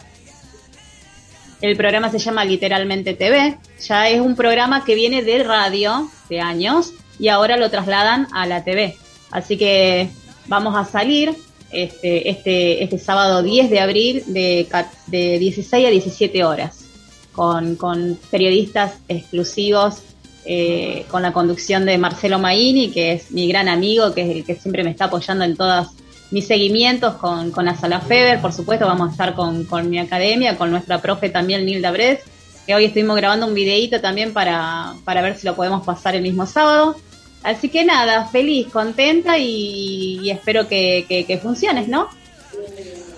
El 1.61 1.77
programa 1.77 2.11
se 2.11 2.19
llama 2.19 2.45
Literalmente 2.45 3.15
TV. 3.15 3.57
Ya 3.87 4.09
es 4.09 4.21
un 4.21 4.35
programa 4.35 4.85
que 4.85 4.97
viene 4.97 5.23
de 5.23 5.45
radio 5.45 6.11
de 6.29 6.41
años 6.41 6.93
y 7.21 7.29
ahora 7.29 7.57
lo 7.57 7.71
trasladan 7.71 8.27
a 8.33 8.47
la 8.47 8.65
TV. 8.65 8.97
Así 9.31 9.57
que 9.57 10.11
vamos 10.47 10.77
a 10.77 10.85
salir 10.85 11.35
este, 11.71 12.29
este, 12.29 12.85
este 12.85 12.99
sábado 12.99 13.43
10 13.43 13.71
de 13.71 13.81
abril 13.81 14.23
de, 14.27 14.69
de 15.07 15.39
16 15.39 15.87
a 15.87 15.91
17 15.91 16.45
horas 16.45 16.85
con, 17.33 17.77
con 17.77 18.19
periodistas 18.31 18.95
exclusivos, 19.09 20.03
eh, 20.45 21.07
con 21.11 21.23
la 21.23 21.33
conducción 21.33 21.87
de 21.87 21.99
Marcelo 21.99 22.39
Maini, 22.39 22.91
que 22.91 23.13
es 23.13 23.31
mi 23.31 23.49
gran 23.49 23.69
amigo, 23.69 24.13
que 24.13 24.23
es 24.23 24.37
el 24.37 24.45
que 24.45 24.55
siempre 24.55 24.85
me 24.85 24.91
está 24.91 25.07
apoyando 25.07 25.45
en 25.45 25.57
todas 25.57 25.89
mis 26.31 26.47
seguimientos 26.47 27.15
con, 27.15 27.51
con 27.51 27.65
la 27.65 27.77
Sala 27.77 28.01
Feber, 28.01 28.41
por 28.41 28.53
supuesto 28.53 28.87
vamos 28.87 29.09
a 29.09 29.13
estar 29.13 29.35
con, 29.35 29.65
con 29.65 29.89
mi 29.91 29.99
academia, 29.99 30.57
con 30.57 30.71
nuestra 30.71 31.01
profe 31.01 31.29
también 31.29 31.65
Nilda 31.67 31.91
Bres, 31.91 32.21
que 32.67 32.75
hoy 32.75 32.87
estuvimos 32.87 33.17
grabando 33.17 33.47
un 33.47 33.55
videíto 33.55 34.01
también 34.01 34.33
para, 34.33 34.95
para 35.05 35.21
ver 35.21 35.37
si 35.37 35.47
lo 35.47 35.55
podemos 35.55 35.85
pasar 35.85 36.15
el 36.15 36.23
mismo 36.23 36.47
sábado. 36.47 36.97
Así 37.43 37.69
que 37.69 37.85
nada, 37.85 38.27
feliz, 38.27 38.69
contenta 38.69 39.39
y, 39.39 40.31
espero 40.31 40.69
que, 40.69 41.05
que, 41.09 41.25
que 41.25 41.39
funciones, 41.39 41.89
¿no? 41.89 42.09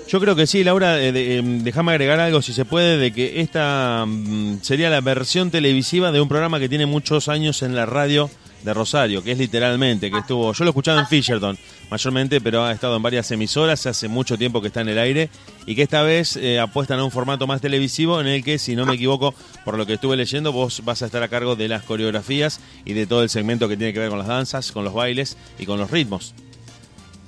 Yo 0.08 0.20
creo 0.20 0.36
que 0.36 0.46
sí, 0.46 0.62
Laura, 0.62 1.00
eh, 1.00 1.38
em, 1.38 1.62
déjame 1.62 1.92
agregar 1.92 2.20
algo, 2.20 2.42
si 2.42 2.52
se 2.52 2.64
puede, 2.64 2.98
de 2.98 3.12
que 3.12 3.40
esta 3.40 4.04
mm, 4.06 4.60
sería 4.62 4.90
la 4.90 5.00
versión 5.00 5.50
televisiva 5.50 6.12
de 6.12 6.20
un 6.20 6.28
programa 6.28 6.60
que 6.60 6.68
tiene 6.68 6.86
muchos 6.86 7.28
años 7.28 7.62
en 7.62 7.74
la 7.74 7.86
radio 7.86 8.30
de 8.64 8.74
Rosario, 8.74 9.22
que 9.22 9.32
es 9.32 9.38
literalmente, 9.38 10.10
que 10.10 10.18
estuvo, 10.18 10.52
yo 10.52 10.64
lo 10.64 10.70
he 10.70 10.72
escuchado 10.72 10.98
en 10.98 11.06
Fisherton 11.06 11.56
mayormente, 11.90 12.40
pero 12.40 12.64
ha 12.64 12.72
estado 12.72 12.96
en 12.96 13.02
varias 13.02 13.30
emisoras, 13.30 13.86
hace 13.86 14.08
mucho 14.08 14.38
tiempo 14.38 14.60
que 14.60 14.68
está 14.68 14.80
en 14.80 14.88
el 14.88 14.98
aire, 14.98 15.28
y 15.66 15.74
que 15.74 15.82
esta 15.82 16.02
vez 16.02 16.36
eh, 16.36 16.58
apuestan 16.58 16.98
a 16.98 17.04
un 17.04 17.10
formato 17.10 17.46
más 17.46 17.60
televisivo 17.60 18.20
en 18.20 18.26
el 18.26 18.42
que, 18.42 18.58
si 18.58 18.74
no 18.74 18.86
me 18.86 18.94
equivoco, 18.94 19.34
por 19.64 19.76
lo 19.76 19.86
que 19.86 19.94
estuve 19.94 20.16
leyendo, 20.16 20.50
vos 20.52 20.82
vas 20.84 21.02
a 21.02 21.06
estar 21.06 21.22
a 21.22 21.28
cargo 21.28 21.56
de 21.56 21.68
las 21.68 21.82
coreografías 21.82 22.60
y 22.84 22.94
de 22.94 23.06
todo 23.06 23.22
el 23.22 23.28
segmento 23.28 23.68
que 23.68 23.76
tiene 23.76 23.92
que 23.92 23.98
ver 23.98 24.08
con 24.08 24.18
las 24.18 24.28
danzas, 24.28 24.72
con 24.72 24.82
los 24.82 24.94
bailes 24.94 25.36
y 25.58 25.66
con 25.66 25.78
los 25.78 25.90
ritmos. 25.90 26.34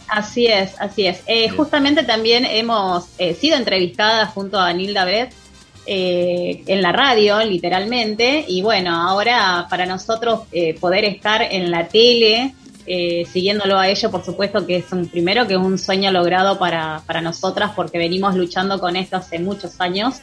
Así 0.08 0.46
es, 0.46 0.74
así 0.78 1.06
es. 1.06 1.20
Eh, 1.26 1.48
justamente 1.50 2.04
también 2.04 2.46
hemos 2.46 3.06
eh, 3.18 3.34
sido 3.34 3.56
entrevistadas 3.56 4.30
junto 4.30 4.58
a 4.58 4.72
Nilda 4.72 5.04
Bret 5.04 5.32
eh, 5.86 6.62
en 6.66 6.82
la 6.82 6.92
radio, 6.92 7.42
literalmente, 7.44 8.44
y 8.48 8.62
bueno, 8.62 8.94
ahora 8.94 9.66
para 9.70 9.86
nosotros 9.86 10.40
eh, 10.52 10.74
poder 10.78 11.04
estar 11.04 11.42
en 11.42 11.70
la 11.70 11.88
tele, 11.88 12.54
eh, 12.86 13.24
siguiéndolo 13.32 13.78
a 13.78 13.88
ello, 13.88 14.10
por 14.10 14.24
supuesto 14.24 14.64
que 14.66 14.76
es 14.76 14.92
un 14.92 15.08
primero 15.08 15.46
que 15.46 15.54
es 15.54 15.60
un 15.60 15.78
sueño 15.78 16.10
logrado 16.12 16.58
para, 16.58 17.02
para 17.06 17.20
nosotras 17.20 17.72
porque 17.74 17.98
venimos 17.98 18.36
luchando 18.36 18.78
con 18.78 18.94
esto 18.96 19.16
hace 19.16 19.38
muchos 19.40 19.80
años 19.80 20.16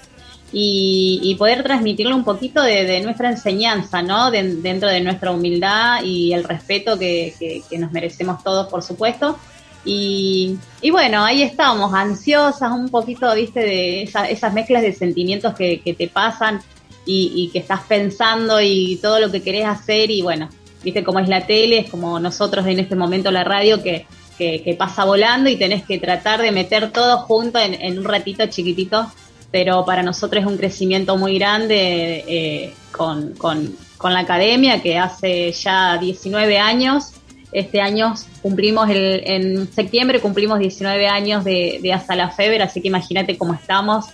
y, 0.54 1.20
y 1.24 1.36
poder 1.36 1.64
transmitirle 1.64 2.14
un 2.14 2.24
poquito 2.24 2.62
de, 2.62 3.02
nuestra 3.02 3.30
enseñanza, 3.32 4.02
¿no? 4.02 4.32
De- 4.32 4.56
dentro 4.58 4.88
de 4.88 5.02
nuestra 5.02 5.32
humildad 5.32 6.04
y 6.04 6.32
el 6.34 6.44
respeto 6.44 6.98
que- 6.98 7.34
que 7.70 7.78
nos 7.80 7.92
merecemos 7.92 8.44
todos, 8.44 8.68
por 8.68 8.82
supuesto. 8.84 9.38
Y, 9.86 10.58
bueno, 10.92 11.24
ahí 11.24 11.42
estamos, 11.42 11.94
ansiosas, 11.94 12.72
un 12.72 12.90
poquito, 12.90 13.34
viste, 13.36 13.60
de 13.60 14.04
esa- 14.04 14.30
esas 14.30 14.54
mezclas 14.54 14.82
de 14.82 14.94
sentimientos 14.94 15.54
que, 15.56 15.82
te 15.98 16.08
pasan 16.08 16.62
y, 17.06 17.50
que 17.52 17.60
estás 17.60 17.82
pensando 17.82 18.62
y 18.62 18.98
todo 19.02 19.20
lo 19.20 19.32
que 19.32 19.42
querés 19.42 19.66
hacer 19.66 20.10
y 20.10 20.22
bueno, 20.22 20.50
viste 20.84 21.04
cómo 21.04 21.20
es 21.20 21.28
la 21.28 21.46
tele, 21.46 21.80
es 21.80 21.90
como 21.90 22.20
nosotros 22.20 22.66
en 22.68 22.80
este 22.80 22.96
momento 22.96 23.30
la 23.32 23.44
radio 23.44 23.84
que, 23.84 24.06
que, 24.38 24.62
que 24.64 24.74
pasa 24.76 25.04
volando 25.04 25.50
y 25.50 25.58
tenés 25.58 25.84
que 25.84 25.98
tratar 25.98 26.42
de 26.42 26.52
meter 26.52 26.92
todo 26.92 27.18
junto 27.20 27.60
en, 27.60 27.74
en 27.74 28.00
un 28.00 28.06
ratito 28.06 28.46
chiquitito, 28.48 29.12
pero 29.52 29.86
para 29.86 30.02
nosotros 30.02 30.44
es 30.44 30.50
un 30.50 30.58
crecimiento 30.58 31.18
muy 31.18 31.38
grande 31.38 32.24
eh, 32.28 32.74
con, 32.92 33.34
con, 33.36 33.76
con 33.98 34.14
la 34.14 34.20
academia 34.20 34.82
que 34.82 34.98
hace 34.98 35.52
ya 35.52 35.98
19 35.98 36.58
años. 36.58 37.12
Este 37.54 37.82
año 37.82 38.14
cumplimos, 38.42 38.90
el, 38.90 39.22
en 39.26 39.72
septiembre 39.72 40.20
cumplimos 40.20 40.60
19 40.60 41.08
años 41.08 41.44
de, 41.44 41.80
de 41.82 41.94
Hasta 41.94 42.16
la 42.16 42.30
Feber, 42.30 42.62
así 42.62 42.82
que 42.82 42.88
imagínate 42.88 43.38
cómo 43.38 43.54
estamos 43.54 44.06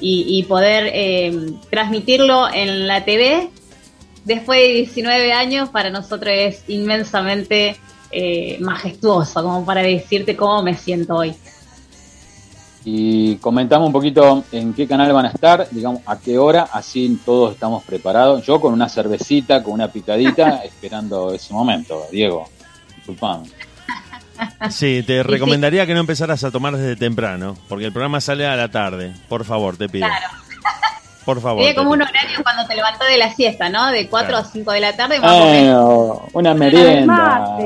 y, 0.00 0.24
y 0.28 0.42
poder 0.44 0.90
eh, 0.92 1.52
transmitirlo 1.70 2.52
en 2.52 2.86
la 2.86 3.04
TV 3.04 3.50
después 4.28 4.60
de 4.60 4.74
19 4.74 5.32
años 5.32 5.70
para 5.70 5.90
nosotros 5.90 6.32
es 6.32 6.62
inmensamente 6.68 7.76
eh, 8.10 8.58
majestuoso, 8.60 9.42
como 9.42 9.64
para 9.64 9.82
decirte 9.82 10.36
cómo 10.36 10.62
me 10.62 10.74
siento 10.74 11.16
hoy. 11.16 11.34
Y 12.84 13.36
comentamos 13.36 13.86
un 13.86 13.92
poquito 13.92 14.44
en 14.52 14.72
qué 14.72 14.86
canal 14.86 15.12
van 15.12 15.26
a 15.26 15.30
estar, 15.30 15.68
digamos, 15.70 16.02
a 16.06 16.18
qué 16.18 16.38
hora, 16.38 16.68
así 16.72 17.18
todos 17.24 17.54
estamos 17.54 17.82
preparados. 17.84 18.46
Yo 18.46 18.60
con 18.60 18.72
una 18.72 18.88
cervecita, 18.88 19.62
con 19.62 19.74
una 19.74 19.88
picadita, 19.88 20.58
esperando 20.64 21.32
ese 21.32 21.52
momento, 21.52 22.04
Diego. 22.12 22.48
Disculpame. 23.08 23.48
Sí, 24.70 25.02
te 25.06 25.22
recomendaría 25.22 25.86
que 25.86 25.94
no 25.94 26.00
empezaras 26.00 26.44
a 26.44 26.50
tomar 26.50 26.76
desde 26.76 26.96
temprano, 26.96 27.56
porque 27.68 27.86
el 27.86 27.92
programa 27.92 28.20
sale 28.20 28.46
a 28.46 28.54
la 28.56 28.70
tarde. 28.70 29.14
Por 29.28 29.44
favor, 29.44 29.76
te 29.76 29.88
pido. 29.88 30.06
Claro. 30.06 30.26
Por 31.24 31.40
favor. 31.42 31.62
Sería 31.62 31.76
como 31.76 31.90
un 31.90 32.00
horario 32.02 32.42
cuando 32.42 32.66
te 32.66 32.74
levantás 32.74 33.08
de 33.08 33.18
la 33.18 33.34
siesta, 33.34 33.68
¿no? 33.68 33.88
De 33.88 34.08
4 34.08 34.28
Claro. 34.28 34.46
a 34.46 34.50
5 34.50 34.72
de 34.72 34.80
la 34.80 34.96
tarde, 34.96 35.20
más 35.20 35.32
o 35.32 35.44
menos. 35.44 35.84
Bueno, 35.84 36.28
una 36.32 36.54
merienda. 36.54 37.56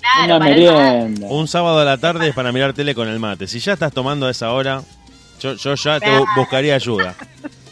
Claro, 0.00 0.36
Una 0.36 0.38
merienda. 0.38 1.26
Un 1.28 1.48
sábado 1.48 1.80
a 1.80 1.84
la 1.84 1.96
tarde 1.96 2.28
es 2.28 2.34
para 2.34 2.52
mirar 2.52 2.72
tele 2.74 2.94
con 2.94 3.08
el 3.08 3.18
mate. 3.18 3.46
Si 3.46 3.60
ya 3.60 3.72
estás 3.74 3.92
tomando 3.92 4.26
a 4.26 4.30
esa 4.30 4.52
hora, 4.52 4.82
yo, 5.40 5.54
yo 5.54 5.74
ya 5.74 6.00
te 6.00 6.10
buscaría 6.36 6.74
ayuda. 6.74 7.14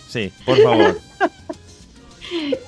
Sí, 0.09 0.33
por 0.45 0.63
favor. 0.63 0.99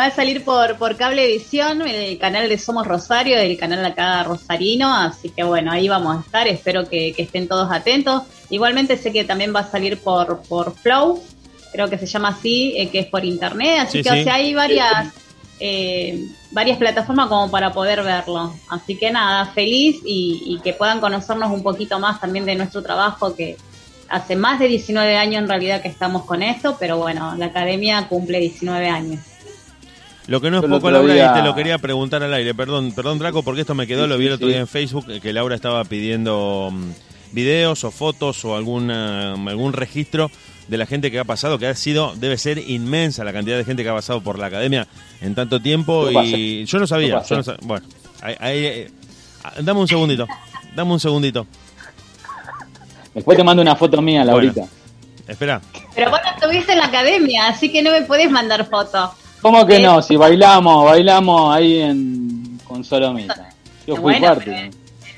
Va 0.00 0.06
a 0.06 0.10
salir 0.10 0.42
por, 0.44 0.78
por 0.78 0.96
cable 0.96 1.26
edición, 1.26 1.82
el 1.82 2.16
canal 2.16 2.48
de 2.48 2.56
Somos 2.56 2.86
Rosario, 2.86 3.36
el 3.36 3.58
canal 3.58 3.84
acá 3.84 4.22
rosarino, 4.22 4.96
así 4.96 5.28
que 5.28 5.42
bueno, 5.42 5.70
ahí 5.70 5.90
vamos 5.90 6.16
a 6.16 6.20
estar, 6.20 6.48
espero 6.48 6.88
que, 6.88 7.12
que 7.12 7.24
estén 7.24 7.46
todos 7.46 7.70
atentos. 7.70 8.22
Igualmente 8.48 8.96
sé 8.96 9.12
que 9.12 9.24
también 9.24 9.54
va 9.54 9.60
a 9.60 9.70
salir 9.70 9.98
por, 9.98 10.40
por 10.44 10.74
Flow, 10.74 11.22
creo 11.70 11.90
que 11.90 11.98
se 11.98 12.06
llama 12.06 12.28
así, 12.28 12.72
eh, 12.78 12.88
que 12.88 13.00
es 13.00 13.06
por 13.08 13.26
internet, 13.26 13.80
así 13.80 13.98
Sí, 13.98 14.04
que 14.04 14.14
sí. 14.14 14.20
o 14.20 14.24
sea, 14.24 14.34
hay 14.36 14.54
varias, 14.54 15.12
eh, 15.58 16.24
varias 16.50 16.78
plataformas 16.78 17.28
como 17.28 17.50
para 17.50 17.70
poder 17.70 18.02
verlo. 18.02 18.54
Así 18.70 18.96
que 18.96 19.10
nada, 19.10 19.52
feliz 19.52 19.96
y, 20.06 20.44
y 20.46 20.60
que 20.60 20.72
puedan 20.72 21.00
conocernos 21.00 21.52
un 21.52 21.62
poquito 21.62 21.98
más 21.98 22.18
también 22.18 22.46
de 22.46 22.54
nuestro 22.54 22.82
trabajo 22.82 23.36
que 23.36 23.58
hace 24.08 24.34
más 24.34 24.60
de 24.60 24.68
19 24.68 25.18
años 25.18 25.42
en 25.42 25.48
realidad 25.48 25.82
que 25.82 25.88
estamos 25.88 26.24
con 26.24 26.42
esto, 26.42 26.78
pero 26.80 26.96
bueno, 26.96 27.34
la 27.36 27.46
academia 27.46 28.08
cumple 28.08 28.40
19 28.40 28.88
años. 28.88 29.20
Lo 30.30 30.40
que 30.40 30.48
no 30.48 30.58
es 30.58 30.62
Yo 30.62 30.68
poco, 30.68 30.90
Laura, 30.92 31.12
día- 31.12 31.32
y 31.34 31.40
te 31.40 31.44
lo 31.44 31.56
quería 31.56 31.78
preguntar 31.78 32.22
al 32.22 32.32
aire. 32.32 32.54
Perdón, 32.54 32.92
perdón, 32.92 33.18
Draco, 33.18 33.42
porque 33.42 33.62
esto 33.62 33.74
me 33.74 33.88
quedó, 33.88 34.04
Sí, 34.04 34.08
lo 34.10 34.16
vi 34.16 34.26
el 34.26 34.30
sí, 34.30 34.34
otro 34.36 34.46
sí. 34.46 34.52
día 34.52 34.60
en 34.60 34.68
Facebook, 34.68 35.06
eh, 35.10 35.20
que 35.20 35.32
Laura 35.32 35.56
estaba 35.56 35.82
pidiendo 35.84 36.70
mm, 36.72 36.90
videos 37.32 37.82
o 37.82 37.90
fotos 37.90 38.44
o 38.44 38.54
alguna, 38.54 39.32
algún 39.34 39.72
registro 39.72 40.30
de 40.68 40.78
la 40.78 40.86
gente 40.86 41.10
que 41.10 41.18
ha 41.18 41.24
pasado, 41.24 41.58
que 41.58 41.66
ha 41.66 41.74
sido, 41.74 42.14
debe 42.14 42.38
ser 42.38 42.58
inmensa 42.58 43.24
la 43.24 43.32
cantidad 43.32 43.56
de 43.58 43.64
gente 43.64 43.82
que 43.82 43.88
ha 43.88 43.94
pasado 43.94 44.20
por 44.22 44.38
la 44.38 44.46
academia 44.46 44.86
en 45.20 45.34
tanto 45.34 45.60
tiempo. 45.60 46.08
Yo 46.12 46.22
y 46.22 46.64
yo 46.64 46.78
no 46.78 46.86
sabía, 46.86 47.24
Yo 47.24 47.36
no 47.36 47.42
sab- 47.42 47.58
Bueno, 47.62 47.84
ahí- 48.22 48.36
ahí, 48.38 48.64
eh, 48.66 48.90
dame 49.62 49.80
un 49.80 49.88
segundito, 49.88 50.28
dame 50.76 50.92
un 50.92 51.00
segundito. 51.00 51.44
Después 53.14 53.36
te 53.36 53.42
mando 53.42 53.62
una 53.62 53.74
foto 53.74 54.00
mía, 54.00 54.24
Laurita. 54.24 54.62
Espera. 55.26 55.60
Pero 55.94 56.10
vos 56.10 56.20
no 56.24 56.30
estuviste 56.40 56.72
en 56.72 56.78
la 56.78 56.86
academia, 56.86 57.48
así 57.48 57.70
que 57.72 57.82
no 57.82 57.90
me 57.90 58.02
podés 58.02 58.30
mandar 58.30 58.64
fotos. 58.68 59.10
¿Cómo 59.42 59.66
que 59.66 59.76
Eh, 59.76 59.80
no? 59.82 60.02
Si 60.02 60.16
bailamos, 60.16 60.84
bailamos 60.84 61.54
ahí 61.54 61.80
en 61.80 62.58
con 62.64 62.84
Solomita. 62.84 63.50
Yo 63.86 63.94
fui 63.96 64.02
Bueno, 64.02 64.26
parte. 64.26 64.70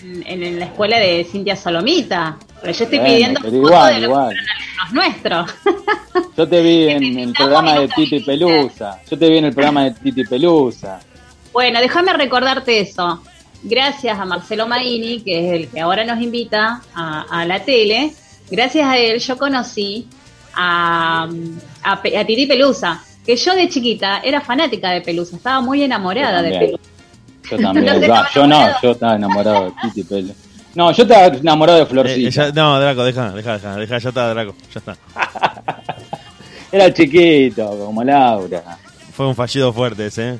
En, 0.02 0.42
en 0.42 0.58
la 0.58 0.64
escuela 0.66 0.98
de 0.98 1.24
Cintia 1.24 1.56
Solomita. 1.56 2.36
Pero 2.60 2.72
yo 2.72 2.84
estoy 2.84 2.98
Bueno, 2.98 3.12
pidiendo 3.14 3.40
pero 3.42 3.56
igual, 3.56 3.94
de 3.94 4.00
los 4.00 4.08
igual. 4.08 4.36
nuestros. 4.92 5.50
Yo 6.36 6.48
te 6.48 6.60
vi 6.62 6.88
en 6.88 7.18
el 7.18 7.32
programa 7.32 7.78
de 7.80 7.88
Titi 7.88 8.20
Pelusa. 8.20 9.00
Yo 9.10 9.18
te 9.18 9.28
vi 9.28 9.38
en 9.38 9.46
el 9.46 9.52
programa 9.52 9.84
de 9.84 9.90
Titi 9.92 10.24
Pelusa. 10.24 11.00
Bueno, 11.52 11.80
déjame 11.80 12.12
recordarte 12.12 12.80
eso. 12.80 13.20
Gracias 13.64 14.18
a 14.18 14.24
Marcelo 14.24 14.66
Maini, 14.68 15.20
que 15.22 15.38
es 15.46 15.52
el 15.60 15.68
que 15.68 15.80
ahora 15.80 16.04
nos 16.04 16.20
invita 16.20 16.82
a, 16.94 17.22
a 17.30 17.44
la 17.46 17.60
tele, 17.64 18.12
gracias 18.50 18.86
a 18.86 18.96
él 18.98 19.18
yo 19.20 19.36
conocí 19.38 20.06
a, 20.54 21.28
a, 21.82 21.92
a 21.92 22.02
Titi 22.02 22.46
Pelusa, 22.46 23.02
que 23.24 23.36
yo 23.36 23.54
de 23.54 23.68
chiquita 23.68 24.20
era 24.24 24.40
fanática 24.40 24.90
de 24.90 25.00
Pelusa, 25.00 25.36
estaba 25.36 25.60
muy 25.60 25.82
enamorada 25.82 26.42
de. 26.42 26.50
Pelusa. 26.58 26.82
Yo 27.50 27.56
también. 27.58 27.86
Va, 28.10 28.28
yo 28.34 28.46
no, 28.46 28.66
yo 28.82 28.90
estaba 28.92 29.16
enamorado 29.16 29.64
de 29.66 29.72
Titi 29.82 30.02
Pelusa. 30.04 30.34
No, 30.74 30.90
yo 30.90 31.02
estaba 31.02 31.26
enamorado 31.26 31.78
de 31.78 31.84
Eh, 31.84 31.86
Florcita. 31.86 32.30
ya- 32.30 32.52
no, 32.52 32.80
Draco, 32.80 33.04
deja, 33.04 33.30
deja, 33.32 33.52
deja, 33.54 33.76
deja, 33.76 33.98
ya 33.98 34.08
está, 34.08 34.28
Draco, 34.34 34.54
ya 34.72 34.78
está. 34.80 34.96
Era 36.72 36.92
chiquito, 36.92 37.66
como 37.84 38.02
Laura. 38.02 38.62
Fue 39.12 39.26
un 39.26 39.34
fallido 39.34 39.72
fuerte 39.72 40.06
ese, 40.06 40.30
¿eh? 40.30 40.38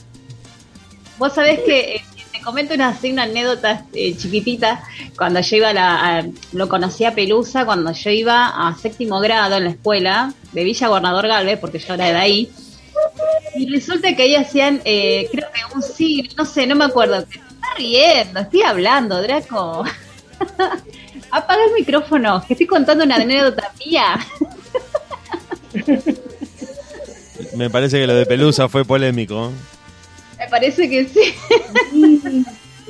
Vos 1.19 1.35
sabés 1.35 1.61
que 1.61 1.97
eh, 1.97 2.05
te 2.33 2.41
comento 2.41 2.73
una, 2.75 2.89
así, 2.89 3.13
una 3.13 3.25
anécdota 3.25 3.85
eh, 3.93 4.17
chiquitita. 4.17 4.83
Cuando 5.17 5.41
yo 5.41 5.57
iba 5.57 5.69
a 5.69 5.73
la. 5.75 6.19
a- 6.19 6.25
lo 6.55 6.69
conocí 6.69 7.05
a 7.05 7.15
Pelusa 7.15 7.67
cuando 7.67 7.93
yo 7.93 8.11
iba 8.11 8.49
a 8.69 8.75
séptimo 8.77 9.21
grado 9.21 9.57
en 9.59 9.65
la 9.65 9.71
escuela 9.71 10.33
de 10.53 10.65
Villa 10.65 10.89
Gobernador 10.89 11.29
Galvez, 11.29 11.59
porque 11.61 11.79
yo 11.79 11.93
era 11.95 12.07
de 12.07 12.17
ahí. 12.17 12.51
Y 13.55 13.69
resulta 13.71 14.15
que 14.15 14.23
ahí 14.23 14.35
hacían, 14.35 14.81
eh, 14.85 15.29
creo 15.31 15.49
que 15.53 15.75
un 15.75 15.83
sí, 15.83 16.29
no 16.37 16.45
sé, 16.45 16.67
no 16.67 16.75
me 16.75 16.85
acuerdo. 16.85 17.25
Te 17.25 17.37
estás 17.37 17.77
riendo, 17.77 18.41
estoy 18.41 18.63
hablando, 18.63 19.21
Draco. 19.21 19.85
Apaga 21.31 21.65
el 21.65 21.73
micrófono, 21.73 22.45
que 22.47 22.55
estoy 22.55 22.67
contando 22.67 23.05
una 23.05 23.17
anécdota 23.17 23.73
mía. 23.85 24.19
Me 27.57 27.71
parece 27.71 27.99
que 27.99 28.07
lo 28.07 28.15
de 28.15 28.27
Pelusa 28.27 28.69
fue 28.69 28.85
polémico. 28.85 29.53
Me 30.39 30.49
parece 30.49 30.89
que 30.89 31.07
sí. 31.07 31.35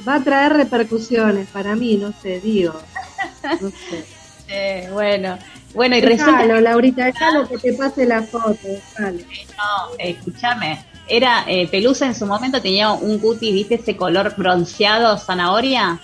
Va 0.07 0.17
a 0.17 0.25
traer 0.25 0.53
repercusiones 0.55 1.49
para 1.49 1.77
mí, 1.77 1.97
no 1.97 2.13
sé, 2.23 2.41
digo. 2.41 2.81
No 3.61 3.71
sé. 3.71 4.05
Eh, 4.49 4.89
bueno, 4.93 5.37
bueno, 5.75 5.97
y 5.97 6.01
resulta 6.01 6.43
Déjalo, 6.43 6.61
Laurita, 6.61 7.05
déjalo 7.07 7.49
que 7.49 7.59
te 7.59 7.73
pase 7.75 8.07
la 8.07 8.23
foto, 8.23 8.59
déjalo. 8.63 9.19
No, 9.19 9.97
escúchame. 9.99 10.85
Era 11.09 11.45
eh, 11.47 11.67
Pelusa 11.69 12.07
en 12.07 12.15
su 12.15 12.27
momento 12.27 12.61
tenía 12.63 12.93
un 12.93 13.19
cutis, 13.19 13.53
¿viste? 13.53 13.75
Ese 13.77 13.97
color 13.97 14.35
bronceado, 14.37 15.19
zanahoria. 15.19 15.99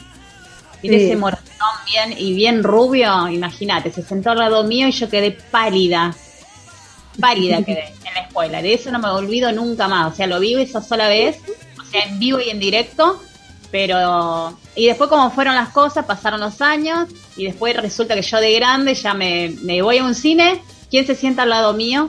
Sí. 0.81 0.89
Ese 0.95 1.17
moratón 1.17 1.49
bien 1.87 2.15
y 2.19 2.35
bien 2.35 2.63
rubio. 2.63 3.29
Imagínate, 3.29 3.91
se 3.91 4.03
sentó 4.03 4.31
al 4.31 4.39
lado 4.39 4.65
mío 4.65 4.89
y 4.89 4.93
yo 4.93 5.09
quedé 5.09 5.33
pálida. 5.33 6.15
Pálida 7.21 7.63
quedé 7.65 7.95
en 8.05 8.15
la 8.15 8.21
escuela. 8.21 8.63
De 8.63 8.75
eso 8.75 8.91
no 8.91 8.99
me 8.99 9.09
olvido 9.09 9.53
nunca 9.53 9.89
más. 9.89 10.13
O 10.13 10.17
sea, 10.17 10.27
lo 10.27 10.41
vivo 10.41 10.61
esa 10.61 10.83
sola 10.83 11.09
vez. 11.09 11.39
O 11.81 11.85
sea, 11.85 12.05
en 12.05 12.19
vivo 12.19 12.41
y 12.41 12.51
en 12.51 12.61
directo. 12.61 13.23
Pero. 13.71 14.59
Y 14.75 14.87
después, 14.87 15.11
como 15.11 15.31
fueron 15.31 15.55
las 15.55 15.69
cosas, 15.71 16.05
pasaron 16.07 16.41
los 16.41 16.61
años. 16.63 17.09
Y 17.37 17.45
después 17.45 17.77
resulta 17.77 18.15
que 18.15 18.23
yo 18.23 18.39
de 18.41 18.53
grande 18.55 18.95
ya 18.95 19.15
me, 19.15 19.55
me 19.63 19.83
voy 19.83 19.99
a 19.99 20.05
un 20.05 20.15
cine. 20.15 20.63
¿Quién 20.91 21.07
se 21.07 21.15
sienta 21.15 21.43
al 21.43 21.51
lado 21.51 21.75
mío? 21.75 22.09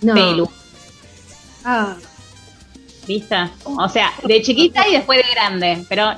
No. 0.00 0.14
Pelu. 0.14 0.48
Ah, 1.64 1.96
¿Viste? 3.06 3.36
O 3.64 3.88
sea, 3.88 4.12
de 4.24 4.42
chiquita 4.42 4.86
y 4.88 4.92
después 4.92 5.18
de 5.24 5.30
grande, 5.32 5.84
pero 5.88 6.14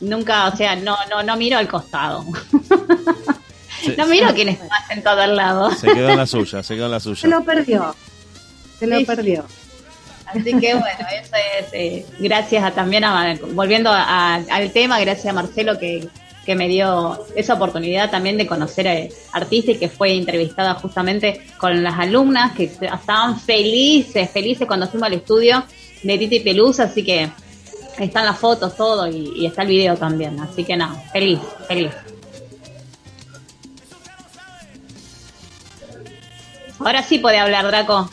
nunca, 0.00 0.46
o 0.48 0.56
sea, 0.56 0.74
no, 0.76 0.96
no, 1.10 1.22
no 1.22 1.36
miro 1.36 1.58
al 1.58 1.68
costado. 1.68 2.24
Se, 3.84 3.96
No 3.96 4.06
miro 4.06 4.34
quién 4.34 4.48
está 4.48 4.84
sentado 4.88 5.20
al 5.20 5.36
lado. 5.36 5.70
se 5.70 5.86
quedó 5.86 6.08
en 6.08 6.16
la 6.16 6.26
suya, 6.26 6.64
se 6.64 6.74
quedó 6.74 6.86
en 6.86 6.90
la 6.92 6.98
se 7.00 7.14
suya. 7.14 7.28
lo 7.28 7.44
perdió. 7.44 7.94
Se 8.80 8.86
lo 8.88 8.98
sí. 8.98 9.04
perdió. 9.04 9.44
Así 10.30 10.44
que 10.58 10.74
bueno, 10.74 10.98
eso 11.20 11.36
es 11.58 11.66
eh, 11.72 12.06
gracias 12.18 12.62
a 12.64 12.70
también 12.72 13.04
a, 13.04 13.34
volviendo 13.52 13.90
a- 13.92 14.34
al 14.34 14.70
tema, 14.72 15.00
gracias 15.00 15.26
a 15.26 15.32
Marcelo 15.32 15.78
que, 15.78 16.06
que 16.44 16.54
me 16.54 16.68
dio 16.68 17.26
esa 17.36 17.54
oportunidad 17.54 18.10
también 18.10 18.36
de 18.36 18.46
conocer 18.46 18.88
a 18.88 19.36
artistas 19.36 19.76
y 19.76 19.78
que 19.78 19.88
fue 19.88 20.14
entrevistada 20.14 20.74
justamente 20.74 21.40
con 21.58 21.82
las 21.82 21.98
alumnas 21.98 22.52
que 22.52 22.64
estaban 22.64 23.38
felices, 23.40 24.30
felices 24.30 24.66
cuando 24.66 24.86
fuimos 24.88 25.06
al 25.06 25.14
estudio 25.14 25.64
de 26.02 26.18
Titi 26.18 26.40
Pelusa, 26.40 26.84
así 26.84 27.02
que 27.02 27.30
están 27.98 28.24
las 28.26 28.38
fotos, 28.38 28.76
todo 28.76 29.08
y, 29.08 29.32
y 29.36 29.46
está 29.46 29.62
el 29.62 29.68
video 29.68 29.96
también, 29.96 30.38
así 30.40 30.62
que 30.64 30.76
nada, 30.76 30.94
feliz, 31.12 31.38
feliz. 31.66 31.90
Ahora 36.80 37.02
sí 37.02 37.18
puede 37.18 37.38
hablar, 37.38 37.66
Draco. 37.66 38.08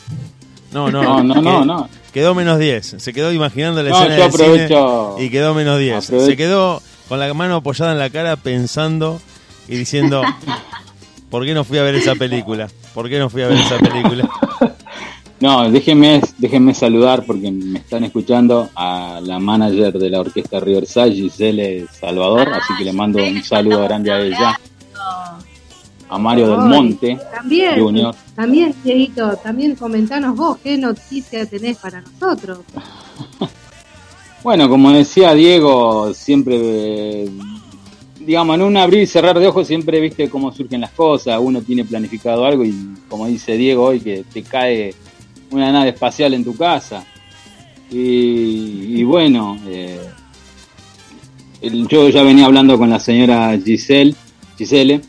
No, 0.72 0.90
no, 0.90 1.22
No, 1.22 1.40
no, 1.40 1.64
no, 1.64 1.88
quedó- 2.20 2.28
no. 2.28 2.34
Quedó 2.34 2.34
menos 2.34 2.58
10. 2.58 2.96
Se 2.98 3.12
quedó 3.12 3.32
imaginando 3.32 3.82
la 3.82 3.90
No, 3.90 3.96
escena 3.98 4.16
yo 4.16 4.22
del 4.24 4.32
cine 4.32 4.44
aprovecho- 4.46 5.16
y 5.20 5.30
quedó 5.30 5.54
menos 5.54 5.78
10. 5.78 6.04
aprovecho- 6.08 6.26
Se 6.26 6.36
quedó 6.36 6.82
con 7.08 7.20
la 7.20 7.32
mano 7.34 7.56
apoyada 7.56 7.92
en 7.92 7.98
la 7.98 8.10
cara 8.10 8.36
pensando 8.36 9.20
y 9.68 9.76
diciendo, 9.76 10.22
¿por 11.30 11.44
qué 11.44 11.54
no 11.54 11.64
fui 11.64 11.78
a 11.78 11.82
ver 11.82 11.94
esa 11.94 12.14
película? 12.14 12.68
¿Por 12.94 13.08
qué 13.08 13.18
no 13.18 13.28
fui 13.30 13.42
a 13.42 13.48
ver 13.48 13.58
esa 13.58 13.78
película? 13.78 14.28
No, 15.38 15.70
déjenme, 15.70 16.22
déjenme 16.38 16.72
saludar 16.72 17.22
porque 17.26 17.50
me 17.52 17.78
están 17.80 18.04
escuchando 18.04 18.70
a 18.74 19.20
la 19.22 19.38
manager 19.38 19.92
de 19.92 20.08
la 20.08 20.20
orquesta 20.20 20.60
Riverside, 20.60 21.12
Giselle 21.12 21.86
Salvador, 22.00 22.48
así 22.54 22.72
que 22.78 22.84
le 22.84 22.94
mando 22.94 23.22
un 23.22 23.42
saludo 23.44 23.82
grande 23.82 24.10
a 24.10 24.20
ella, 24.22 24.58
a 26.08 26.18
Mario 26.18 26.48
del 26.48 26.58
Monte 26.60 27.18
También, 27.34 27.80
Junior. 27.80 28.14
también, 28.34 28.74
Dieguito, 28.84 29.36
también 29.38 29.74
comentanos 29.74 30.36
vos 30.36 30.58
qué 30.62 30.78
noticia 30.78 31.46
tenés 31.46 31.76
para 31.78 32.00
nosotros. 32.02 32.60
Bueno, 34.42 34.68
como 34.68 34.92
decía 34.92 35.34
Diego, 35.34 36.14
siempre, 36.14 37.24
digamos, 38.20 38.54
en 38.54 38.62
un 38.62 38.76
abrir 38.76 39.02
y 39.02 39.06
cerrar 39.06 39.36
de 39.40 39.48
ojos 39.48 39.66
siempre 39.66 39.98
viste 40.00 40.30
cómo 40.30 40.52
surgen 40.52 40.82
las 40.82 40.92
cosas, 40.92 41.40
uno 41.42 41.62
tiene 41.62 41.84
planificado 41.84 42.44
algo 42.44 42.64
y 42.64 42.72
como 43.08 43.26
dice 43.26 43.56
Diego 43.56 43.86
hoy, 43.86 43.98
que 43.98 44.24
te 44.32 44.44
cae 44.44 44.94
una 45.50 45.72
nave 45.72 45.88
espacial 45.88 46.32
en 46.34 46.44
tu 46.44 46.56
casa. 46.56 47.04
Y, 47.90 49.00
y 49.00 49.02
bueno, 49.04 49.58
eh, 49.66 49.98
el- 51.60 51.88
yo 51.88 52.08
ya 52.08 52.22
venía 52.22 52.46
hablando 52.46 52.78
con 52.78 52.88
la 52.90 53.00
señora 53.00 53.58
Giselle, 53.58 54.14
Gisele, 54.56 55.00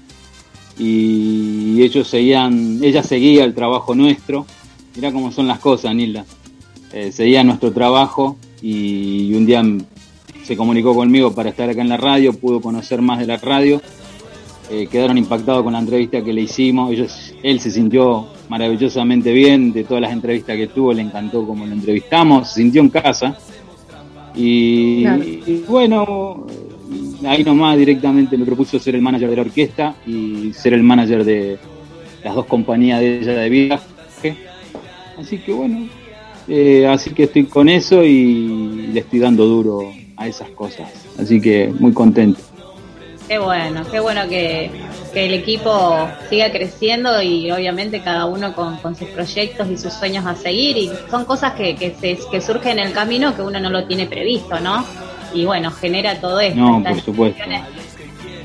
y 0.79 1.81
ellos 1.81 2.07
seguían, 2.07 2.79
ella 2.83 3.03
seguía 3.03 3.43
el 3.43 3.53
trabajo 3.53 3.95
nuestro. 3.95 4.45
Mirá 4.95 5.11
cómo 5.11 5.31
son 5.31 5.47
las 5.47 5.59
cosas, 5.59 5.93
Nilda. 5.95 6.25
Eh, 6.93 7.11
seguía 7.11 7.43
nuestro 7.43 7.71
trabajo 7.71 8.37
y 8.61 9.33
un 9.33 9.45
día 9.45 9.63
se 10.43 10.55
comunicó 10.55 10.95
conmigo 10.95 11.33
para 11.33 11.49
estar 11.49 11.69
acá 11.69 11.81
en 11.81 11.89
la 11.89 11.97
radio, 11.97 12.33
pudo 12.33 12.61
conocer 12.61 13.01
más 13.01 13.19
de 13.19 13.27
la 13.27 13.37
radio. 13.37 13.81
Eh, 14.69 14.87
quedaron 14.87 15.17
impactados 15.17 15.63
con 15.63 15.73
la 15.73 15.79
entrevista 15.79 16.23
que 16.23 16.33
le 16.33 16.41
hicimos. 16.41 16.91
Ellos, 16.91 17.33
él 17.43 17.59
se 17.59 17.71
sintió 17.71 18.27
maravillosamente 18.49 19.31
bien 19.31 19.71
de 19.71 19.83
todas 19.83 20.01
las 20.01 20.11
entrevistas 20.11 20.55
que 20.57 20.67
tuvo, 20.67 20.93
le 20.93 21.01
encantó 21.01 21.45
como 21.45 21.65
lo 21.65 21.73
entrevistamos, 21.73 22.49
se 22.49 22.61
sintió 22.61 22.81
en 22.81 22.89
casa. 22.89 23.37
Y, 24.35 25.01
Claro. 25.03 25.23
y 25.23 25.63
bueno, 25.67 26.47
ahí 27.25 27.43
nomás 27.43 27.77
directamente 27.77 28.37
me 28.37 28.45
propuso 28.45 28.79
ser 28.79 28.95
el 28.95 29.01
manager 29.01 29.29
de 29.29 29.35
la 29.35 29.41
orquesta 29.41 29.95
y 30.05 30.51
ser 30.53 30.73
el 30.73 30.83
manager 30.83 31.23
de 31.23 31.57
las 32.23 32.35
dos 32.35 32.45
compañías 32.45 32.99
de 32.99 33.19
ella 33.19 33.33
de 33.33 33.49
viaje. 33.49 34.37
Así 35.17 35.37
que 35.39 35.51
bueno, 35.51 35.87
eh, 36.47 36.87
así 36.87 37.11
que 37.11 37.23
estoy 37.23 37.45
con 37.45 37.69
eso 37.69 38.03
y 38.03 38.89
le 38.93 38.99
estoy 38.99 39.19
dando 39.19 39.45
duro 39.45 39.91
a 40.15 40.27
esas 40.27 40.49
cosas. 40.51 40.89
Así 41.19 41.41
que 41.41 41.73
muy 41.79 41.93
contento. 41.93 42.41
Qué 43.27 43.39
bueno, 43.39 43.81
qué 43.91 43.99
bueno 43.99 44.21
que, 44.29 44.71
que 45.13 45.25
el 45.25 45.33
equipo 45.33 46.07
siga 46.29 46.49
creciendo 46.49 47.21
y 47.21 47.51
obviamente 47.51 48.01
cada 48.01 48.25
uno 48.25 48.55
con, 48.55 48.77
con 48.77 48.95
sus 48.95 49.09
proyectos 49.09 49.69
y 49.69 49.77
sus 49.77 49.91
sueños 49.91 50.25
a 50.25 50.33
seguir 50.35 50.77
y 50.77 50.89
son 51.11 51.25
cosas 51.25 51.53
que, 51.53 51.75
que, 51.75 51.93
se, 51.99 52.17
que 52.31 52.39
surgen 52.39 52.79
en 52.79 52.87
el 52.87 52.93
camino 52.93 53.35
que 53.35 53.41
uno 53.41 53.59
no 53.59 53.69
lo 53.69 53.85
tiene 53.85 54.05
previsto, 54.05 54.61
¿no? 54.61 54.85
Y 55.33 55.45
bueno, 55.45 55.71
genera 55.71 56.19
todo 56.19 56.39
esto, 56.39 56.59
No, 56.59 56.83
por 56.83 56.99
supuesto. 57.01 57.43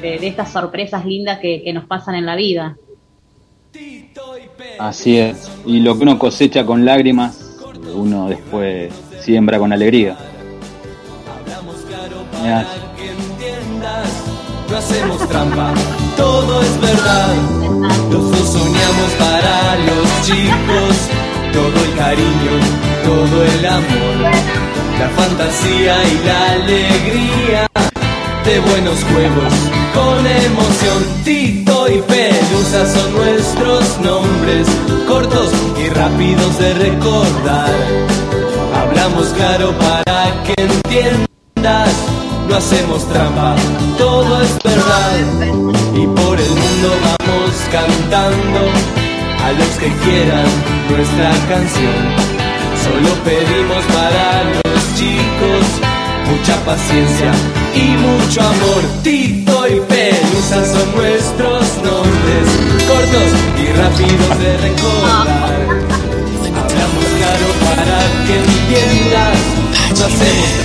de, 0.00 0.18
de 0.18 0.26
estas 0.26 0.50
sorpresas 0.52 1.04
lindas 1.04 1.38
que, 1.38 1.62
que 1.62 1.72
nos 1.72 1.84
pasan 1.84 2.14
en 2.16 2.26
la 2.26 2.34
vida. 2.36 2.76
Así 4.78 5.18
es. 5.18 5.50
Y 5.64 5.80
lo 5.80 5.96
que 5.96 6.02
uno 6.02 6.18
cosecha 6.18 6.64
con 6.66 6.84
lágrimas, 6.84 7.58
uno 7.94 8.28
después 8.28 8.92
siembra 9.20 9.58
con 9.58 9.72
alegría. 9.72 10.16
Mirá, 12.42 12.66
No 14.68 14.76
hacemos 14.78 15.28
trampa, 15.28 15.74
todo 16.16 16.62
es 16.62 16.80
verdad. 16.80 17.34
Los 18.10 18.30
dos 18.30 18.48
soñamos 18.48 19.10
para 19.18 19.76
los 19.86 20.26
chicos, 20.26 21.08
todo 21.52 21.84
el 21.84 21.94
cariño, 21.96 22.54
todo 23.04 23.44
el 23.44 23.66
amor, 23.66 24.32
la 25.02 25.08
fantasía 25.08 25.96
y 26.04 26.26
la 26.26 26.52
alegría 26.52 27.66
de 28.44 28.60
buenos 28.60 28.98
juegos 29.10 29.52
con 29.92 30.24
emoción. 30.24 31.00
Tito 31.24 31.88
y 31.88 32.00
Pelusa 32.02 32.82
son 32.94 33.12
nuestros 33.12 33.98
nombres, 33.98 34.68
cortos 35.08 35.50
y 35.76 35.88
rápidos 35.88 36.56
de 36.58 36.74
recordar. 36.74 37.74
Hablamos 38.80 39.26
claro 39.38 39.74
para 39.78 40.44
que 40.44 40.54
entiendas, 40.62 41.94
no 42.48 42.54
hacemos 42.54 43.04
trampa, 43.08 43.56
todo 43.98 44.40
es 44.40 44.56
verdad. 44.62 45.14
Y 45.94 46.06
por 46.06 46.40
el 46.40 46.54
mundo 46.64 46.88
vamos 47.08 47.50
cantando 47.72 48.60
a 49.46 49.52
los 49.58 49.72
que 49.80 49.90
quieran 50.04 50.48
nuestra 50.90 51.30
canción. 51.48 51.98
Solo 52.84 53.10
pedimos 53.24 53.84
para 53.96 54.44
los 54.44 54.71
chicos 54.94 55.82
mucha 56.32 56.56
paciencia 56.64 57.32
y 57.74 57.96
mucho 57.98 58.40
amor. 58.40 58.82
Tito 59.02 59.66
y 59.68 59.80
Pelusa 59.80 60.64
son 60.64 60.94
nuestros 60.94 61.62
nombres, 61.84 62.46
cortos 62.88 63.32
y 63.60 63.66
rápidos 63.72 64.38
de 64.38 64.56
recordar. 64.58 65.28
Hablamos 66.56 67.04
claro 67.18 67.48
para 67.64 67.98
que 68.26 68.34
entiendas, 68.38 69.38
no 69.98 70.04
hacemos 70.06 70.62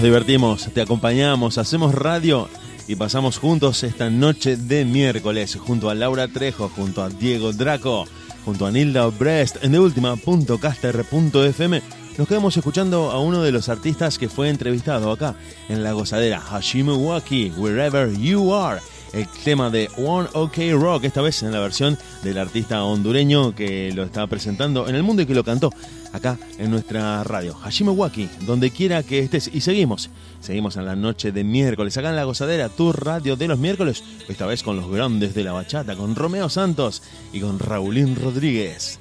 nos 0.00 0.06
divertimos, 0.06 0.70
te 0.72 0.80
acompañamos, 0.80 1.58
hacemos 1.58 1.94
radio 1.94 2.48
y 2.88 2.96
pasamos 2.96 3.36
juntos 3.36 3.82
esta 3.82 4.08
noche 4.08 4.56
de 4.56 4.86
miércoles 4.86 5.56
junto 5.56 5.90
a 5.90 5.94
Laura 5.94 6.26
Trejo, 6.26 6.70
junto 6.70 7.02
a 7.02 7.10
Diego 7.10 7.52
Draco, 7.52 8.06
junto 8.46 8.64
a 8.64 8.70
Nilda 8.70 9.08
Brest 9.08 9.62
en 9.62 9.72
deultima.caster.fm. 9.72 11.82
Nos 12.16 12.26
quedamos 12.26 12.56
escuchando 12.56 13.10
a 13.10 13.20
uno 13.20 13.42
de 13.42 13.52
los 13.52 13.68
artistas 13.68 14.16
que 14.16 14.30
fue 14.30 14.48
entrevistado 14.48 15.12
acá 15.12 15.34
en 15.68 15.82
La 15.82 15.92
Gozadera, 15.92 16.40
Hashimo 16.40 16.96
Waki, 16.96 17.52
Wherever 17.58 18.10
You 18.18 18.54
Are 18.54 18.80
el 19.12 19.26
tema 19.44 19.70
de 19.70 19.88
One 19.96 20.28
OK 20.34 20.56
Rock, 20.72 21.04
esta 21.04 21.22
vez 21.22 21.42
en 21.42 21.52
la 21.52 21.60
versión 21.60 21.98
del 22.22 22.38
artista 22.38 22.84
hondureño 22.84 23.54
que 23.54 23.92
lo 23.92 24.04
estaba 24.04 24.26
presentando 24.26 24.88
en 24.88 24.94
el 24.94 25.02
mundo 25.02 25.22
y 25.22 25.26
que 25.26 25.34
lo 25.34 25.44
cantó 25.44 25.72
acá 26.12 26.38
en 26.58 26.70
nuestra 26.70 27.24
radio. 27.24 27.54
Hashime 27.54 27.90
Waki, 27.90 28.28
donde 28.46 28.70
quiera 28.70 29.02
que 29.02 29.20
estés. 29.20 29.50
Y 29.52 29.60
seguimos, 29.60 30.10
seguimos 30.40 30.76
en 30.76 30.86
la 30.86 30.96
noche 30.96 31.32
de 31.32 31.44
miércoles, 31.44 31.96
acá 31.96 32.10
en 32.10 32.16
la 32.16 32.24
gozadera, 32.24 32.68
tu 32.68 32.92
radio 32.92 33.36
de 33.36 33.48
los 33.48 33.58
miércoles, 33.58 34.02
esta 34.28 34.46
vez 34.46 34.62
con 34.62 34.76
los 34.76 34.90
grandes 34.90 35.34
de 35.34 35.44
la 35.44 35.52
bachata, 35.52 35.96
con 35.96 36.14
Romeo 36.14 36.48
Santos 36.48 37.02
y 37.32 37.40
con 37.40 37.58
Raulín 37.58 38.16
Rodríguez. 38.16 38.98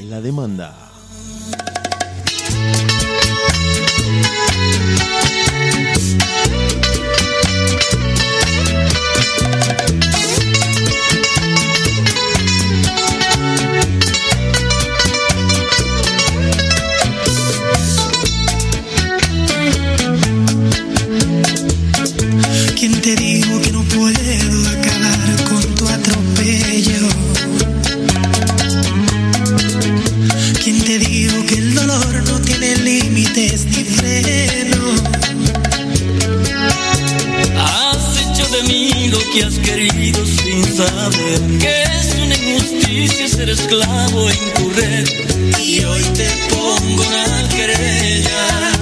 La 0.00 0.20
demanda. 0.20 0.83
Te 23.04 23.16
dijo 23.16 23.60
que 23.60 23.70
no 23.70 23.82
puedo 23.82 24.68
acabar 24.70 25.44
con 25.50 25.74
tu 25.74 25.86
atropello? 25.86 27.06
¿Quién 30.62 30.82
te 30.82 30.98
dijo 30.98 31.44
que 31.44 31.54
el 31.56 31.74
dolor 31.74 32.24
no 32.26 32.40
tiene 32.40 32.76
límites 32.76 33.66
ni 33.66 33.84
freno? 33.84 34.84
Has 37.58 38.22
hecho 38.22 38.48
de 38.56 38.62
mí 38.62 39.08
lo 39.10 39.18
que 39.34 39.44
has 39.44 39.58
querido 39.58 40.24
sin 40.24 40.64
saber 40.64 41.40
que 41.60 41.82
es 41.82 42.14
una 42.24 42.34
injusticia 42.36 43.28
ser 43.28 43.50
esclavo 43.50 44.30
en 44.30 44.54
tu 44.54 44.70
red. 44.70 45.06
Y 45.62 45.84
hoy 45.84 46.02
te 46.14 46.30
pongo 46.48 47.02
una 47.06 47.48
querella 47.50 48.72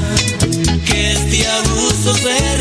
que 0.87 1.11
este 1.11 1.49
abuso 1.49 2.15
se 2.15 2.52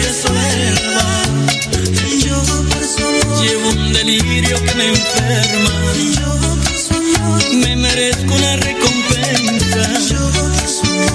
Llevo 3.41 3.69
un 3.69 3.93
delirio 3.93 4.55
que 4.63 4.75
me 4.75 4.87
enferma. 4.87 5.71
yo 6.15 7.57
Me 7.57 7.75
merezco 7.75 8.33
una 8.33 8.55
recompensa. 8.57 9.99
yo. 10.09 10.31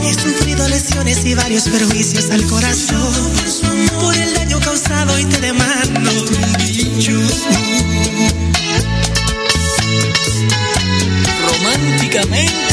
He 0.03 0.15
sufrido 0.15 0.69
lesiones 0.69 1.24
y 1.24 1.35
varios 1.35 1.65
perjuicios 1.69 2.31
al 2.31 2.43
corazón 2.47 3.32
por 4.01 4.15
el 4.15 4.35
daño 4.35 4.61
causado 4.61 5.19
y 5.19 5.24
te 5.24 5.40
demando. 5.40 6.11
Románticamente. 11.48 12.65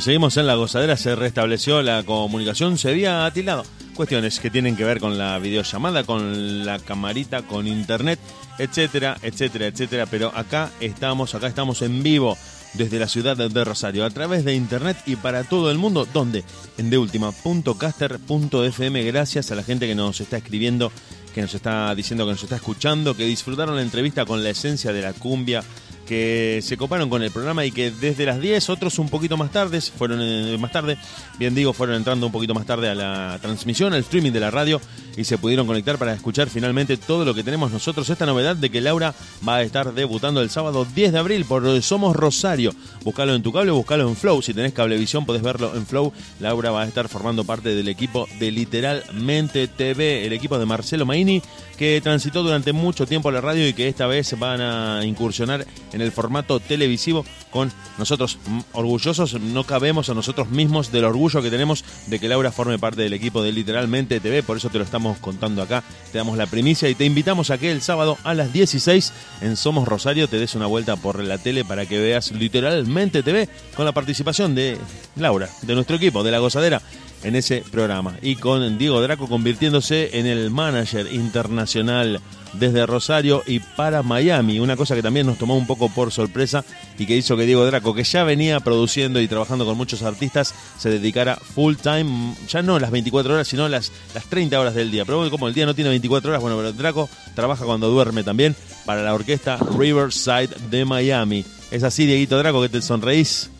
Seguimos, 0.00 0.36
en 0.38 0.46
la 0.46 0.54
gozadera, 0.54 0.96
se 0.96 1.14
restableció 1.14 1.82
la 1.82 2.02
comunicación, 2.04 2.78
se 2.78 2.88
había 2.88 3.26
atilado. 3.26 3.66
cuestiones 3.94 4.40
que 4.40 4.48
tienen 4.48 4.74
que 4.74 4.84
ver 4.84 4.98
con 4.98 5.18
la 5.18 5.38
videollamada, 5.38 6.04
con 6.04 6.64
la 6.64 6.78
camarita, 6.78 7.42
con 7.42 7.66
internet, 7.66 8.18
etcétera, 8.58 9.18
etcétera, 9.20 9.66
etcétera. 9.66 10.06
Pero 10.06 10.32
acá 10.34 10.70
estamos, 10.80 11.34
acá 11.34 11.48
estamos 11.48 11.82
en 11.82 12.02
vivo 12.02 12.38
desde 12.72 12.98
la 12.98 13.08
ciudad 13.08 13.36
de 13.36 13.64
Rosario, 13.64 14.06
a 14.06 14.10
través 14.10 14.46
de 14.46 14.54
internet 14.54 14.96
y 15.04 15.16
para 15.16 15.44
todo 15.44 15.70
el 15.70 15.76
mundo. 15.76 16.08
¿Dónde? 16.10 16.44
En 16.78 16.88
deultima.caster.fm. 16.88 19.04
Gracias 19.04 19.50
a 19.50 19.54
la 19.54 19.62
gente 19.62 19.86
que 19.86 19.94
nos 19.94 20.18
está 20.22 20.38
escribiendo, 20.38 20.90
que 21.34 21.42
nos 21.42 21.54
está 21.54 21.94
diciendo 21.94 22.24
que 22.24 22.32
nos 22.32 22.42
está 22.42 22.56
escuchando, 22.56 23.14
que 23.14 23.26
disfrutaron 23.26 23.76
la 23.76 23.82
entrevista 23.82 24.24
con 24.24 24.42
la 24.42 24.48
esencia 24.48 24.94
de 24.94 25.02
la 25.02 25.12
cumbia 25.12 25.62
que 26.10 26.58
se 26.60 26.76
coparon 26.76 27.08
con 27.08 27.22
el 27.22 27.30
programa 27.30 27.64
y 27.64 27.70
que 27.70 27.92
desde 27.92 28.26
las 28.26 28.40
10, 28.40 28.68
otros 28.70 28.98
un 28.98 29.08
poquito 29.08 29.36
más 29.36 29.52
tarde, 29.52 29.80
fueron 29.80 30.18
eh, 30.20 30.58
más 30.58 30.72
tarde, 30.72 30.98
bien 31.38 31.54
digo, 31.54 31.72
fueron 31.72 31.94
entrando 31.94 32.26
un 32.26 32.32
poquito 32.32 32.52
más 32.52 32.66
tarde 32.66 32.88
a 32.88 32.96
la 32.96 33.38
transmisión, 33.40 33.92
al 33.92 34.00
streaming 34.00 34.32
de 34.32 34.40
la 34.40 34.50
radio 34.50 34.80
y 35.16 35.22
se 35.22 35.38
pudieron 35.38 35.68
conectar 35.68 35.98
para 35.98 36.12
escuchar 36.12 36.48
finalmente 36.48 36.96
todo 36.96 37.24
lo 37.24 37.32
que 37.32 37.44
tenemos 37.44 37.70
nosotros. 37.70 38.10
Esta 38.10 38.26
novedad 38.26 38.56
de 38.56 38.70
que 38.70 38.80
Laura 38.80 39.14
va 39.48 39.56
a 39.56 39.62
estar 39.62 39.94
debutando 39.94 40.42
el 40.42 40.50
sábado 40.50 40.84
10 40.84 41.12
de 41.12 41.18
abril 41.20 41.44
por 41.44 41.80
Somos 41.80 42.16
Rosario. 42.16 42.74
Búscalo 43.04 43.36
en 43.36 43.44
tu 43.44 43.52
cable, 43.52 43.70
búscalo 43.70 44.08
en 44.08 44.16
Flow. 44.16 44.42
Si 44.42 44.52
tenés 44.52 44.72
cablevisión, 44.72 45.24
podés 45.24 45.42
verlo 45.42 45.76
en 45.76 45.86
Flow. 45.86 46.12
Laura 46.40 46.72
va 46.72 46.82
a 46.82 46.88
estar 46.88 47.08
formando 47.08 47.44
parte 47.44 47.72
del 47.72 47.86
equipo 47.86 48.26
de 48.40 48.50
Literalmente 48.50 49.68
TV, 49.68 50.26
el 50.26 50.32
equipo 50.32 50.58
de 50.58 50.66
Marcelo 50.66 51.06
Maini 51.06 51.40
que 51.80 51.98
transitó 52.02 52.42
durante 52.42 52.74
mucho 52.74 53.06
tiempo 53.06 53.30
la 53.30 53.40
radio 53.40 53.66
y 53.66 53.72
que 53.72 53.88
esta 53.88 54.06
vez 54.06 54.38
van 54.38 54.60
a 54.60 55.02
incursionar 55.02 55.66
en 55.94 55.99
el 56.02 56.12
formato 56.12 56.60
televisivo 56.60 57.24
con 57.50 57.72
nosotros. 57.98 58.38
Orgullosos, 58.72 59.40
no 59.40 59.64
cabemos 59.64 60.08
a 60.08 60.14
nosotros 60.14 60.50
mismos 60.50 60.92
del 60.92 61.04
orgullo 61.04 61.42
que 61.42 61.50
tenemos 61.50 61.84
de 62.06 62.18
que 62.18 62.28
Laura 62.28 62.52
forme 62.52 62.78
parte 62.78 63.02
del 63.02 63.12
equipo 63.12 63.42
de 63.42 63.52
Literalmente 63.52 64.20
TV, 64.20 64.42
por 64.42 64.56
eso 64.56 64.70
te 64.70 64.78
lo 64.78 64.84
estamos 64.84 65.18
contando 65.18 65.62
acá, 65.62 65.82
te 66.12 66.18
damos 66.18 66.36
la 66.36 66.46
primicia 66.46 66.88
y 66.88 66.94
te 66.94 67.04
invitamos 67.04 67.50
a 67.50 67.58
que 67.58 67.70
el 67.70 67.82
sábado 67.82 68.18
a 68.24 68.34
las 68.34 68.52
16 68.52 69.12
en 69.42 69.56
Somos 69.56 69.86
Rosario 69.86 70.28
te 70.28 70.38
des 70.38 70.54
una 70.54 70.66
vuelta 70.66 70.96
por 70.96 71.22
la 71.22 71.38
tele 71.38 71.64
para 71.64 71.86
que 71.86 71.98
veas 71.98 72.32
Literalmente 72.32 73.22
TV 73.22 73.48
con 73.74 73.84
la 73.84 73.92
participación 73.92 74.54
de 74.54 74.78
Laura, 75.16 75.48
de 75.62 75.74
nuestro 75.74 75.96
equipo, 75.96 76.22
de 76.22 76.30
la 76.30 76.38
gozadera 76.38 76.82
en 77.22 77.36
ese 77.36 77.62
programa. 77.70 78.16
Y 78.22 78.36
con 78.36 78.78
Diego 78.78 79.00
Draco 79.00 79.28
convirtiéndose 79.28 80.18
en 80.18 80.26
el 80.26 80.50
manager 80.50 81.12
internacional 81.12 82.20
desde 82.52 82.86
Rosario 82.86 83.42
y 83.46 83.60
para 83.60 84.02
Miami. 84.02 84.58
Una 84.58 84.76
cosa 84.76 84.94
que 84.94 85.02
también 85.02 85.26
nos 85.26 85.38
tomó 85.38 85.56
un 85.56 85.66
poco 85.66 85.88
por 85.88 86.10
sorpresa 86.12 86.64
y 86.98 87.06
que 87.06 87.16
hizo 87.16 87.36
que 87.36 87.46
Diego 87.46 87.64
Draco, 87.64 87.94
que 87.94 88.04
ya 88.04 88.24
venía 88.24 88.60
produciendo 88.60 89.20
y 89.20 89.28
trabajando 89.28 89.64
con 89.64 89.76
muchos 89.76 90.02
artistas, 90.02 90.54
se 90.78 90.90
dedicara 90.90 91.36
full 91.36 91.76
time, 91.76 92.34
ya 92.48 92.62
no 92.62 92.78
las 92.78 92.90
24 92.90 93.34
horas, 93.34 93.48
sino 93.48 93.68
las, 93.68 93.92
las 94.14 94.24
30 94.26 94.58
horas 94.58 94.74
del 94.74 94.90
día. 94.90 95.04
Pero 95.04 95.30
como 95.30 95.48
el 95.48 95.54
día 95.54 95.66
no 95.66 95.74
tiene 95.74 95.90
24 95.90 96.30
horas, 96.30 96.42
bueno, 96.42 96.56
pero 96.56 96.72
Draco 96.72 97.08
trabaja 97.34 97.64
cuando 97.64 97.88
duerme 97.88 98.24
también 98.24 98.56
para 98.84 99.02
la 99.02 99.14
orquesta 99.14 99.58
Riverside 99.78 100.50
de 100.70 100.84
Miami. 100.84 101.44
¿Es 101.70 101.84
así, 101.84 102.06
Dieguito 102.06 102.38
Draco, 102.38 102.60
que 102.62 102.68
te 102.68 102.82
sonreís? 102.82 103.50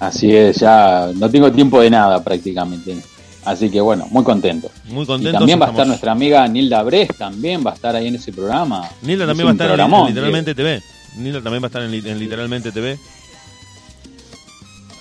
Así 0.00 0.34
es, 0.34 0.56
ya 0.58 1.10
no 1.14 1.30
tengo 1.30 1.50
tiempo 1.50 1.80
de 1.80 1.90
nada 1.90 2.22
prácticamente. 2.22 2.96
Así 3.44 3.70
que 3.70 3.80
bueno, 3.80 4.06
muy 4.10 4.24
contento. 4.24 4.70
Muy 4.86 5.06
contento. 5.06 5.38
También 5.38 5.60
va 5.60 5.66
a 5.66 5.70
estar 5.70 5.86
nuestra 5.86 6.12
amiga 6.12 6.46
Nilda 6.48 6.82
Bres, 6.82 7.08
también 7.16 7.64
va 7.64 7.70
a 7.70 7.74
estar 7.74 7.94
ahí 7.94 8.08
en 8.08 8.16
ese 8.16 8.32
programa. 8.32 8.88
Nilda 9.02 9.24
Es 9.24 9.28
también 9.28 9.46
va 9.46 9.50
a 9.50 9.52
estar 9.54 9.80
en, 9.80 10.06
Literalmente 10.08 10.54
TV. 10.54 10.82
Nilda 11.16 11.40
también 11.40 11.62
va 11.62 11.66
a 11.66 11.68
estar 11.68 11.82
en, 11.82 11.90
Li- 11.92 12.02
en 12.04 12.18
Literalmente 12.18 12.72
TV. 12.72 12.98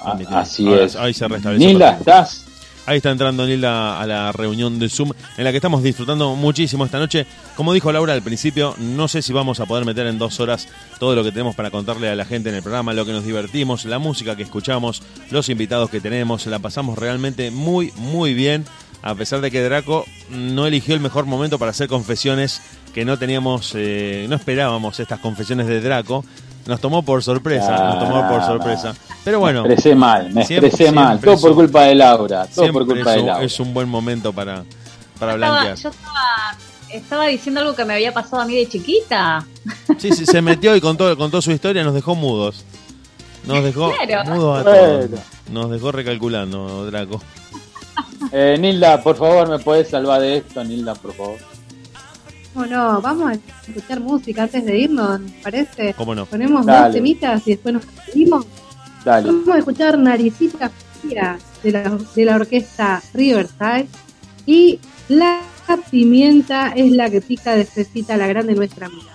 Ah, 0.03 0.17
así 0.35 0.67
Ahora- 0.67 0.83
es. 0.85 0.95
Ahí 0.95 1.13
se. 1.13 1.27
Nilda. 1.57 1.97
¿estás? 1.97 2.44
Ahí 2.87 2.97
está 2.97 3.09
entrando 3.09 3.47
Nilda 3.47 3.99
a 3.99 4.05
la 4.05 4.31
reunión 4.31 4.77
de 4.77 4.89
Zoom 4.89 5.11
en 5.37 5.43
la 5.43 5.49
que 5.49 5.57
estamos 5.57 5.81
disfrutando 5.81 6.35
muchísimo 6.35 6.85
esta 6.85 6.99
noche. 6.99 7.25
Como 7.55 7.73
dijo 7.73 7.91
Laura 7.91 8.13
al 8.13 8.21
principio, 8.21 8.75
no 8.77 9.07
sé 9.07 9.23
si 9.23 9.33
vamos 9.33 9.59
a 9.59 9.65
poder 9.65 9.85
meter 9.85 10.05
en 10.05 10.19
dos 10.19 10.39
horas 10.39 10.67
todo 10.99 11.15
lo 11.15 11.23
que 11.23 11.31
tenemos 11.31 11.55
para 11.55 11.71
contarle 11.71 12.09
a 12.09 12.15
la 12.15 12.25
gente 12.25 12.49
en 12.49 12.55
el 12.55 12.61
programa, 12.61 12.93
lo 12.93 13.03
que 13.03 13.11
nos 13.11 13.25
divertimos, 13.25 13.85
la 13.85 13.97
música 13.97 14.35
que 14.35 14.43
escuchamos, 14.43 15.01
los 15.31 15.49
invitados 15.49 15.89
que 15.89 15.99
tenemos. 15.99 16.45
La 16.45 16.59
pasamos 16.59 16.99
realmente 16.99 17.49
muy, 17.49 17.91
muy 17.95 18.35
bien. 18.35 18.65
A 19.01 19.15
pesar 19.15 19.41
de 19.41 19.49
que 19.49 19.63
Draco 19.63 20.05
no 20.29 20.67
eligió 20.67 20.93
el 20.93 21.01
mejor 21.01 21.25
momento 21.25 21.57
para 21.57 21.71
hacer 21.71 21.87
confesiones 21.87 22.61
que 22.93 23.03
no 23.03 23.17
teníamos, 23.17 23.73
eh, 23.75 24.27
no 24.29 24.35
esperábamos 24.35 24.99
estas 24.99 25.19
confesiones 25.19 25.65
de 25.65 25.81
Draco. 25.81 26.23
Nos 26.65 26.79
tomó 26.81 27.03
por 27.03 27.21
sorpresa, 27.23 27.77
nos 27.77 27.99
tomó 27.99 28.27
por 28.27 28.41
sorpresa. 28.43 28.93
Pero 29.23 29.39
bueno. 29.39 29.63
Me 29.63 29.73
expresé 29.73 29.95
mal, 29.95 30.33
me 30.33 30.43
siempre- 30.45 30.67
expresé 30.69 30.91
mal. 30.91 31.19
Todo 31.19 31.39
por 31.39 31.53
culpa 31.55 31.83
de 31.83 31.95
Laura. 31.95 32.47
Todo 32.53 32.71
por 32.73 32.85
culpa 32.85 33.11
de 33.11 33.17
Laura. 33.23 33.43
Es 33.43 33.59
un 33.59 33.73
buen 33.73 33.87
momento 33.87 34.33
para, 34.33 34.63
para 35.19 35.33
Estaba- 35.33 35.51
blanquear. 35.61 35.77
yo 35.77 35.89
estaba, 35.89 36.57
estaba 36.91 37.25
diciendo 37.27 37.61
algo 37.61 37.75
que 37.75 37.85
me 37.85 37.93
había 37.93 38.13
pasado 38.13 38.41
a 38.41 38.45
mí 38.45 38.55
de 38.55 38.67
chiquita. 38.67 39.45
Sí, 39.99 40.11
sí, 40.11 40.25
se 40.25 40.41
metió 40.41 40.75
y 40.75 40.81
contó, 40.81 41.15
contó 41.17 41.41
su 41.41 41.51
historia, 41.51 41.83
nos 41.83 41.93
dejó 41.93 42.15
mudos. 42.15 42.65
Nos 43.45 43.63
dejó 43.63 43.91
Claro. 44.07 44.31
mudos 44.35 44.59
a 44.59 44.63
todos. 44.63 45.09
Nos 45.51 45.69
dejó 45.69 45.91
recalculando, 45.91 46.85
Draco. 46.87 47.21
Eh, 48.31 48.57
Nilda, 48.59 49.01
por 49.03 49.15
favor, 49.15 49.47
¿me 49.47 49.59
podés 49.59 49.89
salvar 49.89 50.19
de 50.19 50.37
esto, 50.37 50.63
Nilda, 50.63 50.95
por 50.95 51.13
favor? 51.13 51.37
¿Cómo 52.55 52.67
no? 52.67 53.01
Vamos 53.01 53.31
a 53.31 53.33
escuchar 53.67 53.99
música 53.99 54.43
antes 54.43 54.65
de 54.65 54.77
irnos, 54.77 55.19
¿nos 55.19 55.31
parece? 55.43 55.93
¿Cómo 55.93 56.15
no? 56.15 56.25
Ponemos 56.25 56.65
Dale. 56.65 56.85
dos 56.85 56.95
temitas 56.95 57.45
y 57.45 57.51
después 57.51 57.73
nos 57.73 57.85
despedimos. 57.85 58.45
Dale. 59.03 59.27
Vamos 59.27 59.49
a 59.49 59.57
escuchar 59.57 59.99
Naricita 59.99 60.71
Fría 61.01 61.37
de 61.61 61.71
la, 61.73 61.97
de 62.15 62.25
la 62.25 62.35
orquesta 62.37 63.03
Riverside 63.13 63.87
y 64.45 64.79
La 65.09 65.41
pimienta 65.91 66.69
es 66.69 66.93
la 66.93 67.09
que 67.09 67.19
pica 67.19 67.55
despacita 67.55 68.15
la 68.15 68.27
grande 68.27 68.55
nuestra 68.55 68.85
amiga. 68.85 69.14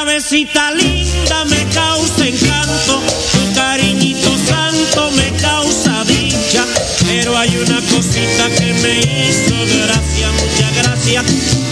Cabecita 0.00 0.72
linda 0.72 1.44
me 1.44 1.62
causa 1.74 2.26
encanto, 2.26 3.02
tu 3.32 3.54
cariñito 3.54 4.34
santo 4.48 5.10
me 5.10 5.30
causa 5.32 6.04
dicha, 6.04 6.64
pero 7.06 7.36
hay 7.36 7.54
una 7.58 7.80
cosita 7.82 8.48
que 8.56 8.72
me 8.82 8.98
hizo 9.00 9.54
gracia, 9.84 10.28
mucha 10.40 10.70
gracia, 10.80 11.22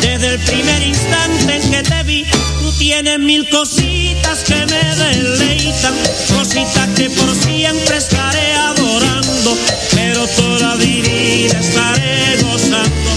desde 0.02 0.34
el 0.34 0.40
primer 0.40 0.82
instante 0.82 1.56
en 1.56 1.70
que 1.70 1.82
te 1.82 2.02
vi, 2.02 2.26
tú 2.60 2.70
tienes 2.72 3.18
mil 3.18 3.48
cositas 3.48 4.40
que 4.40 4.66
me 4.66 4.94
deleitan, 4.94 5.94
cositas 6.36 6.88
que 6.96 7.08
por 7.08 7.34
siempre 7.34 7.96
estaré 7.96 8.52
adorando, 8.52 9.56
pero 9.94 10.26
toda 10.26 10.76
divina 10.76 11.58
estaré 11.58 12.36
gozando, 12.42 13.10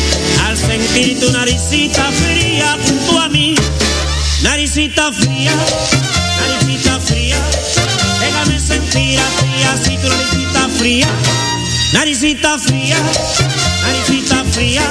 al 0.45 0.57
sentir 0.57 1.19
tu 1.19 1.29
naricita 1.31 2.09
fría 2.13 2.77
junto 2.87 3.19
a. 3.19 3.30
Naricita 4.73 5.11
fría, 5.11 5.51
naricita 6.39 6.97
fría, 7.01 7.35
déjame 8.21 8.57
sentir 8.57 9.19
así, 9.19 9.63
así 9.63 9.97
tu 9.97 10.07
naricita 10.07 10.69
fría. 10.77 11.07
Naricita 11.91 12.57
fría, 12.57 12.95
naricita 13.83 14.45
fría, 14.45 14.81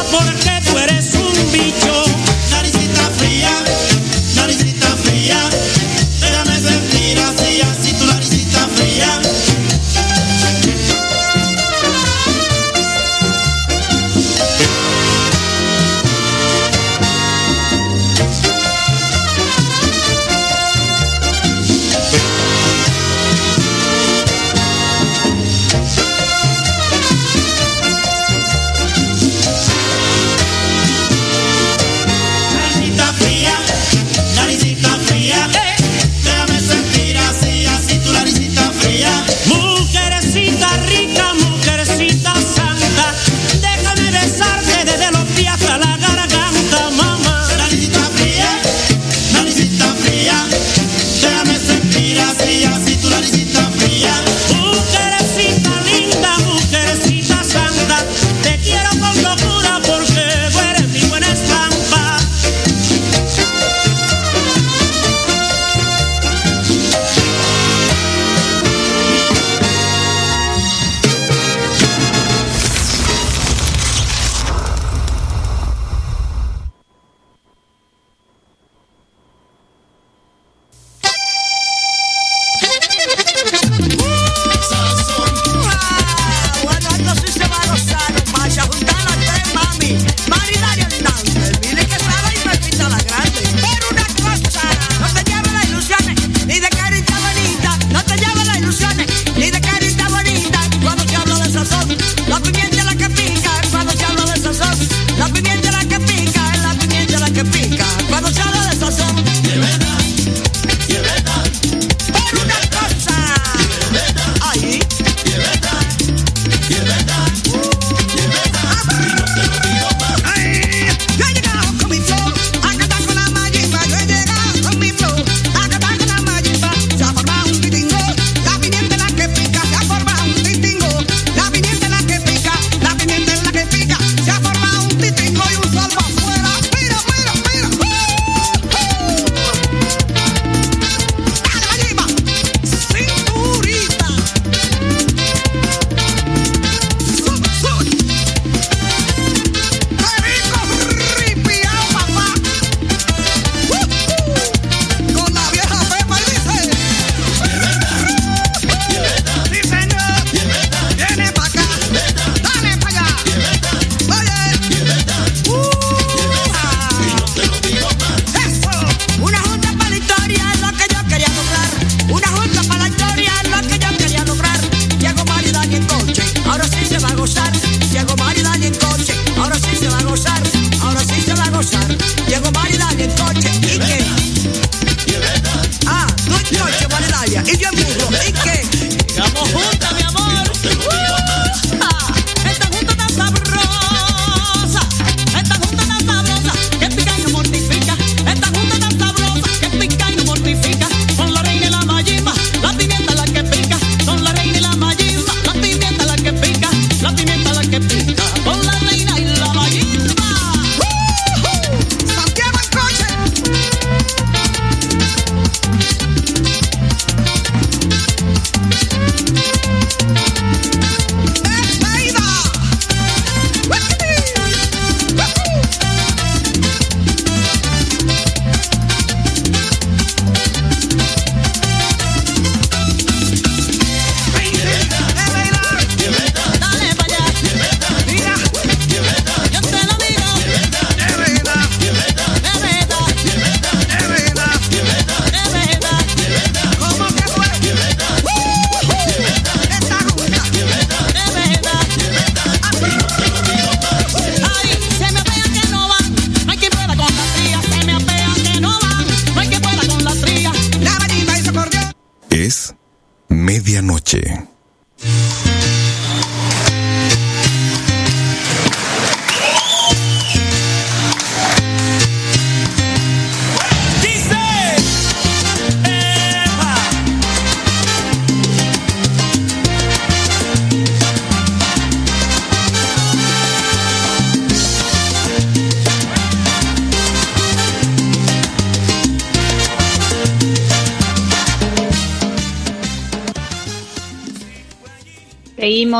cosas 0.00 0.26
ricas 0.28 0.40
porque 0.40 0.49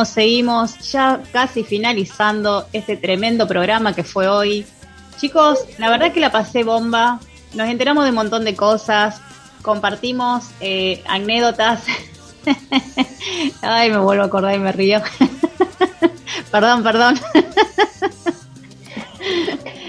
Seguimos, 0.05 0.09
seguimos, 0.09 0.93
ya 0.93 1.23
casi 1.33 1.63
finalizando 1.63 2.67
este 2.73 2.97
tremendo 2.97 3.47
programa 3.47 3.95
que 3.95 4.03
fue 4.03 4.29
hoy. 4.29 4.65
Chicos, 5.19 5.59
la 5.79 5.91
verdad 5.91 6.13
que 6.13 6.21
la 6.21 6.33
pasé 6.33 6.65
bomba. 6.65 7.21
Nos 7.55 7.69
enteramos 7.69 8.05
de 8.05 8.11
un 8.11 8.17
montón 8.17 8.45
de 8.45 8.55
cosas, 8.55 9.21
compartimos 9.63 10.51
eh, 10.61 11.03
anécdotas. 11.07 11.83
Ay, 13.63 13.91
me 13.91 13.99
vuelvo 13.99 14.23
a 14.23 14.27
acordar 14.27 14.55
y 14.55 14.59
me 14.59 14.73
río. 14.73 15.03
perdón, 16.51 16.83
perdón. 16.83 17.21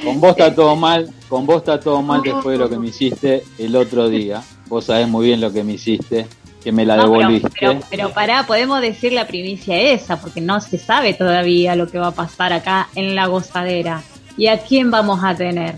Con 0.03 0.19
vos 0.19 0.31
está 0.31 0.53
todo 0.53 0.75
mal, 0.75 1.13
con 1.29 1.45
vos 1.45 1.57
está 1.57 1.79
todo 1.79 2.01
mal 2.01 2.21
después 2.21 2.57
de 2.57 2.63
lo 2.63 2.69
que 2.69 2.77
me 2.77 2.87
hiciste 2.87 3.43
el 3.57 3.75
otro 3.75 4.09
día. 4.09 4.43
Vos 4.67 4.85
sabés 4.85 5.07
muy 5.07 5.27
bien 5.27 5.39
lo 5.39 5.53
que 5.53 5.63
me 5.63 5.73
hiciste, 5.73 6.27
que 6.63 6.71
me 6.71 6.85
la 6.85 6.95
No, 6.97 7.03
pero, 7.03 7.17
devolviste. 7.19 7.49
pero, 7.59 7.79
pero 7.89 8.09
pará, 8.13 8.45
podemos 8.45 8.81
decir 8.81 9.13
la 9.13 9.25
primicia 9.27 9.79
esa, 9.79 10.19
porque 10.21 10.41
no 10.41 10.59
se 10.61 10.77
sabe 10.77 11.13
todavía 11.13 11.75
lo 11.75 11.87
que 11.87 11.97
va 11.99 12.07
a 12.07 12.11
pasar 12.11 12.53
acá 12.53 12.87
en 12.95 13.15
la 13.15 13.25
gozadera. 13.27 14.03
¿Y 14.37 14.47
a 14.47 14.59
quién 14.59 14.91
vamos 14.91 15.23
a 15.23 15.35
tener? 15.35 15.75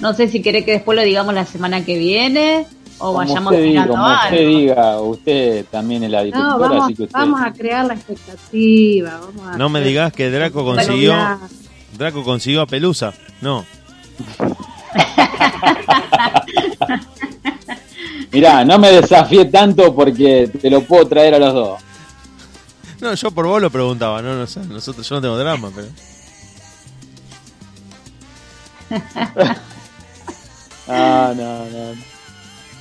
No 0.00 0.12
sé 0.14 0.28
si 0.28 0.42
querés 0.42 0.64
que 0.64 0.72
después 0.72 0.96
lo 0.96 1.02
digamos 1.02 1.34
la 1.34 1.44
semana 1.46 1.84
que 1.84 1.98
viene 1.98 2.66
o 2.98 3.06
Como 3.08 3.18
vayamos 3.18 3.52
usted, 3.52 3.64
diga, 3.64 3.86
como 3.86 4.04
usted 4.04 4.36
algo. 4.38 4.48
diga, 4.58 5.00
usted 5.00 5.64
también 5.70 6.02
es 6.04 6.10
la 6.10 6.18
No, 6.18 6.24
directora, 6.24 6.56
vamos, 6.58 6.84
así 6.84 6.94
que 6.94 7.02
usted... 7.04 7.18
vamos 7.18 7.40
a 7.42 7.52
crear 7.52 7.84
la 7.86 7.94
expectativa. 7.94 9.20
Vamos 9.20 9.54
a 9.54 9.58
No 9.58 9.68
me 9.68 9.80
digas 9.82 10.12
que 10.12 10.30
Draco 10.30 10.64
consiguió. 10.64 11.14
Draco 11.96 12.24
consiguió 12.24 12.62
a 12.62 12.66
Pelusa. 12.66 13.12
No. 13.42 13.64
Mirá, 18.36 18.66
no 18.66 18.78
me 18.78 18.92
desafíe 18.92 19.46
tanto 19.46 19.94
porque 19.94 20.50
te 20.60 20.68
lo 20.68 20.82
puedo 20.82 21.08
traer 21.08 21.36
a 21.36 21.38
los 21.38 21.54
dos. 21.54 21.80
No, 23.00 23.14
yo 23.14 23.30
por 23.30 23.46
vos 23.46 23.62
lo 23.62 23.70
preguntaba. 23.70 24.20
No, 24.20 24.34
no 24.34 24.46
sé. 24.46 24.60
Nosotros, 24.60 25.08
yo 25.08 25.14
no 25.14 25.22
tengo 25.22 25.38
drama, 25.38 25.72
pero. 25.74 25.88
Ah, 30.88 31.32
no, 31.34 31.64
no. 31.64 31.94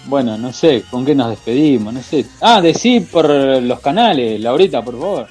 Bueno, 0.05 0.37
no 0.37 0.53
sé, 0.53 0.83
¿con 0.91 1.03
qué 1.03 1.15
nos 1.15 1.29
despedimos? 1.29 1.91
No 1.91 2.03
sé. 2.03 2.25
Ah, 2.41 2.61
decí 2.61 2.99
por 2.99 3.27
los 3.27 3.79
canales, 3.79 4.39
Laurita, 4.41 4.83
por 4.83 4.99
favor. 4.99 5.27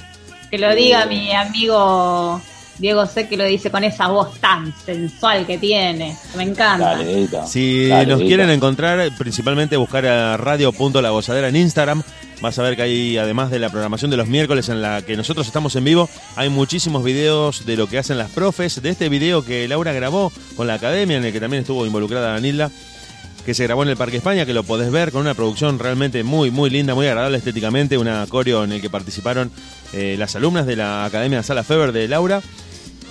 Que 0.51 0.59
lo 0.59 0.75
diga 0.75 1.07
mi 1.07 1.33
amigo 1.33 2.41
Diego 2.79 3.07
sé 3.07 3.29
que 3.29 3.37
lo 3.37 3.45
dice 3.45 3.71
con 3.71 3.85
esa 3.85 4.09
voz 4.09 4.39
tan 4.41 4.73
sensual 4.85 5.47
que 5.47 5.59
tiene. 5.59 6.17
Me 6.37 6.43
encanta. 6.43 6.99
Si 7.47 7.89
Dale, 7.89 8.07
nos 8.07 8.21
Edita. 8.21 8.29
quieren 8.29 8.51
encontrar, 8.51 9.11
principalmente 9.17 9.77
buscar 9.77 10.05
a 10.07 10.37
radio.lagozadera 10.37 11.49
en 11.49 11.57
Instagram. 11.57 12.03
Vas 12.41 12.59
a 12.59 12.63
ver 12.63 12.77
que 12.77 12.83
hay, 12.83 13.17
además 13.17 13.51
de 13.51 13.59
la 13.61 13.71
programación 13.71 14.11
de 14.11 14.17
los 14.17 14.27
miércoles 14.27 14.69
en 14.69 14.83
la 14.83 15.03
que 15.03 15.17
nosotros 15.17 15.47
estamos 15.47 15.77
en 15.77 15.85
vivo, 15.85 16.11
hay 16.37 16.49
muchísimos 16.49 17.05
videos 17.05 17.65
de 17.65 17.77
lo 17.77 17.87
que 17.87 17.97
hacen 17.99 18.19
las 18.19 18.31
profes, 18.31 18.83
de 18.83 18.91
este 18.91 19.09
video 19.09 19.45
que 19.45 19.69
Laura 19.69 19.93
grabó 19.93 20.33
con 20.57 20.67
la 20.67 20.75
academia, 20.75 21.17
en 21.17 21.25
el 21.25 21.33
que 21.33 21.41
también 21.41 21.61
estuvo 21.63 21.87
involucrada 21.87 22.33
Danilda, 22.33 22.71
que 23.45 23.55
se 23.55 23.65
grabó 23.65 23.83
en 23.83 23.91
el 23.91 23.97
Parque 23.97 24.17
España, 24.17 24.47
que 24.47 24.55
lo 24.55 24.65
podés 24.65 24.91
ver 24.91 25.13
con 25.13 25.21
una 25.21 25.35
producción 25.35 25.79
realmente 25.79 26.25
muy, 26.25 26.51
muy 26.51 26.71
linda, 26.71 26.95
muy 26.95 27.07
agradable 27.07 27.39
estéticamente, 27.39 27.99
una 27.99 28.27
coreo 28.29 28.65
en 28.65 28.73
el 28.73 28.81
que 28.81 28.91
participaron 28.91 29.51
eh, 29.93 30.17
las 30.19 30.35
alumnas 30.35 30.67
de 30.67 30.77
la 30.77 31.05
Academia 31.05 31.43
Sala 31.43 31.63
Feber 31.63 31.93
de 31.93 32.09
Laura. 32.09 32.43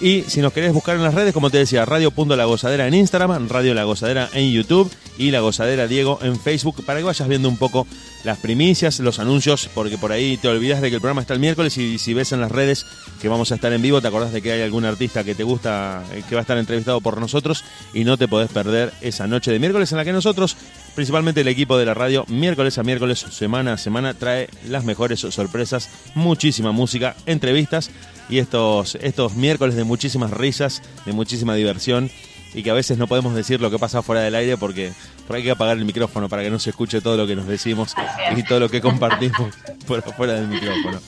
Y 0.03 0.23
si 0.23 0.41
nos 0.41 0.51
querés 0.51 0.73
buscar 0.73 0.97
en 0.97 1.03
las 1.03 1.13
redes, 1.13 1.33
como 1.33 1.49
te 1.49 1.59
decía, 1.59 1.85
radio.lagozadera 1.85 2.89
en 2.89 2.93
Instagram, 2.93 3.47
Radio 3.47 3.73
La 3.73 3.85
Gozadera 3.85 4.27
en 4.33 4.51
YouTube 4.51 4.91
y 5.17 5.31
La 5.31 5.39
Gozadera 5.39 5.87
Diego 5.87 6.19
en 6.21 6.37
Facebook, 6.37 6.83
para 6.83 6.99
que 6.99 7.05
vayas 7.05 7.25
viendo 7.29 7.47
un 7.47 7.55
poco 7.55 7.87
las 8.25 8.37
primicias, 8.37 8.99
los 8.99 9.19
anuncios, 9.19 9.69
porque 9.73 9.97
por 9.97 10.11
ahí 10.11 10.35
te 10.35 10.49
olvidas 10.49 10.81
de 10.81 10.89
que 10.89 10.95
el 10.95 11.01
programa 11.01 11.21
está 11.21 11.33
el 11.33 11.39
miércoles 11.39 11.77
y 11.77 11.99
si 11.99 12.13
ves 12.13 12.33
en 12.33 12.41
las 12.41 12.51
redes 12.51 12.85
que 13.21 13.29
vamos 13.29 13.53
a 13.53 13.55
estar 13.55 13.71
en 13.71 13.81
vivo, 13.81 14.01
te 14.01 14.09
acordás 14.09 14.33
de 14.33 14.41
que 14.41 14.51
hay 14.51 14.61
algún 14.61 14.83
artista 14.83 15.23
que 15.23 15.35
te 15.35 15.43
gusta, 15.43 16.03
eh, 16.11 16.21
que 16.27 16.35
va 16.35 16.41
a 16.41 16.43
estar 16.43 16.57
entrevistado 16.57 16.99
por 16.99 17.21
nosotros 17.21 17.63
y 17.93 18.03
no 18.03 18.17
te 18.17 18.27
podés 18.27 18.51
perder 18.51 18.91
esa 18.99 19.25
noche 19.27 19.51
de 19.51 19.59
miércoles 19.59 19.93
en 19.93 19.99
la 19.99 20.03
que 20.03 20.11
nosotros, 20.11 20.57
principalmente 20.95 21.41
el 21.41 21.47
equipo 21.47 21.77
de 21.77 21.85
la 21.85 21.93
radio, 21.93 22.25
miércoles 22.27 22.77
a 22.77 22.83
miércoles, 22.83 23.19
semana 23.19 23.73
a 23.73 23.77
semana, 23.77 24.13
trae 24.13 24.49
las 24.67 24.83
mejores 24.83 25.21
sorpresas, 25.21 25.89
muchísima 26.13 26.73
música, 26.73 27.15
entrevistas 27.25 27.89
y 28.29 28.39
estos, 28.39 28.95
estos 28.95 29.35
miércoles 29.35 29.75
de 29.75 29.83
muchísimas 29.83 30.31
risas, 30.31 30.81
de 31.05 31.13
muchísima 31.13 31.55
diversión 31.55 32.09
y 32.53 32.63
que 32.63 32.69
a 32.69 32.73
veces 32.73 32.97
no 32.97 33.07
podemos 33.07 33.33
decir 33.35 33.61
lo 33.61 33.71
que 33.71 33.79
pasa 33.79 34.01
fuera 34.01 34.21
del 34.21 34.35
aire 34.35 34.57
porque, 34.57 34.93
hay 35.29 35.43
que 35.43 35.51
apagar 35.51 35.77
el 35.77 35.85
micrófono 35.85 36.29
para 36.29 36.43
que 36.43 36.49
no 36.49 36.59
se 36.59 36.69
escuche 36.69 37.01
todo 37.01 37.17
lo 37.17 37.25
que 37.25 37.35
nos 37.35 37.47
decimos 37.47 37.95
y 38.35 38.43
todo 38.43 38.59
lo 38.59 38.69
que 38.69 38.81
compartimos 38.81 39.53
por 39.87 39.99
afuera 39.99 40.33
del 40.33 40.47
micrófono. 40.47 40.99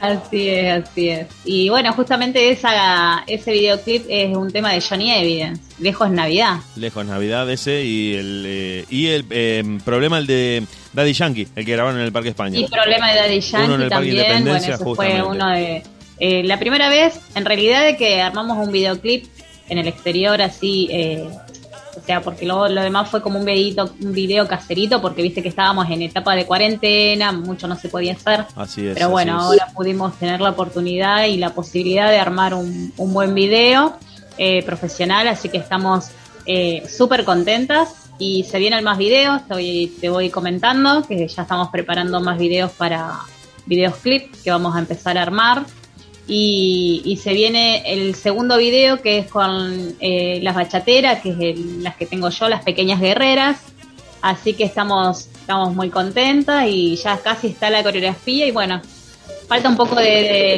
Así 0.00 0.48
es, 0.48 0.82
así 0.82 1.10
es. 1.10 1.26
Y 1.44 1.68
bueno, 1.68 1.92
justamente 1.92 2.50
esa, 2.50 3.22
ese 3.26 3.52
videoclip 3.52 4.06
es 4.08 4.34
un 4.34 4.50
tema 4.50 4.72
de 4.72 4.80
Johnny 4.80 5.12
Evidence, 5.12 5.62
Lejos 5.78 6.10
Navidad. 6.10 6.56
Lejos 6.76 7.04
Navidad 7.04 7.50
ese 7.50 7.84
y 7.84 8.14
el, 8.14 8.44
eh, 8.46 8.84
y 8.88 9.08
el 9.08 9.26
eh, 9.28 9.78
problema 9.84 10.16
el 10.16 10.26
de 10.26 10.64
Daddy 10.94 11.12
Yankee, 11.12 11.48
el 11.54 11.66
que 11.66 11.72
grabaron 11.72 12.00
en 12.00 12.06
el 12.06 12.12
Parque 12.12 12.30
España. 12.30 12.58
Y 12.58 12.66
problema 12.66 13.10
de 13.12 13.16
Daddy 13.16 13.40
Uno 13.52 13.74
en 13.74 13.80
Yankee 13.80 13.82
el 13.82 13.88
Parque 13.90 13.90
también. 13.90 14.14
Bueno, 14.16 14.30
Independencia, 14.30 14.78
fue 14.78 14.86
justamente. 14.86 15.22
uno 15.22 15.50
de. 15.50 15.82
eh, 16.18 16.42
la 16.44 16.58
primera 16.58 16.88
vez, 16.88 17.20
en 17.34 17.44
realidad, 17.44 17.84
de 17.84 17.96
que 17.98 18.22
armamos 18.22 18.56
un 18.66 18.72
videoclip 18.72 19.26
en 19.68 19.78
el 19.78 19.86
exterior, 19.86 20.40
así. 20.40 20.88
O 21.96 22.00
sea, 22.04 22.20
porque 22.20 22.46
lo, 22.46 22.68
lo 22.68 22.82
demás 22.82 23.10
fue 23.10 23.22
como 23.22 23.38
un 23.38 23.44
videito, 23.44 23.90
un 24.02 24.12
video 24.12 24.46
caserito, 24.46 25.00
porque 25.00 25.22
viste 25.22 25.42
que 25.42 25.48
estábamos 25.48 25.90
en 25.90 26.02
etapa 26.02 26.34
de 26.34 26.46
cuarentena, 26.46 27.32
mucho 27.32 27.66
no 27.68 27.76
se 27.76 27.88
podía 27.88 28.12
hacer. 28.12 28.46
Así 28.56 28.86
es. 28.86 28.94
Pero 28.94 29.06
así 29.06 29.12
bueno, 29.12 29.36
es. 29.36 29.42
ahora 29.44 29.68
pudimos 29.74 30.16
tener 30.18 30.40
la 30.40 30.50
oportunidad 30.50 31.24
y 31.26 31.36
la 31.36 31.50
posibilidad 31.50 32.10
de 32.10 32.18
armar 32.18 32.54
un, 32.54 32.92
un 32.96 33.12
buen 33.12 33.34
video 33.34 33.96
eh, 34.38 34.62
profesional, 34.62 35.28
así 35.28 35.48
que 35.48 35.58
estamos 35.58 36.10
eh, 36.46 36.82
súper 36.88 37.24
contentas 37.24 37.94
y 38.18 38.44
se 38.44 38.58
vienen 38.58 38.84
más 38.84 38.98
videos, 38.98 39.46
te 39.46 39.54
voy, 39.54 39.92
te 40.00 40.08
voy 40.08 40.30
comentando 40.30 41.02
que 41.06 41.26
ya 41.26 41.42
estamos 41.42 41.68
preparando 41.68 42.20
más 42.20 42.38
videos 42.38 42.70
para 42.72 43.20
videos 43.66 43.96
clip 43.96 44.34
que 44.42 44.50
vamos 44.50 44.76
a 44.76 44.78
empezar 44.78 45.18
a 45.18 45.22
armar. 45.22 45.64
Y, 46.32 47.02
y 47.04 47.16
se 47.16 47.32
viene 47.32 47.82
el 47.92 48.14
segundo 48.14 48.56
video 48.56 49.02
que 49.02 49.18
es 49.18 49.26
con 49.26 49.96
eh, 49.98 50.38
las 50.42 50.54
bachateras, 50.54 51.20
que 51.22 51.30
es 51.30 51.36
el- 51.40 51.82
las 51.82 51.96
que 51.96 52.06
tengo 52.06 52.30
yo, 52.30 52.48
las 52.48 52.62
pequeñas 52.62 53.00
guerreras. 53.00 53.58
Así 54.22 54.54
que 54.54 54.62
estamos, 54.62 55.26
estamos 55.40 55.74
muy 55.74 55.90
contentas 55.90 56.66
y 56.68 56.94
ya 56.94 57.18
casi 57.18 57.48
está 57.48 57.68
la 57.68 57.82
coreografía 57.82 58.46
y 58.46 58.52
bueno, 58.52 58.80
falta 59.48 59.68
un 59.68 59.76
poco 59.76 59.96
de, 59.96 60.04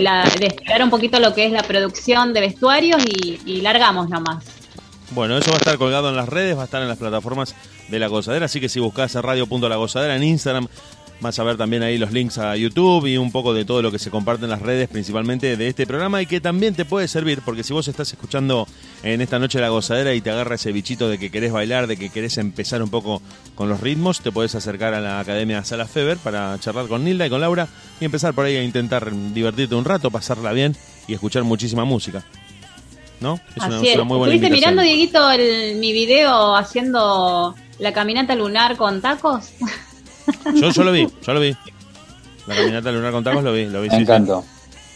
de, 0.02 0.46
explorar 0.46 0.82
un 0.82 0.90
poquito 0.90 1.18
lo 1.18 1.32
que 1.32 1.46
es 1.46 1.52
la 1.52 1.62
producción 1.62 2.34
de 2.34 2.40
vestuarios 2.40 3.02
y, 3.46 3.62
largamos 3.62 4.10
nomás. 4.10 4.44
Bueno, 5.12 5.38
eso 5.38 5.50
va 5.50 5.56
a 5.56 5.58
estar 5.58 5.78
colgado 5.78 6.10
en 6.10 6.16
las 6.16 6.28
redes, 6.28 6.54
va 6.56 6.62
a 6.62 6.64
estar 6.66 6.82
en 6.82 6.88
las 6.88 6.98
plataformas 6.98 7.54
de 7.88 7.98
La 7.98 8.08
Gozadera, 8.08 8.44
así 8.44 8.60
que 8.60 8.68
si 8.68 8.80
buscas 8.80 9.16
a 9.16 9.22
radio.lagozadera 9.22 10.16
en 10.16 10.24
Instagram, 10.24 10.68
vas 11.22 11.38
a 11.38 11.44
ver 11.44 11.56
también 11.56 11.82
ahí 11.82 11.96
los 11.96 12.12
links 12.12 12.36
a 12.36 12.54
YouTube 12.56 13.06
y 13.06 13.16
un 13.16 13.32
poco 13.32 13.54
de 13.54 13.64
todo 13.64 13.80
lo 13.80 13.90
que 13.90 13.98
se 13.98 14.10
comparte 14.10 14.44
en 14.44 14.50
las 14.50 14.60
redes, 14.60 14.88
principalmente 14.88 15.56
de 15.56 15.68
este 15.68 15.86
programa, 15.86 16.20
y 16.20 16.26
que 16.26 16.40
también 16.40 16.74
te 16.74 16.84
puede 16.84 17.08
servir, 17.08 17.40
porque 17.44 17.62
si 17.62 17.72
vos 17.72 17.88
estás 17.88 18.12
escuchando 18.12 18.66
en 19.04 19.20
esta 19.20 19.38
noche 19.38 19.60
La 19.60 19.68
Gozadera 19.70 20.12
y 20.14 20.20
te 20.20 20.30
agarra 20.30 20.56
ese 20.56 20.72
bichito 20.72 21.08
de 21.08 21.18
que 21.18 21.30
querés 21.30 21.52
bailar, 21.52 21.86
de 21.86 21.96
que 21.96 22.10
querés 22.10 22.36
empezar 22.38 22.82
un 22.82 22.90
poco 22.90 23.22
con 23.54 23.68
los 23.68 23.80
ritmos, 23.80 24.20
te 24.20 24.32
puedes 24.32 24.54
acercar 24.54 24.92
a 24.94 25.00
la 25.00 25.20
Academia 25.20 25.64
Sala 25.64 25.86
Feber 25.86 26.18
para 26.18 26.58
charlar 26.60 26.88
con 26.88 27.04
Nilda 27.04 27.26
y 27.26 27.30
con 27.30 27.40
Laura 27.40 27.68
y 28.00 28.04
empezar 28.04 28.34
por 28.34 28.44
ahí 28.44 28.56
a 28.56 28.62
intentar 28.64 29.10
divertirte 29.32 29.74
un 29.74 29.84
rato, 29.84 30.10
pasarla 30.10 30.52
bien 30.52 30.76
y 31.06 31.14
escuchar 31.14 31.44
muchísima 31.44 31.84
música. 31.84 32.24
¿No? 33.20 33.38
Es 33.54 33.64
una, 33.64 33.76
Así 33.76 33.86
es 33.86 33.90
es. 33.90 33.94
una 33.96 34.04
muy 34.04 34.18
buena 34.18 34.34
¿Estuviste 34.34 34.48
invitación. 34.48 34.74
mirando, 34.74 34.82
Dieguito, 34.82 35.30
el- 35.30 35.76
mi 35.78 35.92
video 35.92 36.56
haciendo 36.56 37.54
la 37.78 37.92
caminata 37.92 38.34
lunar 38.34 38.76
con 38.76 39.00
tacos? 39.00 39.50
Yo, 40.54 40.70
yo 40.70 40.84
lo 40.84 40.92
vi, 40.92 41.06
yo 41.26 41.34
lo 41.34 41.40
vi. 41.40 41.56
La 42.46 42.54
caminata 42.56 42.90
lunar 42.92 43.12
con 43.12 43.22
tacos 43.24 43.44
lo 43.44 43.52
vi, 43.52 43.66
lo 43.66 43.82
vi. 43.82 43.88
Me 43.88 43.90
sí, 43.90 43.96
sí. 43.96 44.02
encantó, 44.02 44.44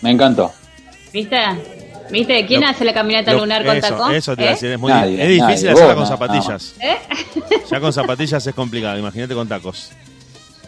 me 0.02 0.10
encantó. 0.10 0.52
¿Viste? 1.12 1.38
¿Viste? 2.10 2.46
¿Quién 2.46 2.60
Lo- 2.60 2.68
hace 2.68 2.84
la 2.84 2.92
caminata 2.94 3.32
Lo- 3.32 3.40
lunar 3.40 3.64
con 3.64 3.76
eso, 3.76 3.88
tacos? 3.88 4.12
Eso 4.12 4.36
te 4.36 4.42
iba 4.42 4.50
a 4.50 4.54
decir, 4.54 4.70
es, 4.72 4.78
muy 4.78 4.92
Nadie, 4.92 5.14
es 5.22 5.28
difícil 5.28 5.40
nadie, 5.42 5.70
hacerla 5.70 5.94
vos, 5.94 5.94
con 5.94 6.06
zapatillas. 6.06 6.74
¿Eh? 6.80 6.96
Ya 7.70 7.80
con 7.80 7.92
zapatillas 7.92 8.46
es 8.46 8.54
complicado, 8.54 8.96
imagínate 8.98 9.34
con 9.34 9.48
tacos. 9.48 9.90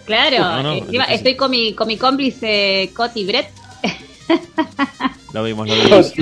Claro, 0.04 0.38
No, 0.38 0.62
no, 0.62 0.72
encima 0.74 1.04
sí, 1.04 1.10
sí. 1.10 1.14
estoy 1.16 1.36
con 1.36 1.50
mi, 1.50 1.74
con 1.74 1.86
mi 1.86 1.96
cómplice 1.96 2.90
Coti 2.94 3.24
Brett, 3.26 3.50
Lo 5.32 5.44
vimos, 5.44 5.68
lo 5.68 5.74
vimos. 5.74 6.12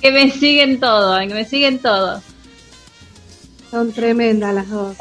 que 0.00 0.12
me 0.12 0.30
siguen 0.30 0.78
todo, 0.80 1.18
que 1.18 1.34
me 1.34 1.44
siguen 1.44 1.78
todo. 1.80 2.22
Son 3.70 3.92
tremendas 3.92 4.54
las 4.54 4.70
dos. 4.70 4.96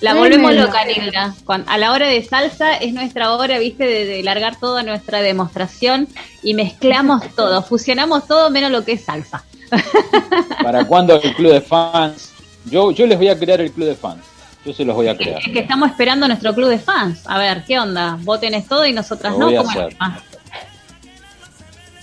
La 0.00 0.14
volvemos 0.14 0.54
loca, 0.54 0.84
Nilda. 0.84 1.34
A 1.66 1.78
la 1.78 1.92
hora 1.92 2.06
de 2.06 2.22
salsa 2.24 2.74
es 2.76 2.92
nuestra 2.92 3.32
hora, 3.32 3.58
viste, 3.58 3.84
de, 3.84 4.04
de 4.04 4.22
largar 4.22 4.56
toda 4.58 4.82
nuestra 4.84 5.20
demostración 5.22 6.06
y 6.42 6.54
mezclamos 6.54 7.22
todo, 7.36 7.62
fusionamos 7.62 8.26
todo 8.26 8.50
menos 8.50 8.70
lo 8.70 8.84
que 8.84 8.92
es 8.92 9.04
salsa. 9.04 9.44
¿Para 10.62 10.84
cuándo 10.84 11.20
el 11.20 11.34
club 11.34 11.52
de 11.52 11.60
fans? 11.60 12.32
Yo, 12.66 12.90
yo 12.92 13.06
les 13.06 13.18
voy 13.18 13.28
a 13.28 13.38
crear 13.38 13.60
el 13.60 13.72
club 13.72 13.88
de 13.88 13.96
fans. 13.96 14.22
Yo 14.64 14.72
se 14.72 14.84
los 14.84 14.94
voy 14.94 15.08
a 15.08 15.16
crear. 15.16 15.40
Es 15.44 15.52
que 15.52 15.60
estamos 15.60 15.90
esperando 15.90 16.26
nuestro 16.28 16.54
club 16.54 16.68
de 16.68 16.78
fans. 16.78 17.22
A 17.26 17.38
ver, 17.38 17.64
¿qué 17.64 17.78
onda? 17.78 18.18
Vos 18.22 18.40
tenés 18.40 18.66
todo 18.66 18.84
y 18.86 18.92
nosotras 18.92 19.32
Lo 19.32 19.38
no. 19.40 19.46
voy 19.46 19.56
a 19.56 19.58
¿Cómo, 19.58 19.70
hacer. 19.70 19.96
ah, 20.00 20.18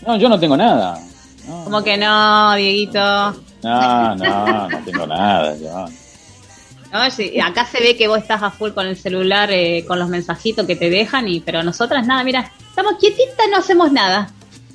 No, 0.06 0.18
yo 0.18 0.30
no 0.30 0.40
tengo 0.40 0.58
nada. 0.58 1.00
¿Cómo 1.64 1.84
que 1.84 1.96
no, 1.98 2.56
Dieguito? 2.56 3.00
No, 3.64 4.16
no, 4.16 4.70
no 4.70 4.80
tengo 4.84 5.06
nada. 5.08 5.56
Yo. 5.58 5.86
No, 6.92 7.10
sí, 7.12 7.40
acá 7.40 7.66
se 7.66 7.80
ve 7.82 7.98
que 7.98 8.08
vos 8.08 8.20
estás 8.20 8.42
a 8.42 8.52
full 8.52 8.72
con 8.72 8.88
el 8.88 8.96
celular, 8.96 9.50
eh, 9.52 9.84
con 9.88 10.00
los 10.00 10.08
mensajitos 10.08 10.66
que 10.66 10.76
te 10.76 10.90
dejan, 10.90 11.28
y 11.28 11.42
pero 11.42 11.62
nosotras 11.64 12.08
nada, 12.08 12.24
mira, 12.24 12.52
estamos 12.70 12.94
quietitas, 13.00 13.46
no 13.52 13.58
hacemos 13.58 13.92
nada. 13.92 14.30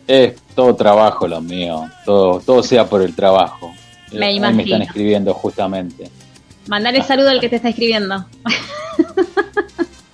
Es 0.07 0.35
todo 0.55 0.74
trabajo 0.74 1.27
lo 1.28 1.41
mío. 1.41 1.89
Todo, 2.05 2.41
todo 2.41 2.62
sea 2.62 2.85
por 2.87 3.01
el 3.03 3.15
trabajo. 3.15 3.73
Me 4.12 4.27
Ahí 4.27 4.37
imagino. 4.37 4.57
me 4.57 4.62
están 4.65 4.82
escribiendo 4.82 5.32
justamente. 5.35 6.11
Mandale 6.66 7.03
saludo 7.03 7.31
al 7.31 7.41
que 7.41 7.49
te 7.49 7.57
está 7.57 7.69
escribiendo. 7.69 8.27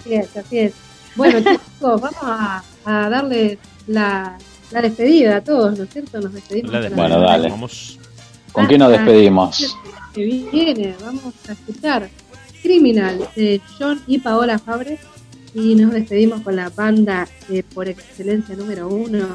Así 0.00 0.14
es, 0.14 0.36
así 0.36 0.58
es. 0.58 0.72
Bueno, 1.16 1.38
chicos, 1.40 2.00
vamos 2.00 2.10
a, 2.22 2.62
a 2.84 3.08
darle 3.08 3.58
la, 3.86 4.36
la 4.70 4.82
despedida 4.82 5.36
a 5.36 5.40
todos, 5.40 5.76
¿no 5.78 5.84
es 5.84 5.90
cierto? 5.90 6.20
Nos 6.20 6.32
despedimos. 6.34 6.72
La 6.72 6.80
con 6.80 6.88
de- 6.90 6.94
Bueno, 6.94 7.20
dale. 7.20 7.48
Vamos. 7.48 7.98
¿Con 8.52 8.68
qué 8.68 8.78
nos 8.78 8.90
despedimos? 8.90 9.76
Que 10.16 10.24
viene, 10.24 10.94
vamos 11.04 11.34
a 11.46 11.52
escuchar 11.52 12.08
Criminal 12.62 13.28
de 13.36 13.60
John 13.78 14.00
y 14.06 14.18
Paola 14.18 14.58
Fabre 14.58 14.98
y 15.54 15.74
nos 15.74 15.92
despedimos 15.92 16.40
con 16.40 16.56
la 16.56 16.70
banda 16.70 17.28
eh, 17.50 17.62
por 17.74 17.86
excelencia 17.88 18.56
número 18.56 18.88
uno. 18.88 19.26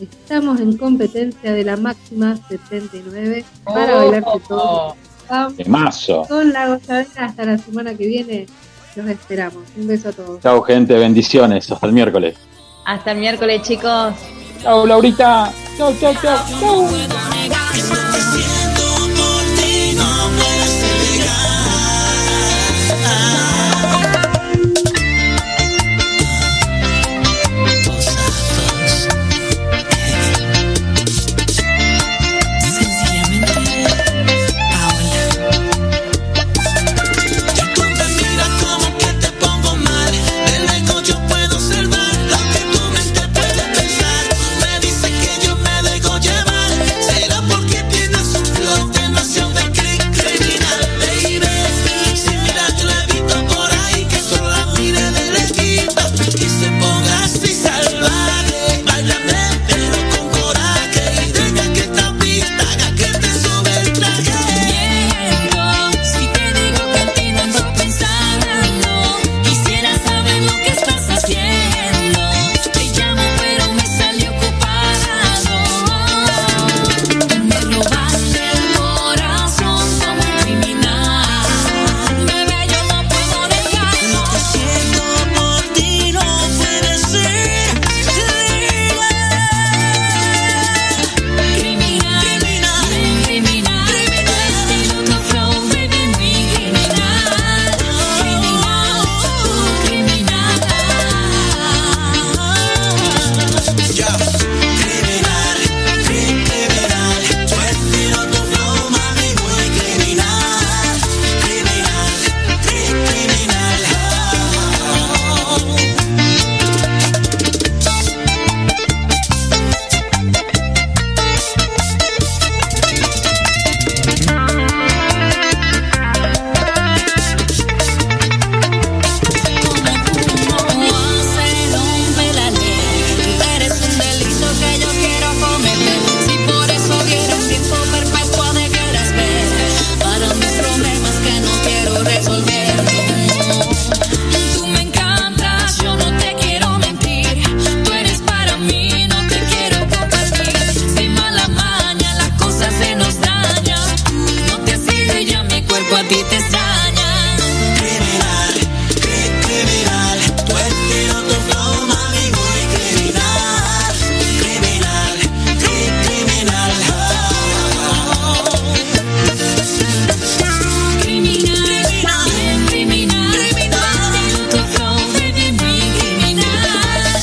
Estamos 0.00 0.60
en 0.60 0.76
competencia 0.76 1.52
de 1.52 1.62
la 1.64 1.76
máxima 1.76 2.36
79 2.48 3.44
para 3.64 3.94
Oh. 3.94 3.98
bailarse 4.10 4.40
todos. 4.48 4.94
Vamos 5.30 5.56
Temazo. 5.56 6.22
con 6.28 6.52
la 6.52 6.66
gozadera 6.68 7.26
hasta 7.26 7.44
la 7.44 7.58
semana 7.58 7.94
que 7.94 8.06
viene. 8.08 8.46
Los 8.96 9.06
esperamos. 9.06 9.62
Un 9.76 9.86
beso 9.86 10.08
a 10.08 10.12
todos. 10.12 10.40
Chao, 10.42 10.60
gente. 10.62 10.94
Bendiciones. 10.94 11.70
Hasta 11.70 11.86
el 11.86 11.92
miércoles. 11.92 12.36
Hasta 12.86 13.12
el 13.12 13.18
miércoles, 13.18 13.62
chicos. 13.62 14.14
Chao, 14.62 14.84
Laurita. 14.84 15.52
Chao, 15.76 15.94
chao, 16.00 16.12
chao. 16.20 16.38
chao. 16.60 17.97